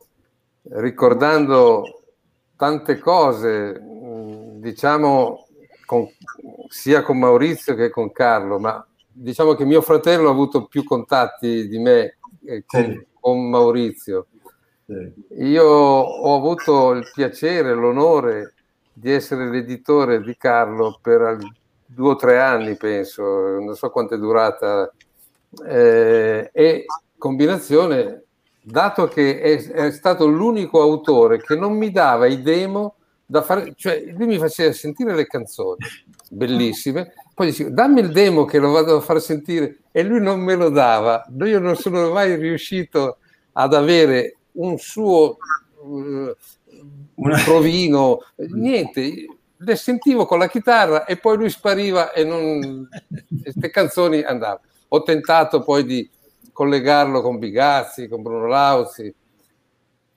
ricordando 0.71 2.03
tante 2.57 2.99
cose, 2.99 3.79
diciamo 4.59 5.47
con- 5.85 6.07
sia 6.69 7.01
con 7.01 7.17
Maurizio 7.19 7.75
che 7.75 7.89
con 7.89 8.11
Carlo, 8.11 8.59
ma 8.59 8.85
diciamo 9.13 9.53
che 9.53 9.65
mio 9.65 9.81
fratello 9.81 10.27
ha 10.27 10.31
avuto 10.31 10.65
più 10.65 10.83
contatti 10.83 11.67
di 11.67 11.77
me 11.77 12.17
eh, 12.45 12.63
con, 12.65 12.83
Sì. 12.83 13.05
con 13.19 13.49
Maurizio. 13.49 14.27
Sì. 14.85 15.13
Io 15.43 15.63
ho 15.65 16.35
avuto 16.35 16.91
il 16.91 17.09
piacere, 17.13 17.73
l'onore 17.73 18.53
di 18.91 19.11
essere 19.11 19.49
l'editore 19.49 20.21
di 20.21 20.35
Carlo 20.37 20.99
per 21.01 21.37
due 21.85 22.09
o 22.11 22.15
tre 22.15 22.39
anni, 22.39 22.75
penso, 22.75 23.23
non 23.59 23.75
so 23.75 23.89
quanto 23.89 24.15
è 24.15 24.17
durata, 24.17 24.91
eh, 25.67 26.49
e 26.51 26.85
combinazione, 27.17 28.23
dato 28.61 29.07
che 29.07 29.39
è, 29.39 29.71
è 29.71 29.91
stato 29.91 30.25
l'unico 30.25 30.81
autore 30.81 31.39
che 31.41 31.55
non 31.55 31.77
mi 31.77 31.91
dava 31.91 32.27
i 32.27 32.41
demo 32.41 32.95
da 33.25 33.41
fare, 33.41 33.73
cioè 33.75 34.03
lui 34.15 34.27
mi 34.27 34.37
faceva 34.37 34.71
sentire 34.73 35.15
le 35.15 35.25
canzoni 35.25 35.77
bellissime, 36.29 37.13
poi 37.33 37.47
dicevo 37.47 37.69
dammi 37.71 38.01
il 38.01 38.11
demo 38.11 38.45
che 38.45 38.59
lo 38.59 38.71
vado 38.71 38.97
a 38.97 39.01
far 39.01 39.19
sentire 39.21 39.79
e 39.91 40.03
lui 40.03 40.21
non 40.21 40.39
me 40.39 40.55
lo 40.55 40.69
dava, 40.69 41.25
io 41.41 41.59
non 41.59 41.75
sono 41.75 42.11
mai 42.11 42.35
riuscito 42.35 43.17
ad 43.53 43.73
avere 43.73 44.37
un 44.53 44.77
suo 44.77 45.37
Una- 47.15 47.43
provino, 47.43 48.19
niente, 48.37 49.25
le 49.57 49.75
sentivo 49.75 50.25
con 50.25 50.39
la 50.39 50.47
chitarra 50.47 51.05
e 51.05 51.17
poi 51.17 51.37
lui 51.37 51.49
spariva 51.49 52.11
e 52.11 52.23
non 52.23 52.87
queste 53.41 53.69
canzoni 53.69 54.21
andavano. 54.21 54.61
Ho 54.89 55.03
tentato 55.03 55.61
poi 55.61 55.85
di 55.85 56.09
collegarlo 56.51 57.21
con 57.21 57.39
Bigazzi, 57.39 58.07
con 58.07 58.21
Bruno 58.21 58.47
Lauzi, 58.47 59.13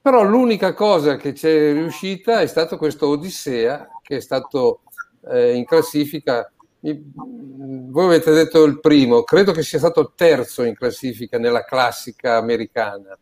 però 0.01 0.23
l'unica 0.23 0.73
cosa 0.73 1.17
che 1.17 1.33
c'è 1.33 1.73
riuscita 1.73 2.41
è 2.41 2.47
stato 2.47 2.77
questo 2.77 3.09
Odissea 3.09 3.89
che 4.03 4.19
è 4.19 4.21
stato 4.21 4.83
eh, 5.29 5.55
in 5.55 5.65
classifica. 5.65 6.51
Voi 6.95 8.05
avete 8.05 8.33
detto 8.33 8.63
il 8.65 8.81
primo, 8.81 9.23
credo 9.23 9.53
che 9.53 9.63
sia 9.63 9.79
stato 9.79 10.01
il 10.01 10.13
terzo 10.15 10.63
in 10.63 10.75
classifica 10.75 11.39
nella 11.39 11.65
classica 11.65 12.37
americana 12.37 13.17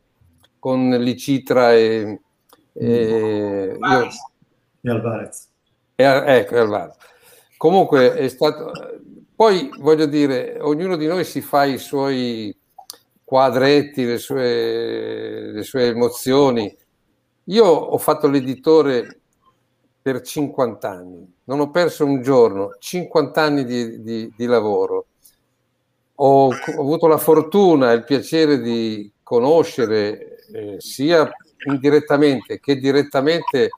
con 0.58 0.90
Licitra 0.90 1.72
e, 1.72 2.20
e 2.72 3.76
io, 3.78 4.08
E 4.80 4.90
Alvarez. 4.90 5.48
e- 5.94 6.04
ecco, 6.38 6.56
Alvaro. 6.58 6.96
Comunque 7.56 8.14
è 8.14 8.28
stato. 8.28 8.70
Poi 9.34 9.70
voglio 9.78 10.06
dire, 10.06 10.58
ognuno 10.60 10.96
di 10.96 11.06
noi 11.06 11.24
si 11.24 11.40
fa 11.40 11.64
i 11.64 11.78
suoi 11.78 12.56
quadretti, 13.24 14.04
le 14.04 14.18
sue, 14.18 15.52
le 15.52 15.62
sue 15.62 15.86
emozioni. 15.86 16.76
Io 17.44 17.64
ho 17.64 17.98
fatto 17.98 18.28
l'editore 18.28 19.20
per 20.04 20.20
50 20.20 20.90
anni, 20.90 21.26
non 21.44 21.60
ho 21.60 21.70
perso 21.70 22.04
un 22.04 22.20
giorno, 22.20 22.76
50 22.78 23.40
anni 23.40 23.64
di, 23.64 24.02
di- 24.02 24.30
di 24.36 24.44
lavoro. 24.44 25.06
ho, 26.16 26.48
ho 26.48 26.80
avuto 26.80 27.06
la 27.06 27.16
fortuna 27.16 27.90
e 27.90 27.94
il 27.94 28.04
piacere 28.04 28.60
di 28.60 29.10
conoscere 29.22 30.36
eh, 30.52 30.74
sia 30.76 31.26
indirettamente 31.66 32.60
che 32.60 32.76
direttamente 32.76 33.70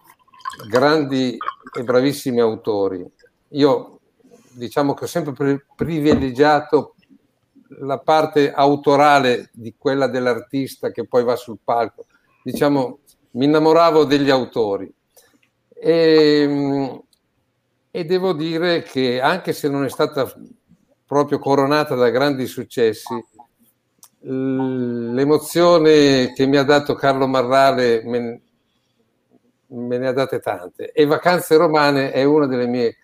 grandi 0.69 1.37
e 1.79 1.83
bravissimi 1.85 2.41
autori. 2.41 3.09
Io 3.51 4.01
diciamo 4.51 4.95
che 4.95 5.05
ho 5.05 5.07
sempre 5.07 5.33
pri- 5.33 5.65
privilegiato 5.77 6.97
la 7.83 7.99
parte 8.01 8.51
autorale 8.53 9.51
di 9.53 9.77
quella 9.79 10.09
dell'artista 10.09 10.91
che 10.91 11.07
poi 11.07 11.23
va 11.23 11.37
sul 11.37 11.59
palco. 11.63 12.07
Diciamo, 12.43 12.99
mi 13.35 13.45
innamoravo 13.45 14.03
degli 14.03 14.31
autori. 14.31 14.93
E, 15.79 17.03
e 17.91 18.05
devo 18.05 18.33
dire 18.33 18.83
che 18.83 19.21
anche 19.21 19.53
se 19.53 19.69
non 19.69 19.85
è 19.85 19.91
stata 19.91 20.33
proprio 21.07 21.39
coronata 21.39 21.95
da 21.95 22.11
grandi 22.11 22.47
successi, 22.47 23.15
l'emozione 24.29 26.33
che 26.33 26.47
mi 26.47 26.57
ha 26.57 26.65
dato 26.65 26.95
Carlo 26.95 27.29
Marrale 27.29 28.03
me, 28.05 28.41
me, 29.69 29.99
ne 29.99 30.09
ha 30.09 30.13
date 30.13 30.41
tante 30.41 30.91
e 30.91 31.07
Vacanze 31.07 31.57
Romane 31.57 32.11
è 32.11 32.25
una 32.25 32.47
delle 32.47 32.67
mie 32.67 32.97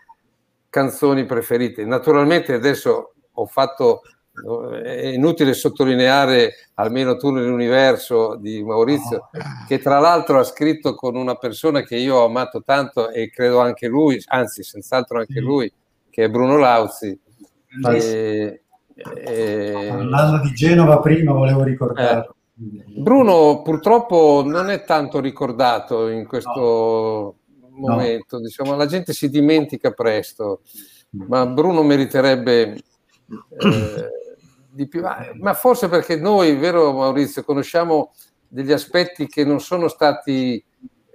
canzoni 0.68 1.24
preferite. 1.24 1.84
Naturalmente 1.84 2.54
adesso 2.54 3.14
ho 3.30 3.46
fatto, 3.46 4.02
è 4.82 5.06
inutile 5.08 5.52
sottolineare 5.52 6.54
almeno 6.74 7.16
tu 7.16 7.30
nell'universo 7.30 8.36
di 8.36 8.62
Maurizio, 8.62 9.28
che 9.68 9.78
tra 9.78 9.98
l'altro 9.98 10.38
ha 10.38 10.44
scritto 10.44 10.94
con 10.94 11.16
una 11.16 11.34
persona 11.34 11.82
che 11.82 11.96
io 11.96 12.16
ho 12.16 12.24
amato 12.24 12.62
tanto 12.64 13.10
e 13.10 13.30
credo 13.30 13.60
anche 13.60 13.88
lui, 13.88 14.20
anzi 14.26 14.62
senz'altro 14.62 15.18
anche 15.18 15.38
lui, 15.38 15.70
che 16.08 16.24
è 16.24 16.30
Bruno 16.30 16.56
Lauzi. 16.56 17.18
E, 17.90 18.62
e... 18.94 19.86
Parlando 19.88 20.42
di 20.42 20.52
Genova 20.54 20.98
prima 21.00 21.32
volevo 21.32 21.62
ricordare. 21.62 22.18
Eh, 22.20 23.00
Bruno 23.00 23.60
purtroppo 23.62 24.42
non 24.46 24.70
è 24.70 24.84
tanto 24.84 25.20
ricordato 25.20 26.08
in 26.08 26.26
questo 26.26 26.50
no. 26.52 27.36
momento, 27.70 28.36
no. 28.36 28.42
diciamo, 28.42 28.76
la 28.76 28.86
gente 28.86 29.12
si 29.12 29.28
dimentica 29.28 29.90
presto, 29.90 30.62
ma 31.10 31.46
Bruno 31.46 31.82
meriterebbe 31.82 32.82
eh, 33.58 34.10
di 34.72 34.88
più, 34.88 35.02
ma 35.40 35.54
forse 35.54 35.88
perché 35.88 36.16
noi, 36.16 36.56
vero 36.56 36.92
Maurizio, 36.92 37.44
conosciamo 37.44 38.12
degli 38.48 38.72
aspetti 38.72 39.26
che 39.26 39.44
non 39.44 39.60
sono 39.60 39.88
stati 39.88 40.62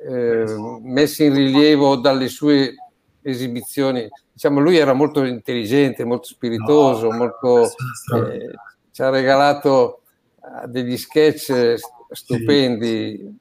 eh, 0.08 0.45
messi 0.82 1.26
in 1.26 1.34
rilievo 1.34 1.95
dalle 1.95 2.28
sue 2.30 2.76
esibizioni. 3.22 4.08
Diciamo, 4.32 4.60
lui 4.60 4.78
era 4.78 4.93
molto 4.93 5.24
intelligente, 5.24 6.05
molto 6.05 6.28
spiritoso, 6.28 7.12
molto, 7.12 7.64
eh, 7.64 8.51
ci 8.91 9.01
ha 9.01 9.10
regalato 9.10 10.01
eh, 10.36 10.68
degli 10.68 10.95
sketch 10.95 11.76
stupendi. 12.12 13.39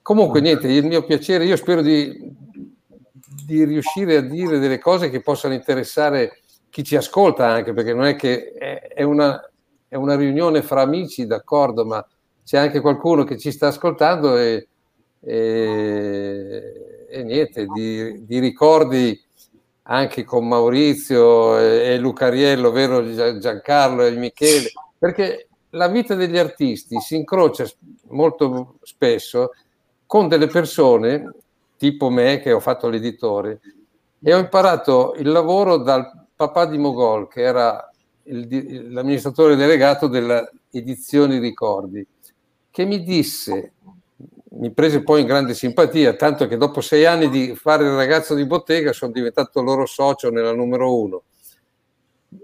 Comunque, 0.00 0.40
niente, 0.40 0.68
il 0.68 0.86
mio 0.86 1.04
piacere, 1.04 1.44
io 1.44 1.56
spero 1.56 1.82
di, 1.82 2.32
di 3.44 3.64
riuscire 3.64 4.16
a 4.16 4.20
dire 4.22 4.58
delle 4.58 4.78
cose 4.78 5.10
che 5.10 5.20
possano 5.20 5.54
interessare 5.54 6.40
chi 6.74 6.82
ci 6.82 6.96
ascolta 6.96 7.46
anche, 7.46 7.72
perché 7.72 7.94
non 7.94 8.04
è 8.04 8.16
che 8.16 8.50
è, 8.52 9.04
una, 9.04 9.40
è 9.86 9.94
una 9.94 10.16
riunione 10.16 10.60
fra 10.60 10.80
amici, 10.80 11.24
d'accordo, 11.24 11.84
ma 11.84 12.04
c'è 12.44 12.58
anche 12.58 12.80
qualcuno 12.80 13.22
che 13.22 13.38
ci 13.38 13.52
sta 13.52 13.68
ascoltando 13.68 14.36
e, 14.36 14.66
e, 15.20 17.06
e 17.08 17.22
niente, 17.22 17.66
di, 17.66 18.26
di, 18.26 18.40
ricordi 18.40 19.16
anche 19.82 20.24
con 20.24 20.48
Maurizio 20.48 21.60
e, 21.60 21.92
e 21.92 21.98
Lucariello, 21.98 22.72
vero? 22.72 23.38
Giancarlo 23.38 24.04
e 24.04 24.10
Michele, 24.16 24.72
perché 24.98 25.46
la 25.70 25.86
vita 25.86 26.16
degli 26.16 26.38
artisti 26.38 26.98
si 26.98 27.14
incrocia 27.14 27.70
molto 28.08 28.78
spesso 28.82 29.52
con 30.06 30.26
delle 30.26 30.48
persone 30.48 31.32
tipo 31.76 32.10
me 32.10 32.40
che 32.40 32.50
ho 32.50 32.58
fatto 32.58 32.88
l'editore 32.88 33.60
e 34.20 34.34
ho 34.34 34.38
imparato 34.38 35.14
il 35.18 35.28
lavoro 35.28 35.76
dal 35.76 36.22
papà 36.34 36.66
di 36.66 36.78
Mogol 36.78 37.28
che 37.28 37.42
era 37.42 37.90
il, 38.24 38.92
l'amministratore 38.92 39.56
delegato 39.56 40.06
della 40.06 40.48
Edizioni 40.70 41.38
Ricordi 41.38 42.06
che 42.70 42.84
mi 42.84 43.02
disse 43.02 43.72
mi 44.56 44.72
prese 44.72 45.02
poi 45.02 45.22
in 45.22 45.26
grande 45.26 45.54
simpatia 45.54 46.14
tanto 46.14 46.46
che 46.46 46.56
dopo 46.56 46.80
sei 46.80 47.04
anni 47.06 47.28
di 47.28 47.54
fare 47.54 47.84
il 47.84 47.94
ragazzo 47.94 48.34
di 48.34 48.46
bottega 48.46 48.92
sono 48.92 49.12
diventato 49.12 49.62
loro 49.62 49.86
socio 49.86 50.30
nella 50.30 50.54
numero 50.54 50.96
uno 50.96 51.22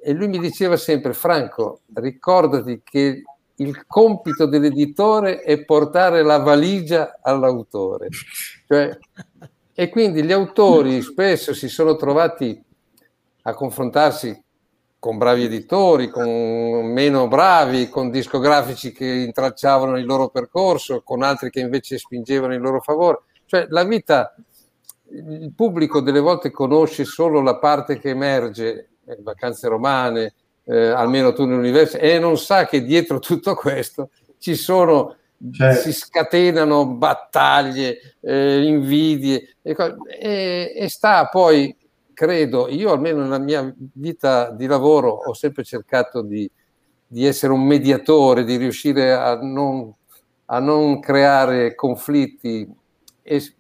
e 0.03 0.12
lui 0.12 0.28
mi 0.28 0.38
diceva 0.38 0.76
sempre, 0.76 1.12
Franco, 1.14 1.80
ricordati 1.95 2.82
che 2.84 3.22
il 3.57 3.86
compito 3.86 4.47
dell'editore 4.47 5.41
è 5.41 5.64
portare 5.64 6.22
la 6.22 6.38
valigia 6.38 7.18
all'autore. 7.20 8.09
Cioè, 8.66 8.97
e 9.74 9.88
quindi 9.88 10.22
gli 10.22 10.32
autori 10.32 11.03
spesso 11.03 11.53
si 11.55 11.68
sono 11.68 11.97
trovati 11.97 12.62
a 13.43 13.55
confrontarsi 13.55 14.43
con 14.99 15.16
bravi 15.16 15.45
editori, 15.45 16.09
con 16.11 16.28
meno 16.93 17.26
bravi, 17.26 17.88
con 17.88 18.11
discografici 18.11 18.93
che 18.93 19.07
intracciavano 19.07 19.97
il 19.97 20.05
loro 20.05 20.28
percorso, 20.28 21.03
con 21.03 21.22
altri 21.22 21.49
che 21.49 21.61
invece 21.61 21.97
spingevano 21.97 22.53
in 22.53 22.61
loro 22.61 22.80
favore. 22.80 23.20
Cioè 23.47 23.66
la 23.70 23.82
vita, 23.84 24.34
il 25.09 25.53
pubblico 25.57 26.01
delle 26.01 26.20
volte 26.20 26.51
conosce 26.51 27.05
solo 27.05 27.41
la 27.41 27.57
parte 27.57 27.99
che 27.99 28.11
emerge 28.11 28.91
eh, 29.07 29.16
vacanze 29.22 29.68
romane, 29.68 30.34
eh, 30.64 30.88
almeno 30.88 31.32
tu 31.32 31.47
nell'universo, 31.47 31.97
e 31.97 32.18
non 32.18 32.36
sa 32.36 32.66
che 32.66 32.82
dietro 32.84 33.18
tutto 33.18 33.55
questo 33.55 34.11
ci 34.38 34.55
sono, 34.55 35.16
cioè. 35.51 35.74
si 35.74 35.93
scatenano 35.93 36.86
battaglie, 36.86 38.16
eh, 38.20 38.62
invidie, 38.64 39.57
e, 39.62 39.74
e, 40.20 40.72
e 40.76 40.88
sta 40.91 41.26
poi, 41.26 41.74
credo, 42.20 42.68
io 42.68 42.92
almeno 42.92 43.22
nella 43.22 43.38
mia 43.38 43.74
vita 43.94 44.50
di 44.50 44.66
lavoro 44.66 45.08
ho 45.08 45.32
sempre 45.32 45.64
cercato 45.64 46.20
di, 46.20 46.50
di 47.06 47.24
essere 47.24 47.50
un 47.50 47.62
mediatore, 47.62 48.44
di 48.44 48.56
riuscire 48.56 49.14
a 49.14 49.38
non, 49.40 49.90
a 50.44 50.58
non 50.58 51.00
creare 51.00 51.74
conflitti 51.74 52.70
e, 53.22 53.54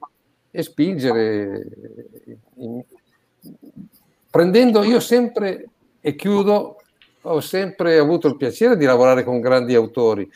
e 0.50 0.62
spingere 0.62 1.68
in, 2.56 2.82
prendendo 4.28 4.82
io 4.82 5.00
sempre, 5.00 5.66
e 5.98 6.14
chiudo, 6.14 6.82
ho 7.22 7.40
sempre 7.40 7.96
avuto 7.96 8.28
il 8.28 8.36
piacere 8.36 8.76
di 8.76 8.84
lavorare 8.84 9.24
con 9.24 9.40
grandi 9.40 9.74
autori, 9.74 10.30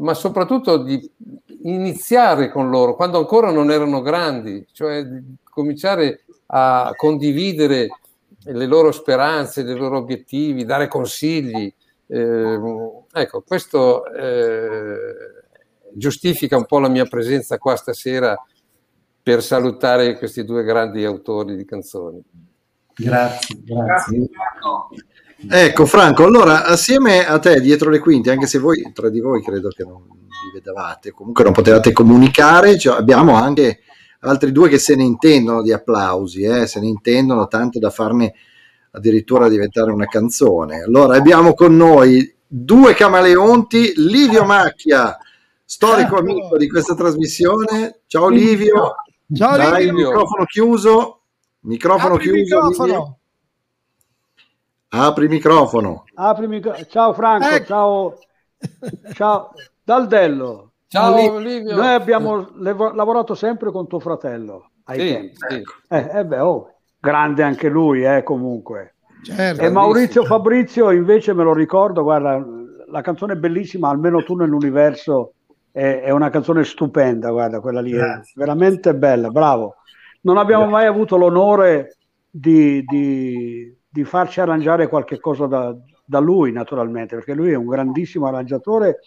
ma 0.00 0.14
soprattutto 0.14 0.78
di 0.78 1.08
iniziare 1.62 2.50
con 2.50 2.70
loro 2.70 2.96
quando 2.96 3.18
ancora 3.18 3.52
non 3.52 3.70
erano 3.70 4.02
grandi, 4.02 4.66
cioè 4.72 5.04
di 5.04 5.36
cominciare 5.44 6.24
a 6.54 6.92
condividere 6.94 7.88
le 8.44 8.66
loro 8.66 8.92
speranze, 8.92 9.62
i 9.62 9.76
loro 9.76 9.98
obiettivi, 9.98 10.64
dare 10.64 10.88
consigli. 10.88 11.72
Eh, 12.06 12.58
ecco, 13.12 13.42
questo 13.46 14.04
eh, 14.12 14.96
giustifica 15.94 16.56
un 16.56 16.66
po' 16.66 16.78
la 16.78 16.88
mia 16.88 17.06
presenza 17.06 17.56
qua 17.58 17.76
stasera 17.76 18.36
per 19.22 19.42
salutare 19.42 20.18
questi 20.18 20.44
due 20.44 20.62
grandi 20.62 21.04
autori 21.04 21.56
di 21.56 21.64
canzoni. 21.64 22.22
Grazie, 22.94 23.56
grazie. 23.62 24.28
Ecco 25.48 25.86
Franco, 25.86 26.24
allora 26.24 26.64
assieme 26.64 27.26
a 27.26 27.38
te 27.38 27.60
dietro 27.60 27.88
le 27.88 27.98
quinte, 27.98 28.30
anche 28.30 28.46
se 28.46 28.58
voi 28.58 28.92
tra 28.92 29.08
di 29.08 29.20
voi 29.20 29.42
credo 29.42 29.70
che 29.70 29.84
non 29.84 30.02
vi 30.06 30.52
vedevate, 30.52 31.12
comunque 31.12 31.44
non 31.44 31.52
potevate 31.52 31.92
comunicare, 31.92 32.78
cioè 32.78 32.98
abbiamo 32.98 33.34
anche 33.34 33.80
altri 34.24 34.52
due 34.52 34.68
che 34.68 34.78
se 34.78 34.94
ne 34.94 35.04
intendono 35.04 35.62
di 35.62 35.72
applausi, 35.72 36.42
eh, 36.42 36.66
se 36.66 36.80
ne 36.80 36.86
intendono 36.86 37.46
tanto 37.48 37.78
da 37.78 37.90
farne 37.90 38.34
addirittura 38.92 39.48
diventare 39.48 39.90
una 39.92 40.06
canzone. 40.06 40.82
Allora 40.82 41.16
abbiamo 41.16 41.54
con 41.54 41.74
noi 41.76 42.34
due 42.46 42.94
camaleonti, 42.94 43.94
Livio 43.96 44.44
Macchia, 44.44 45.16
storico 45.64 46.16
amico 46.18 46.56
di 46.56 46.68
questa 46.68 46.94
trasmissione. 46.94 48.00
Ciao 48.06 48.28
Livio. 48.28 48.94
Ciao 49.34 49.56
Dai, 49.56 49.86
Livio. 49.86 49.98
il 50.00 50.06
microfono 50.08 50.44
chiuso. 50.44 51.20
Microfono 51.60 52.14
Apri 52.14 52.26
il 52.26 52.32
chiuso. 52.34 52.56
microfono. 52.56 52.86
Livio. 52.86 53.16
Apri 54.88 55.24
il 55.24 55.30
microfono. 55.30 56.04
Apri 56.14 56.46
micro- 56.48 56.76
Ciao 56.90 57.14
Franco, 57.14 57.46
Ecco. 57.48 57.64
ciao. 57.66 58.18
Ciao 59.14 59.50
Daldello. 59.82 60.71
Ciao, 60.92 61.10
Noi- 61.14 61.42
Livio. 61.42 61.74
Noi 61.74 61.94
abbiamo 61.94 62.50
levo- 62.56 62.92
lavorato 62.92 63.34
sempre 63.34 63.70
con 63.72 63.86
tuo 63.86 63.98
fratello 63.98 64.72
ai 64.84 65.00
Sì, 65.00 65.12
tempi. 65.14 65.34
sì. 65.48 65.62
Eh, 65.88 66.10
eh 66.18 66.24
beh, 66.26 66.38
oh, 66.40 66.74
grande 67.00 67.42
anche 67.42 67.70
lui, 67.70 68.04
eh, 68.04 68.22
comunque. 68.22 68.96
Certo. 69.22 69.62
E 69.62 69.70
Maurizio 69.70 70.22
Fabrizio 70.26 70.90
invece 70.90 71.32
me 71.32 71.44
lo 71.44 71.54
ricordo, 71.54 72.02
guarda, 72.02 72.44
la 72.88 73.00
canzone 73.00 73.32
è 73.32 73.36
bellissima, 73.36 73.88
almeno 73.88 74.22
tu 74.22 74.34
nell'universo 74.34 75.32
è, 75.70 76.02
è 76.04 76.10
una 76.10 76.28
canzone 76.28 76.62
stupenda, 76.62 77.30
guarda, 77.30 77.60
quella 77.60 77.80
lì 77.80 77.92
è 77.92 78.20
veramente 78.34 78.94
bella, 78.94 79.30
bravo. 79.30 79.76
Non 80.22 80.36
abbiamo 80.36 80.66
mai 80.66 80.84
avuto 80.84 81.16
l'onore 81.16 81.96
di, 82.28 82.82
di- 82.84 83.74
di 83.88 84.04
farci 84.04 84.42
arrangiare 84.42 84.88
qualche 84.88 85.18
cosa 85.18 85.46
da, 85.46 85.74
da 86.04 86.18
lui 86.18 86.52
naturalmente, 86.52 87.14
perché 87.16 87.32
lui 87.32 87.50
è 87.52 87.56
un 87.56 87.66
grandissimo 87.66 88.26
arrangiatore 88.26 88.98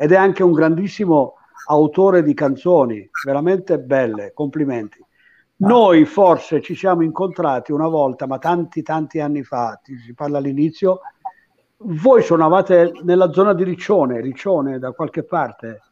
ed 0.00 0.12
è 0.12 0.16
anche 0.16 0.42
un 0.42 0.52
grandissimo 0.52 1.34
autore 1.66 2.22
di 2.22 2.32
canzoni, 2.32 3.06
veramente 3.22 3.78
belle, 3.78 4.32
complimenti. 4.32 4.98
Noi 5.56 6.06
forse 6.06 6.62
ci 6.62 6.74
siamo 6.74 7.02
incontrati 7.02 7.70
una 7.70 7.86
volta, 7.86 8.26
ma 8.26 8.38
tanti 8.38 8.80
tanti 8.80 9.20
anni 9.20 9.42
fa, 9.42 9.78
si 9.84 10.14
parla 10.14 10.38
all'inizio, 10.38 11.00
voi 11.82 12.22
suonavate 12.22 12.92
nella 13.02 13.30
zona 13.30 13.52
di 13.52 13.62
Riccione, 13.62 14.22
Riccione 14.22 14.78
da 14.78 14.92
qualche 14.92 15.22
parte? 15.22 15.82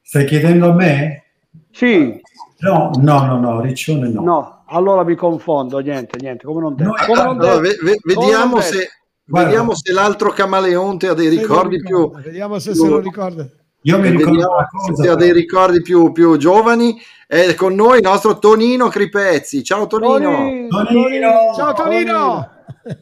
Stai 0.00 0.26
chiedendo 0.26 0.70
a 0.70 0.72
me? 0.72 1.24
Sì. 1.72 2.20
No, 2.58 2.92
no, 3.00 3.24
no, 3.24 3.40
no, 3.40 3.60
Riccione 3.60 4.08
no. 4.08 4.22
No, 4.22 4.62
allora 4.66 5.02
mi 5.02 5.16
confondo, 5.16 5.80
niente, 5.80 6.18
niente, 6.20 6.46
come 6.46 6.60
non 6.60 6.76
detto. 6.76 6.94
Allora, 7.12 7.58
ve- 7.58 7.76
ve- 7.82 8.00
Come 8.00 8.14
vediamo 8.14 8.54
non 8.54 8.62
se, 8.62 8.78
detto. 8.78 8.90
Guarda. 9.28 9.48
vediamo 9.48 9.74
se 9.74 9.92
l'altro 9.92 10.30
camaleonte 10.30 11.08
ha 11.08 11.14
dei 11.14 11.30
Se 11.30 11.40
ricordi 11.40 11.78
più, 11.80 12.10
Vediamo 12.12 12.58
se 12.60 12.74
se 12.74 12.86
lo 12.86 12.98
ricorda. 13.00 13.46
Io 13.82 13.98
mi 13.98 14.08
ricordo 14.10 14.30
vediamo 14.30 14.54
una 14.54 14.68
se 14.86 14.92
cosa. 14.92 15.12
ha 15.12 15.14
dei 15.16 15.32
ricordi 15.32 15.82
più, 15.82 16.12
più 16.12 16.36
giovani. 16.36 16.96
È 17.26 17.54
con 17.54 17.74
noi 17.74 17.96
il 17.98 18.04
nostro 18.04 18.38
Tonino 18.38 18.88
Cripezzi. 18.88 19.64
Ciao 19.64 19.86
Tonino. 19.88 20.30
Toni- 20.30 20.68
Tonino! 20.68 21.30
Ciao 21.56 21.72
Tonino! 21.72 22.50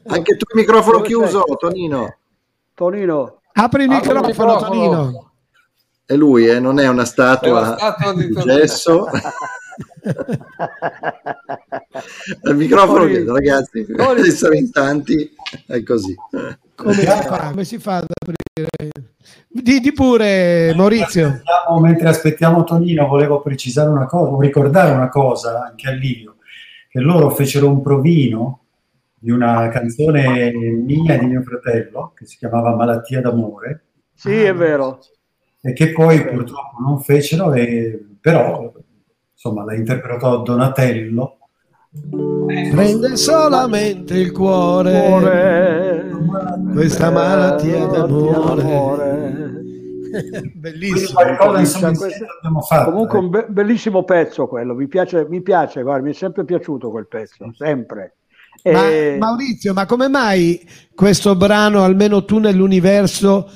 Anche 0.06 0.36
tu 0.36 0.46
il 0.54 0.60
microfono 0.60 0.96
Dove 0.96 1.08
chiuso, 1.08 1.44
sei? 1.46 1.56
Tonino. 1.58 2.16
Tonino, 2.74 3.40
Apri 3.52 3.82
il 3.84 3.88
microfono, 3.90 4.26
microfono. 4.26 4.58
Tonino. 4.58 5.32
È 6.06 6.14
lui, 6.14 6.46
eh, 6.48 6.58
non 6.58 6.78
è 6.78 6.88
una 6.88 7.02
È 7.02 7.06
statua 7.06 7.60
la 7.60 7.76
statua 7.78 8.12
di 8.14 8.26
di 8.26 8.32
Tonino. 8.32 8.54
gesso. 8.56 9.06
il 12.44 12.56
microfono 12.56 13.06
chiuso, 13.06 13.32
ragazzi. 13.32 13.86
Tonino. 13.86 14.26
Essere 14.26 14.58
in 14.58 14.70
tanti 14.70 15.30
è 15.66 15.82
così. 15.82 16.14
Come 16.74 16.92
si 16.94 17.06
fa? 17.06 17.48
Come 17.50 17.64
si 17.64 17.78
fa 17.78 17.96
ad 17.96 18.06
aprire? 18.08 18.90
Di, 19.48 19.80
di 19.80 19.92
pure, 19.92 20.74
Maurizio. 20.74 21.26
Aspettiamo- 21.26 21.80
mentre 21.80 22.08
aspettiamo 22.08 22.64
Tonino, 22.64 23.06
volevo 23.06 23.40
precisare 23.40 23.88
una 23.88 24.06
cosa, 24.06 24.30
o 24.30 24.40
ricordare 24.40 24.92
una 24.92 25.08
cosa 25.08 25.64
anche 25.64 25.88
a 25.88 25.92
Livio, 25.92 26.36
che 26.88 27.00
loro 27.00 27.30
fecero 27.30 27.68
un 27.68 27.80
provino 27.82 28.60
di 29.24 29.30
una 29.30 29.68
canzone 29.68 30.52
mia 30.52 31.14
e 31.14 31.18
di 31.18 31.26
mio 31.26 31.42
fratello, 31.42 32.12
che 32.14 32.26
si 32.26 32.36
chiamava 32.36 32.74
Malattia 32.74 33.20
d'amore, 33.22 33.84
sì, 34.14 34.42
è 34.42 34.54
vero. 34.54 34.98
e 35.62 35.72
che 35.72 35.92
poi 35.92 36.22
purtroppo 36.24 36.76
non 36.80 37.00
fecero, 37.00 37.52
e, 37.54 38.04
però 38.20 38.70
insomma 39.44 39.64
la 39.64 39.74
interpretò 39.74 40.42
Donatello. 40.42 41.36
Prende 42.70 43.14
solamente 43.16 44.16
il 44.16 44.32
cuore, 44.32 45.04
Cuore, 45.06 46.10
questa 46.72 47.10
malattia 47.10 47.84
d'amore. 47.84 49.42
Bellissimo. 50.54 51.20
abbiamo 51.20 52.60
fatto. 52.62 52.90
Comunque 52.90 53.18
eh. 53.18 53.20
un 53.20 53.28
be- 53.28 53.46
bellissimo 53.48 54.02
pezzo 54.04 54.46
quello, 54.46 54.74
mi 54.74 54.88
piace, 54.88 55.26
mi 55.28 55.42
piace, 55.42 55.82
guarda, 55.82 56.04
mi 56.04 56.10
è 56.10 56.14
sempre 56.14 56.44
piaciuto 56.44 56.90
quel 56.90 57.06
pezzo, 57.06 57.52
sempre. 57.52 58.16
Ma, 58.64 58.88
E- 58.88 59.16
Maurizio, 59.18 59.74
ma 59.74 59.84
come 59.84 60.08
mai 60.08 60.66
questo 60.94 61.36
brano, 61.36 61.84
almeno 61.84 62.24
tu 62.24 62.38
nell'universo, 62.38 63.50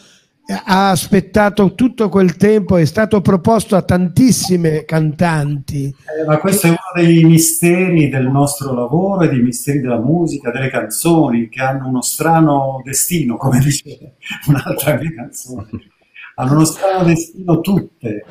ha 0.50 0.90
aspettato 0.90 1.74
tutto 1.74 2.08
quel 2.08 2.36
tempo? 2.36 2.78
È 2.78 2.84
stato 2.86 3.20
proposto 3.20 3.76
a 3.76 3.82
tantissime 3.82 4.86
cantanti. 4.86 5.84
Eh, 5.84 6.24
ma 6.24 6.38
questo 6.38 6.68
è 6.68 6.70
uno 6.70 6.78
dei 6.94 7.22
misteri 7.24 8.08
del 8.08 8.28
nostro 8.28 8.72
lavoro 8.72 9.24
e 9.24 9.28
dei 9.28 9.42
misteri 9.42 9.80
della 9.80 9.98
musica, 9.98 10.50
delle 10.50 10.70
canzoni, 10.70 11.50
che 11.50 11.60
hanno 11.60 11.88
uno 11.88 12.00
strano 12.00 12.80
destino, 12.82 13.36
come 13.36 13.58
dice 13.62 14.14
un'altra 14.46 14.96
mia 14.96 15.12
canzone. 15.14 15.68
Hanno 16.36 16.52
uno 16.52 16.64
strano 16.64 17.04
destino 17.04 17.60
tutte. 17.60 18.24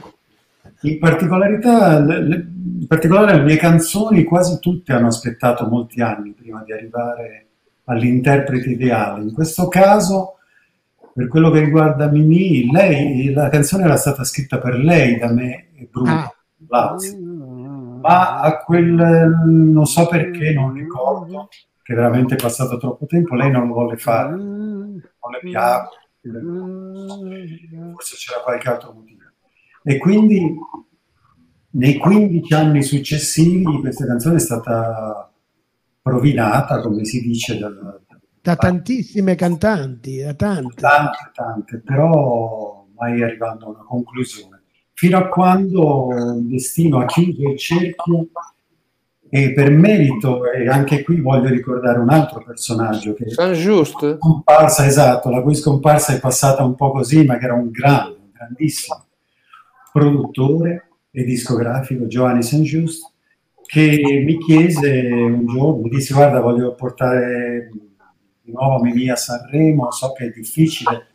In, 0.81 0.97
particolarità, 0.97 1.99
le- 1.99 2.47
in 2.79 2.87
particolare 2.87 3.37
le 3.37 3.43
mie 3.43 3.57
canzoni 3.57 4.23
quasi 4.23 4.57
tutte 4.59 4.91
hanno 4.91 5.07
aspettato 5.07 5.67
molti 5.67 6.01
anni 6.01 6.31
prima 6.31 6.63
di 6.63 6.71
arrivare 6.71 7.45
all'interprete 7.83 8.69
ideale. 8.69 9.21
In 9.21 9.33
questo 9.33 9.67
caso, 9.67 10.37
per 11.17 11.27
quello 11.29 11.49
che 11.49 11.61
riguarda 11.61 12.11
Mimì, 12.11 12.69
lei, 12.71 13.33
la 13.33 13.49
canzone 13.49 13.85
era 13.85 13.95
stata 13.97 14.23
scritta 14.23 14.59
per 14.59 14.75
lei 14.75 15.17
da 15.17 15.33
me 15.33 15.69
e 15.73 15.87
Bruno 15.91 16.11
Ah. 16.11 16.31
Lazzi 16.67 17.17
ma 17.17 18.39
a 18.39 18.59
quel 18.59 18.85
non 19.45 19.85
so 19.87 20.07
perché, 20.07 20.53
non 20.53 20.73
ricordo, 20.73 21.49
che 21.81 21.95
veramente 21.95 22.35
è 22.35 22.37
passato 22.37 22.77
troppo 22.77 23.07
tempo, 23.07 23.33
lei 23.33 23.49
non 23.49 23.67
lo 23.67 23.73
volle 23.73 23.97
fare, 23.97 24.35
non 24.35 25.01
le 25.31 25.39
piace, 25.41 25.89
forse 27.93 28.15
c'era 28.15 28.41
qualche 28.43 28.69
altro 28.69 28.93
motivo. 28.93 29.23
E 29.83 29.97
quindi 29.97 30.55
nei 31.71 31.97
15 31.97 32.53
anni 32.53 32.83
successivi 32.83 33.79
questa 33.79 34.05
canzone 34.05 34.35
è 34.35 34.39
stata 34.39 35.31
provinata, 36.01 36.79
come 36.81 37.03
si 37.03 37.19
dice, 37.21 37.57
dal- 37.57 38.05
Da 38.47 38.55
tantissime 38.55 39.35
cantanti, 39.35 40.19
da 40.19 40.33
tante. 40.33 40.79
tante, 40.79 41.31
tante, 41.33 41.81
però 41.83 42.85
mai 42.95 43.21
arrivando 43.21 43.65
a 43.65 43.69
una 43.71 43.83
conclusione. 43.85 44.61
Fino 44.93 45.17
a 45.17 45.27
quando 45.27 46.07
il 46.13 46.47
destino 46.47 46.99
ha 46.99 47.05
chiuso 47.05 47.49
il 47.49 47.57
cerchio 47.57 48.27
e 49.27 49.51
per 49.51 49.69
merito, 49.71 50.49
e 50.49 50.69
anche 50.69 51.03
qui 51.03 51.19
voglio 51.19 51.49
ricordare 51.49 51.99
un 51.99 52.07
altro 52.07 52.41
personaggio 52.41 53.13
che 53.15 53.29
San 53.31 53.51
Just? 53.51 54.15
scomparsa, 54.17 54.85
esatto, 54.85 55.29
la 55.29 55.41
cui 55.41 55.53
scomparsa 55.53 56.15
è 56.15 56.19
passata 56.21 56.63
un 56.63 56.75
po' 56.75 56.91
così, 56.91 57.25
ma 57.25 57.37
che 57.37 57.43
era 57.43 57.53
un 57.53 57.69
grande, 57.69 58.17
un 58.17 58.31
grandissimo 58.31 59.07
produttore 59.91 60.87
e 61.11 61.25
discografico, 61.25 62.07
Giovanni 62.07 62.43
San 62.43 62.61
Just, 62.61 63.11
che 63.65 64.23
mi 64.25 64.37
chiese 64.37 65.01
un 65.01 65.45
giorno, 65.45 65.81
mi 65.81 65.89
disse 65.89 66.13
guarda 66.13 66.39
voglio 66.39 66.73
portare 66.75 67.71
di 68.47 68.53
nuovo 68.53 68.81
Mimì 68.81 69.09
a 69.09 69.15
Sanremo, 69.17 69.91
so 69.91 70.13
che 70.13 70.27
è 70.27 70.29
difficile, 70.29 71.07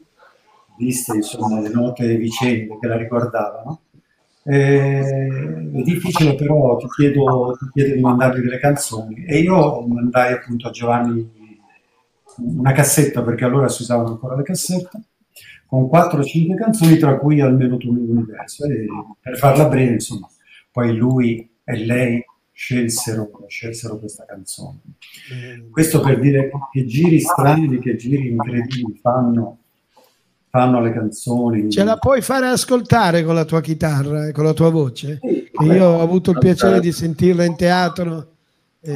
viste 0.77 1.17
insomma 1.17 1.61
le 1.61 1.71
note 1.71 2.15
vicende 2.17 2.79
che 2.79 2.87
la 2.87 2.97
riguardavano, 2.97 3.81
Eh, 4.45 5.01
è 5.01 5.83
difficile 5.83 6.35
però 6.35 6.77
ti 6.77 6.87
chiedo, 6.89 7.57
ti 7.59 7.69
chiedo 7.73 7.95
di 7.95 8.01
mandarmi 8.01 8.41
delle 8.43 8.59
canzoni. 8.59 9.25
E 9.25 9.39
io 9.39 9.81
mandai 9.87 10.33
appunto 10.33 10.69
a 10.69 10.71
Giovanni 10.73 11.41
una 12.39 12.73
cassetta 12.73 13.23
perché 13.23 13.45
allora 13.45 13.69
si 13.69 13.83
usavano 13.83 14.09
ancora 14.09 14.35
le 14.37 14.43
cassette 14.43 15.01
con 15.67 15.85
4-5 15.85 16.55
canzoni 16.57 16.97
tra 16.97 17.19
cui 17.19 17.41
almeno 17.41 17.77
tu 17.77 17.93
nell'universo. 17.93 18.67
E 18.67 18.87
per 19.21 19.37
farla 19.39 19.69
breve 19.69 19.93
insomma 19.93 20.29
poi 20.73 20.97
lui 20.97 21.49
e 21.65 21.77
lei 21.85 22.25
scelsero, 22.63 23.29
scelsero 23.49 23.99
questa 23.99 24.25
canzone 24.25 24.79
questo 25.73 25.99
per 25.99 26.21
dire 26.21 26.49
che 26.71 26.85
giri 26.85 27.19
strani 27.19 27.81
che 27.81 27.97
giri 27.97 28.29
incredibili 28.29 29.01
fanno, 29.03 29.59
fanno 30.49 30.81
le 30.81 30.93
canzoni 30.93 31.69
Ce 31.69 31.83
la 31.83 31.97
puoi 31.97 32.23
fare 32.23 32.47
ascoltare 32.47 33.25
con 33.25 33.35
la 33.35 33.45
tua 33.45 33.61
chitarra 33.61 34.29
e 34.29 34.33
con 34.33 34.45
la 34.45 34.53
tua 34.53 34.71
voce? 34.71 35.19
Che 35.21 35.65
io 35.65 35.87
ho 35.87 36.03
avuto 36.03 36.31
il 36.31 36.39
piacere 36.39 36.79
di 36.79 36.93
sentirla 36.93 37.43
in 37.45 37.57
teatro. 37.57 38.29
eh, 38.81 38.93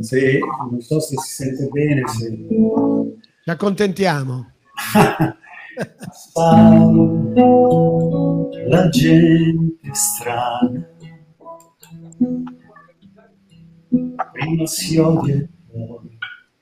Sì, 0.00 0.38
non 0.70 0.80
so 0.80 1.00
se 1.00 1.16
si 1.18 1.34
sente 1.34 1.68
bene 1.70 2.08
se... 2.08 2.34
ci 3.42 3.50
accontentiamo. 3.50 4.52
La 8.68 8.88
gente 8.88 9.90
strana 9.92 10.96
prima 14.48 14.66
si 14.66 14.96
odia 14.98 15.34
e 15.34 15.48
poi 15.70 16.18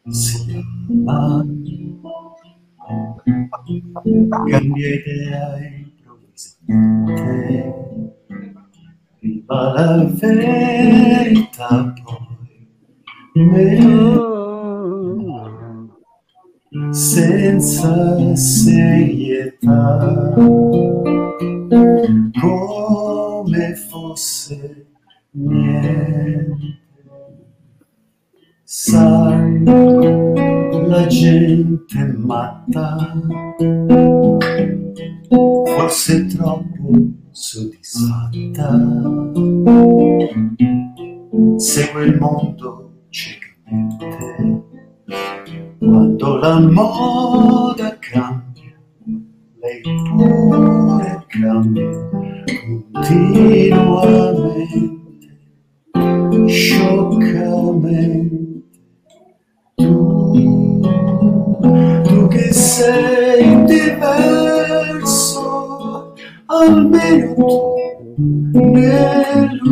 si 0.08 0.64
ama. 0.98 1.44
Cambia 4.48 4.88
idea 4.94 5.58
improvvisamente, 5.58 7.74
viva 9.20 9.72
la 9.72 10.04
verità 10.04 11.92
poi. 12.04 12.24
Senza 16.90 18.34
serietà, 18.34 20.34
come 22.40 23.74
fosse 23.74 24.86
niente. 25.30 26.84
Sai, 28.68 29.62
la 30.88 31.06
gente 31.06 32.02
matta, 32.18 33.12
forse 35.76 36.26
troppo 36.26 36.90
soddisfatta, 37.30 38.70
segue 41.58 42.04
il 42.06 42.18
mondo 42.18 42.90
ciecamente. 43.10 44.64
Quando 45.78 46.36
la 46.38 46.58
moda 46.58 47.96
cambia, 48.00 48.76
lei 49.60 49.80
pure 49.80 51.24
cambia 51.28 51.88
continuamente, 52.90 53.70
scioccamente. 56.46 58.25
Tu, 62.04 62.28
che 62.28 62.52
sei 62.52 63.64
diverso, 63.64 65.04
almeno 66.46 67.34
tu 67.34 67.74
nell'universo, 68.52 69.64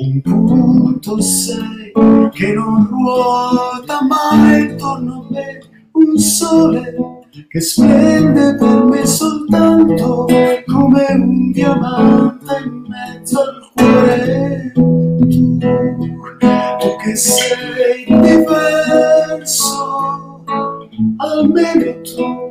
un 0.00 0.20
punto 0.22 1.20
sei 1.20 1.92
che 2.32 2.52
non 2.52 2.88
ruota 2.90 4.00
mai 4.08 4.70
intorno 4.70 5.26
a 5.28 5.32
me, 5.32 5.60
un 5.92 6.16
sole 6.18 6.94
che 7.48 7.60
splende 7.60 8.56
per 8.56 8.84
me 8.84 9.06
soltanto 9.06 10.26
come 10.66 11.06
un 11.10 11.50
diamante 11.52 12.62
in 12.64 12.84
mezzo 12.88 13.40
al 13.40 13.70
cuore. 13.74 14.72
Tu 14.72 16.18
che 17.02 17.16
sei 17.16 18.04
diverso, 18.06 19.64
almeno 21.18 22.00
tu 22.02 22.50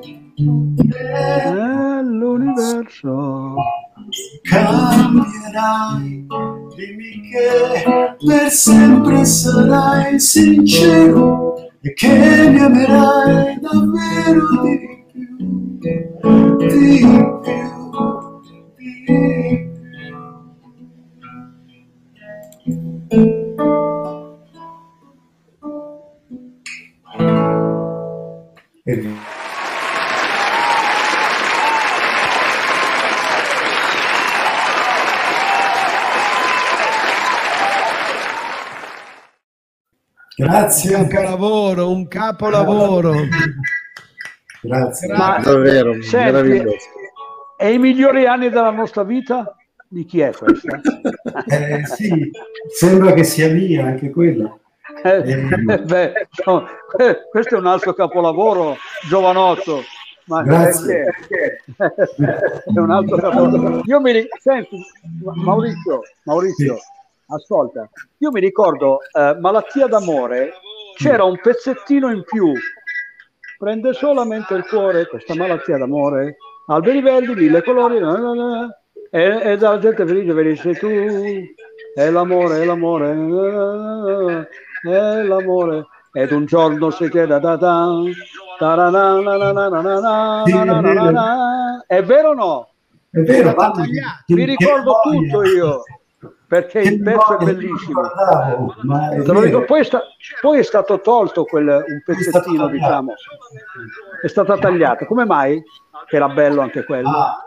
Nell'universo. 2.00 3.56
cambierai, 4.44 6.26
dimmi 6.76 7.22
che 7.30 7.48
per 8.26 8.50
sempre 8.50 9.26
sarai 9.26 10.20
sincero 10.20 11.56
e 11.82 11.94
che 11.94 12.08
mi 12.50 12.60
amerai 12.60 13.60
davvero 13.60 14.48
di 14.64 15.06
più, 15.12 15.28
di 16.58 16.68
più, 16.68 17.40
di 18.78 19.04
più. 23.10 23.39
Grazie. 40.36 40.96
Un 40.96 41.08
capolavoro, 41.08 41.92
un 41.92 42.08
capolavoro. 42.08 43.14
Grazie. 44.62 45.14
Ma 45.14 45.40
Davvero, 45.40 46.02
senti, 46.02 46.16
meraviglioso. 46.16 46.88
e 47.58 47.74
i 47.74 47.78
migliori 47.78 48.26
anni 48.26 48.50
della 48.50 48.72
nostra 48.72 49.04
vita? 49.04 49.56
Di 49.88 50.06
chi 50.06 50.22
è 50.22 50.32
questa? 50.32 50.80
Eh, 51.48 51.86
sì, 51.86 52.30
sembra 52.76 53.14
che 53.14 53.24
sia 53.24 53.50
mia 53.50 53.86
anche 53.86 54.10
quella. 54.10 54.59
Eh, 55.04 55.22
beh, 55.86 56.14
no, 56.46 56.68
eh, 56.98 57.28
questo 57.30 57.56
è 57.56 57.60
un 57.60 57.68
altro 57.68 57.94
capolavoro, 57.94 58.78
giovanotto. 59.08 59.82
Ma 60.26 60.44
Grazie. 60.44 61.06
perché? 61.06 61.64
è 62.76 62.80
un 62.80 62.92
altro 62.92 63.18
capolavoro. 63.18 63.82
Io 63.86 64.00
mi 64.00 64.12
ri- 64.12 64.28
senti, 64.40 64.78
Ma- 65.24 65.34
Maurizio, 65.36 66.02
Maurizio, 66.26 66.78
ascolta, 67.28 67.90
io 68.18 68.32
mi 68.32 68.40
ricordo 68.40 69.00
eh, 69.12 69.38
Malattia 69.40 69.88
d'amore, 69.88 70.52
c'era 70.96 71.24
un 71.24 71.40
pezzettino 71.42 72.12
in 72.12 72.24
più. 72.24 72.52
Prende 73.58 73.94
solamente 73.94 74.54
il 74.54 74.66
cuore 74.68 75.08
questa 75.08 75.36
malattia 75.36 75.78
d'amore, 75.78 76.38
alberi 76.68 77.02
verdi, 77.02 77.34
mille 77.34 77.62
colori, 77.62 78.00
na, 78.00 78.16
na, 78.18 78.34
na, 78.34 78.80
e, 79.12 79.52
e 79.52 79.58
dalla 79.58 79.80
gente 79.80 80.06
felice 80.06 80.34
felice 80.34 80.74
tu, 80.76 80.88
è 81.96 82.10
l'amore, 82.10 82.62
è 82.62 82.66
l'amore, 82.66 83.16
è 84.84 85.24
l'amore. 85.24 85.86
Ed 86.12 86.32
un 86.32 86.46
giorno 86.46 86.90
si 86.90 87.08
chiede 87.10 87.40
da 87.40 87.56
da 87.56 87.86
è 91.86 92.04
vero. 92.04 92.30
o 92.30 92.34
no? 92.34 92.70
È 93.12 93.20
vero, 93.20 93.56
Mi 94.28 94.44
ricordo 94.44 95.00
tutto 95.04 95.44
io, 95.44 95.84
perché 96.48 96.80
il 96.80 97.02
pezzo 97.02 97.38
è 97.38 97.46
bellissimo. 97.46 98.02
dico, 99.42 99.66
poi, 99.66 99.80
è 99.80 99.84
sta- 99.84 100.04
poi 100.42 100.60
è 100.60 100.64
stato 100.64 101.00
tolto 101.00 101.46
quel, 101.46 101.68
un 101.68 102.02
pezzettino, 102.04 102.68
diciamo, 102.68 103.14
è 104.22 104.28
stata 104.28 104.58
tagliata. 104.58 105.06
Come 105.06 105.26
mai? 105.26 105.62
Che 106.08 106.16
era 106.16 106.28
bello 106.30 106.62
anche 106.62 106.84
quello. 106.86 107.10
Ah, 107.10 107.38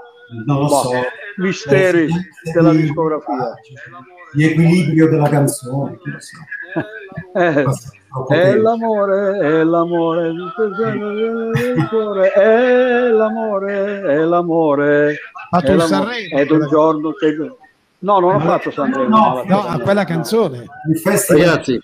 non 0.47 0.61
lo 0.61 0.66
Boh, 0.66 0.83
so. 0.83 0.91
misteri 1.37 2.09
della 2.55 2.70
discografia. 2.70 3.55
Di 4.33 4.45
equilibrio 4.45 5.09
della 5.09 5.28
canzone. 5.28 5.99
so. 6.18 6.39
Eh, 7.34 7.64
Troppo 8.12 8.32
è 8.34 8.54
l'amore, 8.56 9.38
è 9.38 9.62
l'amore, 9.64 10.28
il 10.28 10.52
cuore, 11.88 12.32
è 12.32 13.08
l'amore, 13.08 14.00
è 14.02 14.16
l'amore. 14.18 15.16
Fatto 15.50 15.66
è 15.66 15.70
un 15.70 15.76
l'amore. 15.78 15.88
Sanremo, 15.88 16.38
Ed 16.40 16.50
un 16.50 16.66
giorno 16.68 17.12
che... 17.12 17.36
No, 17.98 18.18
non 18.18 18.34
ho 18.34 18.40
fatto 18.40 18.70
Sanremo. 18.70 19.08
No, 19.08 19.42
No, 19.46 19.64
a 19.66 19.78
quella 19.78 20.04
canzone. 20.04 20.64
Ragazzi, 21.28 21.80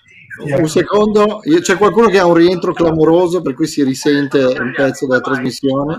un 0.59 0.67
secondo, 0.67 1.39
c'è 1.61 1.77
qualcuno 1.77 2.07
che 2.09 2.19
ha 2.19 2.25
un 2.25 2.35
rientro 2.35 2.73
clamoroso 2.73 3.41
per 3.41 3.53
cui 3.55 3.67
si 3.67 3.83
risente 3.83 4.43
un 4.43 4.73
pezzo 4.75 5.07
della 5.07 5.21
trasmissione. 5.21 5.97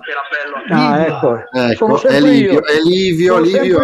Ah, 0.68 1.00
ecco. 1.06 1.42
Ecco, 1.52 2.02
è 2.06 2.20
Livio, 2.20 2.52
io. 2.52 2.60
è 2.64 2.80
Livio, 2.82 3.38
Livio 3.40 3.60
io. 3.62 3.82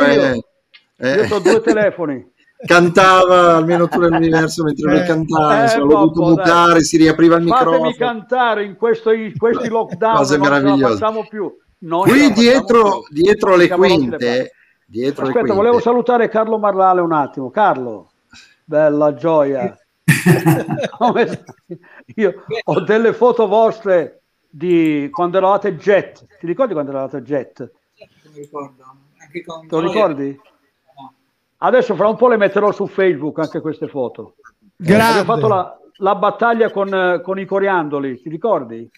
è- 0.97 1.27
Io 1.27 1.35
ho 1.35 1.39
due 1.41 1.61
telefoni. 1.61 2.35
Cantava 2.67 3.57
almeno 3.57 3.89
tu 3.89 3.99
nell'universo 4.01 4.65
mentre 4.65 4.91
lui 4.91 5.01
Eh, 5.01 5.05
cantava, 5.05 5.73
eh, 5.73 5.79
l'ho 5.79 5.87
dovuto 5.87 6.21
vabbè, 6.23 6.35
dai. 6.35 6.45
mutare, 6.45 6.81
si 6.83 6.97
riapriva 6.99 7.37
il 7.37 7.47
Fatemi 7.47 7.67
microfono. 7.71 7.95
cantare 7.97 8.65
in 8.65 8.77
questo- 8.77 9.13
in 9.13 9.37
questi 9.37 9.69
lockdown, 9.69 10.17
Cose 10.17 10.37
non 10.37 10.47
ce 10.47 10.51
la 10.53 10.61
meravigliose. 10.61 10.93
facciamo 10.99 11.27
più. 11.29 11.57
Qui 11.79 12.33
dietro, 12.33 13.03
più. 13.03 13.23
dietro 13.23 13.51
le 13.57 13.69
le 13.69 13.75
quinte, 13.75 14.51
dietro 14.87 15.23
le 15.23 15.29
Aspetta, 15.29 15.33
quinte, 15.33 15.53
volevo 15.55 15.81
salutare 15.81 16.29
Carlo 16.29 16.59
Marlale 16.59 17.01
un 17.01 17.13
attimo. 17.13 17.51
Carlo, 17.51 18.11
bella 18.65 19.15
gioia. 19.15 19.77
Io 22.17 22.35
ho 22.65 22.81
delle 22.81 23.13
foto 23.13 23.47
vostre 23.47 24.23
di 24.49 25.09
quando 25.11 25.37
eravate 25.39 25.77
Jet. 25.77 26.25
Ti 26.39 26.47
ricordi 26.47 26.73
quando 26.73 26.91
eravate 26.93 27.23
Jet? 27.23 27.59
Non 27.59 28.33
mi 28.35 28.41
ricordo. 28.41 28.83
Anche 29.19 29.45
con 29.45 29.67
Te 29.67 29.75
lo 29.77 29.81
ricordi? 29.81 30.41
No. 31.59 31.67
Adesso 31.69 31.95
fra 31.95 32.09
un 32.09 32.17
po' 32.17 32.29
le 32.29 32.37
metterò 32.37 32.73
su 32.73 32.87
Facebook 32.87 33.39
anche 33.39 33.61
queste 33.61 33.89
foto. 33.89 34.37
Grande. 34.77 35.21
Abbiamo 35.21 35.35
fatto 35.35 35.49
la, 35.49 35.79
la 35.99 36.15
battaglia 36.15 36.71
con, 36.71 36.93
eh, 36.93 37.21
con 37.23 37.39
i 37.39 37.45
coriandoli, 37.45 38.21
ti 38.21 38.29
ricordi? 38.29 38.91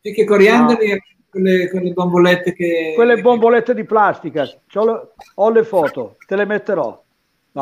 Sì, 0.00 0.12
che 0.12 0.24
coriandoli 0.24 1.02
con 1.30 1.42
le, 1.42 1.70
con 1.70 1.80
le 1.82 1.92
bombolette 1.92 2.52
che... 2.52 2.92
Quelle 2.94 3.20
bombolette 3.20 3.74
di 3.74 3.84
plastica. 3.84 4.46
C'ho 4.66 4.84
le- 4.84 5.08
ho 5.34 5.50
le 5.50 5.64
foto, 5.64 6.16
te 6.26 6.36
le 6.36 6.44
metterò. 6.44 7.02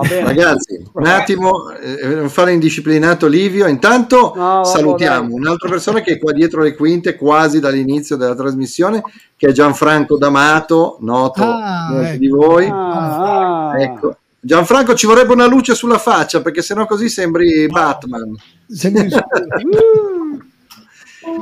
Va 0.01 0.07
bene. 0.07 0.25
Ragazzi, 0.27 0.85
un 0.93 1.07
attimo, 1.07 1.71
eh, 1.71 2.07
non 2.15 2.29
fare 2.29 2.53
indisciplinato 2.53 3.27
Livio. 3.27 3.67
Intanto 3.67 4.35
No, 4.37 4.63
salutiamo 4.63 5.35
un'altra 5.35 5.71
persona 5.71 6.01
che 6.01 6.13
è 6.13 6.19
qua 6.19 6.33
dietro 6.33 6.61
le 6.63 6.75
quinte, 6.75 7.17
quasi 7.17 7.61
dall'inizio 7.61 8.17
della 8.17 8.35
trasmissione, 8.35 9.03
che 9.37 9.47
è 9.49 9.53
Gianfranco 9.53 10.19
D'Amato, 10.19 10.99
noto 11.01 11.43
Ah, 11.43 11.89
molti 11.93 12.07
ecco. 12.09 12.19
di 12.19 12.29
voi. 12.29 12.67
Ah, 12.67 13.71
ah. 13.71 13.83
Ecco. 13.83 14.17
Gianfranco, 14.39 14.95
ci 14.95 15.07
vorrebbe 15.07 15.33
una 15.33 15.47
luce 15.47 15.75
sulla 15.75 15.99
faccia 15.99 16.41
perché 16.43 16.61
sennò 16.63 16.87
così 16.87 17.09
sembri 17.09 17.67
Batman. 17.67 18.37
Sembri- 18.69 19.09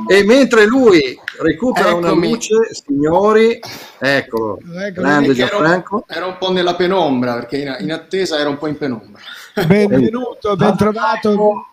E 0.07 0.23
mentre 0.23 0.65
lui 0.65 1.17
recupera 1.39 1.93
una 1.93 2.07
Eccomi. 2.07 2.29
luce, 2.31 2.55
signori, 2.71 3.59
eccolo, 3.99 4.59
Ecco, 4.77 5.01
grande 5.01 5.33
Gianfranco. 5.33 6.05
ero 6.07 6.27
un 6.27 6.37
po' 6.39 6.51
nella 6.51 6.75
penombra 6.75 7.33
perché 7.35 7.57
in, 7.57 7.75
in 7.81 7.91
attesa 7.91 8.37
ero 8.39 8.49
un 8.49 8.57
po' 8.57 8.67
in 8.67 8.77
penombra. 8.77 9.21
benvenuto, 9.67 10.55
ben 10.55 10.75
trovato. 10.75 11.65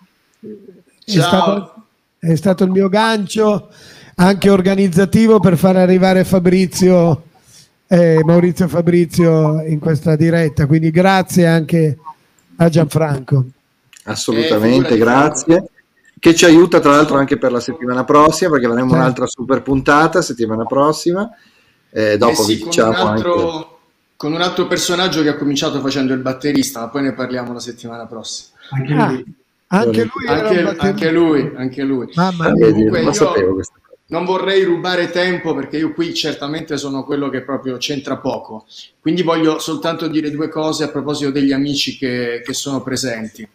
È 1.05 1.11
Ciao. 1.11 1.23
stato, 1.23 1.75
è 2.19 2.35
stato 2.35 2.65
il 2.65 2.71
mio 2.71 2.89
gancio 2.89 3.69
anche 4.17 4.51
organizzativo 4.51 5.41
per 5.41 5.57
far 5.57 5.77
arrivare 5.77 6.25
Fabrizio, 6.25 7.23
eh, 7.87 8.21
Maurizio 8.25 8.69
Fabrizio 8.69 9.63
in 9.63 9.79
questa 9.79 10.17
diretta. 10.17 10.67
Quindi 10.67 10.91
grazie 10.91 11.47
anche 11.47 11.97
a 12.57 12.69
Gianfranco. 12.69 13.45
Assolutamente, 14.05 14.95
Eh, 14.95 14.99
grazie. 14.99 15.65
Che 16.23 16.37
ci 16.37 16.45
aiuta 16.45 16.79
tra 16.79 16.93
l'altro 16.93 17.17
anche 17.17 17.37
per 17.37 17.51
la 17.51 17.59
settimana 17.59 18.05
prossima, 18.05 18.51
perché 18.53 18.67
avremo 18.67 18.91
Certo. 18.91 19.03
un'altra 19.03 19.27
super 19.27 19.61
puntata 19.61 20.23
settimana 20.23 20.65
prossima. 20.67 21.29
Eh, 21.91 22.17
dopo 22.17 22.31
Eh 22.43 22.45
sì, 22.45 22.55
vi 22.55 22.59
con, 22.61 22.69
diciamo 22.69 22.91
un 22.91 22.97
altro, 23.09 23.53
anche. 23.53 23.67
con 24.17 24.33
un 24.33 24.41
altro 24.41 24.67
personaggio 24.69 25.21
che 25.23 25.31
ha 25.31 25.37
cominciato 25.37 25.81
facendo 25.81 26.13
il 26.13 26.21
batterista, 26.21 26.79
ma 26.79 26.89
poi 26.91 27.03
ne 27.03 27.13
parliamo 27.15 27.53
la 27.53 27.59
settimana 27.59 28.07
prossima. 28.07 28.57
Anche 28.71 28.93
Ah, 28.95 29.07
lui. 29.11 29.25
Anche 29.67 30.03
lui 30.05 30.27
anche, 30.29 30.77
anche 30.79 31.11
lui, 31.11 31.53
anche 31.57 31.83
lui. 31.83 32.09
Mamma 32.15 32.45
Ah, 32.47 32.53
mia. 32.53 32.71
Comunque 32.71 33.03
non. 33.03 33.61
Non 34.07 34.25
vorrei 34.25 34.63
rubare 34.63 35.11
tempo 35.11 35.55
perché 35.57 35.79
io 35.79 35.93
qui 35.93 36.15
certamente 36.15 36.77
sono 36.77 37.03
quello 37.03 37.31
che 37.31 37.41
proprio 37.43 37.79
c'entra 37.79 38.19
poco. 38.19 38.67
Quindi 39.01 39.23
voglio 39.23 39.59
soltanto 39.59 40.07
dire 40.07 40.31
due 40.31 40.49
cose 40.49 40.85
a 40.85 40.89
proposito 40.89 41.33
degli 41.33 41.51
amici 41.51 41.97
che, 41.97 42.43
che 42.45 42.53
sono 42.53 42.81
presenti. 42.83 43.49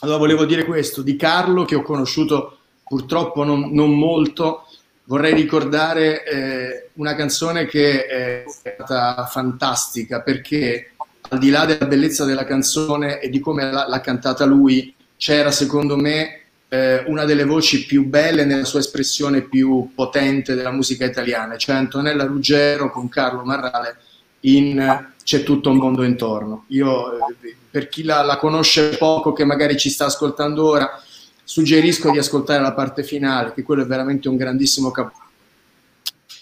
Allora 0.00 0.18
volevo 0.18 0.46
dire 0.46 0.64
questo, 0.64 1.02
di 1.02 1.16
Carlo 1.16 1.64
che 1.64 1.74
ho 1.74 1.82
conosciuto 1.82 2.58
purtroppo 2.84 3.44
non, 3.44 3.70
non 3.72 3.90
molto, 3.90 4.66
vorrei 5.04 5.34
ricordare 5.34 6.24
eh, 6.24 6.88
una 6.94 7.14
canzone 7.14 7.66
che 7.66 8.06
è 8.06 8.44
stata 8.48 9.26
fantastica 9.26 10.22
perché 10.22 10.92
al 11.28 11.38
di 11.38 11.50
là 11.50 11.66
della 11.66 11.86
bellezza 11.86 12.24
della 12.24 12.44
canzone 12.44 13.20
e 13.20 13.28
di 13.28 13.40
come 13.40 13.70
l'ha, 13.70 13.86
l'ha 13.86 14.00
cantata 14.00 14.46
lui, 14.46 14.94
c'era 15.18 15.50
secondo 15.50 15.96
me 15.96 16.44
eh, 16.68 17.04
una 17.06 17.24
delle 17.24 17.44
voci 17.44 17.84
più 17.84 18.06
belle 18.06 18.46
nella 18.46 18.64
sua 18.64 18.80
espressione 18.80 19.42
più 19.42 19.90
potente 19.94 20.54
della 20.54 20.72
musica 20.72 21.04
italiana, 21.04 21.56
cioè 21.58 21.76
Antonella 21.76 22.24
Ruggero 22.24 22.90
con 22.90 23.08
Carlo 23.10 23.44
Marrale 23.44 23.98
in 24.40 25.12
C'è 25.22 25.42
tutto 25.42 25.70
un 25.70 25.76
mondo 25.76 26.02
intorno. 26.02 26.64
Io, 26.68 27.12
eh, 27.42 27.56
per 27.70 27.88
chi 27.88 28.02
la, 28.02 28.22
la 28.22 28.36
conosce 28.36 28.96
poco, 28.96 29.32
che 29.32 29.44
magari 29.44 29.76
ci 29.76 29.90
sta 29.90 30.06
ascoltando 30.06 30.66
ora, 30.66 31.02
suggerisco 31.44 32.10
di 32.10 32.18
ascoltare 32.18 32.62
la 32.62 32.72
parte 32.72 33.02
finale, 33.02 33.52
che 33.52 33.62
quello 33.62 33.82
è 33.82 33.86
veramente 33.86 34.28
un 34.28 34.36
grandissimo 34.36 34.90
capo. 34.90 35.18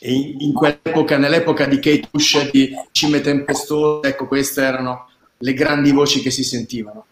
E 0.01 0.13
in, 0.13 0.37
in 0.39 0.53
quell'epoca, 0.53 1.17
nell'epoca 1.17 1.67
di 1.67 1.79
Kate 1.81 2.09
Bush 2.11 2.51
di 2.51 2.73
Cime 2.93 3.21
Tempestose, 3.21 4.09
ecco, 4.09 4.27
queste 4.27 4.63
erano 4.63 5.09
le 5.39 5.55
grandi 5.55 5.93
voci 5.93 6.21
che 6.21 6.31
si 6.31 6.45
sentivano. 6.45 7.07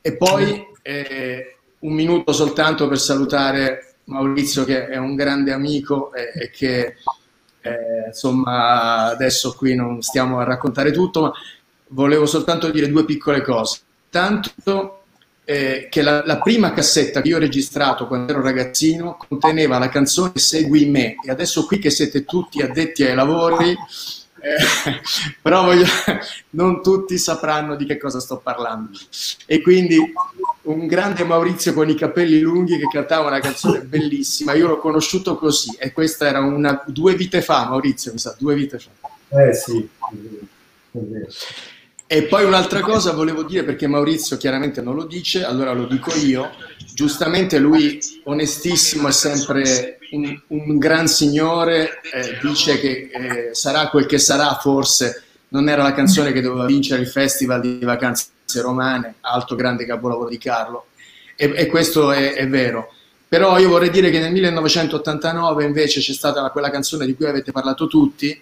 E 0.00 0.16
poi 0.16 0.66
eh, 0.82 1.56
un 1.80 1.92
minuto 1.92 2.32
soltanto 2.32 2.88
per 2.88 2.98
salutare 2.98 3.96
Maurizio, 4.04 4.64
che 4.64 4.88
è 4.88 4.96
un 4.96 5.14
grande 5.14 5.52
amico 5.52 6.12
e, 6.12 6.30
e 6.34 6.50
che 6.50 6.96
eh, 7.64 8.08
insomma 8.08 9.06
adesso 9.06 9.54
qui 9.54 9.74
non 9.74 10.02
stiamo 10.02 10.38
a 10.38 10.44
raccontare 10.44 10.90
tutto, 10.92 11.20
ma 11.22 11.32
volevo 11.88 12.26
soltanto 12.26 12.70
dire 12.70 12.90
due 12.90 13.06
piccole 13.06 13.40
cose. 13.40 13.80
Tanto 14.10 15.04
eh, 15.44 15.88
che 15.90 16.02
la, 16.02 16.24
la 16.26 16.38
prima 16.38 16.72
cassetta 16.72 17.22
che 17.22 17.28
io 17.28 17.36
ho 17.36 17.40
registrato 17.40 18.06
quando 18.06 18.32
ero 18.32 18.42
ragazzino 18.42 19.16
conteneva 19.16 19.78
la 19.78 19.88
canzone 19.88 20.32
Segui 20.34 20.86
me 20.86 21.16
e 21.24 21.30
adesso 21.30 21.64
qui 21.64 21.78
che 21.78 21.90
siete 21.90 22.24
tutti 22.24 22.60
addetti 22.60 23.02
ai 23.02 23.14
lavori, 23.14 23.70
eh, 23.70 25.00
però 25.40 25.64
voglio- 25.64 25.86
non 26.50 26.82
tutti 26.82 27.16
sapranno 27.16 27.76
di 27.76 27.86
che 27.86 27.96
cosa 27.96 28.20
sto 28.20 28.38
parlando. 28.38 28.98
E 29.46 29.62
quindi 29.62 30.12
un 30.64 30.86
grande 30.86 31.24
Maurizio 31.24 31.72
con 31.74 31.88
i 31.88 31.94
capelli 31.94 32.40
lunghi 32.40 32.78
che 32.78 32.88
cantava 32.90 33.28
una 33.28 33.40
canzone 33.40 33.80
bellissima, 33.80 34.54
io 34.54 34.68
l'ho 34.68 34.78
conosciuto 34.78 35.36
così 35.36 35.74
e 35.78 35.92
questa 35.92 36.26
era 36.26 36.40
una, 36.40 36.82
due 36.86 37.14
vite 37.14 37.42
fa, 37.42 37.66
Maurizio, 37.68 38.12
mi 38.12 38.18
sa, 38.18 38.34
due 38.38 38.54
vite 38.54 38.78
fa. 38.78 38.90
Eh 39.40 39.54
sì. 39.54 39.88
E 42.06 42.22
poi 42.24 42.44
un'altra 42.44 42.80
cosa 42.80 43.12
volevo 43.12 43.42
dire, 43.42 43.64
perché 43.64 43.86
Maurizio 43.86 44.36
chiaramente 44.36 44.80
non 44.80 44.94
lo 44.94 45.04
dice, 45.04 45.44
allora 45.44 45.72
lo 45.72 45.86
dico 45.86 46.14
io. 46.14 46.50
Giustamente 46.94 47.58
lui, 47.58 47.98
onestissimo, 48.24 49.08
è 49.08 49.12
sempre 49.12 49.98
un, 50.12 50.40
un 50.48 50.78
gran 50.78 51.08
signore, 51.08 52.00
eh, 52.12 52.38
dice 52.40 52.78
che 52.78 53.10
eh, 53.12 53.54
sarà 53.54 53.88
quel 53.88 54.06
che 54.06 54.18
sarà, 54.18 54.58
forse 54.60 55.22
non 55.48 55.68
era 55.68 55.82
la 55.82 55.92
canzone 55.92 56.32
che 56.32 56.40
doveva 56.40 56.66
vincere 56.66 57.02
il 57.02 57.08
Festival 57.08 57.60
di 57.60 57.78
Vacanze 57.84 58.26
Romane, 58.60 59.14
altro 59.20 59.56
grande 59.56 59.84
capolavoro 59.84 60.28
di 60.28 60.38
Carlo, 60.38 60.86
e, 61.36 61.52
e 61.54 61.66
questo 61.66 62.12
è, 62.12 62.34
è 62.34 62.48
vero. 62.48 62.92
Però 63.26 63.58
io 63.58 63.68
vorrei 63.68 63.90
dire 63.90 64.10
che 64.10 64.20
nel 64.20 64.30
1989 64.32 65.64
invece 65.64 66.00
c'è 66.00 66.12
stata 66.12 66.40
la- 66.40 66.50
quella 66.50 66.70
canzone 66.70 67.04
di 67.06 67.14
cui 67.14 67.26
avete 67.26 67.50
parlato 67.50 67.86
tutti, 67.88 68.40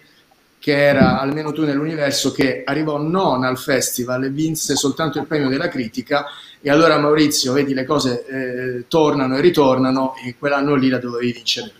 che 0.59 0.77
era 0.81 1.19
Almeno 1.19 1.51
tu 1.51 1.65
nell'universo, 1.65 2.31
che 2.31 2.61
arrivò 2.63 2.97
non 2.97 3.43
al 3.43 3.57
festival 3.57 4.23
e 4.23 4.29
vinse 4.29 4.75
soltanto 4.75 5.19
il 5.19 5.25
premio 5.25 5.49
della 5.49 5.67
critica. 5.67 6.25
E 6.61 6.69
allora 6.69 6.97
Maurizio, 6.97 7.51
vedi, 7.51 7.73
le 7.73 7.83
cose 7.83 8.25
eh, 8.25 8.85
tornano 8.87 9.35
e 9.35 9.41
ritornano, 9.41 10.13
e 10.25 10.35
quell'anno 10.39 10.75
lì 10.75 10.87
la 10.87 10.99
dovevi 10.99 11.33
vincere. 11.33 11.73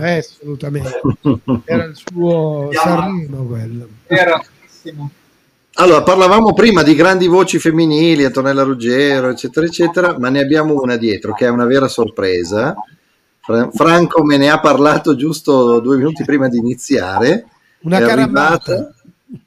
Eh, 0.00 0.18
assolutamente. 0.18 1.00
Era 1.64 1.84
il 1.84 1.96
suo 1.96 2.68
Sanremo 2.72 3.44
quello. 3.46 3.88
Era 4.06 4.40
bellissimo. 4.60 5.10
Allora, 5.74 6.02
parlavamo 6.02 6.52
prima 6.52 6.82
di 6.82 6.94
grandi 6.94 7.26
voci 7.26 7.58
femminili, 7.58 8.24
Antonella 8.24 8.62
Ruggero, 8.62 9.30
eccetera, 9.30 9.64
eccetera, 9.64 10.18
ma 10.18 10.28
ne 10.28 10.40
abbiamo 10.40 10.74
una 10.74 10.96
dietro 10.96 11.32
che 11.32 11.46
è 11.46 11.48
una 11.48 11.64
vera 11.64 11.88
sorpresa. 11.88 12.74
Fra- 13.40 13.70
Franco 13.72 14.22
me 14.22 14.36
ne 14.36 14.50
ha 14.50 14.60
parlato 14.60 15.16
giusto 15.16 15.80
due 15.80 15.96
minuti 15.96 16.24
prima 16.24 16.48
di 16.48 16.58
iniziare. 16.58 17.46
Una 17.80 17.98
è 17.98 18.10
arrivata, 18.10 18.92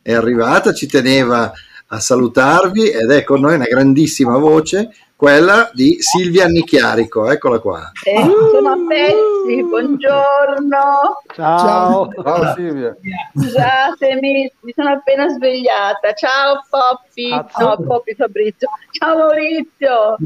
è 0.01 0.13
arrivata, 0.13 0.73
ci 0.73 0.87
teneva 0.87 1.51
a 1.87 1.99
salutarvi 1.99 2.89
ed 2.89 3.11
è 3.11 3.23
con 3.23 3.41
noi 3.41 3.53
una 3.53 3.65
grandissima 3.65 4.37
voce, 4.37 4.89
quella 5.15 5.69
di 5.73 5.97
Silvia 6.01 6.45
Annichiarico. 6.45 7.29
Eccola 7.31 7.59
qua. 7.59 7.91
Eh, 8.03 8.21
sono 8.51 8.69
a 8.69 8.75
pezzi, 8.87 9.63
buongiorno. 9.63 11.21
Ciao. 11.33 12.09
Ciao 12.21 12.53
Silvia. 12.55 12.95
Scusatemi, 13.33 14.51
mi 14.61 14.73
sono 14.75 14.89
appena 14.89 15.27
svegliata. 15.29 16.13
Ciao 16.13 16.61
Poppi, 16.69 17.29
Cazzo. 17.29 17.63
no 17.67 17.77
Poppi 17.87 18.13
Fabrizio. 18.15 18.69
Ciao 18.91 19.17
Maurizio, 19.17 20.17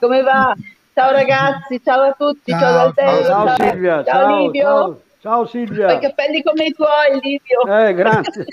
come 0.00 0.22
va? 0.22 0.54
Ciao 0.94 1.10
ragazzi, 1.10 1.80
ciao 1.82 2.02
a 2.02 2.12
tutti, 2.16 2.50
ciao, 2.52 2.60
Ciao, 2.60 2.92
Daltello, 2.92 3.24
ciao, 3.26 3.56
Silvia, 3.56 4.04
ciao, 4.04 4.36
Livio. 4.42 4.62
ciao, 4.62 5.00
ciao 5.20 5.46
Silvia. 5.46 5.86
Ho 5.88 5.92
i 5.92 6.00
capelli 6.00 6.42
come 6.42 6.64
i 6.66 6.72
tuoi, 6.72 7.20
Livio. 7.20 7.60
Eh, 7.66 7.94
grazie. 7.94 8.44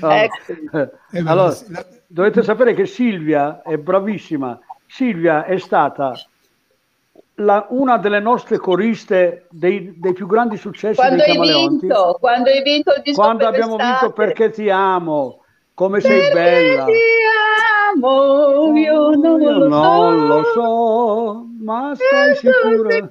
No. 0.00 0.10
Ecco. 0.10 0.90
Eh, 1.12 1.18
Allora, 1.24 1.54
dovete 2.08 2.42
sapere 2.42 2.74
che 2.74 2.86
Silvia 2.86 3.62
è 3.62 3.76
bravissima. 3.78 4.58
Silvia 4.86 5.44
è 5.44 5.58
stata 5.58 6.12
la- 7.36 7.66
una 7.70 7.98
delle 7.98 8.20
nostre 8.20 8.58
coriste 8.58 9.46
dei, 9.50 9.98
dei 9.98 10.12
più 10.12 10.26
grandi 10.26 10.56
successi 10.56 10.96
Quando 10.96 11.16
dei 11.16 11.22
hai 11.22 11.32
Camaleonti. 11.32 11.86
vinto, 11.86 12.16
quando 12.20 12.50
hai 12.50 12.62
vinto 12.62 12.92
il 12.94 13.02
disco 13.02 13.20
Quando 13.20 13.46
abbiamo 13.46 13.76
l'estate. 13.76 13.78
vinto 13.78 14.12
Perché 14.12 14.50
ti 14.50 14.70
amo, 14.70 15.40
come 15.74 16.00
sei 16.00 16.22
Perché 16.22 16.32
bella. 16.32 16.84
ti 16.84 17.94
amo, 17.94 18.76
io 18.76 19.10
non 19.14 19.40
Io 19.40 19.58
lo 19.58 19.70
non 19.70 19.72
so. 19.72 20.26
lo 20.26 20.42
so, 20.44 21.47
ma 21.68 21.94
stai 21.94 22.34
sicura? 22.36 23.10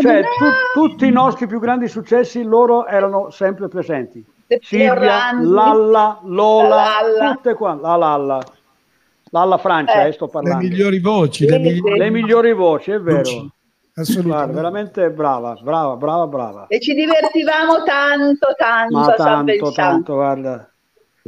Cioè, 0.00 0.22
tu- 0.22 0.88
tutti 0.88 1.06
i 1.06 1.12
nostri 1.12 1.46
più 1.46 1.60
grandi 1.60 1.86
successi 1.86 2.42
loro 2.42 2.86
erano 2.86 3.30
sempre 3.30 3.68
presenti. 3.68 4.24
Le 4.48 4.58
Silvia, 4.62 5.32
Lalla, 5.40 6.20
Lola, 6.24 7.00
la 7.18 7.32
tutte 7.34 7.54
qua, 7.54 7.78
la 7.80 7.94
Lalla. 7.96 8.42
Lalla 9.30 9.58
Francia, 9.58 10.04
Eh, 10.04 10.08
eh, 10.08 10.12
sto 10.12 10.26
Le 10.26 10.30
parlando. 10.32 10.66
migliori 10.66 11.00
voci. 11.00 11.46
Le 11.46 11.58
migliori... 11.58 11.98
Le 11.98 12.10
migliori 12.10 12.52
voci, 12.52 12.90
è 12.90 13.00
vero. 13.00 13.18
Voci. 13.18 13.50
Assolutamente. 13.98 14.28
Guarda, 14.28 14.52
veramente 14.52 15.10
brava, 15.10 15.56
brava, 15.60 15.96
brava, 15.96 16.26
brava. 16.26 16.66
E 16.68 16.80
ci 16.80 16.94
divertivamo 16.94 17.82
tanto, 17.82 18.54
tanto 18.56 18.96
Ma 18.96 19.14
tanto, 19.14 19.72
tanto, 19.72 20.14
guarda. 20.14 20.70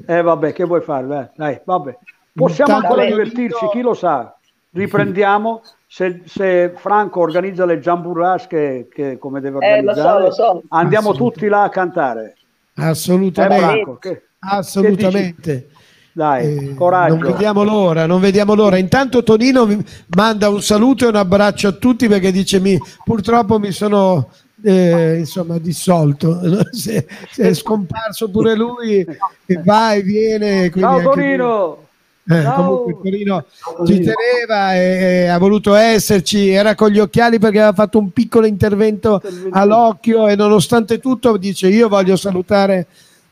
Eh, 0.07 0.21
vabbè, 0.23 0.53
che 0.53 0.65
vuoi 0.65 0.81
fare? 0.81 1.07
Dai, 1.07 1.29
dai, 1.35 1.61
vabbè. 1.65 1.99
Possiamo 2.35 2.75
ancora 2.75 3.05
divertirci, 3.05 3.69
chi 3.69 3.81
lo 3.81 3.95
sa. 3.95 4.38
Riprendiamo. 4.71 5.63
Se, 5.91 6.21
se 6.27 6.73
Franco 6.77 7.21
organizza 7.21 7.65
le 7.65 7.79
jamburrasche 7.79 8.89
che 8.93 9.17
come 9.19 9.41
deve 9.41 9.59
Eh, 9.67 9.83
lo 9.83 9.95
so, 9.95 10.01
organizzare, 10.01 10.23
lo 10.25 10.31
so. 10.33 10.63
andiamo 10.69 11.15
tutti 11.15 11.49
là 11.49 11.63
a 11.63 11.69
cantare. 11.71 12.35
Eh, 12.77 12.83
Assolutamente. 12.85 13.65
Franco, 13.67 13.97
che- 13.97 14.23
Assolutamente. 14.41 15.69
dai, 16.13 16.71
Eh, 16.71 16.75
coraggio. 16.75 17.15
non 17.17 17.31
vediamo 17.33 17.63
l'ora, 17.65 18.05
non 18.07 18.21
vediamo 18.21 18.55
l'ora. 18.55 18.77
Intanto 18.77 19.23
Tonino 19.23 19.65
mi 19.67 19.83
manda 20.15 20.51
un 20.51 20.61
saluto 20.61 21.07
e 21.07 21.09
un 21.09 21.17
abbraccio 21.17 21.69
a 21.69 21.73
tutti 21.73 22.07
perché 22.07 22.31
dice 22.33 22.61
mi, 22.61 22.79
purtroppo 23.03 23.59
mi 23.59 23.73
sono 23.73 24.29
eh, 24.63 25.17
insomma 25.19 25.57
dissolto, 25.59 26.39
se, 26.71 27.07
se 27.31 27.49
è 27.49 27.55
scomparso 27.55 28.29
pure 28.31 28.55
lui 28.55 28.99
e 29.47 29.63
va 29.65 29.95
e 29.95 30.03
viene. 30.03 30.71
Ciao 30.71 31.01
Tonino! 31.01 31.87
Eh, 32.31 32.45
comunque 32.55 32.99
Torino 33.03 33.45
ci 33.87 34.01
teneva 34.01 34.75
e, 34.75 35.23
e 35.23 35.27
ha 35.29 35.39
voluto 35.39 35.73
esserci, 35.73 36.49
era 36.51 36.75
con 36.75 36.91
gli 36.91 36.99
occhiali 36.99 37.39
perché 37.39 37.59
aveva 37.59 37.73
fatto 37.73 37.99
un 37.99 38.13
piccolo 38.13 38.45
intervento 38.45 39.23
all'occhio 39.51 40.29
e 40.29 40.37
nonostante 40.37 40.99
tutto 40.99 41.39
dice 41.39 41.69
io 41.69 41.89
voglio 41.89 42.17
salutare 42.17 42.87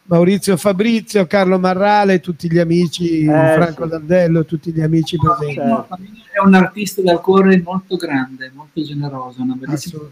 Maurizio 0.04 0.56
Fabrizio, 0.56 1.26
Carlo 1.26 1.58
Marrale, 1.58 2.20
tutti 2.20 2.50
gli 2.50 2.58
amici, 2.58 3.24
Eh, 3.24 3.26
Franco 3.26 3.84
sì. 3.84 3.88
Daldello, 3.90 4.44
tutti 4.44 4.72
gli 4.72 4.80
amici 4.80 5.16
presenti. 5.18 5.54
Certo. 5.54 5.98
È 6.32 6.38
un 6.44 6.54
artista 6.54 7.02
dal 7.02 7.20
cuore 7.20 7.60
molto 7.62 7.96
grande, 7.96 8.50
molto 8.54 8.82
generoso, 8.82 9.42
una 9.42 9.54
bellissima 9.54 10.02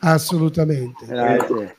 Assolutamente. 0.00 1.06
Grazie. 1.06 1.76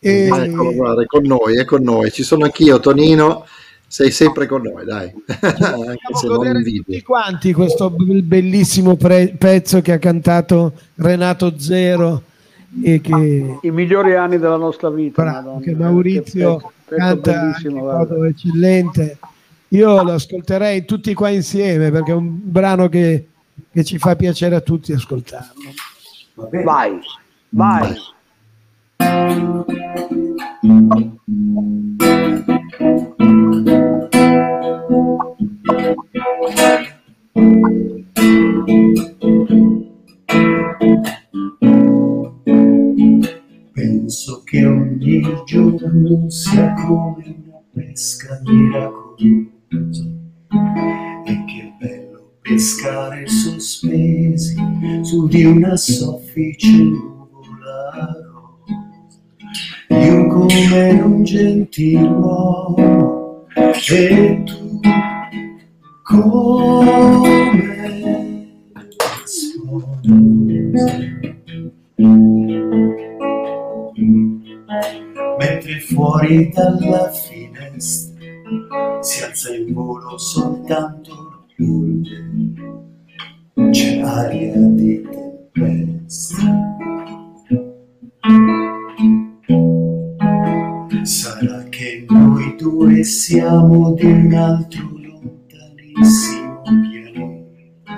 E- 0.00 0.28
Eccolo, 0.28 0.72
guarda, 0.74 1.02
è 1.02 1.06
con 1.06 1.24
noi, 1.24 1.58
è 1.58 1.64
con 1.64 1.82
noi. 1.82 2.10
Ci 2.10 2.22
sono 2.22 2.44
anch'io, 2.44 2.80
Tonino. 2.80 3.44
Sei 3.88 4.10
sempre 4.10 4.46
con 4.46 4.62
noi, 4.62 4.84
dai. 4.84 5.10
Anche 5.26 6.82
tutti 6.84 7.02
quanti 7.02 7.52
questo 7.52 7.90
bellissimo 7.90 8.96
pre- 8.96 9.34
pezzo 9.36 9.80
che 9.80 9.92
ha 9.92 9.98
cantato 9.98 10.74
Renato 10.96 11.58
Zero 11.58 12.22
e 12.82 13.00
che, 13.00 13.58
I 13.62 13.70
migliori 13.70 14.14
anni 14.14 14.38
della 14.38 14.56
nostra 14.56 14.90
vita. 14.90 15.22
bravo, 15.22 15.58
che 15.58 15.74
Maurizio 15.74 16.56
Che 16.58 16.64
pezzo- 16.64 16.72
pezzo 16.84 17.20
canta 17.22 17.56
in 17.64 17.72
modo 17.74 18.24
eccellente. 18.24 19.18
Io 19.68 20.02
lo 20.02 20.12
ascolterei 20.12 20.84
tutti 20.84 21.12
qua 21.14 21.28
insieme 21.30 21.90
perché 21.90 22.12
è 22.12 22.14
un 22.14 22.38
brano 22.40 22.88
che, 22.88 23.26
che 23.72 23.84
ci 23.84 23.98
fa 23.98 24.16
piacere 24.16 24.54
a 24.54 24.60
tutti 24.60 24.92
ascoltarlo. 24.92 25.52
Vai, 26.62 26.98
vai. 27.50 27.96
Penso 43.72 44.42
che 44.42 44.66
ogni 44.66 45.22
giorno 45.46 46.28
sia 46.28 46.74
come 46.74 47.24
una 47.24 47.62
pesca 47.72 48.40
miracolosa 48.44 50.04
e 51.26 51.44
che 51.44 51.74
bello 51.78 52.32
pescare 52.40 53.28
sospesi 53.28 54.56
su 55.02 55.28
di 55.28 55.44
una 55.44 55.76
soffice 55.76 56.72
nuvola 56.72 58.16
rosa. 58.26 58.74
Io 59.90 60.26
come 60.26 61.00
un 61.02 61.22
gentiluomo 61.22 62.66
e 63.54 64.42
tu 64.44 64.80
come 66.08 67.68
mentre 75.38 75.80
fuori 75.80 76.48
dalla 76.48 77.10
finestra 77.10 78.16
si 79.00 79.22
alza 79.22 79.54
in 79.54 79.74
volo 79.74 80.16
soltanto 80.16 81.44
polvere, 81.56 82.56
c'è 83.70 84.00
aria 84.00 84.54
di 84.56 85.06
tempesta. 85.52 86.66
Sarà 91.02 91.64
che 91.68 92.06
noi 92.08 92.56
due 92.56 93.02
siamo 93.04 93.92
di 93.92 94.06
un 94.06 94.32
altro 94.32 94.97
pianeta, 96.90 97.92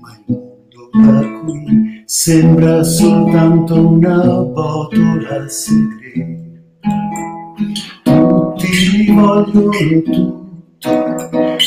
ma 0.00 0.10
il 0.16 0.24
mondo 0.26 0.82
da 0.92 1.18
qui 1.40 2.02
sembra 2.06 2.82
soltanto 2.82 3.88
una 3.88 4.18
botola 4.42 5.48
segreta. 5.48 6.40
Tutti 8.02 8.68
mi 8.96 9.06
vogliono 9.14 9.70
tutti 10.02 10.32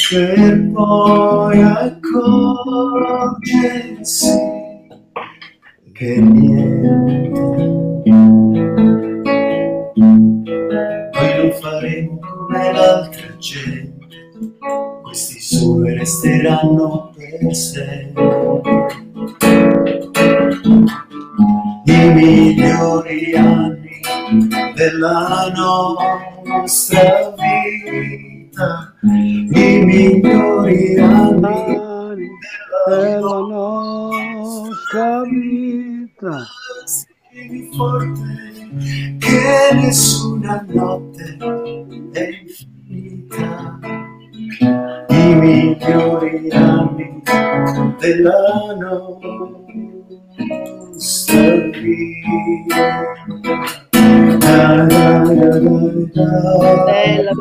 per 0.09 0.71
poi 0.73 1.61
accorgersi 1.61 2.83
che 5.93 6.19
niente. 6.19 8.09
Noi 11.13 11.31
non 11.37 11.51
faremo 11.61 12.19
come 12.19 12.71
l'altra 12.73 13.37
gente, 13.37 14.17
solo 15.45 15.85
resteranno 15.93 17.11
per 17.15 17.55
sempre. 17.55 18.61
I 21.85 22.13
migliori 22.13 23.35
anni 23.35 24.01
della 24.73 25.53
nostra 25.55 27.35
vita, 27.37 28.95
i 29.03 29.85
migliori 29.85 30.97
anni 30.99 32.27
della 32.87 33.39
nostra 33.47 35.21
vita. 35.21 36.43
Tieni 37.29 37.69
forte 37.75 38.33
che 39.19 39.75
nessuna 39.75 40.65
notte 40.69 41.37
è 42.13 42.29
infinita. 42.41 43.79
I 45.25 45.33
migliori 45.33 46.49
anni 46.51 47.21
della 47.99 48.77
nostra 48.79 49.35
vita. 51.81 52.83
Da, 54.37 54.85
da, 54.85 55.23
da, 55.23 55.59
da. 56.13 56.83
Bella. 56.85 57.33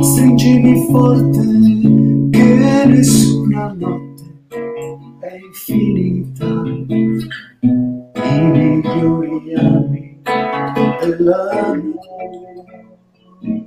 Stringimi 0.00 0.86
forte 0.90 1.40
che 2.30 2.84
nessuna 2.86 3.74
notte 3.78 4.24
è 5.20 5.38
infinita. 5.46 6.46
di 8.36 8.84
dunia 8.84 9.64
ini 9.88 10.20
telah 11.00 11.72
eh. 13.40 13.64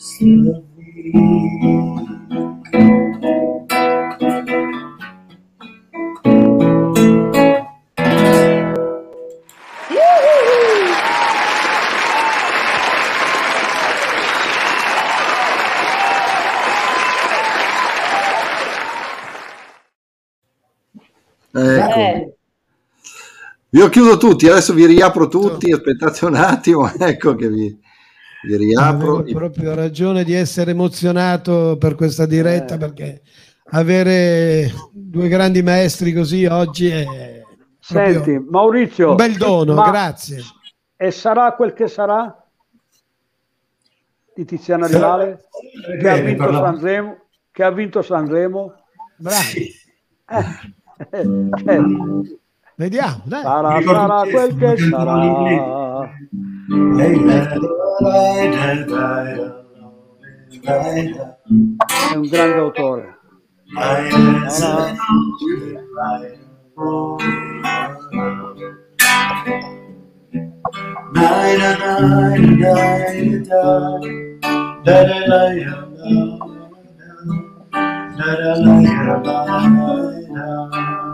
sendiri. 0.00 1.56
Eh, 23.76 23.78
Io 23.78 23.88
chiudo 23.88 24.16
tutti, 24.16 24.48
adesso 24.48 24.72
vi 24.72 24.86
riapro 24.86 25.28
tutti, 25.28 25.70
aspettate 25.70 26.24
un 26.24 26.34
attimo, 26.34 26.90
ecco 26.98 27.34
che 27.34 27.48
vi, 27.48 27.78
vi 28.46 28.56
riapro. 28.56 29.18
Avevo 29.18 29.38
proprio 29.38 29.74
ragione 29.74 30.24
di 30.24 30.32
essere 30.32 30.70
emozionato 30.70 31.76
per 31.78 31.94
questa 31.94 32.24
diretta 32.26 32.78
perché 32.78 33.20
avere 33.70 34.72
due 34.92 35.28
grandi 35.28 35.62
maestri 35.62 36.12
così 36.12 36.44
oggi 36.46 36.88
è 36.88 37.42
Senti, 37.78 38.38
Maurizio. 38.38 39.10
un 39.10 39.16
bel 39.16 39.36
dono, 39.36 39.74
ma- 39.74 39.90
grazie. 39.90 40.40
E 40.96 41.10
sarà 41.10 41.52
quel 41.52 41.72
che 41.74 41.86
sarà 41.88 42.34
di 44.34 44.44
Tiziana 44.44 44.86
Rivale 44.86 45.44
che 46.00 46.08
ha 46.08 46.14
Bene, 46.14 46.22
vinto 46.22 46.42
parla- 46.44 46.60
Sanremo, 46.60 47.16
che 47.52 47.62
ha 47.62 47.70
vinto 47.70 48.02
Sanremo. 48.02 48.74
Bravi. 49.18 49.70
Eh, 50.28 51.20
eh, 51.20 52.38
Vediamo, 52.76 53.22
dai. 53.24 53.42
Sarà, 53.42 53.80
sarà 53.80 54.20
quel 54.30 54.54
che 54.56 54.76
sarà. 54.76 55.20
È 62.12 62.16
un 62.16 62.28
grande 62.28 62.58
autore. 62.58 63.18
Da 74.84 75.02
da 75.04 75.20
da 78.56 79.16
da 80.34 81.05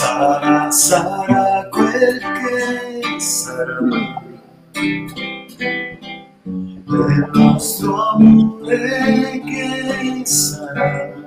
Sarà, 0.00 0.70
sarà 0.70 1.68
quel 1.68 2.20
che 2.20 3.20
sarà. 3.20 3.78
Del 6.86 7.30
nostro 7.34 8.08
amore 8.14 9.42
che 9.44 10.22
sarà. 10.24 11.18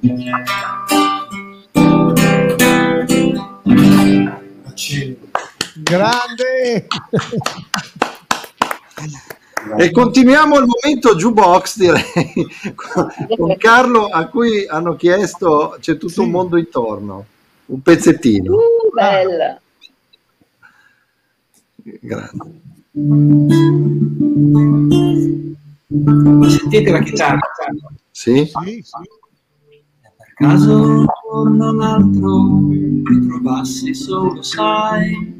Thank 0.00 0.48
you. 0.48 0.57
Dai. 5.88 6.86
E 9.78 9.90
continuiamo 9.90 10.58
il 10.58 10.66
momento 10.66 11.14
jukebox, 11.14 11.76
direi, 11.78 12.46
con 13.36 13.56
Carlo 13.56 14.06
a 14.06 14.26
cui 14.26 14.66
hanno 14.66 14.96
chiesto, 14.96 15.76
c'è 15.80 15.96
tutto 15.96 16.22
un 16.22 16.30
mondo 16.30 16.56
intorno, 16.56 17.26
un 17.66 17.82
pezzettino. 17.82 18.54
Uh, 18.54 18.92
bella. 18.92 19.60
Grande. 21.82 22.56
Sentite 26.48 26.90
la 26.90 27.02
chitarra? 27.02 27.38
Sì? 28.10 28.50
Per 28.50 30.34
caso 30.34 30.76
un 30.76 31.06
giorno 31.22 31.66
o 31.66 31.72
l'altro 31.72 32.38
mi 32.38 33.26
trovassi 33.26 33.94
solo, 33.94 34.42
sai, 34.42 35.37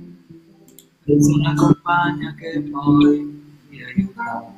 senza 1.09 1.33
una 1.33 1.55
compagna 1.55 2.35
che 2.35 2.61
poi 2.71 3.43
mi 3.71 3.83
aiuta. 3.83 4.53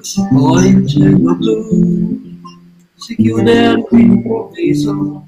Se 0.00 0.28
poi 0.30 0.68
il 0.68 0.86
cielo 0.86 1.34
blu 1.34 2.38
si 2.94 3.16
chiude 3.16 3.66
all'improvviso, 3.66 5.26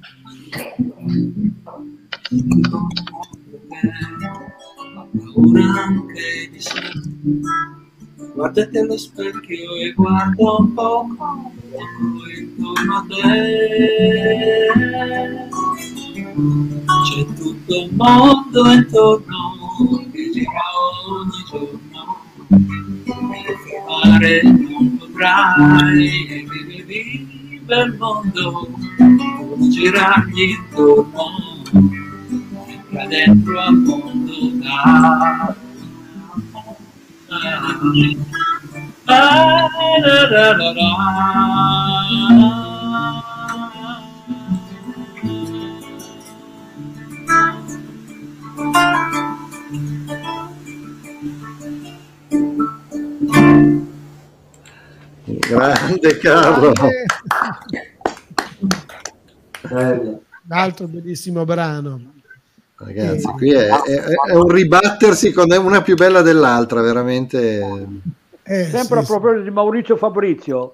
ho 4.94 5.08
paura 5.34 5.64
anche 5.74 6.48
di 6.52 6.60
sé. 6.60 6.80
Guardati 8.32 8.78
allo 8.78 8.96
specchio 8.96 9.74
e 9.74 9.92
guarda 9.92 10.52
un 10.52 10.72
poco 10.72 11.52
intorno 12.38 12.96
a 12.96 13.04
te. 13.08 13.24
C'è 16.16 17.26
tutto 17.34 17.74
il 17.74 17.92
mondo 17.92 18.72
intorno 18.72 19.58
che 20.12 20.30
gira 20.32 20.62
ogni 21.08 21.44
giorno. 21.50 22.24
E 22.48 23.56
fermare 23.64 24.42
non 24.42 24.96
potrai 24.96 26.26
e 26.26 26.46
vivi, 26.48 26.82
vive 27.50 27.82
il 27.82 27.96
mondo, 27.98 28.68
girargli 29.68 30.40
intorno. 30.40 31.34
Entra 32.66 33.06
dentro 33.06 33.60
al 33.60 33.74
mondo 33.74 34.50
da 34.62 35.54
Ah, 39.08 39.68
la, 40.00 40.28
la, 40.30 40.56
la, 40.56 40.72
Grande 55.24 56.18
Carlo. 56.18 56.72
Un 59.70 60.20
altro 60.48 60.86
bellissimo 60.86 61.44
brano. 61.44 62.12
Ragazzi, 62.78 63.26
qui 63.32 63.52
è, 63.52 63.66
è- 63.68 64.02
è 64.30 64.34
un 64.34 64.48
ribattersi 64.48 65.32
con 65.32 65.50
una 65.50 65.82
più 65.82 65.96
bella 65.96 66.20
dell'altra, 66.22 66.80
veramente. 66.82 67.58
Eh, 68.42 68.64
Sempre 68.64 69.00
a 69.00 69.02
proposito 69.02 69.42
di 69.42 69.50
Maurizio 69.50 69.96
Fabrizio, 69.96 70.72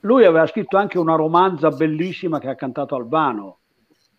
lui 0.00 0.24
aveva 0.24 0.46
scritto 0.46 0.76
anche 0.76 0.98
una 0.98 1.14
romanza 1.14 1.70
bellissima 1.70 2.38
che 2.38 2.48
ha 2.48 2.54
cantato 2.54 2.96
Albano. 2.96 3.58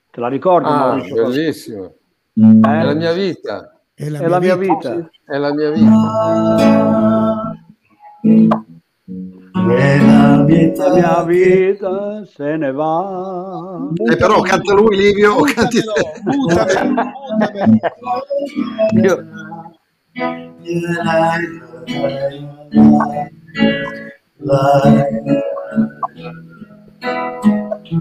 Te 0.10 0.20
la 0.22 0.28
ricordi? 0.30 0.68
Ah, 0.70 0.78
Maurizio 0.78 1.16
Fabrizio? 1.16 1.30
bellissimo. 1.42 1.86
Eh? 1.86 1.92
È 2.34 2.84
la 2.84 2.94
mia 2.94 3.12
vita. 3.14 3.80
È 3.94 4.04
È 4.06 4.28
la 4.28 4.40
mia 4.40 4.56
vita. 4.56 5.10
È 5.26 5.38
la 5.38 5.54
mia 5.54 5.72
vita. 5.72 5.92
la 10.00 10.44
vita, 10.46 10.88
La 10.88 10.94
mia 10.94 11.24
vita 11.24 12.26
se 12.26 12.56
ne 12.58 12.72
va. 12.72 13.90
Eh, 14.10 14.16
però 14.16 14.42
canta 14.42 14.74
lui, 14.74 14.96
Livio, 14.96 15.34
o 15.36 15.42
canti 15.44 15.82
Io- 19.02 19.26
Va, 24.40 24.82
va, 24.82 24.94
va. 26.16 27.69
Da, 27.90 28.00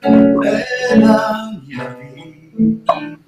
da. 0.00 0.08
È 0.08 0.96
la 0.96 1.60
mia 1.66 1.96
vita 2.54 3.18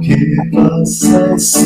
che 0.00 0.48
passa 0.50 1.30
e 1.32 1.38
se 1.38 1.64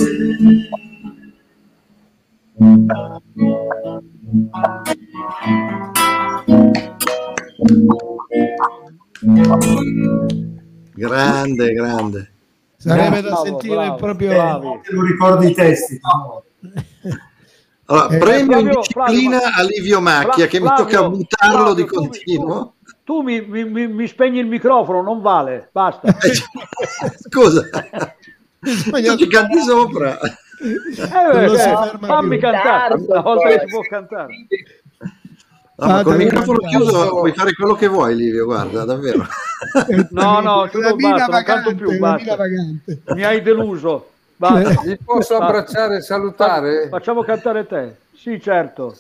Grande, 10.95 11.73
grande. 11.73 12.33
Sarebbe 12.77 13.21
da 13.21 13.29
Bravo, 13.29 13.45
sentire 13.45 13.75
bravo, 13.75 13.97
proprio... 13.97 14.29
bravi. 14.31 14.81
Te 14.83 14.93
lo 14.93 15.03
ricordi 15.03 15.51
i 15.51 15.55
testi? 15.55 16.01
no? 16.03 16.45
Allora, 17.87 18.09
Eh, 18.15 18.19
premio 18.19 18.59
in 18.59 18.71
Flavio, 18.71 18.81
disciplina 18.81 19.39
Flavio, 19.41 19.61
a 19.61 19.63
Livio 19.65 20.01
Macchia, 20.01 20.47
che 20.47 20.61
mi 20.61 20.67
Flavio, 20.67 20.85
tocca 20.85 21.09
buttarlo 21.09 21.57
Flavio, 21.57 21.75
di 21.75 21.85
continuo. 21.85 22.75
Tu 23.11 23.23
mi, 23.23 23.41
mi- 23.41 23.65
mi- 23.65 23.89
mi 23.89 24.07
spegni 24.07 24.39
il 24.39 24.47
microfono, 24.47 25.03
non 25.03 25.21
vale, 25.21 25.69
basta. 25.73 26.15
Scusa, 27.29 27.69
tu 28.61 29.17
ci 29.17 29.27
canti 29.27 29.59
sopra. 29.63 30.17
Eh, 30.21 31.33
Non 31.33 31.43
eh, 31.43 31.59
si 31.59 31.69
eh, 31.71 31.99
fammi 32.03 32.39
più. 32.39 32.49
cantare, 32.49 32.89
Tardo, 32.91 33.11
una 33.11 33.21
volta 33.21 33.49
poi. 33.49 33.59
che 33.59 33.61
si 33.65 33.67
può 33.67 33.81
cantare. 33.81 34.47
No, 35.75 35.87
ma 35.87 36.03
col 36.05 36.13
Fate 36.13 36.25
microfono 36.25 36.59
chiuso 36.59 37.09
puoi 37.09 37.33
fare 37.33 37.53
quello 37.53 37.75
che 37.75 37.89
vuoi, 37.89 38.15
Livio, 38.15 38.45
guarda, 38.45 38.85
davvero. 38.85 39.27
No, 40.11 40.39
no, 40.41 40.69
tu 40.71 40.79
non 40.79 40.97
basta, 40.97 41.27
non 41.27 41.43
canto 41.43 41.71
vagante, 41.71 41.75
più, 41.75 41.91
la 41.91 41.99
basta. 41.99 42.37
Mi 43.15 43.25
hai 43.25 43.43
deluso. 43.43 44.11
Basta. 44.37 44.83
Vi 44.83 44.97
posso 45.05 45.37
Basta. 45.37 45.45
abbracciare 45.47 45.97
e 45.97 46.01
salutare? 46.01 46.89
Facciamo 46.89 47.25
cantare 47.25 47.67
te. 47.67 47.97
Sì, 48.15 48.41
certo. 48.41 48.97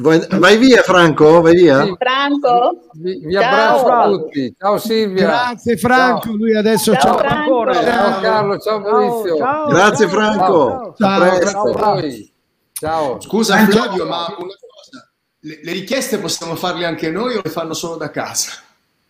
Vai, 0.00 0.56
via, 0.58 0.82
Franco, 0.82 1.40
vai 1.40 1.54
via. 1.56 1.84
Sì. 1.84 1.94
Franco? 1.98 2.88
Vi, 2.92 3.20
vi 3.26 3.32
Ciao. 3.32 3.42
abbraccio 3.78 3.92
a 3.92 4.04
tutti. 4.08 4.54
Ciao 4.58 4.78
Silvia. 4.78 5.24
Grazie 5.26 5.76
Franco, 5.76 6.20
Ciao. 6.28 6.36
lui 6.36 6.56
adesso 6.56 6.92
Ciao, 6.92 7.02
ciao. 7.02 7.18
Franco. 7.18 7.72
Ciao 7.72 8.20
Carlo, 8.20 8.58
ciao 8.58 8.80
Maurizio. 8.80 9.36
ciao, 9.36 9.66
Grazie, 9.68 10.06
ciao, 10.08 10.14
Franco. 10.14 10.44
ciao. 10.44 10.88
A 10.90 10.94
Ciao. 10.96 11.20
presto. 11.20 11.38
Grazie 11.62 11.82
a 11.82 11.92
voi. 11.94 12.32
Ciao. 12.72 13.20
Scusa 13.20 13.54
Anche- 13.56 13.72
Flavio, 13.72 14.06
ma 14.06 14.26
una 14.26 14.36
cosa, 14.38 15.10
le, 15.40 15.60
le 15.62 15.72
richieste 15.72 16.18
possiamo 16.18 16.54
farle 16.54 16.84
anche 16.86 17.10
noi 17.10 17.36
o 17.36 17.40
le 17.42 17.50
fanno 17.50 17.74
solo 17.74 17.96
da 17.96 18.10
casa? 18.10 18.52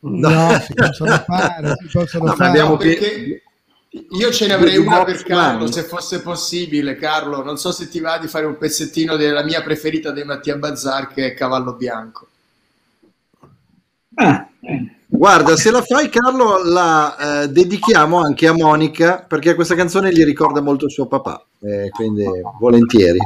No, 0.00 0.50
si 0.60 0.74
possono 0.74 1.10
fare, 1.26 1.74
si 1.80 1.98
possono 1.98 2.24
No, 2.26 2.32
fare. 2.34 2.48
abbiamo 2.50 2.70
No, 2.70 2.76
perché 2.76 3.42
io 3.90 4.30
ce 4.30 4.46
ne 4.46 4.52
avrei 4.52 4.76
una 4.76 5.02
per 5.04 5.22
Carlo, 5.22 5.70
se 5.70 5.82
fosse 5.82 6.20
possibile, 6.20 6.96
Carlo. 6.96 7.42
Non 7.42 7.56
so 7.56 7.72
se 7.72 7.88
ti 7.88 8.00
va 8.00 8.18
di 8.18 8.28
fare 8.28 8.44
un 8.44 8.58
pezzettino 8.58 9.16
della 9.16 9.42
mia 9.42 9.62
preferita 9.62 10.10
di 10.10 10.22
Mattia 10.24 10.56
Bazzar, 10.56 11.08
che 11.08 11.26
è 11.26 11.34
Cavallo 11.34 11.72
Bianco. 11.74 12.26
Ah, 14.14 14.48
bene. 14.58 14.96
Guarda, 15.10 15.56
se 15.56 15.70
la 15.70 15.80
fai, 15.80 16.10
Carlo, 16.10 16.62
la 16.62 17.42
eh, 17.42 17.48
dedichiamo 17.48 18.20
anche 18.20 18.46
a 18.46 18.52
Monica, 18.52 19.24
perché 19.26 19.54
questa 19.54 19.74
canzone 19.74 20.12
gli 20.12 20.22
ricorda 20.22 20.60
molto 20.60 20.88
suo 20.90 21.06
papà, 21.06 21.42
eh, 21.60 21.88
quindi 21.88 22.24
volentieri. 22.60 23.18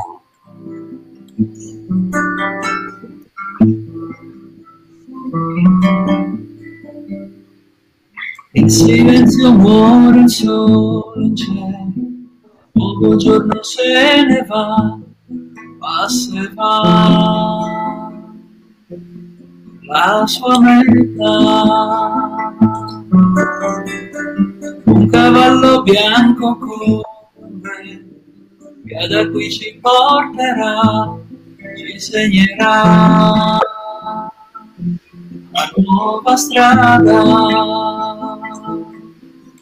In 8.55 8.69
silenzio 8.69 9.51
muore 9.51 10.21
il 10.21 10.29
sole 10.29 11.25
in 11.25 11.35
cielo, 11.35 11.93
nuovo 12.73 13.17
giorno 13.17 13.63
se 13.63 14.25
ne 14.29 14.45
va, 14.47 14.99
passa 15.79 16.39
e 16.39 16.51
va, 16.53 18.13
la 19.89 20.27
sua 20.27 20.61
meta. 20.61 21.31
Un 24.85 25.07
cavallo 25.09 25.83
bianco 25.83 26.59
corre, 26.59 28.05
via 28.83 29.09
da 29.09 29.31
qui 29.31 29.51
ci 29.51 29.79
porterà, 29.81 31.17
ci 31.75 31.93
insegnerà 31.95 33.59
una 35.53 35.71
nuova 35.77 36.37
strada. 36.37 38.22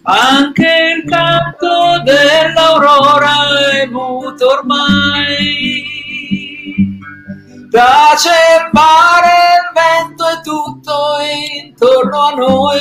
Anche 0.03 0.97
il 0.97 1.05
canto 1.11 2.01
dell'aurora 2.05 3.35
è 3.73 3.85
muto 3.87 4.49
ormai. 4.49 5.85
Tace 7.71 8.31
il 8.31 8.71
mare, 8.73 9.29
il 9.59 9.71
vento 9.75 10.27
e 10.27 10.41
tutto 10.43 11.19
intorno 11.61 12.19
a 12.19 12.31
noi. 12.35 12.81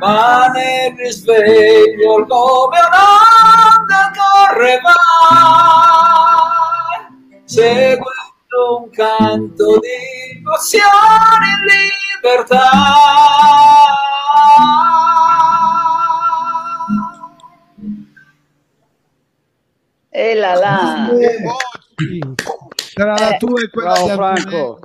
Ma 0.00 0.46
nel 0.48 0.94
risveglio 0.96 2.24
come 2.26 2.78
un'onda 2.78 4.10
corre 4.16 4.80
va, 4.80 4.94
seguendo 7.44 8.80
un 8.80 8.88
canto 8.90 9.78
di 9.78 10.40
passione 10.42 11.46
in 11.52 11.66
libertà. 12.22 13.67
E 20.18 20.34
là 20.34 20.54
là. 20.54 21.08
Tra 22.92 23.12
la 23.12 23.34
Eh, 23.34 23.38
tua 23.38 23.62
e 23.62 23.68
quella 23.70 23.92
bravo 23.92 24.06
di 24.34 24.40
Franco. 24.40 24.80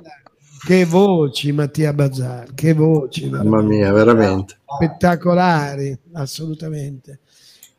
Che 0.64 0.84
voci 0.84 1.50
Mattia 1.50 1.92
Bazzar, 1.92 2.54
che 2.54 2.72
voci. 2.72 3.28
Mamma 3.28 3.60
mia, 3.60 3.92
veramente. 3.92 4.58
Spettacolari, 4.64 5.98
assolutamente. 6.12 7.18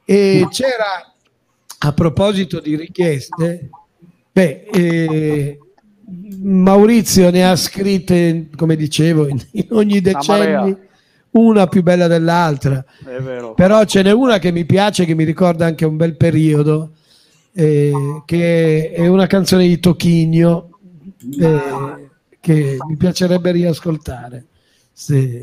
E 0.03 0.45
c'era, 0.51 1.13
a 1.79 1.93
proposito 1.93 2.59
di 2.59 2.75
richieste, 2.75 3.69
beh, 4.33 4.65
eh, 4.73 5.59
Maurizio 6.41 7.31
ne 7.31 7.49
ha 7.49 7.55
scritte, 7.55 8.49
come 8.57 8.75
dicevo, 8.75 9.29
in, 9.29 9.41
in 9.51 9.67
ogni 9.69 10.01
decennio, 10.01 10.77
una 11.31 11.67
più 11.67 11.81
bella 11.83 12.07
dell'altra. 12.07 12.83
È 13.05 13.17
vero. 13.21 13.53
Però 13.53 13.81
ce 13.85 14.01
n'è 14.01 14.11
una 14.11 14.39
che 14.39 14.51
mi 14.51 14.65
piace, 14.65 15.05
che 15.05 15.15
mi 15.15 15.23
ricorda 15.23 15.65
anche 15.65 15.85
un 15.85 15.95
bel 15.95 16.17
periodo, 16.17 16.91
eh, 17.57 18.21
che 18.25 18.91
è 18.91 19.07
una 19.07 19.27
canzone 19.27 19.65
di 19.65 19.79
Tocchigno 19.79 20.69
eh, 21.39 22.09
che 22.41 22.77
mi 22.85 22.95
piacerebbe 22.97 23.51
riascoltare. 23.51 24.45
Se- 24.91 25.39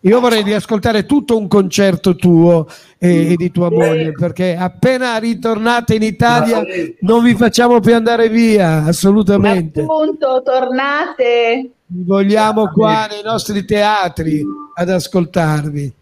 Io 0.00 0.20
vorrei 0.20 0.42
riascoltare 0.42 1.06
tutto 1.06 1.36
un 1.36 1.46
concerto 1.46 2.16
tuo 2.16 2.66
e, 2.98 3.32
e 3.32 3.36
di 3.36 3.50
tua 3.52 3.70
moglie, 3.70 4.12
perché 4.12 4.56
appena 4.56 5.16
ritornate 5.18 5.94
in 5.94 6.02
Italia 6.02 6.62
non 7.00 7.22
vi 7.22 7.34
facciamo 7.34 7.78
più 7.80 7.94
andare 7.94 8.28
via, 8.28 8.84
assolutamente. 8.84 9.82
Appunto, 9.82 10.42
tornate. 10.44 11.70
Vi 11.86 12.04
vogliamo 12.04 12.68
qua 12.70 13.06
nei 13.08 13.22
nostri 13.22 13.64
teatri 13.64 14.42
ad 14.74 14.88
ascoltarvi. 14.88 15.92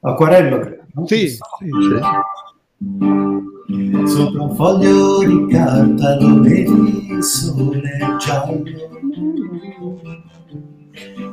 Acquarello, 0.00 0.58
credo. 0.58 0.82
no? 0.94 1.06
Sì, 1.06 1.28
sì. 1.28 1.38
Sopra 4.06 4.42
un 4.42 4.54
foglio 4.56 5.18
di 5.24 5.46
carta 5.52 6.18
lo 6.20 6.40
vedi 6.40 7.12
il 7.12 7.22
sole 7.22 8.16
giallo, 8.18 8.62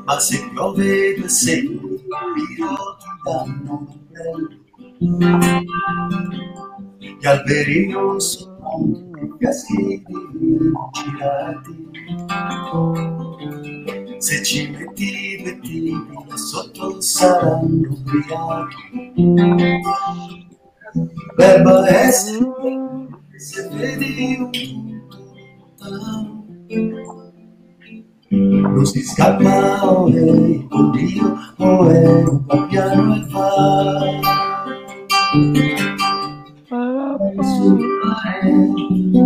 ma 0.05 0.19
se 0.19 0.47
piove 0.51 1.15
due 1.15 1.27
segni 1.27 1.79
io 2.57 2.75
ti 2.99 3.07
danno 3.23 3.87
bello. 4.09 4.49
Gli 7.19 7.25
alberi 7.25 7.87
non 7.87 8.19
sono 8.19 9.09
caschi 9.39 10.03
girati. 10.93 11.87
Se 14.19 14.43
ci 14.43 14.69
metti 14.69 15.41
due 15.41 15.59
tipi 15.59 15.97
là 16.27 16.37
sotto 16.37 17.01
saranno 17.01 17.89
ubriachi. 17.89 19.17
Verbo 21.35 21.83
essere, 21.83 22.39
se 23.37 23.69
vedi 23.69 24.37
un 24.39 24.49
lontano, 25.77 26.45
non 28.29 28.85
si 28.85 29.03
scappa 29.03 29.87
o 29.87 30.07
è 30.07 30.67
con 30.67 30.91
Dio 30.91 31.37
o 31.57 31.89
è 31.89 32.07
un 32.07 32.43
piano 32.67 33.15
e 33.15 33.25
mare, 33.29 34.19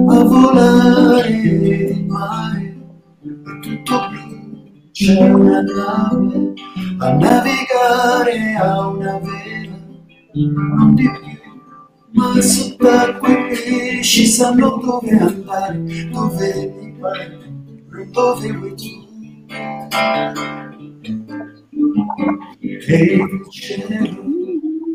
a 0.09 0.23
volare 0.23 1.29
il 1.29 2.05
mare, 2.05 2.77
è 3.21 3.59
tutto 3.61 3.95
blu, 4.09 4.91
c'è 4.91 5.29
una 5.29 5.61
nave, 5.61 6.53
a 6.99 7.13
navigare 7.13 8.55
a 8.59 8.87
una 8.87 9.19
vela, 9.19 9.77
non 10.33 10.95
di 10.95 11.09
più 11.09 11.32
ma 12.13 12.39
sott'acqua 12.39 13.29
i 13.29 13.47
pesci 13.47 14.25
sanno 14.25 14.79
dove 14.83 15.17
andare, 15.17 16.09
dove 16.11 16.73
mi 16.79 16.95
pare, 16.99 17.39
dove 18.11 18.51
vuoi 18.51 18.75
tu. 18.75 19.01
E 22.59 23.13
il 23.13 23.47
cielo 23.49 24.23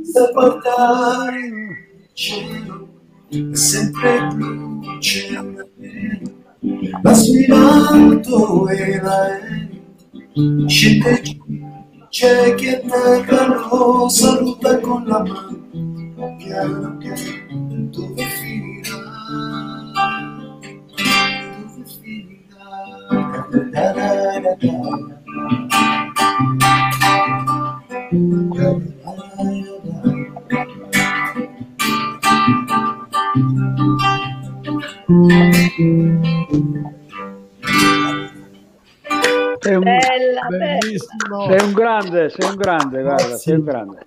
sa 0.03 0.31
portare 0.33 1.41
il 1.41 2.09
cielo, 2.13 2.89
è 3.29 3.55
sempre 3.57 4.29
blu, 4.33 4.99
c'è 4.99 5.39
una 5.39 5.67
vela, 5.77 7.01
lassù 7.03 7.35
in 7.35 7.53
alto 7.53 8.69
e 8.69 9.01
l'aereo 9.01 10.67
scende 10.67 11.21
giù, 11.23 11.37
c'è 12.09 12.55
chi 12.55 12.69
attacca, 12.69 13.47
lo 13.47 14.09
saluta 14.09 14.79
con 14.81 15.05
la 15.05 15.19
mano 15.25 15.48
piano 16.49 16.97
dove 17.91 18.23
finirà 18.41 18.97
dove 20.87 21.85
finirà 22.01 22.69
da 23.71 23.93
da 23.93 24.41
da 24.41 24.55
da 24.57 25.19
Sei 39.61 39.75
un, 39.75 39.83
Bella, 39.83 40.47
bella. 40.49 40.79
Bellissimo. 40.79 41.47
sei 41.49 41.61
un 41.67 41.73
grande, 41.73 42.31
sei 42.31 42.49
un 42.49 42.57
grande, 42.57 43.03
guarda, 43.03 43.37
sei 43.37 43.55
un 43.55 43.65
grande. 43.65 44.07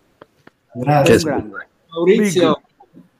Sei 0.72 0.82
Grazie. 0.82 1.16
un 1.16 1.22
grande. 1.24 1.70
Maurizio, 1.92 2.62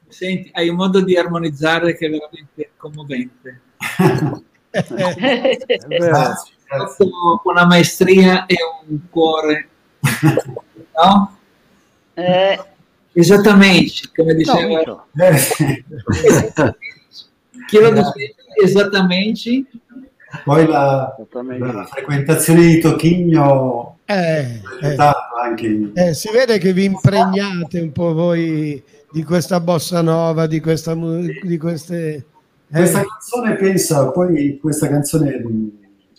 senti, 0.08 0.50
hai 0.54 0.68
un 0.68 0.76
modo 0.76 1.00
di 1.00 1.16
armonizzare 1.16 1.96
che 1.96 2.06
è 2.06 2.10
veramente 2.10 2.70
commovente. 2.76 3.60
È. 4.72 5.58
Grazie, 5.86 6.54
grazie. 6.66 7.10
una 7.44 7.66
maestria 7.66 8.46
e 8.46 8.56
un 8.88 8.98
cuore, 9.10 9.68
no? 10.94 11.38
Eh, 12.14 12.58
Esattamente, 13.14 14.10
come 14.14 14.32
No, 14.32 14.38
diceva. 14.38 15.06
Eh, 15.16 15.84
chi 17.66 17.78
lo 17.78 17.92
esattamente. 18.62 19.66
Poi 20.44 20.66
la, 20.66 21.14
la 21.58 21.84
frequentazione 21.86 22.60
di 22.66 22.80
Tocchigno 22.80 23.98
Eh, 24.06 24.60
eh, 24.80 24.96
anche 25.42 25.66
in- 25.66 25.90
eh, 25.94 26.14
si 26.14 26.30
vede 26.32 26.58
che 26.58 26.72
vi 26.72 26.84
impregnate 26.84 27.80
un 27.80 27.92
po' 27.92 28.12
voi 28.12 28.82
di 29.10 29.22
questa 29.24 29.60
bossa 29.60 30.00
nova, 30.02 30.46
di, 30.46 30.60
questa, 30.60 30.94
di 30.94 31.58
queste... 31.58 32.14
eh, 32.14 32.24
Questa 32.70 33.02
canzone, 33.04 33.56
pensa, 33.56 34.10
poi 34.10 34.58
questa 34.60 34.88
canzone, 34.88 35.40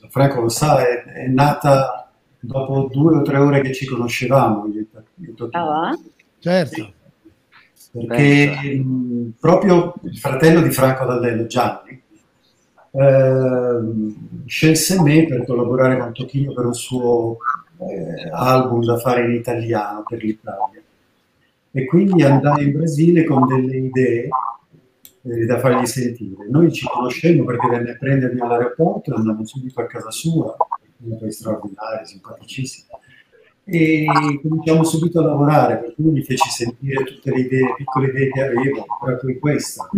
Franco 0.09 0.41
lo 0.41 0.49
sa, 0.49 0.79
è, 0.85 1.03
è 1.03 1.27
nata 1.27 2.11
dopo 2.39 2.89
due 2.91 3.15
o 3.17 3.21
tre 3.23 3.37
ore 3.37 3.61
che 3.61 3.73
ci 3.73 3.85
conoscevamo. 3.85 4.67
io 4.67 4.85
io 5.15 5.49
ah, 5.51 5.63
va? 5.63 5.99
certo. 6.39 6.93
perché 7.91 8.75
mh, 8.77 9.33
proprio 9.39 9.93
il 10.03 10.17
fratello 10.17 10.61
di 10.61 10.69
Franco 10.71 11.05
Daldello, 11.05 11.45
Gianni, 11.47 12.02
scelse 14.45 15.01
me 15.01 15.25
per 15.25 15.45
collaborare 15.45 15.97
con 15.97 16.13
Tocchino 16.13 16.53
per 16.53 16.65
un 16.65 16.73
suo 16.75 17.37
eh, 17.79 18.29
album 18.31 18.83
da 18.85 18.97
fare 18.97 19.25
in 19.25 19.33
italiano 19.33 20.03
per 20.07 20.21
l'Italia. 20.21 20.81
E 21.71 21.85
quindi 21.85 22.21
andai 22.21 22.65
in 22.65 22.71
Brasile 22.71 23.23
con 23.23 23.47
delle 23.47 23.77
idee 23.77 24.29
eh, 25.23 25.45
da 25.45 25.57
fargli 25.57 25.87
sentire. 25.87 26.47
Noi 26.47 26.71
ci 26.71 26.85
conoscemmo 26.85 27.45
perché 27.45 27.67
venne 27.67 27.91
a 27.91 27.97
prendermi 27.97 28.39
all'aeroporto 28.39 29.11
e 29.11 29.15
andammo 29.15 29.43
subito 29.43 29.81
a 29.81 29.87
casa 29.87 30.11
sua, 30.11 30.55
poi 31.17 31.31
straordinaria, 31.31 32.05
simpaticissima. 32.05 32.99
E 33.65 34.05
cominciamo 34.41 34.83
subito 34.83 35.19
a 35.19 35.25
lavorare, 35.25 35.77
per 35.77 35.95
cui 35.95 36.11
mi 36.11 36.23
feci 36.23 36.49
sentire 36.49 37.03
tutte 37.03 37.31
le 37.31 37.39
idee, 37.39 37.61
le 37.61 37.73
piccole 37.77 38.07
idee 38.07 38.29
che 38.29 38.41
avevo, 38.43 38.85
tra 39.03 39.17
cui 39.17 39.39
questa. 39.39 39.89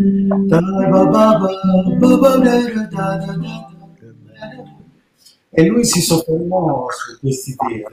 E 5.58 5.66
lui 5.68 5.86
si 5.86 6.02
soffermò 6.02 6.86
su 6.90 7.20
quest'idea 7.20 7.90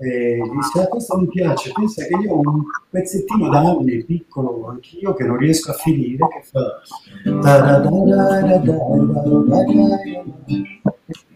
e 0.00 0.40
disse, 0.54 0.80
ah, 0.80 0.86
questo 0.86 1.18
mi 1.18 1.26
piace, 1.26 1.72
pensa 1.72 2.04
che 2.04 2.14
io 2.14 2.32
ho 2.32 2.38
un 2.38 2.62
pezzettino 2.90 3.48
da 3.48 3.60
anni, 3.60 4.04
piccolo 4.04 4.66
anch'io, 4.68 5.12
che 5.14 5.24
non 5.24 5.36
riesco 5.36 5.72
a 5.72 5.74
finire, 5.74 6.26
che 6.28 6.42
fa... 6.42 6.80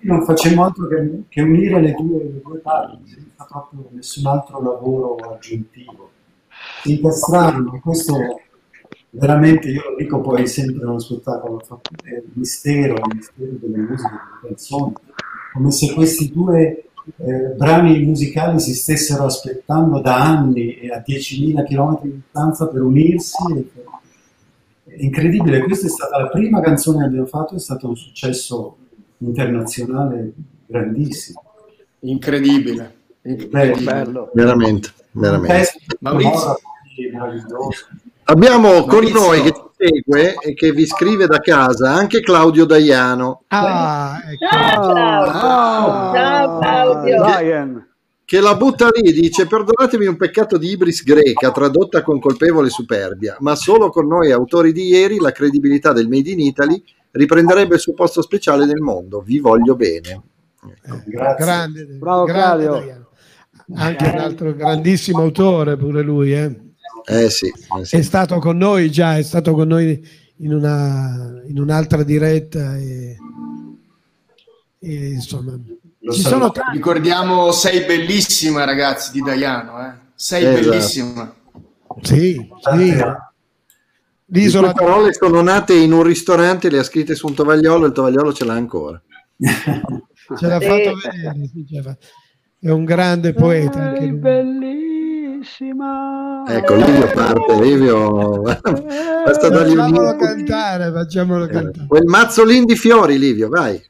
Non 0.03 0.25
facciamo 0.25 0.65
altro 0.65 0.89
che, 0.89 1.23
che 1.29 1.43
unire 1.43 1.81
le 1.81 1.93
due, 1.93 2.25
le 2.25 2.41
due 2.43 2.59
parti, 2.59 2.99
senza 3.07 3.47
proprio 3.49 3.89
nessun 3.93 4.27
altro 4.27 4.61
lavoro 4.61 5.15
aggiuntivo. 5.17 6.11
Incastrarlo, 6.85 7.79
questo 7.81 8.41
veramente, 9.11 9.69
io 9.69 9.91
lo 9.91 9.97
dico 9.97 10.21
poi 10.21 10.47
sempre 10.47 10.85
nello 10.85 10.99
spettacolo, 10.99 11.61
è 12.03 12.15
il 12.15 12.31
mistero, 12.33 12.95
il 12.95 13.17
mistero 13.17 13.51
delle 13.61 13.77
musiche, 13.77 14.11
delle 14.41 14.55
canzoni, 14.55 14.93
come 15.53 15.71
se 15.71 15.93
questi 15.93 16.33
due 16.33 16.85
eh, 17.17 17.55
brani 17.57 18.05
musicali 18.05 18.59
si 18.59 18.75
stessero 18.75 19.25
aspettando 19.25 20.01
da 20.01 20.17
anni 20.17 20.79
e 20.79 20.91
a 20.91 21.03
10.000 21.07 21.65
km 21.65 22.01
di 22.03 22.15
distanza 22.15 22.69
per 22.69 22.83
unirsi. 22.83 23.71
È 24.85 24.95
incredibile, 24.97 25.63
questa 25.63 25.87
è 25.87 25.91
stata 25.91 26.19
la 26.19 26.29
prima 26.29 26.61
canzone 26.61 26.99
che 26.99 27.05
abbiamo 27.05 27.27
fatto, 27.27 27.55
è 27.55 27.59
stato 27.59 27.89
un 27.89 27.97
successo 27.97 28.77
internazionale 29.27 30.33
grandissimo. 30.67 31.43
Incredibile. 32.01 32.95
Bello. 33.23 34.31
Veramente, 34.35 34.91
veramente. 35.13 35.73
Maurizio. 36.01 36.59
meraviglioso. 37.13 37.87
Abbiamo 38.25 38.85
con 38.85 39.03
Maurizio. 39.05 39.21
noi 39.21 39.43
che 39.43 39.53
ci 39.53 39.63
segue 39.77 40.35
e 40.41 40.55
che 40.55 40.73
vi 40.73 40.87
scrive 40.87 41.27
da 41.27 41.39
casa 41.39 41.93
anche 41.93 42.21
Claudio 42.21 42.65
Daiano, 42.65 43.43
Ah, 43.49 44.21
ecco. 44.29 44.47
Ciao, 44.51 44.95
ciao 44.95 46.59
Claudio. 46.59 47.25
Ryan. 47.25 47.87
che 48.25 48.41
la 48.41 48.55
butta 48.57 48.89
lì, 48.93 49.13
dice 49.13 49.47
perdonatemi 49.47 50.07
un 50.07 50.17
peccato 50.17 50.57
di 50.57 50.71
ibris 50.71 51.03
greca 51.05 51.51
tradotta 51.53 52.03
con 52.03 52.19
colpevole 52.19 52.71
superbia, 52.71 53.37
ma 53.41 53.55
solo 53.55 53.91
con 53.91 54.07
noi 54.07 54.33
autori 54.33 54.73
di 54.73 54.87
ieri 54.87 55.19
la 55.19 55.33
credibilità 55.33 55.93
del 55.93 56.09
Made 56.09 56.31
in 56.31 56.41
Italy 56.41 56.83
riprenderebbe 57.13 57.75
il 57.77 57.81
suo 57.81 57.95
posto 57.95 58.21
speciale 58.23 58.65
nel 58.67 58.81
mondo. 58.81 59.21
Vi 59.21 59.39
voglio 59.39 59.75
bene. 59.77 60.23
Grazie. 61.07 61.45
Grande, 61.45 61.85
Bravo 61.85 62.25
grande. 62.25 63.07
Anche 63.75 64.05
un 64.07 64.19
altro 64.19 64.55
grandissimo 64.55 65.21
autore 65.23 65.77
pure 65.77 66.03
lui, 66.03 66.35
eh. 66.35 66.61
Eh 67.05 67.31
sì, 67.31 67.47
eh 67.79 67.85
sì. 67.85 67.97
È 67.97 68.03
stato 68.03 68.39
con 68.39 68.57
noi 68.57 68.91
già, 68.91 69.17
è 69.17 69.23
stato 69.23 69.55
con 69.55 69.67
noi 69.69 70.07
in, 70.37 70.53
una, 70.55 71.41
in 71.47 71.59
un'altra 71.59 72.03
diretta 72.05 72.77
e, 72.77 73.17
e 74.79 75.09
insomma 75.09 75.59
Lo 75.99 76.13
ci 76.13 76.21
saluto. 76.21 76.39
sono 76.39 76.53
tanti 76.53 76.77
Ricordiamo 76.77 77.51
Sei 77.51 77.85
bellissima, 77.85 78.65
ragazzi, 78.65 79.11
di 79.13 79.21
Daiano. 79.21 79.85
Eh? 79.85 79.93
Sei 80.15 80.45
Esatto. 80.45 80.69
bellissima. 80.69 81.35
sì, 82.03 82.49
sì. 82.77 83.05
Le 84.35 84.41
l'isola 84.41 84.71
sue 84.71 84.85
parole 84.85 85.13
sono 85.13 85.43
nate 85.43 85.75
in 85.75 85.93
un 85.93 86.03
ristorante, 86.03 86.71
le 86.71 86.79
ha 86.79 86.83
scritte 86.83 87.15
su 87.15 87.27
un 87.27 87.35
tovagliolo 87.35 87.85
e 87.85 87.89
il 87.89 87.93
tovagliolo 87.93 88.33
ce 88.33 88.45
l'ha 88.47 88.55
ancora. 88.55 89.01
ce 89.37 90.47
l'ha 90.47 90.61
fatto 90.61 90.93
vedere 90.95 91.99
è 92.65 92.71
un 92.71 92.85
grande 92.85 93.33
poeta 93.35 93.81
anche 93.81 93.99
Sei 93.99 94.11
lui. 94.11 94.19
bellissima. 94.21 95.75
Ecco, 96.47 96.75
Livio 96.77 97.11
parte, 97.13 97.61
Livio... 97.61 98.43
Basta 98.43 99.49
dargli 99.49 99.77
un 99.77 99.79
facciamolo 99.79 100.17
cantare 100.17 100.93
facciamolo 100.93 101.47
cantare 101.49 101.87
Quel 101.89 102.05
mazzolin 102.05 102.65
di 102.65 102.77
fiori, 102.77 103.19
Livio, 103.19 103.49
vai. 103.49 103.83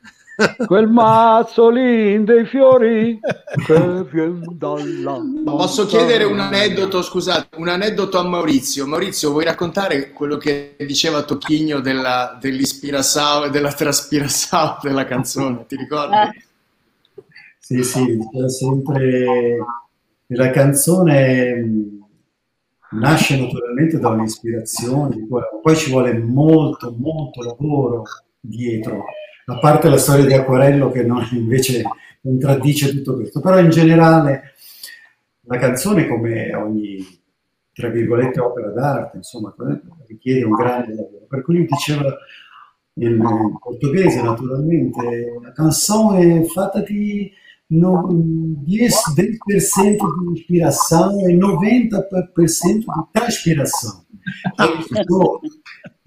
Quel 0.67 0.89
mazzolin 0.89 2.25
dei 2.25 2.45
fiori 2.47 3.19
che 3.67 4.05
vien 4.11 4.43
dalla... 4.53 5.21
Posso 5.45 5.87
chiedere 5.87 6.25
un 6.25 6.41
aneddoto, 6.41 7.03
scusate, 7.03 7.57
un 7.57 7.69
aneddoto 7.69 8.19
a 8.19 8.23
Maurizio. 8.23 8.87
Maurizio, 8.87 9.31
vuoi 9.31 9.45
raccontare 9.45 10.13
quello 10.13 10.37
che 10.37 10.77
diceva 10.79 11.23
Tocchigno 11.23 11.81
della, 11.81 12.39
dell'ispirasao 12.41 13.45
e 13.45 13.51
della 13.51 13.73
traspirasao 13.73 14.79
della 14.83 15.05
canzone? 15.05 15.65
Ti 15.67 15.77
ricordi? 15.77 16.17
Sì, 17.59 17.83
sì, 17.85 18.05
diceva 18.17 18.49
sempre 18.49 19.57
la 20.27 20.51
canzone 20.51 22.01
nasce 22.93 23.39
naturalmente 23.39 23.99
da 23.99 24.11
un'ispirazione, 24.11 25.27
poi 25.63 25.77
ci 25.77 25.91
vuole 25.91 26.19
molto, 26.19 26.95
molto 26.97 27.43
lavoro 27.43 28.03
dietro, 28.39 29.05
a 29.47 29.59
parte 29.59 29.89
la 29.89 29.99
storia 29.99 30.25
di 30.25 30.35
Acquarello 30.35 30.91
che 30.91 31.03
non, 31.03 31.27
invece 31.33 31.83
contraddice 32.21 32.91
tutto 32.91 33.15
questo, 33.15 33.41
però 33.41 33.59
in 33.59 33.71
generale 33.71 34.55
la 35.43 35.59
canzone 35.59 36.07
come 36.07 36.55
ogni, 36.55 37.05
tra 37.73 37.89
virgolette, 37.89 38.41
opera 38.41 38.71
d'arte, 38.71 39.17
insomma, 39.17 39.55
richiede 40.07 40.45
un 40.45 40.53
grande 40.53 40.95
lavoro. 40.95 41.27
Per 41.29 41.43
cui 41.43 41.57
lui 41.57 41.67
diceva 41.67 42.17
in 42.95 43.19
portoghese 43.59 44.23
naturalmente, 44.23 45.39
la 45.43 45.53
canzone 45.53 46.43
è 46.43 46.45
fatta 46.45 46.81
di 46.81 47.31
no- 47.69 48.09
10, 48.11 48.97
10% 49.15 49.97
di 50.27 50.39
ispirazione 50.39 51.25
e 51.25 51.37
90% 51.37 52.77
di 52.77 52.85
traspirazione. 53.11 54.05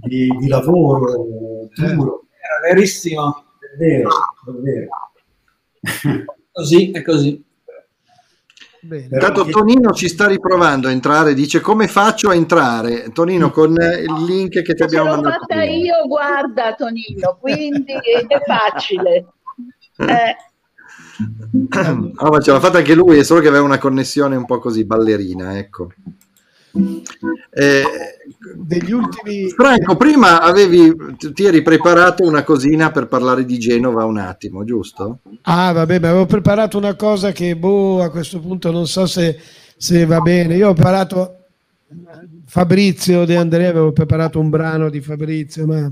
Di, 0.06 0.30
di 0.40 0.48
lavoro 0.48 1.68
duro, 1.74 2.25
Era 2.46 2.74
verissimo. 2.74 3.46
è 3.60 3.78
vero, 3.78 4.10
è 4.10 4.52
vero. 4.62 6.26
Così 6.52 6.92
è 6.92 7.02
così. 7.02 7.44
Bene. 8.82 9.08
Intanto 9.12 9.46
Tonino 9.46 9.92
ci 9.94 10.08
sta 10.08 10.28
riprovando 10.28 10.88
a 10.88 10.92
entrare, 10.92 11.34
dice 11.34 11.60
come 11.60 11.88
faccio 11.88 12.30
a 12.30 12.36
entrare? 12.36 13.10
Tonino 13.12 13.50
con 13.50 13.76
eh, 13.82 14.02
il 14.02 14.24
link 14.26 14.62
che 14.62 14.74
ti 14.74 14.76
Ce 14.78 14.84
abbiamo 14.84 15.06
l'ho 15.08 15.22
mandato. 15.22 15.40
fatta 15.40 15.56
prima. 15.56 15.74
io, 15.74 16.08
guarda 16.08 16.74
Tonino, 16.76 17.38
quindi 17.40 17.94
è 18.28 18.40
facile. 18.46 19.26
Eh, 19.98 20.36
Ah, 21.70 22.30
ma 22.30 22.40
ce 22.42 22.52
l'ha 22.52 22.60
fatta 22.60 22.80
anche 22.80 22.94
lui, 22.94 23.18
è 23.18 23.24
solo 23.24 23.40
che 23.40 23.48
aveva 23.48 23.64
una 23.64 23.78
connessione 23.78 24.36
un 24.36 24.46
po' 24.46 24.60
così 24.60 24.84
ballerina, 24.86 25.58
ecco. 25.58 25.88
Eh, 27.52 27.84
degli 28.56 28.92
ultimi 28.92 29.50
Franco, 29.50 29.96
prima 29.96 30.42
avevi, 30.42 30.94
ti 31.34 31.46
eri 31.46 31.62
preparato 31.62 32.24
una 32.24 32.44
cosina 32.44 32.92
per 32.92 33.08
parlare 33.08 33.46
di 33.46 33.58
Genova 33.58 34.04
un 34.04 34.18
attimo, 34.18 34.66
giusto? 34.66 35.20
Ah, 35.44 35.72
vabbè, 35.72 36.00
ma 36.00 36.10
avevo 36.10 36.26
preparato 36.26 36.78
una 36.78 36.96
cosa 36.96 37.32
che, 37.32 37.56
boh, 37.56 38.02
a 38.02 38.10
questo 38.10 38.40
punto 38.40 38.72
non 38.72 38.88
so 38.88 39.06
se, 39.06 39.40
se 39.78 40.06
va 40.06 40.20
bene. 40.20 40.56
Io 40.56 40.70
ho 40.70 40.74
preparato 40.74 41.36
Fabrizio 42.46 43.26
De 43.26 43.38
Andrea, 43.38 43.70
avevo 43.70 43.92
preparato 43.94 44.40
un 44.40 44.50
brano 44.50 44.90
di 44.90 45.00
Fabrizio, 45.00 45.66
ma 45.66 45.92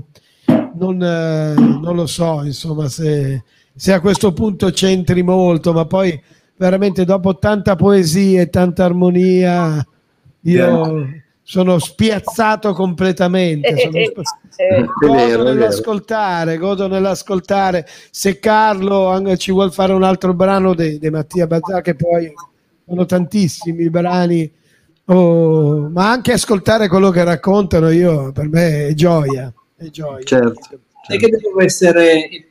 non, 0.74 1.02
eh, 1.02 1.54
non 1.54 1.94
lo 1.94 2.06
so, 2.06 2.42
insomma, 2.44 2.88
se, 2.88 3.42
se 3.74 3.92
a 3.92 4.00
questo 4.00 4.32
punto 4.32 4.70
c'entri 4.70 5.22
molto, 5.22 5.72
ma 5.72 5.86
poi 5.86 6.20
veramente 6.56 7.04
dopo 7.04 7.38
tanta 7.38 7.74
poesia 7.74 8.42
e 8.42 8.50
tanta 8.50 8.84
armonia, 8.84 9.84
io 10.44 11.08
sono 11.42 11.78
spiazzato 11.78 12.72
completamente. 12.72 13.68
Eh, 13.68 13.78
sono 13.78 13.96
eh, 13.96 14.10
sp- 14.24 14.60
eh, 14.60 14.86
godo 14.98 15.42
nell'ascoltare, 15.42 16.56
godo 16.56 16.88
nell'ascoltare. 16.88 17.86
Se 18.10 18.38
Carlo 18.38 19.36
ci 19.36 19.52
vuol 19.52 19.72
fare 19.72 19.92
un 19.92 20.02
altro 20.02 20.32
brano 20.32 20.74
di 20.74 20.98
Mattia 21.10 21.46
Bazzà, 21.46 21.80
che 21.82 21.94
poi 21.94 22.32
sono 22.86 23.04
tantissimi 23.04 23.84
i 23.84 23.90
brani, 23.90 24.50
oh, 25.06 25.88
ma 25.90 26.10
anche 26.10 26.32
ascoltare 26.32 26.88
quello 26.88 27.10
che 27.10 27.24
raccontano 27.24 27.90
io, 27.90 28.32
per 28.32 28.48
me 28.48 28.88
è 28.88 28.94
gioia. 28.94 29.52
È 29.76 29.84
gioia. 29.90 30.24
Certo, 30.24 30.60
certo. 30.60 31.12
E 31.12 31.18
che 31.18 31.28
devo 31.28 31.60
essere 31.60 32.28
il, 32.30 32.44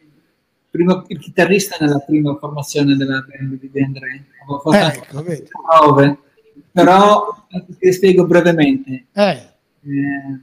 primo, 0.70 1.03
il 1.07 1.18
chitarrista 1.18 1.78
nella 1.80 1.99
prima 1.99 2.36
formazione 2.36 2.95
della 2.95 3.26
band 3.28 3.60
di 3.60 3.70
De 3.72 3.82
Andrea? 3.82 4.22
Avevo 4.44 4.60
fatto 4.60 4.99
ecco, 4.99 6.22
però 6.74 7.45
ti 7.80 7.94
spiego 7.94 8.26
brevemente. 8.26 9.06
Eh, 9.14 9.52
Eh, 9.86 10.40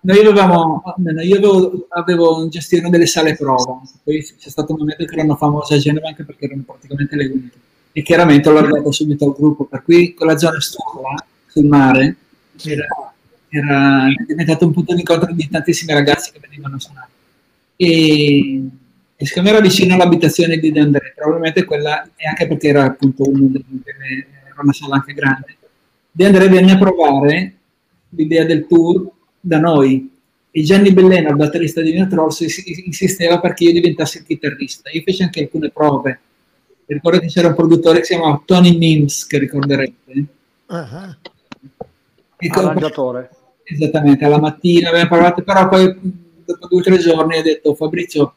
noi 0.00 0.18
avevamo, 0.20 0.82
almeno 0.84 1.20
io 1.20 1.36
avevo, 1.36 1.86
avevo 1.88 2.42
in 2.44 2.48
gestione 2.48 2.90
delle 2.90 3.06
sale 3.06 3.34
prova, 3.34 3.80
poi 4.04 4.22
c'è 4.22 4.48
stato 4.48 4.72
un 4.72 4.78
momento 4.80 5.04
che 5.04 5.14
erano 5.14 5.34
famose 5.36 5.74
a 5.74 5.78
Genova 5.78 6.08
anche 6.08 6.24
perché 6.24 6.44
erano 6.44 6.62
praticamente 6.64 7.16
le 7.16 7.26
uniche. 7.26 7.58
E 7.92 8.02
chiaramente 8.02 8.50
l'ho 8.50 8.60
dato 8.60 8.92
subito 8.92 9.24
al 9.26 9.34
gruppo, 9.34 9.64
per 9.64 9.82
cui 9.82 10.14
quella 10.14 10.36
zona 10.38 10.60
Sturla, 10.60 11.14
sul 11.46 11.64
mare, 11.66 12.16
era, 12.62 12.86
era 13.48 14.06
diventato 14.26 14.66
un 14.66 14.72
punto 14.72 14.92
di 14.94 15.00
incontro 15.00 15.32
di 15.32 15.48
tantissimi 15.48 15.92
ragazzi 15.92 16.30
che 16.30 16.38
venivano 16.40 16.76
a 16.76 16.80
suonare. 16.80 17.08
E 17.76 18.60
E 19.18 19.24
siccome 19.24 19.48
era 19.48 19.60
vicino 19.60 19.94
all'abitazione 19.94 20.58
di 20.58 20.70
De 20.70 20.80
André, 20.80 21.14
probabilmente 21.16 21.64
quella, 21.64 22.04
e 22.16 22.28
anche 22.28 22.46
perché 22.46 22.68
era 22.68 22.84
appunto 22.84 23.22
uno 23.26 23.46
delle, 23.48 23.64
delle- 23.66 24.26
era 24.56 24.62
una 24.62 24.72
sala 24.72 24.94
anche 24.96 25.12
grande, 25.12 25.56
De 26.10 26.24
André 26.24 26.48
venne 26.48 26.72
a 26.72 26.78
provare 26.78 27.56
l'idea 28.10 28.44
del 28.46 28.66
tour 28.66 29.10
da 29.38 29.58
noi. 29.58 30.10
E 30.50 30.62
Gianni 30.62 30.90
Bellena, 30.92 31.28
il 31.28 31.36
batterista 31.36 31.82
di 31.82 31.92
Neotrolls, 31.92 32.40
insisteva 32.86 33.38
perché 33.38 33.64
io 33.64 33.72
diventassi 33.72 34.18
il 34.18 34.24
chitarrista. 34.24 34.88
Io 34.90 35.02
feci 35.02 35.22
anche 35.22 35.42
alcune 35.42 35.70
prove. 35.70 36.20
Ricordo 36.86 37.18
che 37.18 37.26
c'era 37.26 37.48
un 37.48 37.54
produttore 37.54 37.98
che 37.98 38.04
si 38.06 38.14
chiamava 38.14 38.40
Tony 38.46 38.78
Mims, 38.78 39.26
che 39.26 39.38
ricorderete. 39.38 39.94
E 42.38 42.48
co- 42.48 42.60
Arrangiatore. 42.60 43.30
Esattamente, 43.64 44.24
alla 44.24 44.38
mattina 44.38 44.88
abbiamo 44.88 45.08
parlato, 45.08 45.42
però 45.42 45.68
poi 45.68 45.94
dopo 46.46 46.66
due 46.68 46.80
o 46.80 46.82
tre 46.82 46.96
giorni 46.96 47.36
ho 47.36 47.42
detto 47.42 47.74
Fabrizio, 47.74 48.36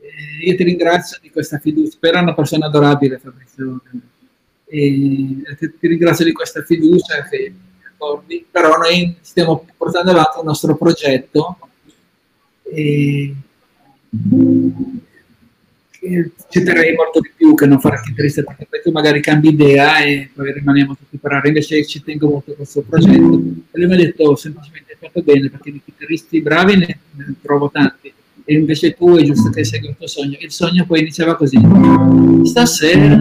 eh, 0.00 0.46
io 0.46 0.56
ti 0.56 0.62
ringrazio 0.62 1.18
di 1.20 1.30
questa 1.30 1.58
fiducia, 1.58 1.98
era 2.00 2.20
una 2.20 2.32
persona 2.32 2.66
adorabile 2.66 3.18
Fabrizio, 3.18 3.82
e 4.66 5.36
ti, 5.58 5.72
ti 5.78 5.86
ringrazio 5.86 6.24
di 6.24 6.32
questa 6.32 6.62
fiducia, 6.62 7.22
che, 7.28 7.52
d'accordi? 7.82 8.44
però 8.50 8.76
noi 8.76 9.16
stiamo 9.20 9.66
portando 9.76 10.10
avanti 10.10 10.38
il 10.38 10.44
nostro 10.44 10.76
progetto. 10.76 11.58
E 12.62 13.34
ci 16.48 16.62
terrei 16.62 16.94
molto 16.94 17.20
di 17.20 17.32
più 17.34 17.54
che 17.54 17.66
non 17.66 17.80
fare 17.80 18.00
chitarrista 18.04 18.42
perché 18.42 18.80
tu 18.82 18.90
magari 18.92 19.20
cambi 19.20 19.48
idea 19.48 19.98
e 19.98 20.30
poi 20.32 20.52
rimaniamo 20.52 20.96
tutti 20.96 21.16
per 21.16 21.32
aria 21.32 21.48
invece 21.48 21.84
ci 21.84 22.02
tengo 22.02 22.28
molto 22.28 22.52
a 22.52 22.54
questo 22.54 22.82
progetto. 22.82 23.34
E 23.70 23.78
lui 23.78 23.86
mi 23.86 23.94
ha 23.94 23.96
detto 23.96 24.36
semplicemente 24.36 24.92
hai 24.92 24.98
fatto 25.00 25.22
bene 25.22 25.50
perché 25.50 25.72
di 25.72 25.80
chitarristi 25.84 26.40
bravi 26.40 26.76
ne, 26.76 26.98
ne 27.12 27.34
trovo 27.42 27.70
tanti. 27.70 28.12
E 28.48 28.54
invece 28.54 28.94
tu 28.94 29.16
è 29.16 29.24
giusto 29.24 29.50
che 29.50 29.64
segui 29.64 29.88
il 29.88 29.96
tuo 29.96 30.06
sogno. 30.06 30.36
Il 30.40 30.52
sogno 30.52 30.86
poi 30.86 31.00
iniziava 31.00 31.34
così. 31.34 31.58
Stasera 32.44 33.18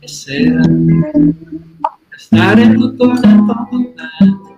e 0.00 0.08
sera 0.08 0.62
per 0.62 2.18
stare 2.18 2.72
tutto 2.74 3.10
il 3.10 3.20
tempo 3.20 3.66
con 3.68 3.94
te 3.94 4.48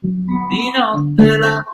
di 0.00 0.70
notte 0.76 1.36
la 1.36 1.64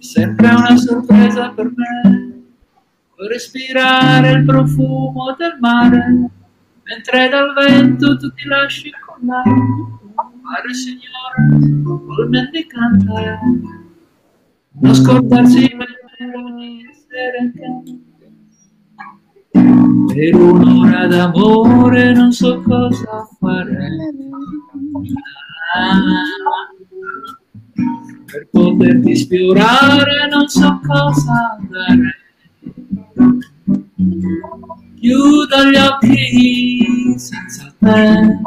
sempre 0.00 0.48
una 0.48 0.76
sorpresa 0.76 1.50
per 1.50 1.72
me. 1.74 2.42
Respirare 3.28 4.30
il 4.30 4.44
profumo 4.44 5.34
del 5.36 5.56
mare, 5.60 6.30
mentre 6.84 7.28
dal 7.28 7.52
vento 7.54 8.16
tu 8.16 8.32
ti 8.32 8.46
lasci 8.46 8.90
collare. 9.04 9.50
Mare 9.50 10.74
signore, 10.74 11.82
col 11.84 12.28
mendicante, 12.28 13.40
non 14.70 14.94
scordarsi 14.94 15.74
mai 15.76 15.86
ogni 16.34 16.84
sera 16.92 17.50
che 17.52 18.09
per 20.06 20.34
un'ora 20.34 21.06
d'amore 21.06 22.12
non 22.12 22.32
so 22.32 22.60
cosa 22.60 23.28
fare. 23.38 23.88
Per 28.26 28.48
poterti 28.50 29.16
sfiorare 29.16 30.28
non 30.30 30.48
so 30.48 30.80
cosa 30.86 31.58
dare. 31.68 32.18
Chiudo 35.00 35.64
gli 35.70 35.76
occhi 35.76 37.14
senza 37.18 37.74
te, 37.78 38.38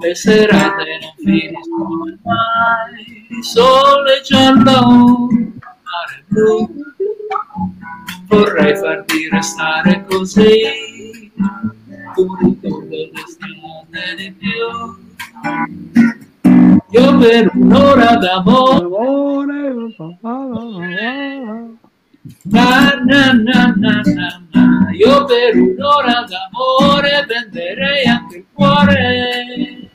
le 0.00 0.14
serate 0.14 0.98
non 1.00 1.14
finiscono 1.18 2.18
mai, 2.22 3.42
sole 3.42 4.22
giallo, 4.24 5.28
mare 5.86 6.24
blu, 6.26 6.68
vorrei 8.26 8.76
farti 8.76 9.28
restare 9.30 10.04
così, 10.08 11.30
tu 12.14 12.36
ricordo 12.40 12.96
l'estate 13.12 14.14
di 14.16 14.32
più. 14.32 14.66
Io 16.90 17.18
per 17.18 17.50
un'ora 17.54 18.16
d'amore 18.16 19.74
na, 22.42 22.94
na, 23.04 23.32
na, 23.32 23.74
na, 23.76 24.02
na. 24.04 24.90
Io 24.92 25.24
per 25.24 25.56
un'ora 25.56 26.24
d'amore 26.26 27.24
venderei 27.28 28.06
anche 28.06 28.36
il 28.38 28.44
cuore 28.52 29.90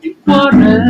Il 0.00 0.16
cuore 0.24 0.82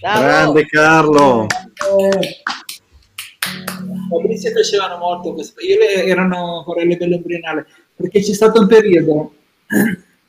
Grande 0.00 0.66
Carlo. 0.66 1.46
Fabrizio 4.08 4.50
facevano 4.52 4.98
molto 4.98 5.34
questo, 5.34 5.60
io 5.60 5.78
erano 5.80 6.62
Corelle 6.64 6.96
Bello 6.96 7.18
Brianale, 7.18 7.66
perché 7.94 8.20
c'è 8.20 8.32
stato 8.32 8.60
un 8.60 8.66
periodo, 8.66 9.34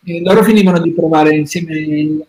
eh, 0.05 0.21
loro 0.21 0.43
finivano 0.43 0.79
di 0.79 0.91
provare 0.93 1.35
insieme 1.35 1.73
gli- 1.75 2.23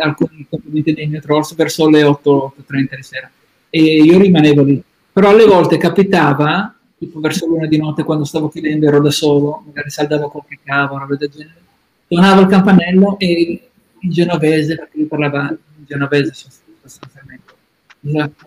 alcuni 0.00 0.46
componenti 0.48 0.92
dei 0.94 1.06
Neotrolls 1.06 1.54
verso 1.54 1.88
le 1.88 2.02
8, 2.02 2.54
8.30 2.56 2.96
di 2.96 3.02
sera 3.02 3.30
e 3.70 3.80
io 3.80 4.18
rimanevo 4.18 4.62
lì, 4.62 4.82
però 5.12 5.30
alle 5.30 5.44
volte 5.44 5.76
capitava, 5.76 6.74
tipo 6.98 7.20
verso 7.20 7.46
l'una 7.46 7.66
di 7.66 7.76
notte 7.76 8.04
quando 8.04 8.24
stavo 8.24 8.48
chiudendo 8.48 8.86
ero 8.86 9.00
da 9.00 9.10
solo, 9.10 9.62
magari 9.66 9.90
saldavo 9.90 10.28
qualche 10.28 10.58
cavo, 10.62 10.98
roba 10.98 11.16
del 11.16 11.28
genere, 11.28 11.63
suonavo 12.06 12.40
il 12.42 12.46
campanello 12.46 13.18
e 13.18 13.70
in 14.00 14.10
genovese, 14.10 14.76
perché 14.76 14.98
lui 14.98 15.06
parlava 15.06 15.48
in 15.48 15.84
genovese 15.86 16.32
sostanzialmente, 16.34 17.52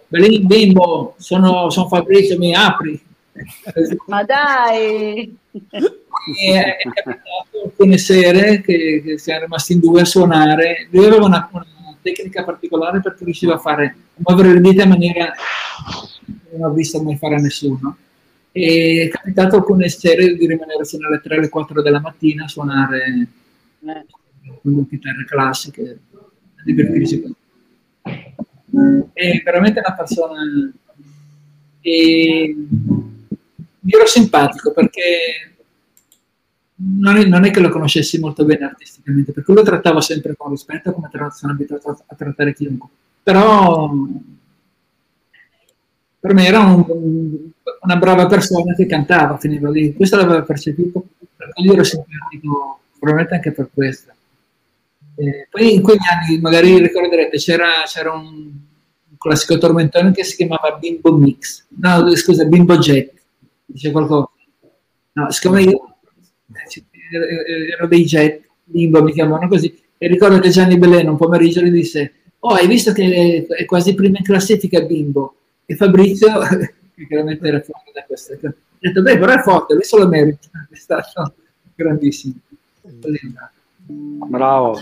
Belin 0.07 0.45
bimbo, 0.45 1.15
sono, 1.17 1.69
sono 1.71 1.88
Fabrizio, 1.88 2.38
mi 2.38 2.53
apri. 2.53 3.01
Ma 4.07 4.23
dai! 4.23 5.35
E 6.39 6.53
è 6.53 6.77
capitato 6.93 7.63
alcune 7.65 7.97
sere 7.97 8.61
che, 8.61 9.01
che 9.03 9.17
siamo 9.17 9.41
rimasti 9.41 9.73
in 9.73 9.79
due 9.79 10.01
a 10.01 10.05
suonare. 10.05 10.88
Lui 10.91 11.05
aveva 11.05 11.25
una, 11.25 11.49
una 11.51 11.65
tecnica 12.01 12.43
particolare 12.43 13.01
perché 13.01 13.25
riusciva 13.25 13.55
a 13.55 13.59
fare 13.59 13.95
muovere 14.15 14.53
le 14.53 14.61
dita 14.61 14.84
in 14.84 14.89
maniera 14.89 15.31
che 15.31 16.57
non 16.57 16.69
ho 16.69 16.73
visto 16.73 17.01
mai 17.01 17.17
fare 17.17 17.35
a 17.35 17.39
nessuno. 17.39 17.97
E 18.51 19.07
è 19.07 19.09
capitato 19.09 19.55
alcune 19.55 19.89
sere 19.89 20.35
di 20.35 20.47
rimanere 20.47 20.85
fino 20.85 21.07
alle 21.07 21.21
3 21.21 21.38
alle 21.38 21.49
4 21.49 21.81
della 21.81 21.99
mattina 21.99 22.45
a 22.45 22.47
suonare 22.47 23.27
con 24.61 24.73
le 24.73 24.85
chitarre 24.88 25.26
classiche, 25.26 25.99
a 26.55 26.64
divertirsi 26.64 27.22
con 27.22 27.35
è 29.14 29.41
veramente 29.43 29.80
una 29.80 29.95
persona 29.95 30.41
e 31.81 32.55
mi 33.80 33.91
ero 33.91 34.05
simpatico 34.05 34.72
perché 34.72 35.55
non 36.80 37.15
è, 37.15 37.26
non 37.26 37.45
è 37.45 37.51
che 37.51 37.59
lo 37.59 37.69
conoscessi 37.69 38.19
molto 38.19 38.45
bene 38.45 38.65
artisticamente, 38.65 39.31
perché 39.31 39.51
lo 39.51 39.64
trattavo 39.64 39.99
sempre 39.99 40.35
con 40.35 40.51
rispetto 40.51 40.91
come 40.91 41.09
sono 41.31 41.53
abituato 41.53 41.97
a, 42.05 42.15
trattare 42.15 42.53
chiunque. 42.53 42.89
Però 43.23 43.91
per 46.19 46.34
me 46.34 46.45
era 46.45 46.59
un- 46.59 47.51
una 47.81 47.95
brava 47.95 48.27
persona 48.27 48.73
che 48.76 48.85
cantava, 48.85 49.38
finiva 49.38 49.69
lì. 49.69 49.93
Questo 49.93 50.18
l'aveva 50.18 50.43
percepito, 50.43 51.07
perché 51.35 51.61
io 51.61 51.73
ero 51.73 51.84
simpatico, 51.84 52.81
probabilmente 52.99 53.36
anche 53.36 53.52
per 53.52 53.69
questo. 53.74 54.11
Eh, 55.15 55.48
poi 55.49 55.74
in 55.74 55.82
quegli 55.82 55.98
anni, 56.11 56.40
magari 56.40 56.78
ricorderete, 56.80 57.38
c'era, 57.38 57.84
c'era 57.86 58.11
un, 58.11 58.52
classico 59.18 59.57
tormentone 59.57 60.11
che 60.11 60.24
si 60.24 60.36
chiamava 60.36 60.78
Bimbo 60.80 61.15
Mix, 61.18 61.65
no, 61.80 62.15
scusa, 62.15 62.45
Bimbo 62.45 62.78
Jet, 62.78 63.14
dice 63.65 63.91
qualcosa. 63.91 64.30
No, 65.14 65.32
siccome 65.32 65.64
io 65.64 65.98
eh, 66.53 67.18
eh, 67.18 67.74
ero 67.74 67.88
dei 67.88 68.03
jet, 68.03 68.45
Bimbo 68.64 69.02
mi 69.02 69.14
chiamavano 69.14 69.48
così, 69.48 69.76
e 69.98 70.07
ricordo 70.07 70.40
che 70.40 70.49
Gianni 70.49 70.78
Belen 70.78 71.10
un 71.10 71.18
pomeriggio 71.18 71.61
gli 71.61 71.72
disse, 71.72 72.14
oh, 72.40 72.53
hai 72.53 72.68
visto 72.68 72.94
che 72.94 73.48
è 73.48 73.65
quasi 73.65 73.95
prima 73.95 74.18
in 74.18 74.24
classifica 74.24 74.82
Bimbo? 74.82 75.36
E 75.65 75.76
Fabrizio, 75.76 76.28
che 76.95 77.07
chiaramente 77.07 77.48
era 77.48 77.61
fuori 77.61 77.91
da 77.94 78.03
questo, 78.03 78.34
ha 78.34 78.53
detto, 78.80 79.02
beh, 79.02 79.18
però 79.18 79.34
è 79.34 79.40
forte, 79.40 79.74
lui 79.74 79.84
se 79.84 79.98
lo 79.98 80.07
merita, 80.07 80.49
è 80.69 80.76
stato 80.76 81.34
grandissimo. 81.76 82.36
Bravo. 84.27 84.77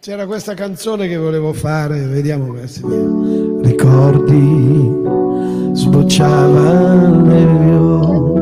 C'era 0.00 0.26
questa 0.26 0.54
canzone 0.54 1.08
che 1.08 1.16
volevo 1.16 1.52
fare, 1.52 2.06
vediamo 2.06 2.52
questi 2.52 2.82
ricordi 3.62 5.04
sbocciavano 5.72 7.20
nel 7.22 7.48
mio 7.48 8.34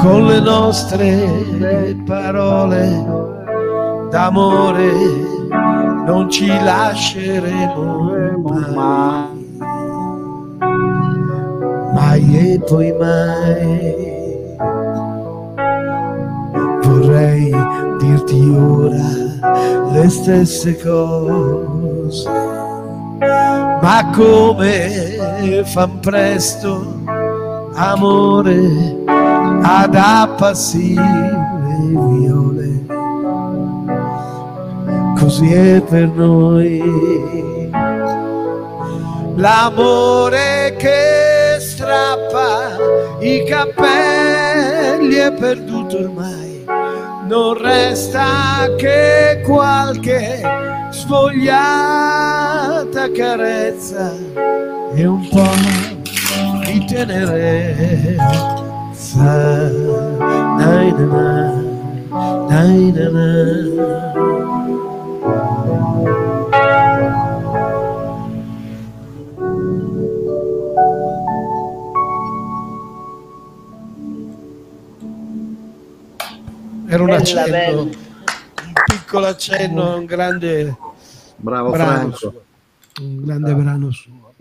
con 0.00 0.26
le 0.26 0.40
nostre 0.40 1.96
parole 2.06 3.26
d'amore 4.10 4.92
non 6.06 6.30
ci 6.30 6.46
lasceremo 6.46 8.12
mai. 8.74 9.36
Mai 11.92 12.52
e 12.52 12.60
poi 12.60 12.92
mai 12.92 14.07
vorrei 16.98 17.54
dirti 17.98 18.40
ora 18.50 19.90
le 19.92 20.08
stesse 20.08 20.76
cose, 20.78 22.28
ma 23.80 24.10
come 24.14 25.62
fan 25.64 25.98
presto 26.00 27.02
amore 27.74 28.96
ad 29.62 29.94
appassive 29.94 31.36
viole, 31.84 32.84
così 35.18 35.52
è 35.52 35.80
per 35.80 36.08
noi. 36.08 37.26
L'amore 39.36 40.74
che 40.76 41.60
strappa 41.60 42.76
i 43.20 43.44
capelli 43.48 45.14
è 45.14 45.32
perduto 45.32 45.98
ormai, 45.98 46.47
non 47.28 47.54
resta 47.60 48.74
che 48.78 49.42
qualche 49.44 50.40
svogliata 50.90 52.30
carezza 53.12 54.16
e 54.94 55.04
un 55.04 55.28
po' 55.28 55.44
di 56.64 56.84
tenerezza. 56.86 58.16
Nai 60.56 60.92
na 60.92 61.04
na, 61.04 61.52
nai 62.48 62.92
Era 76.90 77.02
un 77.02 77.08
Bella, 77.10 77.20
accenno, 77.20 77.50
bella. 77.50 77.80
un 77.82 77.90
piccolo 78.86 79.26
accenno, 79.26 79.96
un 79.98 80.04
grande 80.06 80.76
Bravo 81.36 81.70
brano 81.70 81.90
Franco. 81.92 82.16
suo, 82.16 82.42
un 83.00 83.24
grande 83.24 83.54
brano 83.54 83.90
suo. 83.90 84.32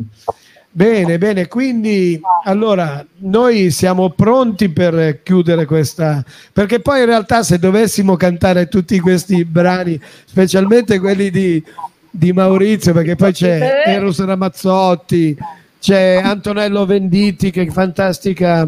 Bene, 0.72 1.18
bene, 1.18 1.48
quindi 1.48 2.22
allora 2.44 3.04
noi 3.18 3.72
siamo 3.72 4.12
pronti 4.12 4.70
per 4.70 5.24
chiudere 5.24 5.66
questa, 5.66 6.24
perché 6.54 6.80
poi 6.80 7.00
in 7.00 7.08
realtà 7.08 7.42
se 7.44 7.58
dovessimo 7.58 8.16
cantare 8.16 8.68
tutti 8.68 9.00
questi 9.00 9.44
brani, 9.44 10.00
specialmente 10.26 11.00
quelli 11.00 11.32
di, 11.32 11.62
di 12.10 12.32
Maurizio, 12.32 12.94
perché 12.94 13.16
poi 13.16 13.34
c'è 13.34 13.84
Eh. 13.88 13.92
Eros 13.92 14.24
Ramazzotti, 14.24 15.36
c'è 15.80 16.22
Antonello 16.24 16.86
Venditti, 16.86 17.50
che 17.50 17.70
fantastica 17.72 18.68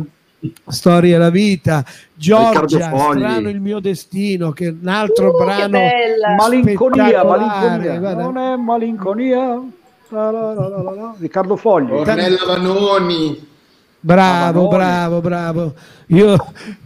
storia 0.67 1.15
e 1.15 1.19
la 1.19 1.29
vita, 1.29 1.83
Giorgia, 2.13 2.89
strano 2.89 3.49
il 3.49 3.59
mio 3.59 3.79
destino, 3.79 4.51
che 4.51 4.67
è 4.67 4.75
un 4.81 4.87
altro 4.87 5.31
Uh, 5.31 5.37
brano. 5.37 5.79
Malinconia, 6.37 7.23
malinconia. 7.23 7.97
guarda. 7.99 8.21
Non 8.23 8.37
è 8.37 8.55
malinconia. 8.55 9.61
La, 10.11 10.31
la, 10.31 10.53
la, 10.53 10.67
la, 10.67 10.81
la, 10.81 10.91
la. 10.91 11.15
Riccardo 11.19 11.55
Fogli. 11.55 11.91
Ornella 11.91 12.37
Vanoni. 12.47 13.47
Bravo, 14.01 14.67
bravo, 14.69 15.19
bravo. 15.19 15.73
Io 16.07 16.35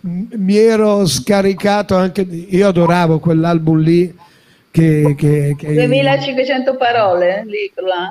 m- 0.01 0.23
mi 0.35 0.57
ero 0.57 1.05
scaricato 1.05 1.95
anche, 1.95 2.21
io 2.21 2.67
adoravo 2.67 3.19
quell'album 3.19 3.77
lì 3.77 4.13
che, 4.71 5.13
che- 5.15 5.53
che- 5.55 5.73
2500 5.75 6.75
parole, 6.75 7.43
lì, 7.45 7.71
là. 7.85 8.09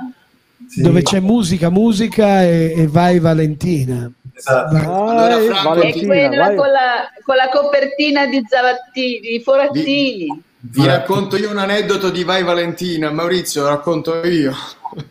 dove 0.77 1.02
c'è 1.02 1.19
musica, 1.19 1.69
musica 1.69 2.44
e, 2.44 2.73
e 2.77 2.86
vai 2.86 3.19
Valentina. 3.19 4.09
Esatto. 4.44 4.74
Allora, 4.77 5.36
Vai, 5.36 5.47
Franco, 5.47 5.81
E 5.82 6.05
quella 6.06 6.36
vai. 6.47 6.56
con 6.56 6.66
la, 6.70 7.10
con 7.24 7.36
la 7.36 7.48
copertina 7.48 8.27
di 8.27 8.43
Zavattini, 8.48 9.20
di 9.20 9.40
Forattini. 9.40 10.43
Vi 10.64 10.86
racconto 10.86 11.36
io 11.36 11.51
un 11.51 11.59
aneddoto 11.59 12.10
di 12.10 12.24
Vai 12.24 12.43
Valentina. 12.43 13.10
Maurizio, 13.10 13.62
lo 13.62 13.69
racconto 13.69 14.24
io. 14.27 14.52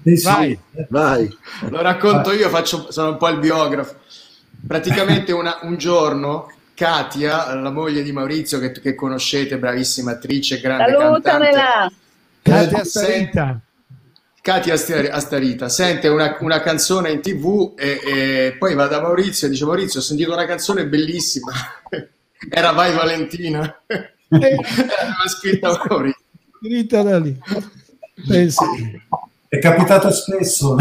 Sì, 0.03 0.17
sì. 0.17 0.23
Vai. 0.25 0.59
Vai. 0.89 1.37
Lo 1.69 1.81
racconto 1.81 2.31
io, 2.33 2.49
faccio, 2.49 2.91
sono 2.91 3.09
un 3.11 3.17
po' 3.17 3.29
il 3.29 3.37
biografo. 3.37 3.95
Praticamente 4.67 5.31
una- 5.31 5.59
un 5.61 5.77
giorno 5.77 6.51
Katia, 6.73 7.53
la 7.55 7.69
moglie 7.71 8.01
di 8.03 8.11
Maurizio, 8.11 8.59
che, 8.59 8.71
che 8.71 8.95
conoscete, 8.95 9.57
bravissima 9.57 10.11
attrice, 10.11 10.59
grande 10.59 10.91
cantante. 10.91 11.29
Salutamela! 11.29 11.91
Katia 12.41 12.81
Eh, 12.81 12.85
Starita. 12.85 13.59
Katia 14.41 14.73
Astarita 14.73 15.69
sente 15.69 16.07
una, 16.07 16.35
una 16.39 16.61
canzone 16.61 17.11
in 17.11 17.22
tv 17.22 17.73
e, 17.77 17.99
e 18.03 18.55
poi 18.57 18.73
va 18.73 18.88
da 18.88 18.99
Maurizio 18.99 19.47
e 19.47 19.51
dice 19.51 19.65
Maurizio 19.65 19.99
ho 19.99 20.03
sentito 20.03 20.34
una 20.34 20.45
canzone 20.45 20.88
bellissima 20.88 21.51
era 22.49 22.72
Vai 22.72 22.93
Valentina 22.95 23.61
l'aveva 24.30 25.27
scritta 25.27 25.80
Maurizio 25.88 27.03
da 27.03 27.19
lì. 27.19 27.38
Pensi. 28.27 28.63
È 29.47 29.57
capitato 29.57 30.11
spesso. 30.11 30.76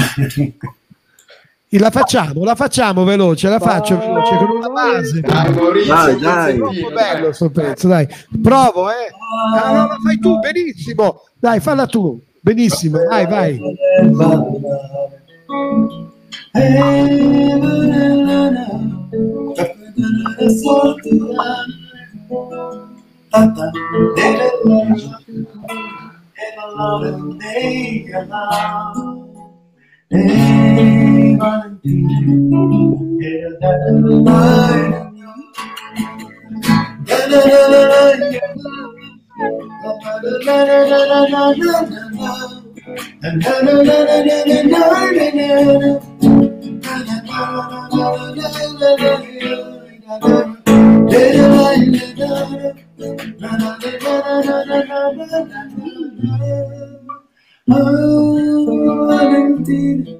La 1.70 1.90
facciamo, 1.90 2.44
la 2.44 2.54
facciamo 2.54 3.04
veloce, 3.04 3.48
la 3.48 3.58
faccio 3.60 3.96
veloce 3.98 4.36
con 4.36 4.50
una 4.50 4.68
base. 4.68 5.20
dai 5.20 5.54
Maurizio 5.54 5.94
Dai, 5.94 6.18
dai. 6.18 6.56
Troppo 6.56 6.90
bello 6.90 7.32
sto 7.32 7.50
pezzo, 7.50 7.88
dai. 7.88 8.06
Provo, 8.42 8.90
eh. 8.90 9.10
Ah, 9.56 9.72
no, 9.72 9.86
la 9.86 9.98
fai 10.02 10.18
tu, 10.18 10.38
benissimo. 10.38 11.22
Dai, 11.38 11.60
falla 11.60 11.86
tu. 11.86 12.20
Benissimo, 12.42 12.98
vai, 13.06 13.26
vai. 13.26 13.58
Oh, 39.82 39.96
Valentina, 59.08 60.12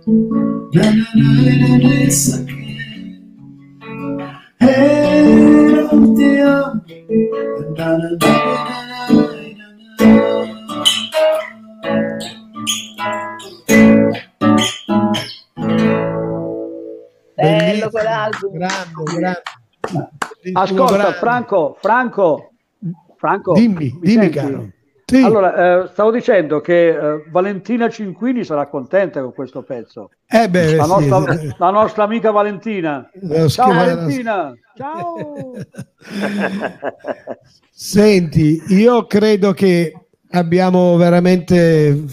na 0.72 0.90
na 0.90 1.08
na 1.14 1.36
na 1.50 1.72
na, 1.76 2.36
Grande, 18.60 19.18
grande. 19.18 19.42
Ascolta, 20.52 20.96
brano. 20.96 21.12
Franco, 21.12 21.76
Franco, 21.80 22.50
Franco, 23.16 23.54
Dimmi, 23.54 23.76
mi 23.76 23.98
dimmi 24.00 24.12
senti? 24.12 24.28
caro. 24.30 24.68
Sì. 25.06 25.22
Allora, 25.22 25.82
eh, 25.84 25.88
stavo 25.88 26.10
dicendo 26.12 26.60
che 26.60 26.88
eh, 26.90 27.24
Valentina 27.30 27.88
Cinquini 27.88 28.44
sarà 28.44 28.68
contenta 28.68 29.22
con 29.22 29.32
questo 29.32 29.62
pezzo. 29.62 30.10
eh 30.28 30.48
beh, 30.48 30.76
La 30.76 30.84
sì, 30.84 31.08
nostra, 31.08 31.36
la 31.58 31.70
nostra 31.70 32.04
amica 32.04 32.30
Valentina. 32.30 33.10
Lo 33.22 33.48
Ciao 33.48 33.72
Valentina, 33.72 34.52
ciao. 34.76 35.52
Senti, 37.72 38.62
io 38.68 39.06
credo 39.06 39.52
che 39.52 39.92
abbiamo 40.32 40.96
veramente 40.96 42.04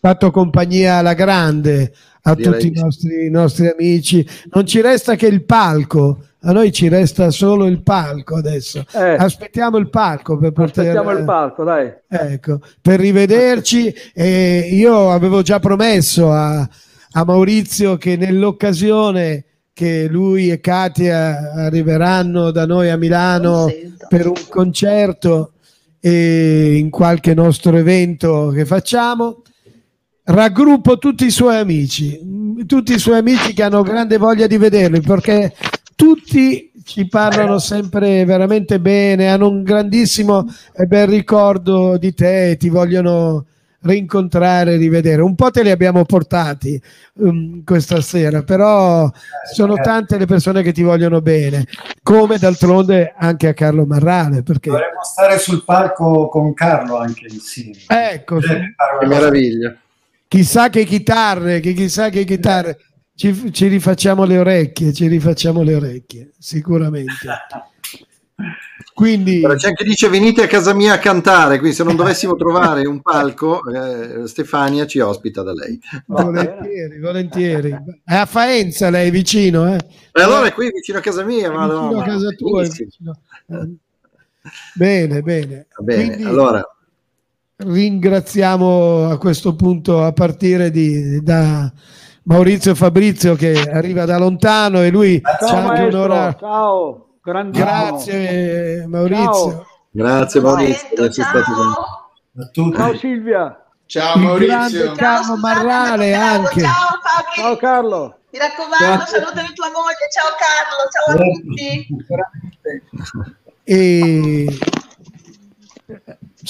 fatto 0.00 0.30
compagnia 0.30 0.98
alla 0.98 1.14
grande 1.14 1.92
a 2.28 2.34
Direi 2.34 2.52
tutti 2.52 2.66
i 2.66 2.72
nostri, 2.72 3.26
i 3.26 3.30
nostri 3.30 3.68
amici. 3.68 4.26
Non 4.52 4.66
ci 4.66 4.80
resta 4.80 5.14
che 5.14 5.26
il 5.26 5.44
palco. 5.44 6.18
A 6.40 6.52
noi 6.52 6.72
ci 6.72 6.88
resta 6.88 7.30
solo 7.30 7.66
il 7.66 7.82
palco 7.82 8.36
adesso. 8.36 8.84
Eh, 8.92 9.14
Aspettiamo 9.14 9.78
il 9.78 9.88
palco 9.90 10.36
per 10.36 10.52
poter 10.52 10.88
aspettiamo 10.88 11.10
il 11.10 11.24
palco, 11.24 11.64
dai. 11.64 11.92
Ecco, 12.08 12.60
per 12.80 13.00
rivederci. 13.00 13.94
E 14.12 14.68
io 14.72 15.10
avevo 15.10 15.42
già 15.42 15.60
promesso 15.60 16.32
a, 16.32 16.60
a 16.60 17.24
Maurizio 17.24 17.96
che 17.96 18.16
nell'occasione 18.16 19.44
che 19.72 20.06
lui 20.08 20.50
e 20.50 20.60
Katia 20.60 21.52
arriveranno 21.52 22.50
da 22.50 22.66
noi 22.66 22.90
a 22.90 22.96
Milano 22.96 23.66
per 24.08 24.26
un 24.26 24.40
concerto 24.48 25.52
e 26.00 26.76
in 26.76 26.90
qualche 26.90 27.34
nostro 27.34 27.76
evento 27.76 28.50
che 28.54 28.64
facciamo, 28.64 29.42
raggruppo 30.26 30.98
tutti 30.98 31.26
i 31.26 31.30
suoi 31.30 31.56
amici, 31.56 32.64
tutti 32.66 32.94
i 32.94 32.98
suoi 32.98 33.18
amici 33.18 33.52
che 33.52 33.62
hanno 33.62 33.82
grande 33.82 34.16
voglia 34.18 34.46
di 34.46 34.56
vederli 34.56 35.00
perché 35.00 35.54
tutti 35.94 36.72
ci 36.84 37.08
parlano 37.08 37.58
sempre 37.58 38.24
veramente 38.24 38.80
bene, 38.80 39.28
hanno 39.28 39.48
un 39.48 39.62
grandissimo 39.62 40.46
e 40.72 40.86
bel 40.86 41.08
ricordo 41.08 41.96
di 41.96 42.14
te, 42.14 42.56
ti 42.58 42.68
vogliono 42.68 43.44
rincontrare, 43.80 44.76
rivedere. 44.76 45.22
Un 45.22 45.34
po' 45.34 45.50
te 45.50 45.62
li 45.62 45.70
abbiamo 45.70 46.04
portati 46.04 46.80
um, 47.14 47.62
questa 47.64 48.00
sera, 48.00 48.42
però 48.42 49.10
sono 49.52 49.74
tante 49.74 50.18
le 50.18 50.26
persone 50.26 50.62
che 50.62 50.72
ti 50.72 50.82
vogliono 50.82 51.20
bene, 51.20 51.66
come 52.02 52.38
d'altronde 52.38 53.14
anche 53.16 53.48
a 53.48 53.54
Carlo 53.54 53.84
Marrale, 53.86 54.42
perché 54.42 54.70
Dovremmo 54.70 55.02
stare 55.02 55.38
sul 55.38 55.64
palco 55.64 56.28
con 56.28 56.52
Carlo 56.52 56.98
anche 56.98 57.26
insieme. 57.28 57.78
ecco, 57.88 58.40
fare 58.40 58.74
Che 59.00 59.06
meraviglia. 59.06 59.76
Chissà 60.28 60.68
che 60.68 60.84
chitarre, 60.84 61.60
che 61.60 61.72
chissà 61.72 62.08
che 62.08 62.24
chitarre. 62.24 62.78
Ci, 63.14 63.50
ci 63.52 63.68
rifacciamo 63.68 64.24
le 64.24 64.38
orecchie, 64.38 64.92
ci 64.92 65.06
rifacciamo 65.06 65.62
le 65.62 65.74
orecchie, 65.74 66.32
sicuramente. 66.38 67.14
Quindi 68.92 69.40
Però 69.40 69.54
c'è 69.54 69.72
chi 69.74 69.84
dice 69.84 70.08
venite 70.08 70.42
a 70.42 70.46
casa 70.46 70.74
mia 70.74 70.94
a 70.94 70.98
cantare, 70.98 71.58
quindi 71.58 71.76
se 71.76 71.84
non 71.84 71.96
dovessimo 71.96 72.34
trovare 72.34 72.86
un 72.86 73.02
palco, 73.02 73.60
eh, 73.70 74.26
Stefania 74.26 74.86
ci 74.86 75.00
ospita 75.00 75.42
da 75.42 75.52
lei. 75.52 75.78
volentieri, 76.06 76.98
volentieri. 76.98 77.76
È 78.04 78.14
a 78.14 78.26
Faenza 78.26 78.90
lei 78.90 79.10
vicino, 79.10 79.74
eh? 79.74 79.78
E 80.12 80.22
allora 80.22 80.46
è 80.46 80.52
qui 80.52 80.70
vicino 80.70 80.98
a 80.98 81.02
casa 81.02 81.24
mia, 81.24 81.50
ma 81.50 81.66
no, 81.66 81.88
vicino 81.88 82.00
a 82.00 82.04
casa 82.04 82.28
tua. 82.30 82.66
Bene, 84.74 85.22
bene. 85.22 85.66
Va 85.76 85.84
bene, 85.84 86.04
Quindi 86.06 86.24
allora 86.24 86.75
ringraziamo 87.58 89.08
a 89.10 89.18
questo 89.18 89.54
punto 89.56 90.02
a 90.04 90.12
partire 90.12 90.70
di- 90.70 91.22
da 91.22 91.70
Maurizio 92.24 92.74
Fabrizio 92.74 93.34
che 93.34 93.58
arriva 93.70 94.04
da 94.04 94.18
lontano 94.18 94.82
e 94.82 94.90
lui 94.90 95.20
Ciao 95.22 95.48
c'ha 95.48 95.68
anche 95.68 95.82
un'ora. 95.82 96.36
ciao. 96.38 97.02
Grazie 97.22 98.84
Maurizio. 98.86 99.32
Ciao. 99.32 99.66
grazie 99.90 100.40
Maurizio 100.40 100.88
per 100.94 101.04
essere 101.08 101.26
stato 101.26 101.52
con. 101.52 102.42
A 102.42 102.48
tutti. 102.52 102.76
Ciao 102.76 102.96
Silvia. 102.96 103.64
Ciao 103.86 104.18
Maurizio. 104.18 104.48
grande 104.58 104.92
Carlo 104.96 105.36
Marrale 105.36 106.14
anche. 106.14 106.60
Ciao 106.60 106.72
Ciao 107.34 107.56
Carlo. 107.56 108.18
mi 108.32 108.38
raccomando, 108.38 108.76
Grazie. 108.96 109.18
salutami 109.20 109.48
tua 109.54 109.66
moglie. 109.72 110.06
Ciao 110.12 110.30
Carlo, 110.36 110.88
ciao 110.92 111.14
a 111.14 111.18
tutti. 111.40 111.86
E 113.64 114.46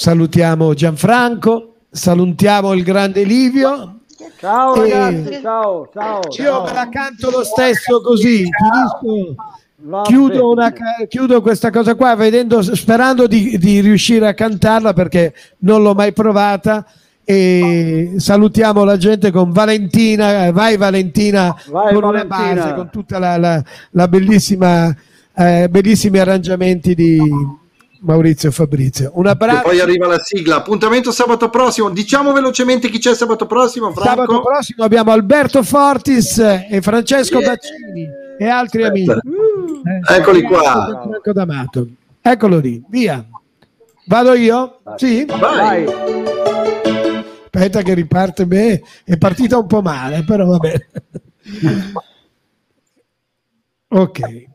salutiamo 0.01 0.73
Gianfranco, 0.75 1.73
salutiamo 1.89 2.73
il 2.73 2.83
grande 2.83 3.23
Livio. 3.23 3.95
Ciao 4.39 4.75
E- 4.83 4.91
ragazzi, 4.91 5.39
ciao, 5.41 5.89
ciao. 5.91 6.19
Io 6.19 6.29
ciao. 6.29 6.63
me 6.65 6.73
la 6.73 6.87
canto 6.89 7.29
lo 7.31 7.43
stesso 7.43 7.99
così. 8.01 8.47
Chiudo, 10.03 10.51
una 10.51 10.73
chiudo 11.07 11.41
questa 11.41 11.69
cosa 11.71 11.95
qua 11.95 12.15
vedendo, 12.15 12.61
sperando 12.61 13.25
di, 13.27 13.57
di 13.57 13.79
riuscire 13.79 14.27
a 14.27 14.33
cantarla 14.33 14.93
perché 14.93 15.33
non 15.59 15.81
l'ho 15.81 15.93
mai 15.93 16.13
provata. 16.13 16.85
E 17.29 18.13
salutiamo 18.17 18.83
la 18.83 18.97
gente 18.97 19.31
con 19.31 19.51
Valentina. 19.51 20.51
Vai, 20.51 20.77
Valentina, 20.77 21.55
Vai, 21.69 21.93
con 21.93 22.01
Valentina. 22.01 22.43
una 22.43 22.53
base, 22.55 22.73
con 22.75 22.89
tutta 22.91 23.19
la, 23.19 23.37
la- 23.37 23.63
la 23.91 24.07
bellissima, 24.07 24.95
eh, 25.35 25.67
bellissimi 25.69 26.19
arrangiamenti 26.19 26.95
di 26.95 27.19
Maurizio 28.01 28.51
Fabrizio. 28.51 29.11
Un 29.15 29.27
E 29.27 29.29
abbraccio. 29.29 29.61
poi 29.63 29.79
arriva 29.79 30.07
la 30.07 30.19
sigla. 30.19 30.57
Appuntamento 30.57 31.11
sabato 31.11 31.49
prossimo. 31.49 31.89
Diciamo 31.89 32.31
velocemente 32.33 32.89
chi 32.89 32.99
c'è 32.99 33.15
sabato 33.15 33.45
prossimo, 33.45 33.91
Franco. 33.91 34.09
Sabato 34.09 34.41
prossimo 34.41 34.83
abbiamo 34.83 35.11
Alberto 35.11 35.63
Fortis 35.63 36.37
e 36.37 36.79
Francesco 36.81 37.39
Yeah. 37.39 37.47
Baccini 37.49 38.07
e 38.39 38.47
altri 38.47 38.83
amici. 38.83 39.11
Aspetta. 39.11 40.15
Eccoli 40.15 40.41
qua. 40.43 41.01
Franco 41.09 41.33
D'Amato. 41.33 41.87
Eccolo 42.21 42.59
lì, 42.59 42.83
via. 42.89 43.25
Vado 44.05 44.33
io? 44.33 44.79
Sì? 44.95 45.25
Vai. 45.25 45.85
Vai. 45.85 45.85
Aspetta 47.43 47.81
che 47.81 47.93
riparte 47.93 48.45
bene. 48.45 48.81
È 49.03 49.17
partita 49.17 49.57
un 49.57 49.65
po' 49.67 49.81
male, 49.81 50.23
però 50.23 50.45
va 50.45 50.57
bene. 50.57 50.87
ok. 53.89 54.45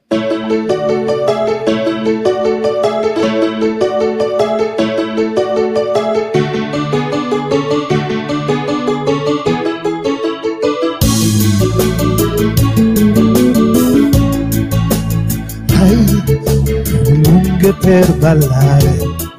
Per 17.80 18.16
ballare 18.16 19.30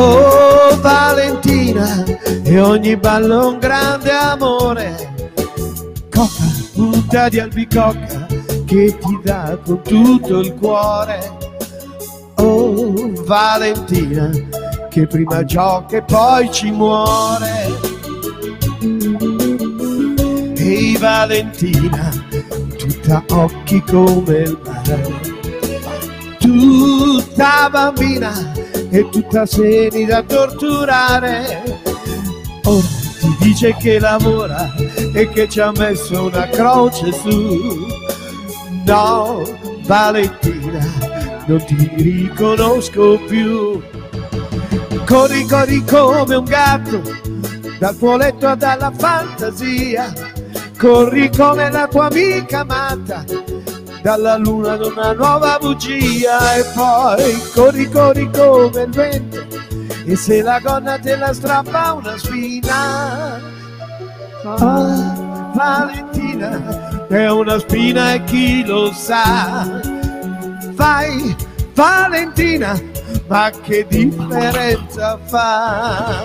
Oh 0.00 0.78
Valentina, 0.80 2.04
e 2.44 2.60
ogni 2.60 2.96
ballo 2.96 3.48
un 3.48 3.58
grande 3.58 4.10
amore. 4.10 5.14
Coca, 6.10 6.44
punta 6.74 7.28
di 7.28 7.40
albicocca 7.40 8.26
che 8.66 8.96
ti 8.98 9.20
dà 9.24 9.58
con 9.64 9.82
tutto 9.82 10.40
il 10.40 10.54
cuore. 10.54 11.36
Oh 12.36 13.10
Valentina, 13.24 14.30
che 14.88 15.06
prima 15.06 15.42
gioca 15.44 15.96
e 15.96 16.02
poi 16.02 16.52
ci 16.52 16.70
muore. 16.70 17.72
Ehi 20.54 20.96
Valentina, 20.98 22.10
tutta 22.76 23.24
occhi 23.30 23.82
come 23.82 24.38
il 24.42 24.58
mare 24.64 25.36
tutta 27.38 27.70
bambina 27.70 28.52
e 28.90 29.08
tutta 29.10 29.46
seni 29.46 30.04
da 30.04 30.24
torturare. 30.24 31.62
Ora 32.64 32.86
ti 33.20 33.36
dice 33.38 33.76
che 33.76 34.00
lavora 34.00 34.74
e 35.14 35.28
che 35.28 35.48
ci 35.48 35.60
ha 35.60 35.70
messo 35.70 36.24
una 36.24 36.48
croce 36.48 37.12
su. 37.12 37.86
No, 38.84 39.42
Valentina, 39.84 40.84
non 41.46 41.64
ti 41.64 41.88
riconosco 41.94 43.20
più. 43.28 43.80
Corri, 45.06 45.46
corri 45.46 45.84
come 45.84 46.34
un 46.34 46.44
gatto 46.44 47.00
dal 47.78 47.96
tuo 47.96 48.16
letto 48.16 48.52
dalla 48.56 48.92
fantasia. 48.96 50.12
Corri 50.76 51.30
come 51.30 51.70
la 51.70 51.86
tua 51.86 52.06
amica 52.06 52.64
matta 52.64 53.24
dalla 54.02 54.36
luna 54.36 54.72
ad 54.72 54.84
una 54.84 55.12
nuova 55.12 55.58
bugia 55.60 56.54
e 56.54 56.64
poi 56.74 57.42
corri 57.54 57.88
corri 57.90 58.30
come 58.30 58.82
il 58.82 58.90
vento 58.90 59.46
e 60.04 60.16
se 60.16 60.42
la 60.42 60.58
gonna 60.60 60.98
te 60.98 61.16
la 61.16 61.32
strappa 61.34 61.92
una 61.92 62.16
spina. 62.16 63.40
Ah, 64.44 65.52
Valentina 65.54 67.06
è 67.08 67.28
una 67.28 67.58
spina 67.58 68.14
e 68.14 68.24
chi 68.24 68.64
lo 68.64 68.92
sa? 68.92 69.80
Vai 70.72 71.36
Valentina 71.74 72.80
ma 73.26 73.50
che 73.62 73.86
differenza 73.88 75.18
fa? 75.26 76.22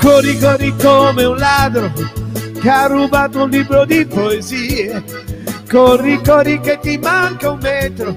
Corri 0.00 0.38
corri 0.38 0.74
come 0.76 1.24
un 1.24 1.36
ladro 1.36 1.92
che 2.60 2.68
ha 2.68 2.86
rubato 2.86 3.44
un 3.44 3.50
libro 3.50 3.84
di 3.84 4.04
poesie 4.06 5.04
Corri, 5.68 6.20
corri 6.22 6.60
che 6.60 6.78
ti 6.80 6.96
manca 6.98 7.50
un 7.50 7.58
metro 7.60 8.14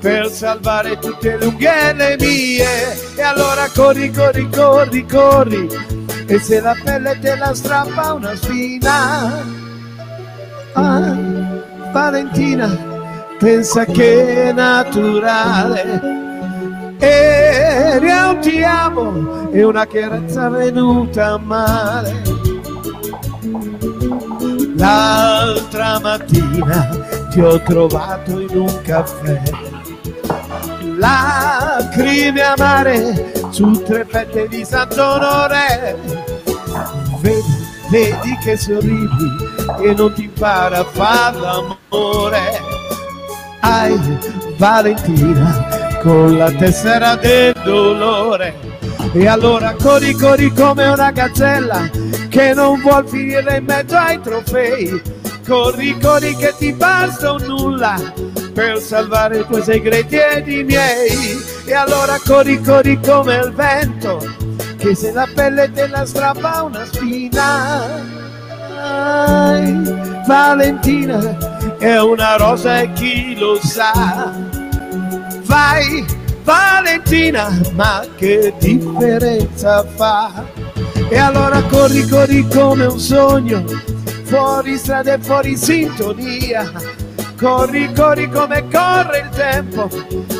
per 0.00 0.28
salvare 0.28 0.98
tutte 0.98 1.38
le 1.38 1.46
unghie 1.46 2.16
mie. 2.18 3.14
E 3.16 3.22
allora 3.22 3.66
corri, 3.74 4.10
corri, 4.10 4.48
corri, 4.50 5.06
corri. 5.06 5.68
E 6.26 6.38
se 6.38 6.60
la 6.60 6.76
pelle 6.82 7.18
te 7.20 7.36
la 7.36 7.54
strappa 7.54 8.12
una 8.12 8.34
spina. 8.34 9.42
Ah, 10.74 11.16
Valentina, 11.92 12.68
pensa 13.38 13.84
che 13.86 14.48
è 14.48 14.52
naturale. 14.52 16.20
Eri 16.98 18.10
un 18.10 18.38
ti 18.40 18.62
amo 18.62 19.50
e 19.50 19.64
una 19.64 19.86
carezza 19.86 20.48
venuta 20.48 21.36
male. 21.38 22.22
L'altra 24.82 26.00
mattina 26.00 26.88
ti 27.30 27.40
ho 27.40 27.62
trovato 27.62 28.40
in 28.40 28.48
un 28.50 28.82
caffè. 28.82 29.40
Lacrime 30.96 32.40
amare 32.40 33.32
su 33.50 33.80
tre 33.84 34.04
fette 34.04 34.48
di 34.48 34.64
Sant'Onore. 34.64 35.96
Vedi, 37.20 37.66
vedi 37.90 38.36
che 38.42 38.56
sorridi 38.56 39.30
e 39.84 39.94
non 39.94 40.12
ti 40.14 40.24
impara 40.24 40.78
a 40.80 40.84
far 40.84 41.36
l'amore. 41.36 42.60
Ai 43.60 44.18
Valentina 44.56 46.00
con 46.02 46.36
la 46.36 46.50
tessera 46.50 47.14
del 47.14 47.54
dolore. 47.62 48.71
E 49.14 49.26
allora 49.26 49.74
corri, 49.74 50.14
corri 50.14 50.50
come 50.52 50.88
una 50.88 51.10
gazzella 51.10 51.90
che 52.30 52.54
non 52.54 52.80
vuol 52.80 53.06
finire 53.06 53.58
in 53.58 53.64
mezzo 53.64 53.96
ai 53.96 54.18
trofei. 54.20 55.02
Corri, 55.46 55.98
corri 56.00 56.34
che 56.36 56.54
ti 56.56 56.72
basta 56.72 57.32
un 57.32 57.42
nulla 57.46 58.00
per 58.54 58.80
salvare 58.80 59.40
i 59.40 59.46
tuoi 59.46 59.62
segreti 59.62 60.16
ed 60.16 60.48
i 60.48 60.64
miei. 60.64 61.38
E 61.66 61.74
allora 61.74 62.18
corri, 62.24 62.58
corri 62.62 62.98
come 63.00 63.36
il 63.36 63.52
vento, 63.52 64.18
che 64.78 64.94
se 64.94 65.12
la 65.12 65.28
pelle 65.34 65.70
te 65.70 65.88
la 65.88 66.06
strappa 66.06 66.62
una 66.62 66.84
spina. 66.86 68.10
Ai, 68.80 70.22
Valentina 70.26 71.76
è 71.78 72.00
una 72.00 72.36
rosa 72.36 72.80
e 72.80 72.92
chi 72.94 73.36
lo 73.38 73.58
sa. 73.62 74.32
Vai, 75.44 76.04
Valentina, 76.42 77.56
ma 77.74 78.04
che 78.16 78.52
differenza 78.58 79.84
fa? 79.94 80.44
E 81.08 81.18
allora 81.18 81.62
corri, 81.62 82.06
corri 82.08 82.46
come 82.48 82.86
un 82.86 82.98
sogno, 82.98 83.64
fuori 84.24 84.76
strada 84.76 85.14
e 85.14 85.18
fuori 85.18 85.56
sintonia. 85.56 86.70
Corri, 87.38 87.92
corri 87.92 88.30
come 88.30 88.68
corre 88.70 89.18
il 89.18 89.28
tempo, 89.30 89.88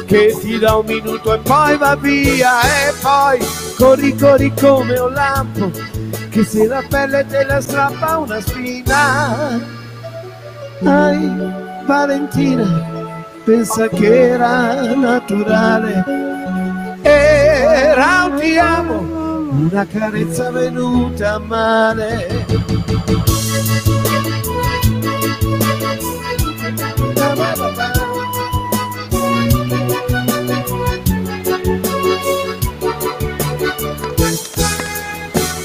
che 0.07 0.37
ti 0.41 0.59
dà 0.59 0.77
un 0.77 0.87
minuto 0.87 1.35
e 1.35 1.39
poi 1.39 1.77
va 1.77 1.97
via. 1.97 2.61
E 2.62 2.93
poi 3.01 3.39
corri, 3.77 4.16
corri 4.16 4.53
come 4.59 4.99
un 4.99 5.12
lampo, 5.12 5.70
che 6.31 6.45
se 6.45 6.66
la 6.66 6.83
pelle 6.89 7.27
te 7.27 7.45
la 7.45 7.61
strappa 7.61 8.19
una 8.19 8.41
spina. 8.41 9.61
Ai, 10.85 11.31
Valentina, 11.87 13.02
pensa 13.44 13.89
che 13.89 14.31
era 14.31 14.94
naturale. 14.94 16.05
Era 17.02 18.28
un 18.31 18.39
ti 18.39 18.59
amo, 18.59 18.98
una 19.51 19.86
carezza 19.86 20.51
venuta 20.51 21.39
male. 21.39 22.47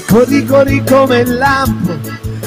Corri, 0.06 0.44
corri 0.46 0.82
come 0.84 1.18
il 1.18 1.36
lampo 1.36 1.96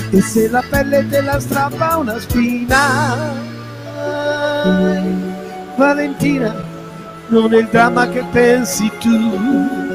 e 0.10 0.22
se 0.22 0.50
la 0.50 0.64
pelle 0.68 1.08
te 1.08 1.22
la 1.22 1.40
strappa 1.40 1.98
una 1.98 2.20
spina. 2.20 3.51
Ai, 4.64 5.34
Valentina, 5.76 6.64
non 7.28 7.54
è 7.54 7.58
il 7.58 7.68
dramma 7.68 8.08
che 8.10 8.24
pensi 8.32 8.92
tu. 9.00 9.90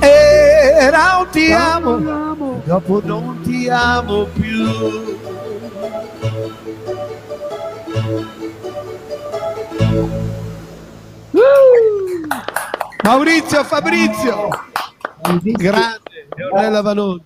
Era 0.00 1.18
un 1.18 1.28
ti 1.30 1.50
amo, 1.52 2.60
dopo 2.64 3.00
non 3.04 3.40
ti 3.42 3.68
amo 3.68 4.24
più. 4.26 4.64
Uh! 11.30 12.26
Maurizio 13.02 13.64
Fabrizio, 13.64 14.48
grande, 15.42 16.00
Leonella 16.36 16.80
Vanoni. 16.82 17.22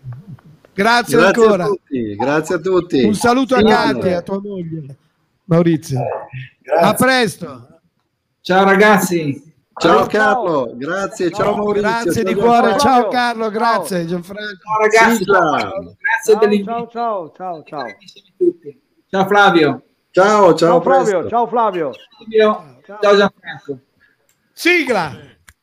Grazie, 0.73 1.19
Grazie 1.19 1.43
ancora. 1.43 1.65
a 1.65 1.67
tutti, 1.67 2.15
grazie 2.17 2.55
a 2.55 2.59
tutti. 2.59 3.03
Un 3.05 3.15
saluto 3.15 3.55
a 3.57 3.63
Katia, 3.63 4.19
a 4.19 4.23
tua 4.23 4.41
moglie. 4.41 4.97
Maurizio. 5.51 6.01
A 6.81 6.95
presto. 6.95 7.81
Ciao 8.41 8.65
ragazzi. 8.65 9.49
Ciao 9.75 10.07
Carlo, 10.07 10.73
grazie, 10.77 11.31
ciao 11.33 11.57
Maurizio. 11.57 11.89
Grazie 11.89 12.13
ciao 12.13 12.33
di 12.33 12.35
cuore. 12.35 12.79
Ciao 12.79 13.09
Carlo, 13.09 13.51
grazie 13.51 14.07
Gianfranco. 14.07 14.43
Ciao 14.43 14.79
ragazzi. 14.79 15.17
Sigla. 15.17 15.73
Grazie 15.99 16.37
dell'invito. 16.39 16.89
Ciao, 16.89 17.33
ciao, 17.33 17.63
ciao, 17.65 17.65
ciao. 17.65 17.87
Ciao 19.09 19.27
Flavio. 19.27 19.83
Ciao, 20.13 20.55
ciao, 20.55 20.55
Ciao 20.55 20.81
Flavio, 20.81 21.29
ciao 21.29 21.47
Flavio. 21.49 21.93
Ciao 23.01 23.17
Gianfranco. 23.17 23.79
Sigla. 24.53 25.19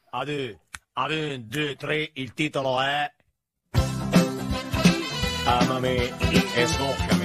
Ad 0.10 0.28
un, 0.28 0.58
ad 0.94 1.12
un, 1.12 1.44
due, 1.48 1.76
tre, 1.78 2.10
il 2.14 2.34
titolo 2.34 2.82
è 2.82 3.10
Amami 5.46 5.96
e 6.56 6.68
sgonfiami. 6.68 7.17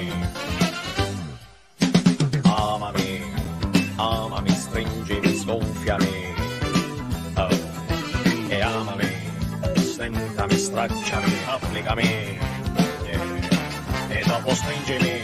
Stentami, 10.88 10.88
stracciami, 10.88 11.32
applicami. 11.46 12.38
Yeah. 13.04 14.08
E 14.08 14.22
dopo 14.26 14.54
stringimi, 14.54 15.20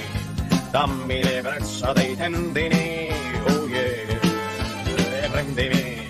dammi 0.71 1.23
l'ebbrezza 1.23 1.93
dei 1.93 2.17
tendini. 2.17 3.09
Oh 3.47 3.67
yeah, 3.67 5.25
e 5.25 5.29
prendimi 5.31 6.07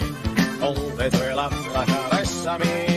con 0.59 0.93
le 0.97 1.09
tue 1.11 1.33
labbra, 1.35 1.85
caressami. 1.85 2.88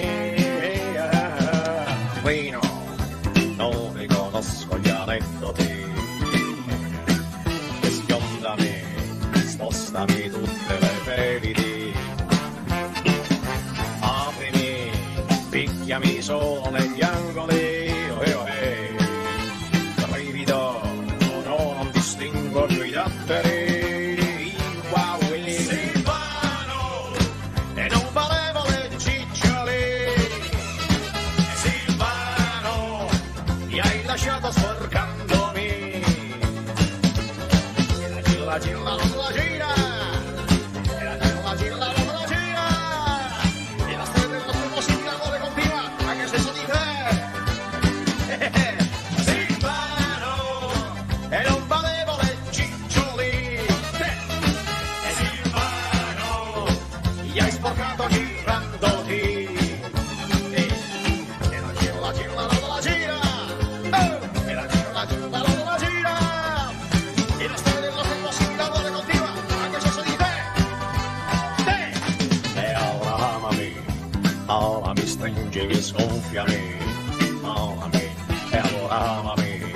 Picchiami 15.91 16.21
solo 16.21 16.69
negli 16.69 17.01
angoli. 17.01 17.55
Oh, 17.55 17.60
stringimi, 76.31 76.31
sgonfiami. 76.31 76.79
Amami, 77.43 78.09
e 78.51 78.57
allora 78.57 79.17
amami, 79.17 79.73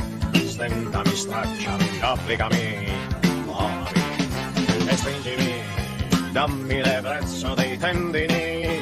stentami, 0.48 1.16
stracciami, 1.16 1.90
applicami. 2.00 2.88
Amami, 3.52 3.90
e 4.88 4.96
stringimi, 4.96 5.54
dammi 6.32 6.82
l'ebbrezza 6.82 7.54
dei 7.56 7.78
tendini. 7.78 8.75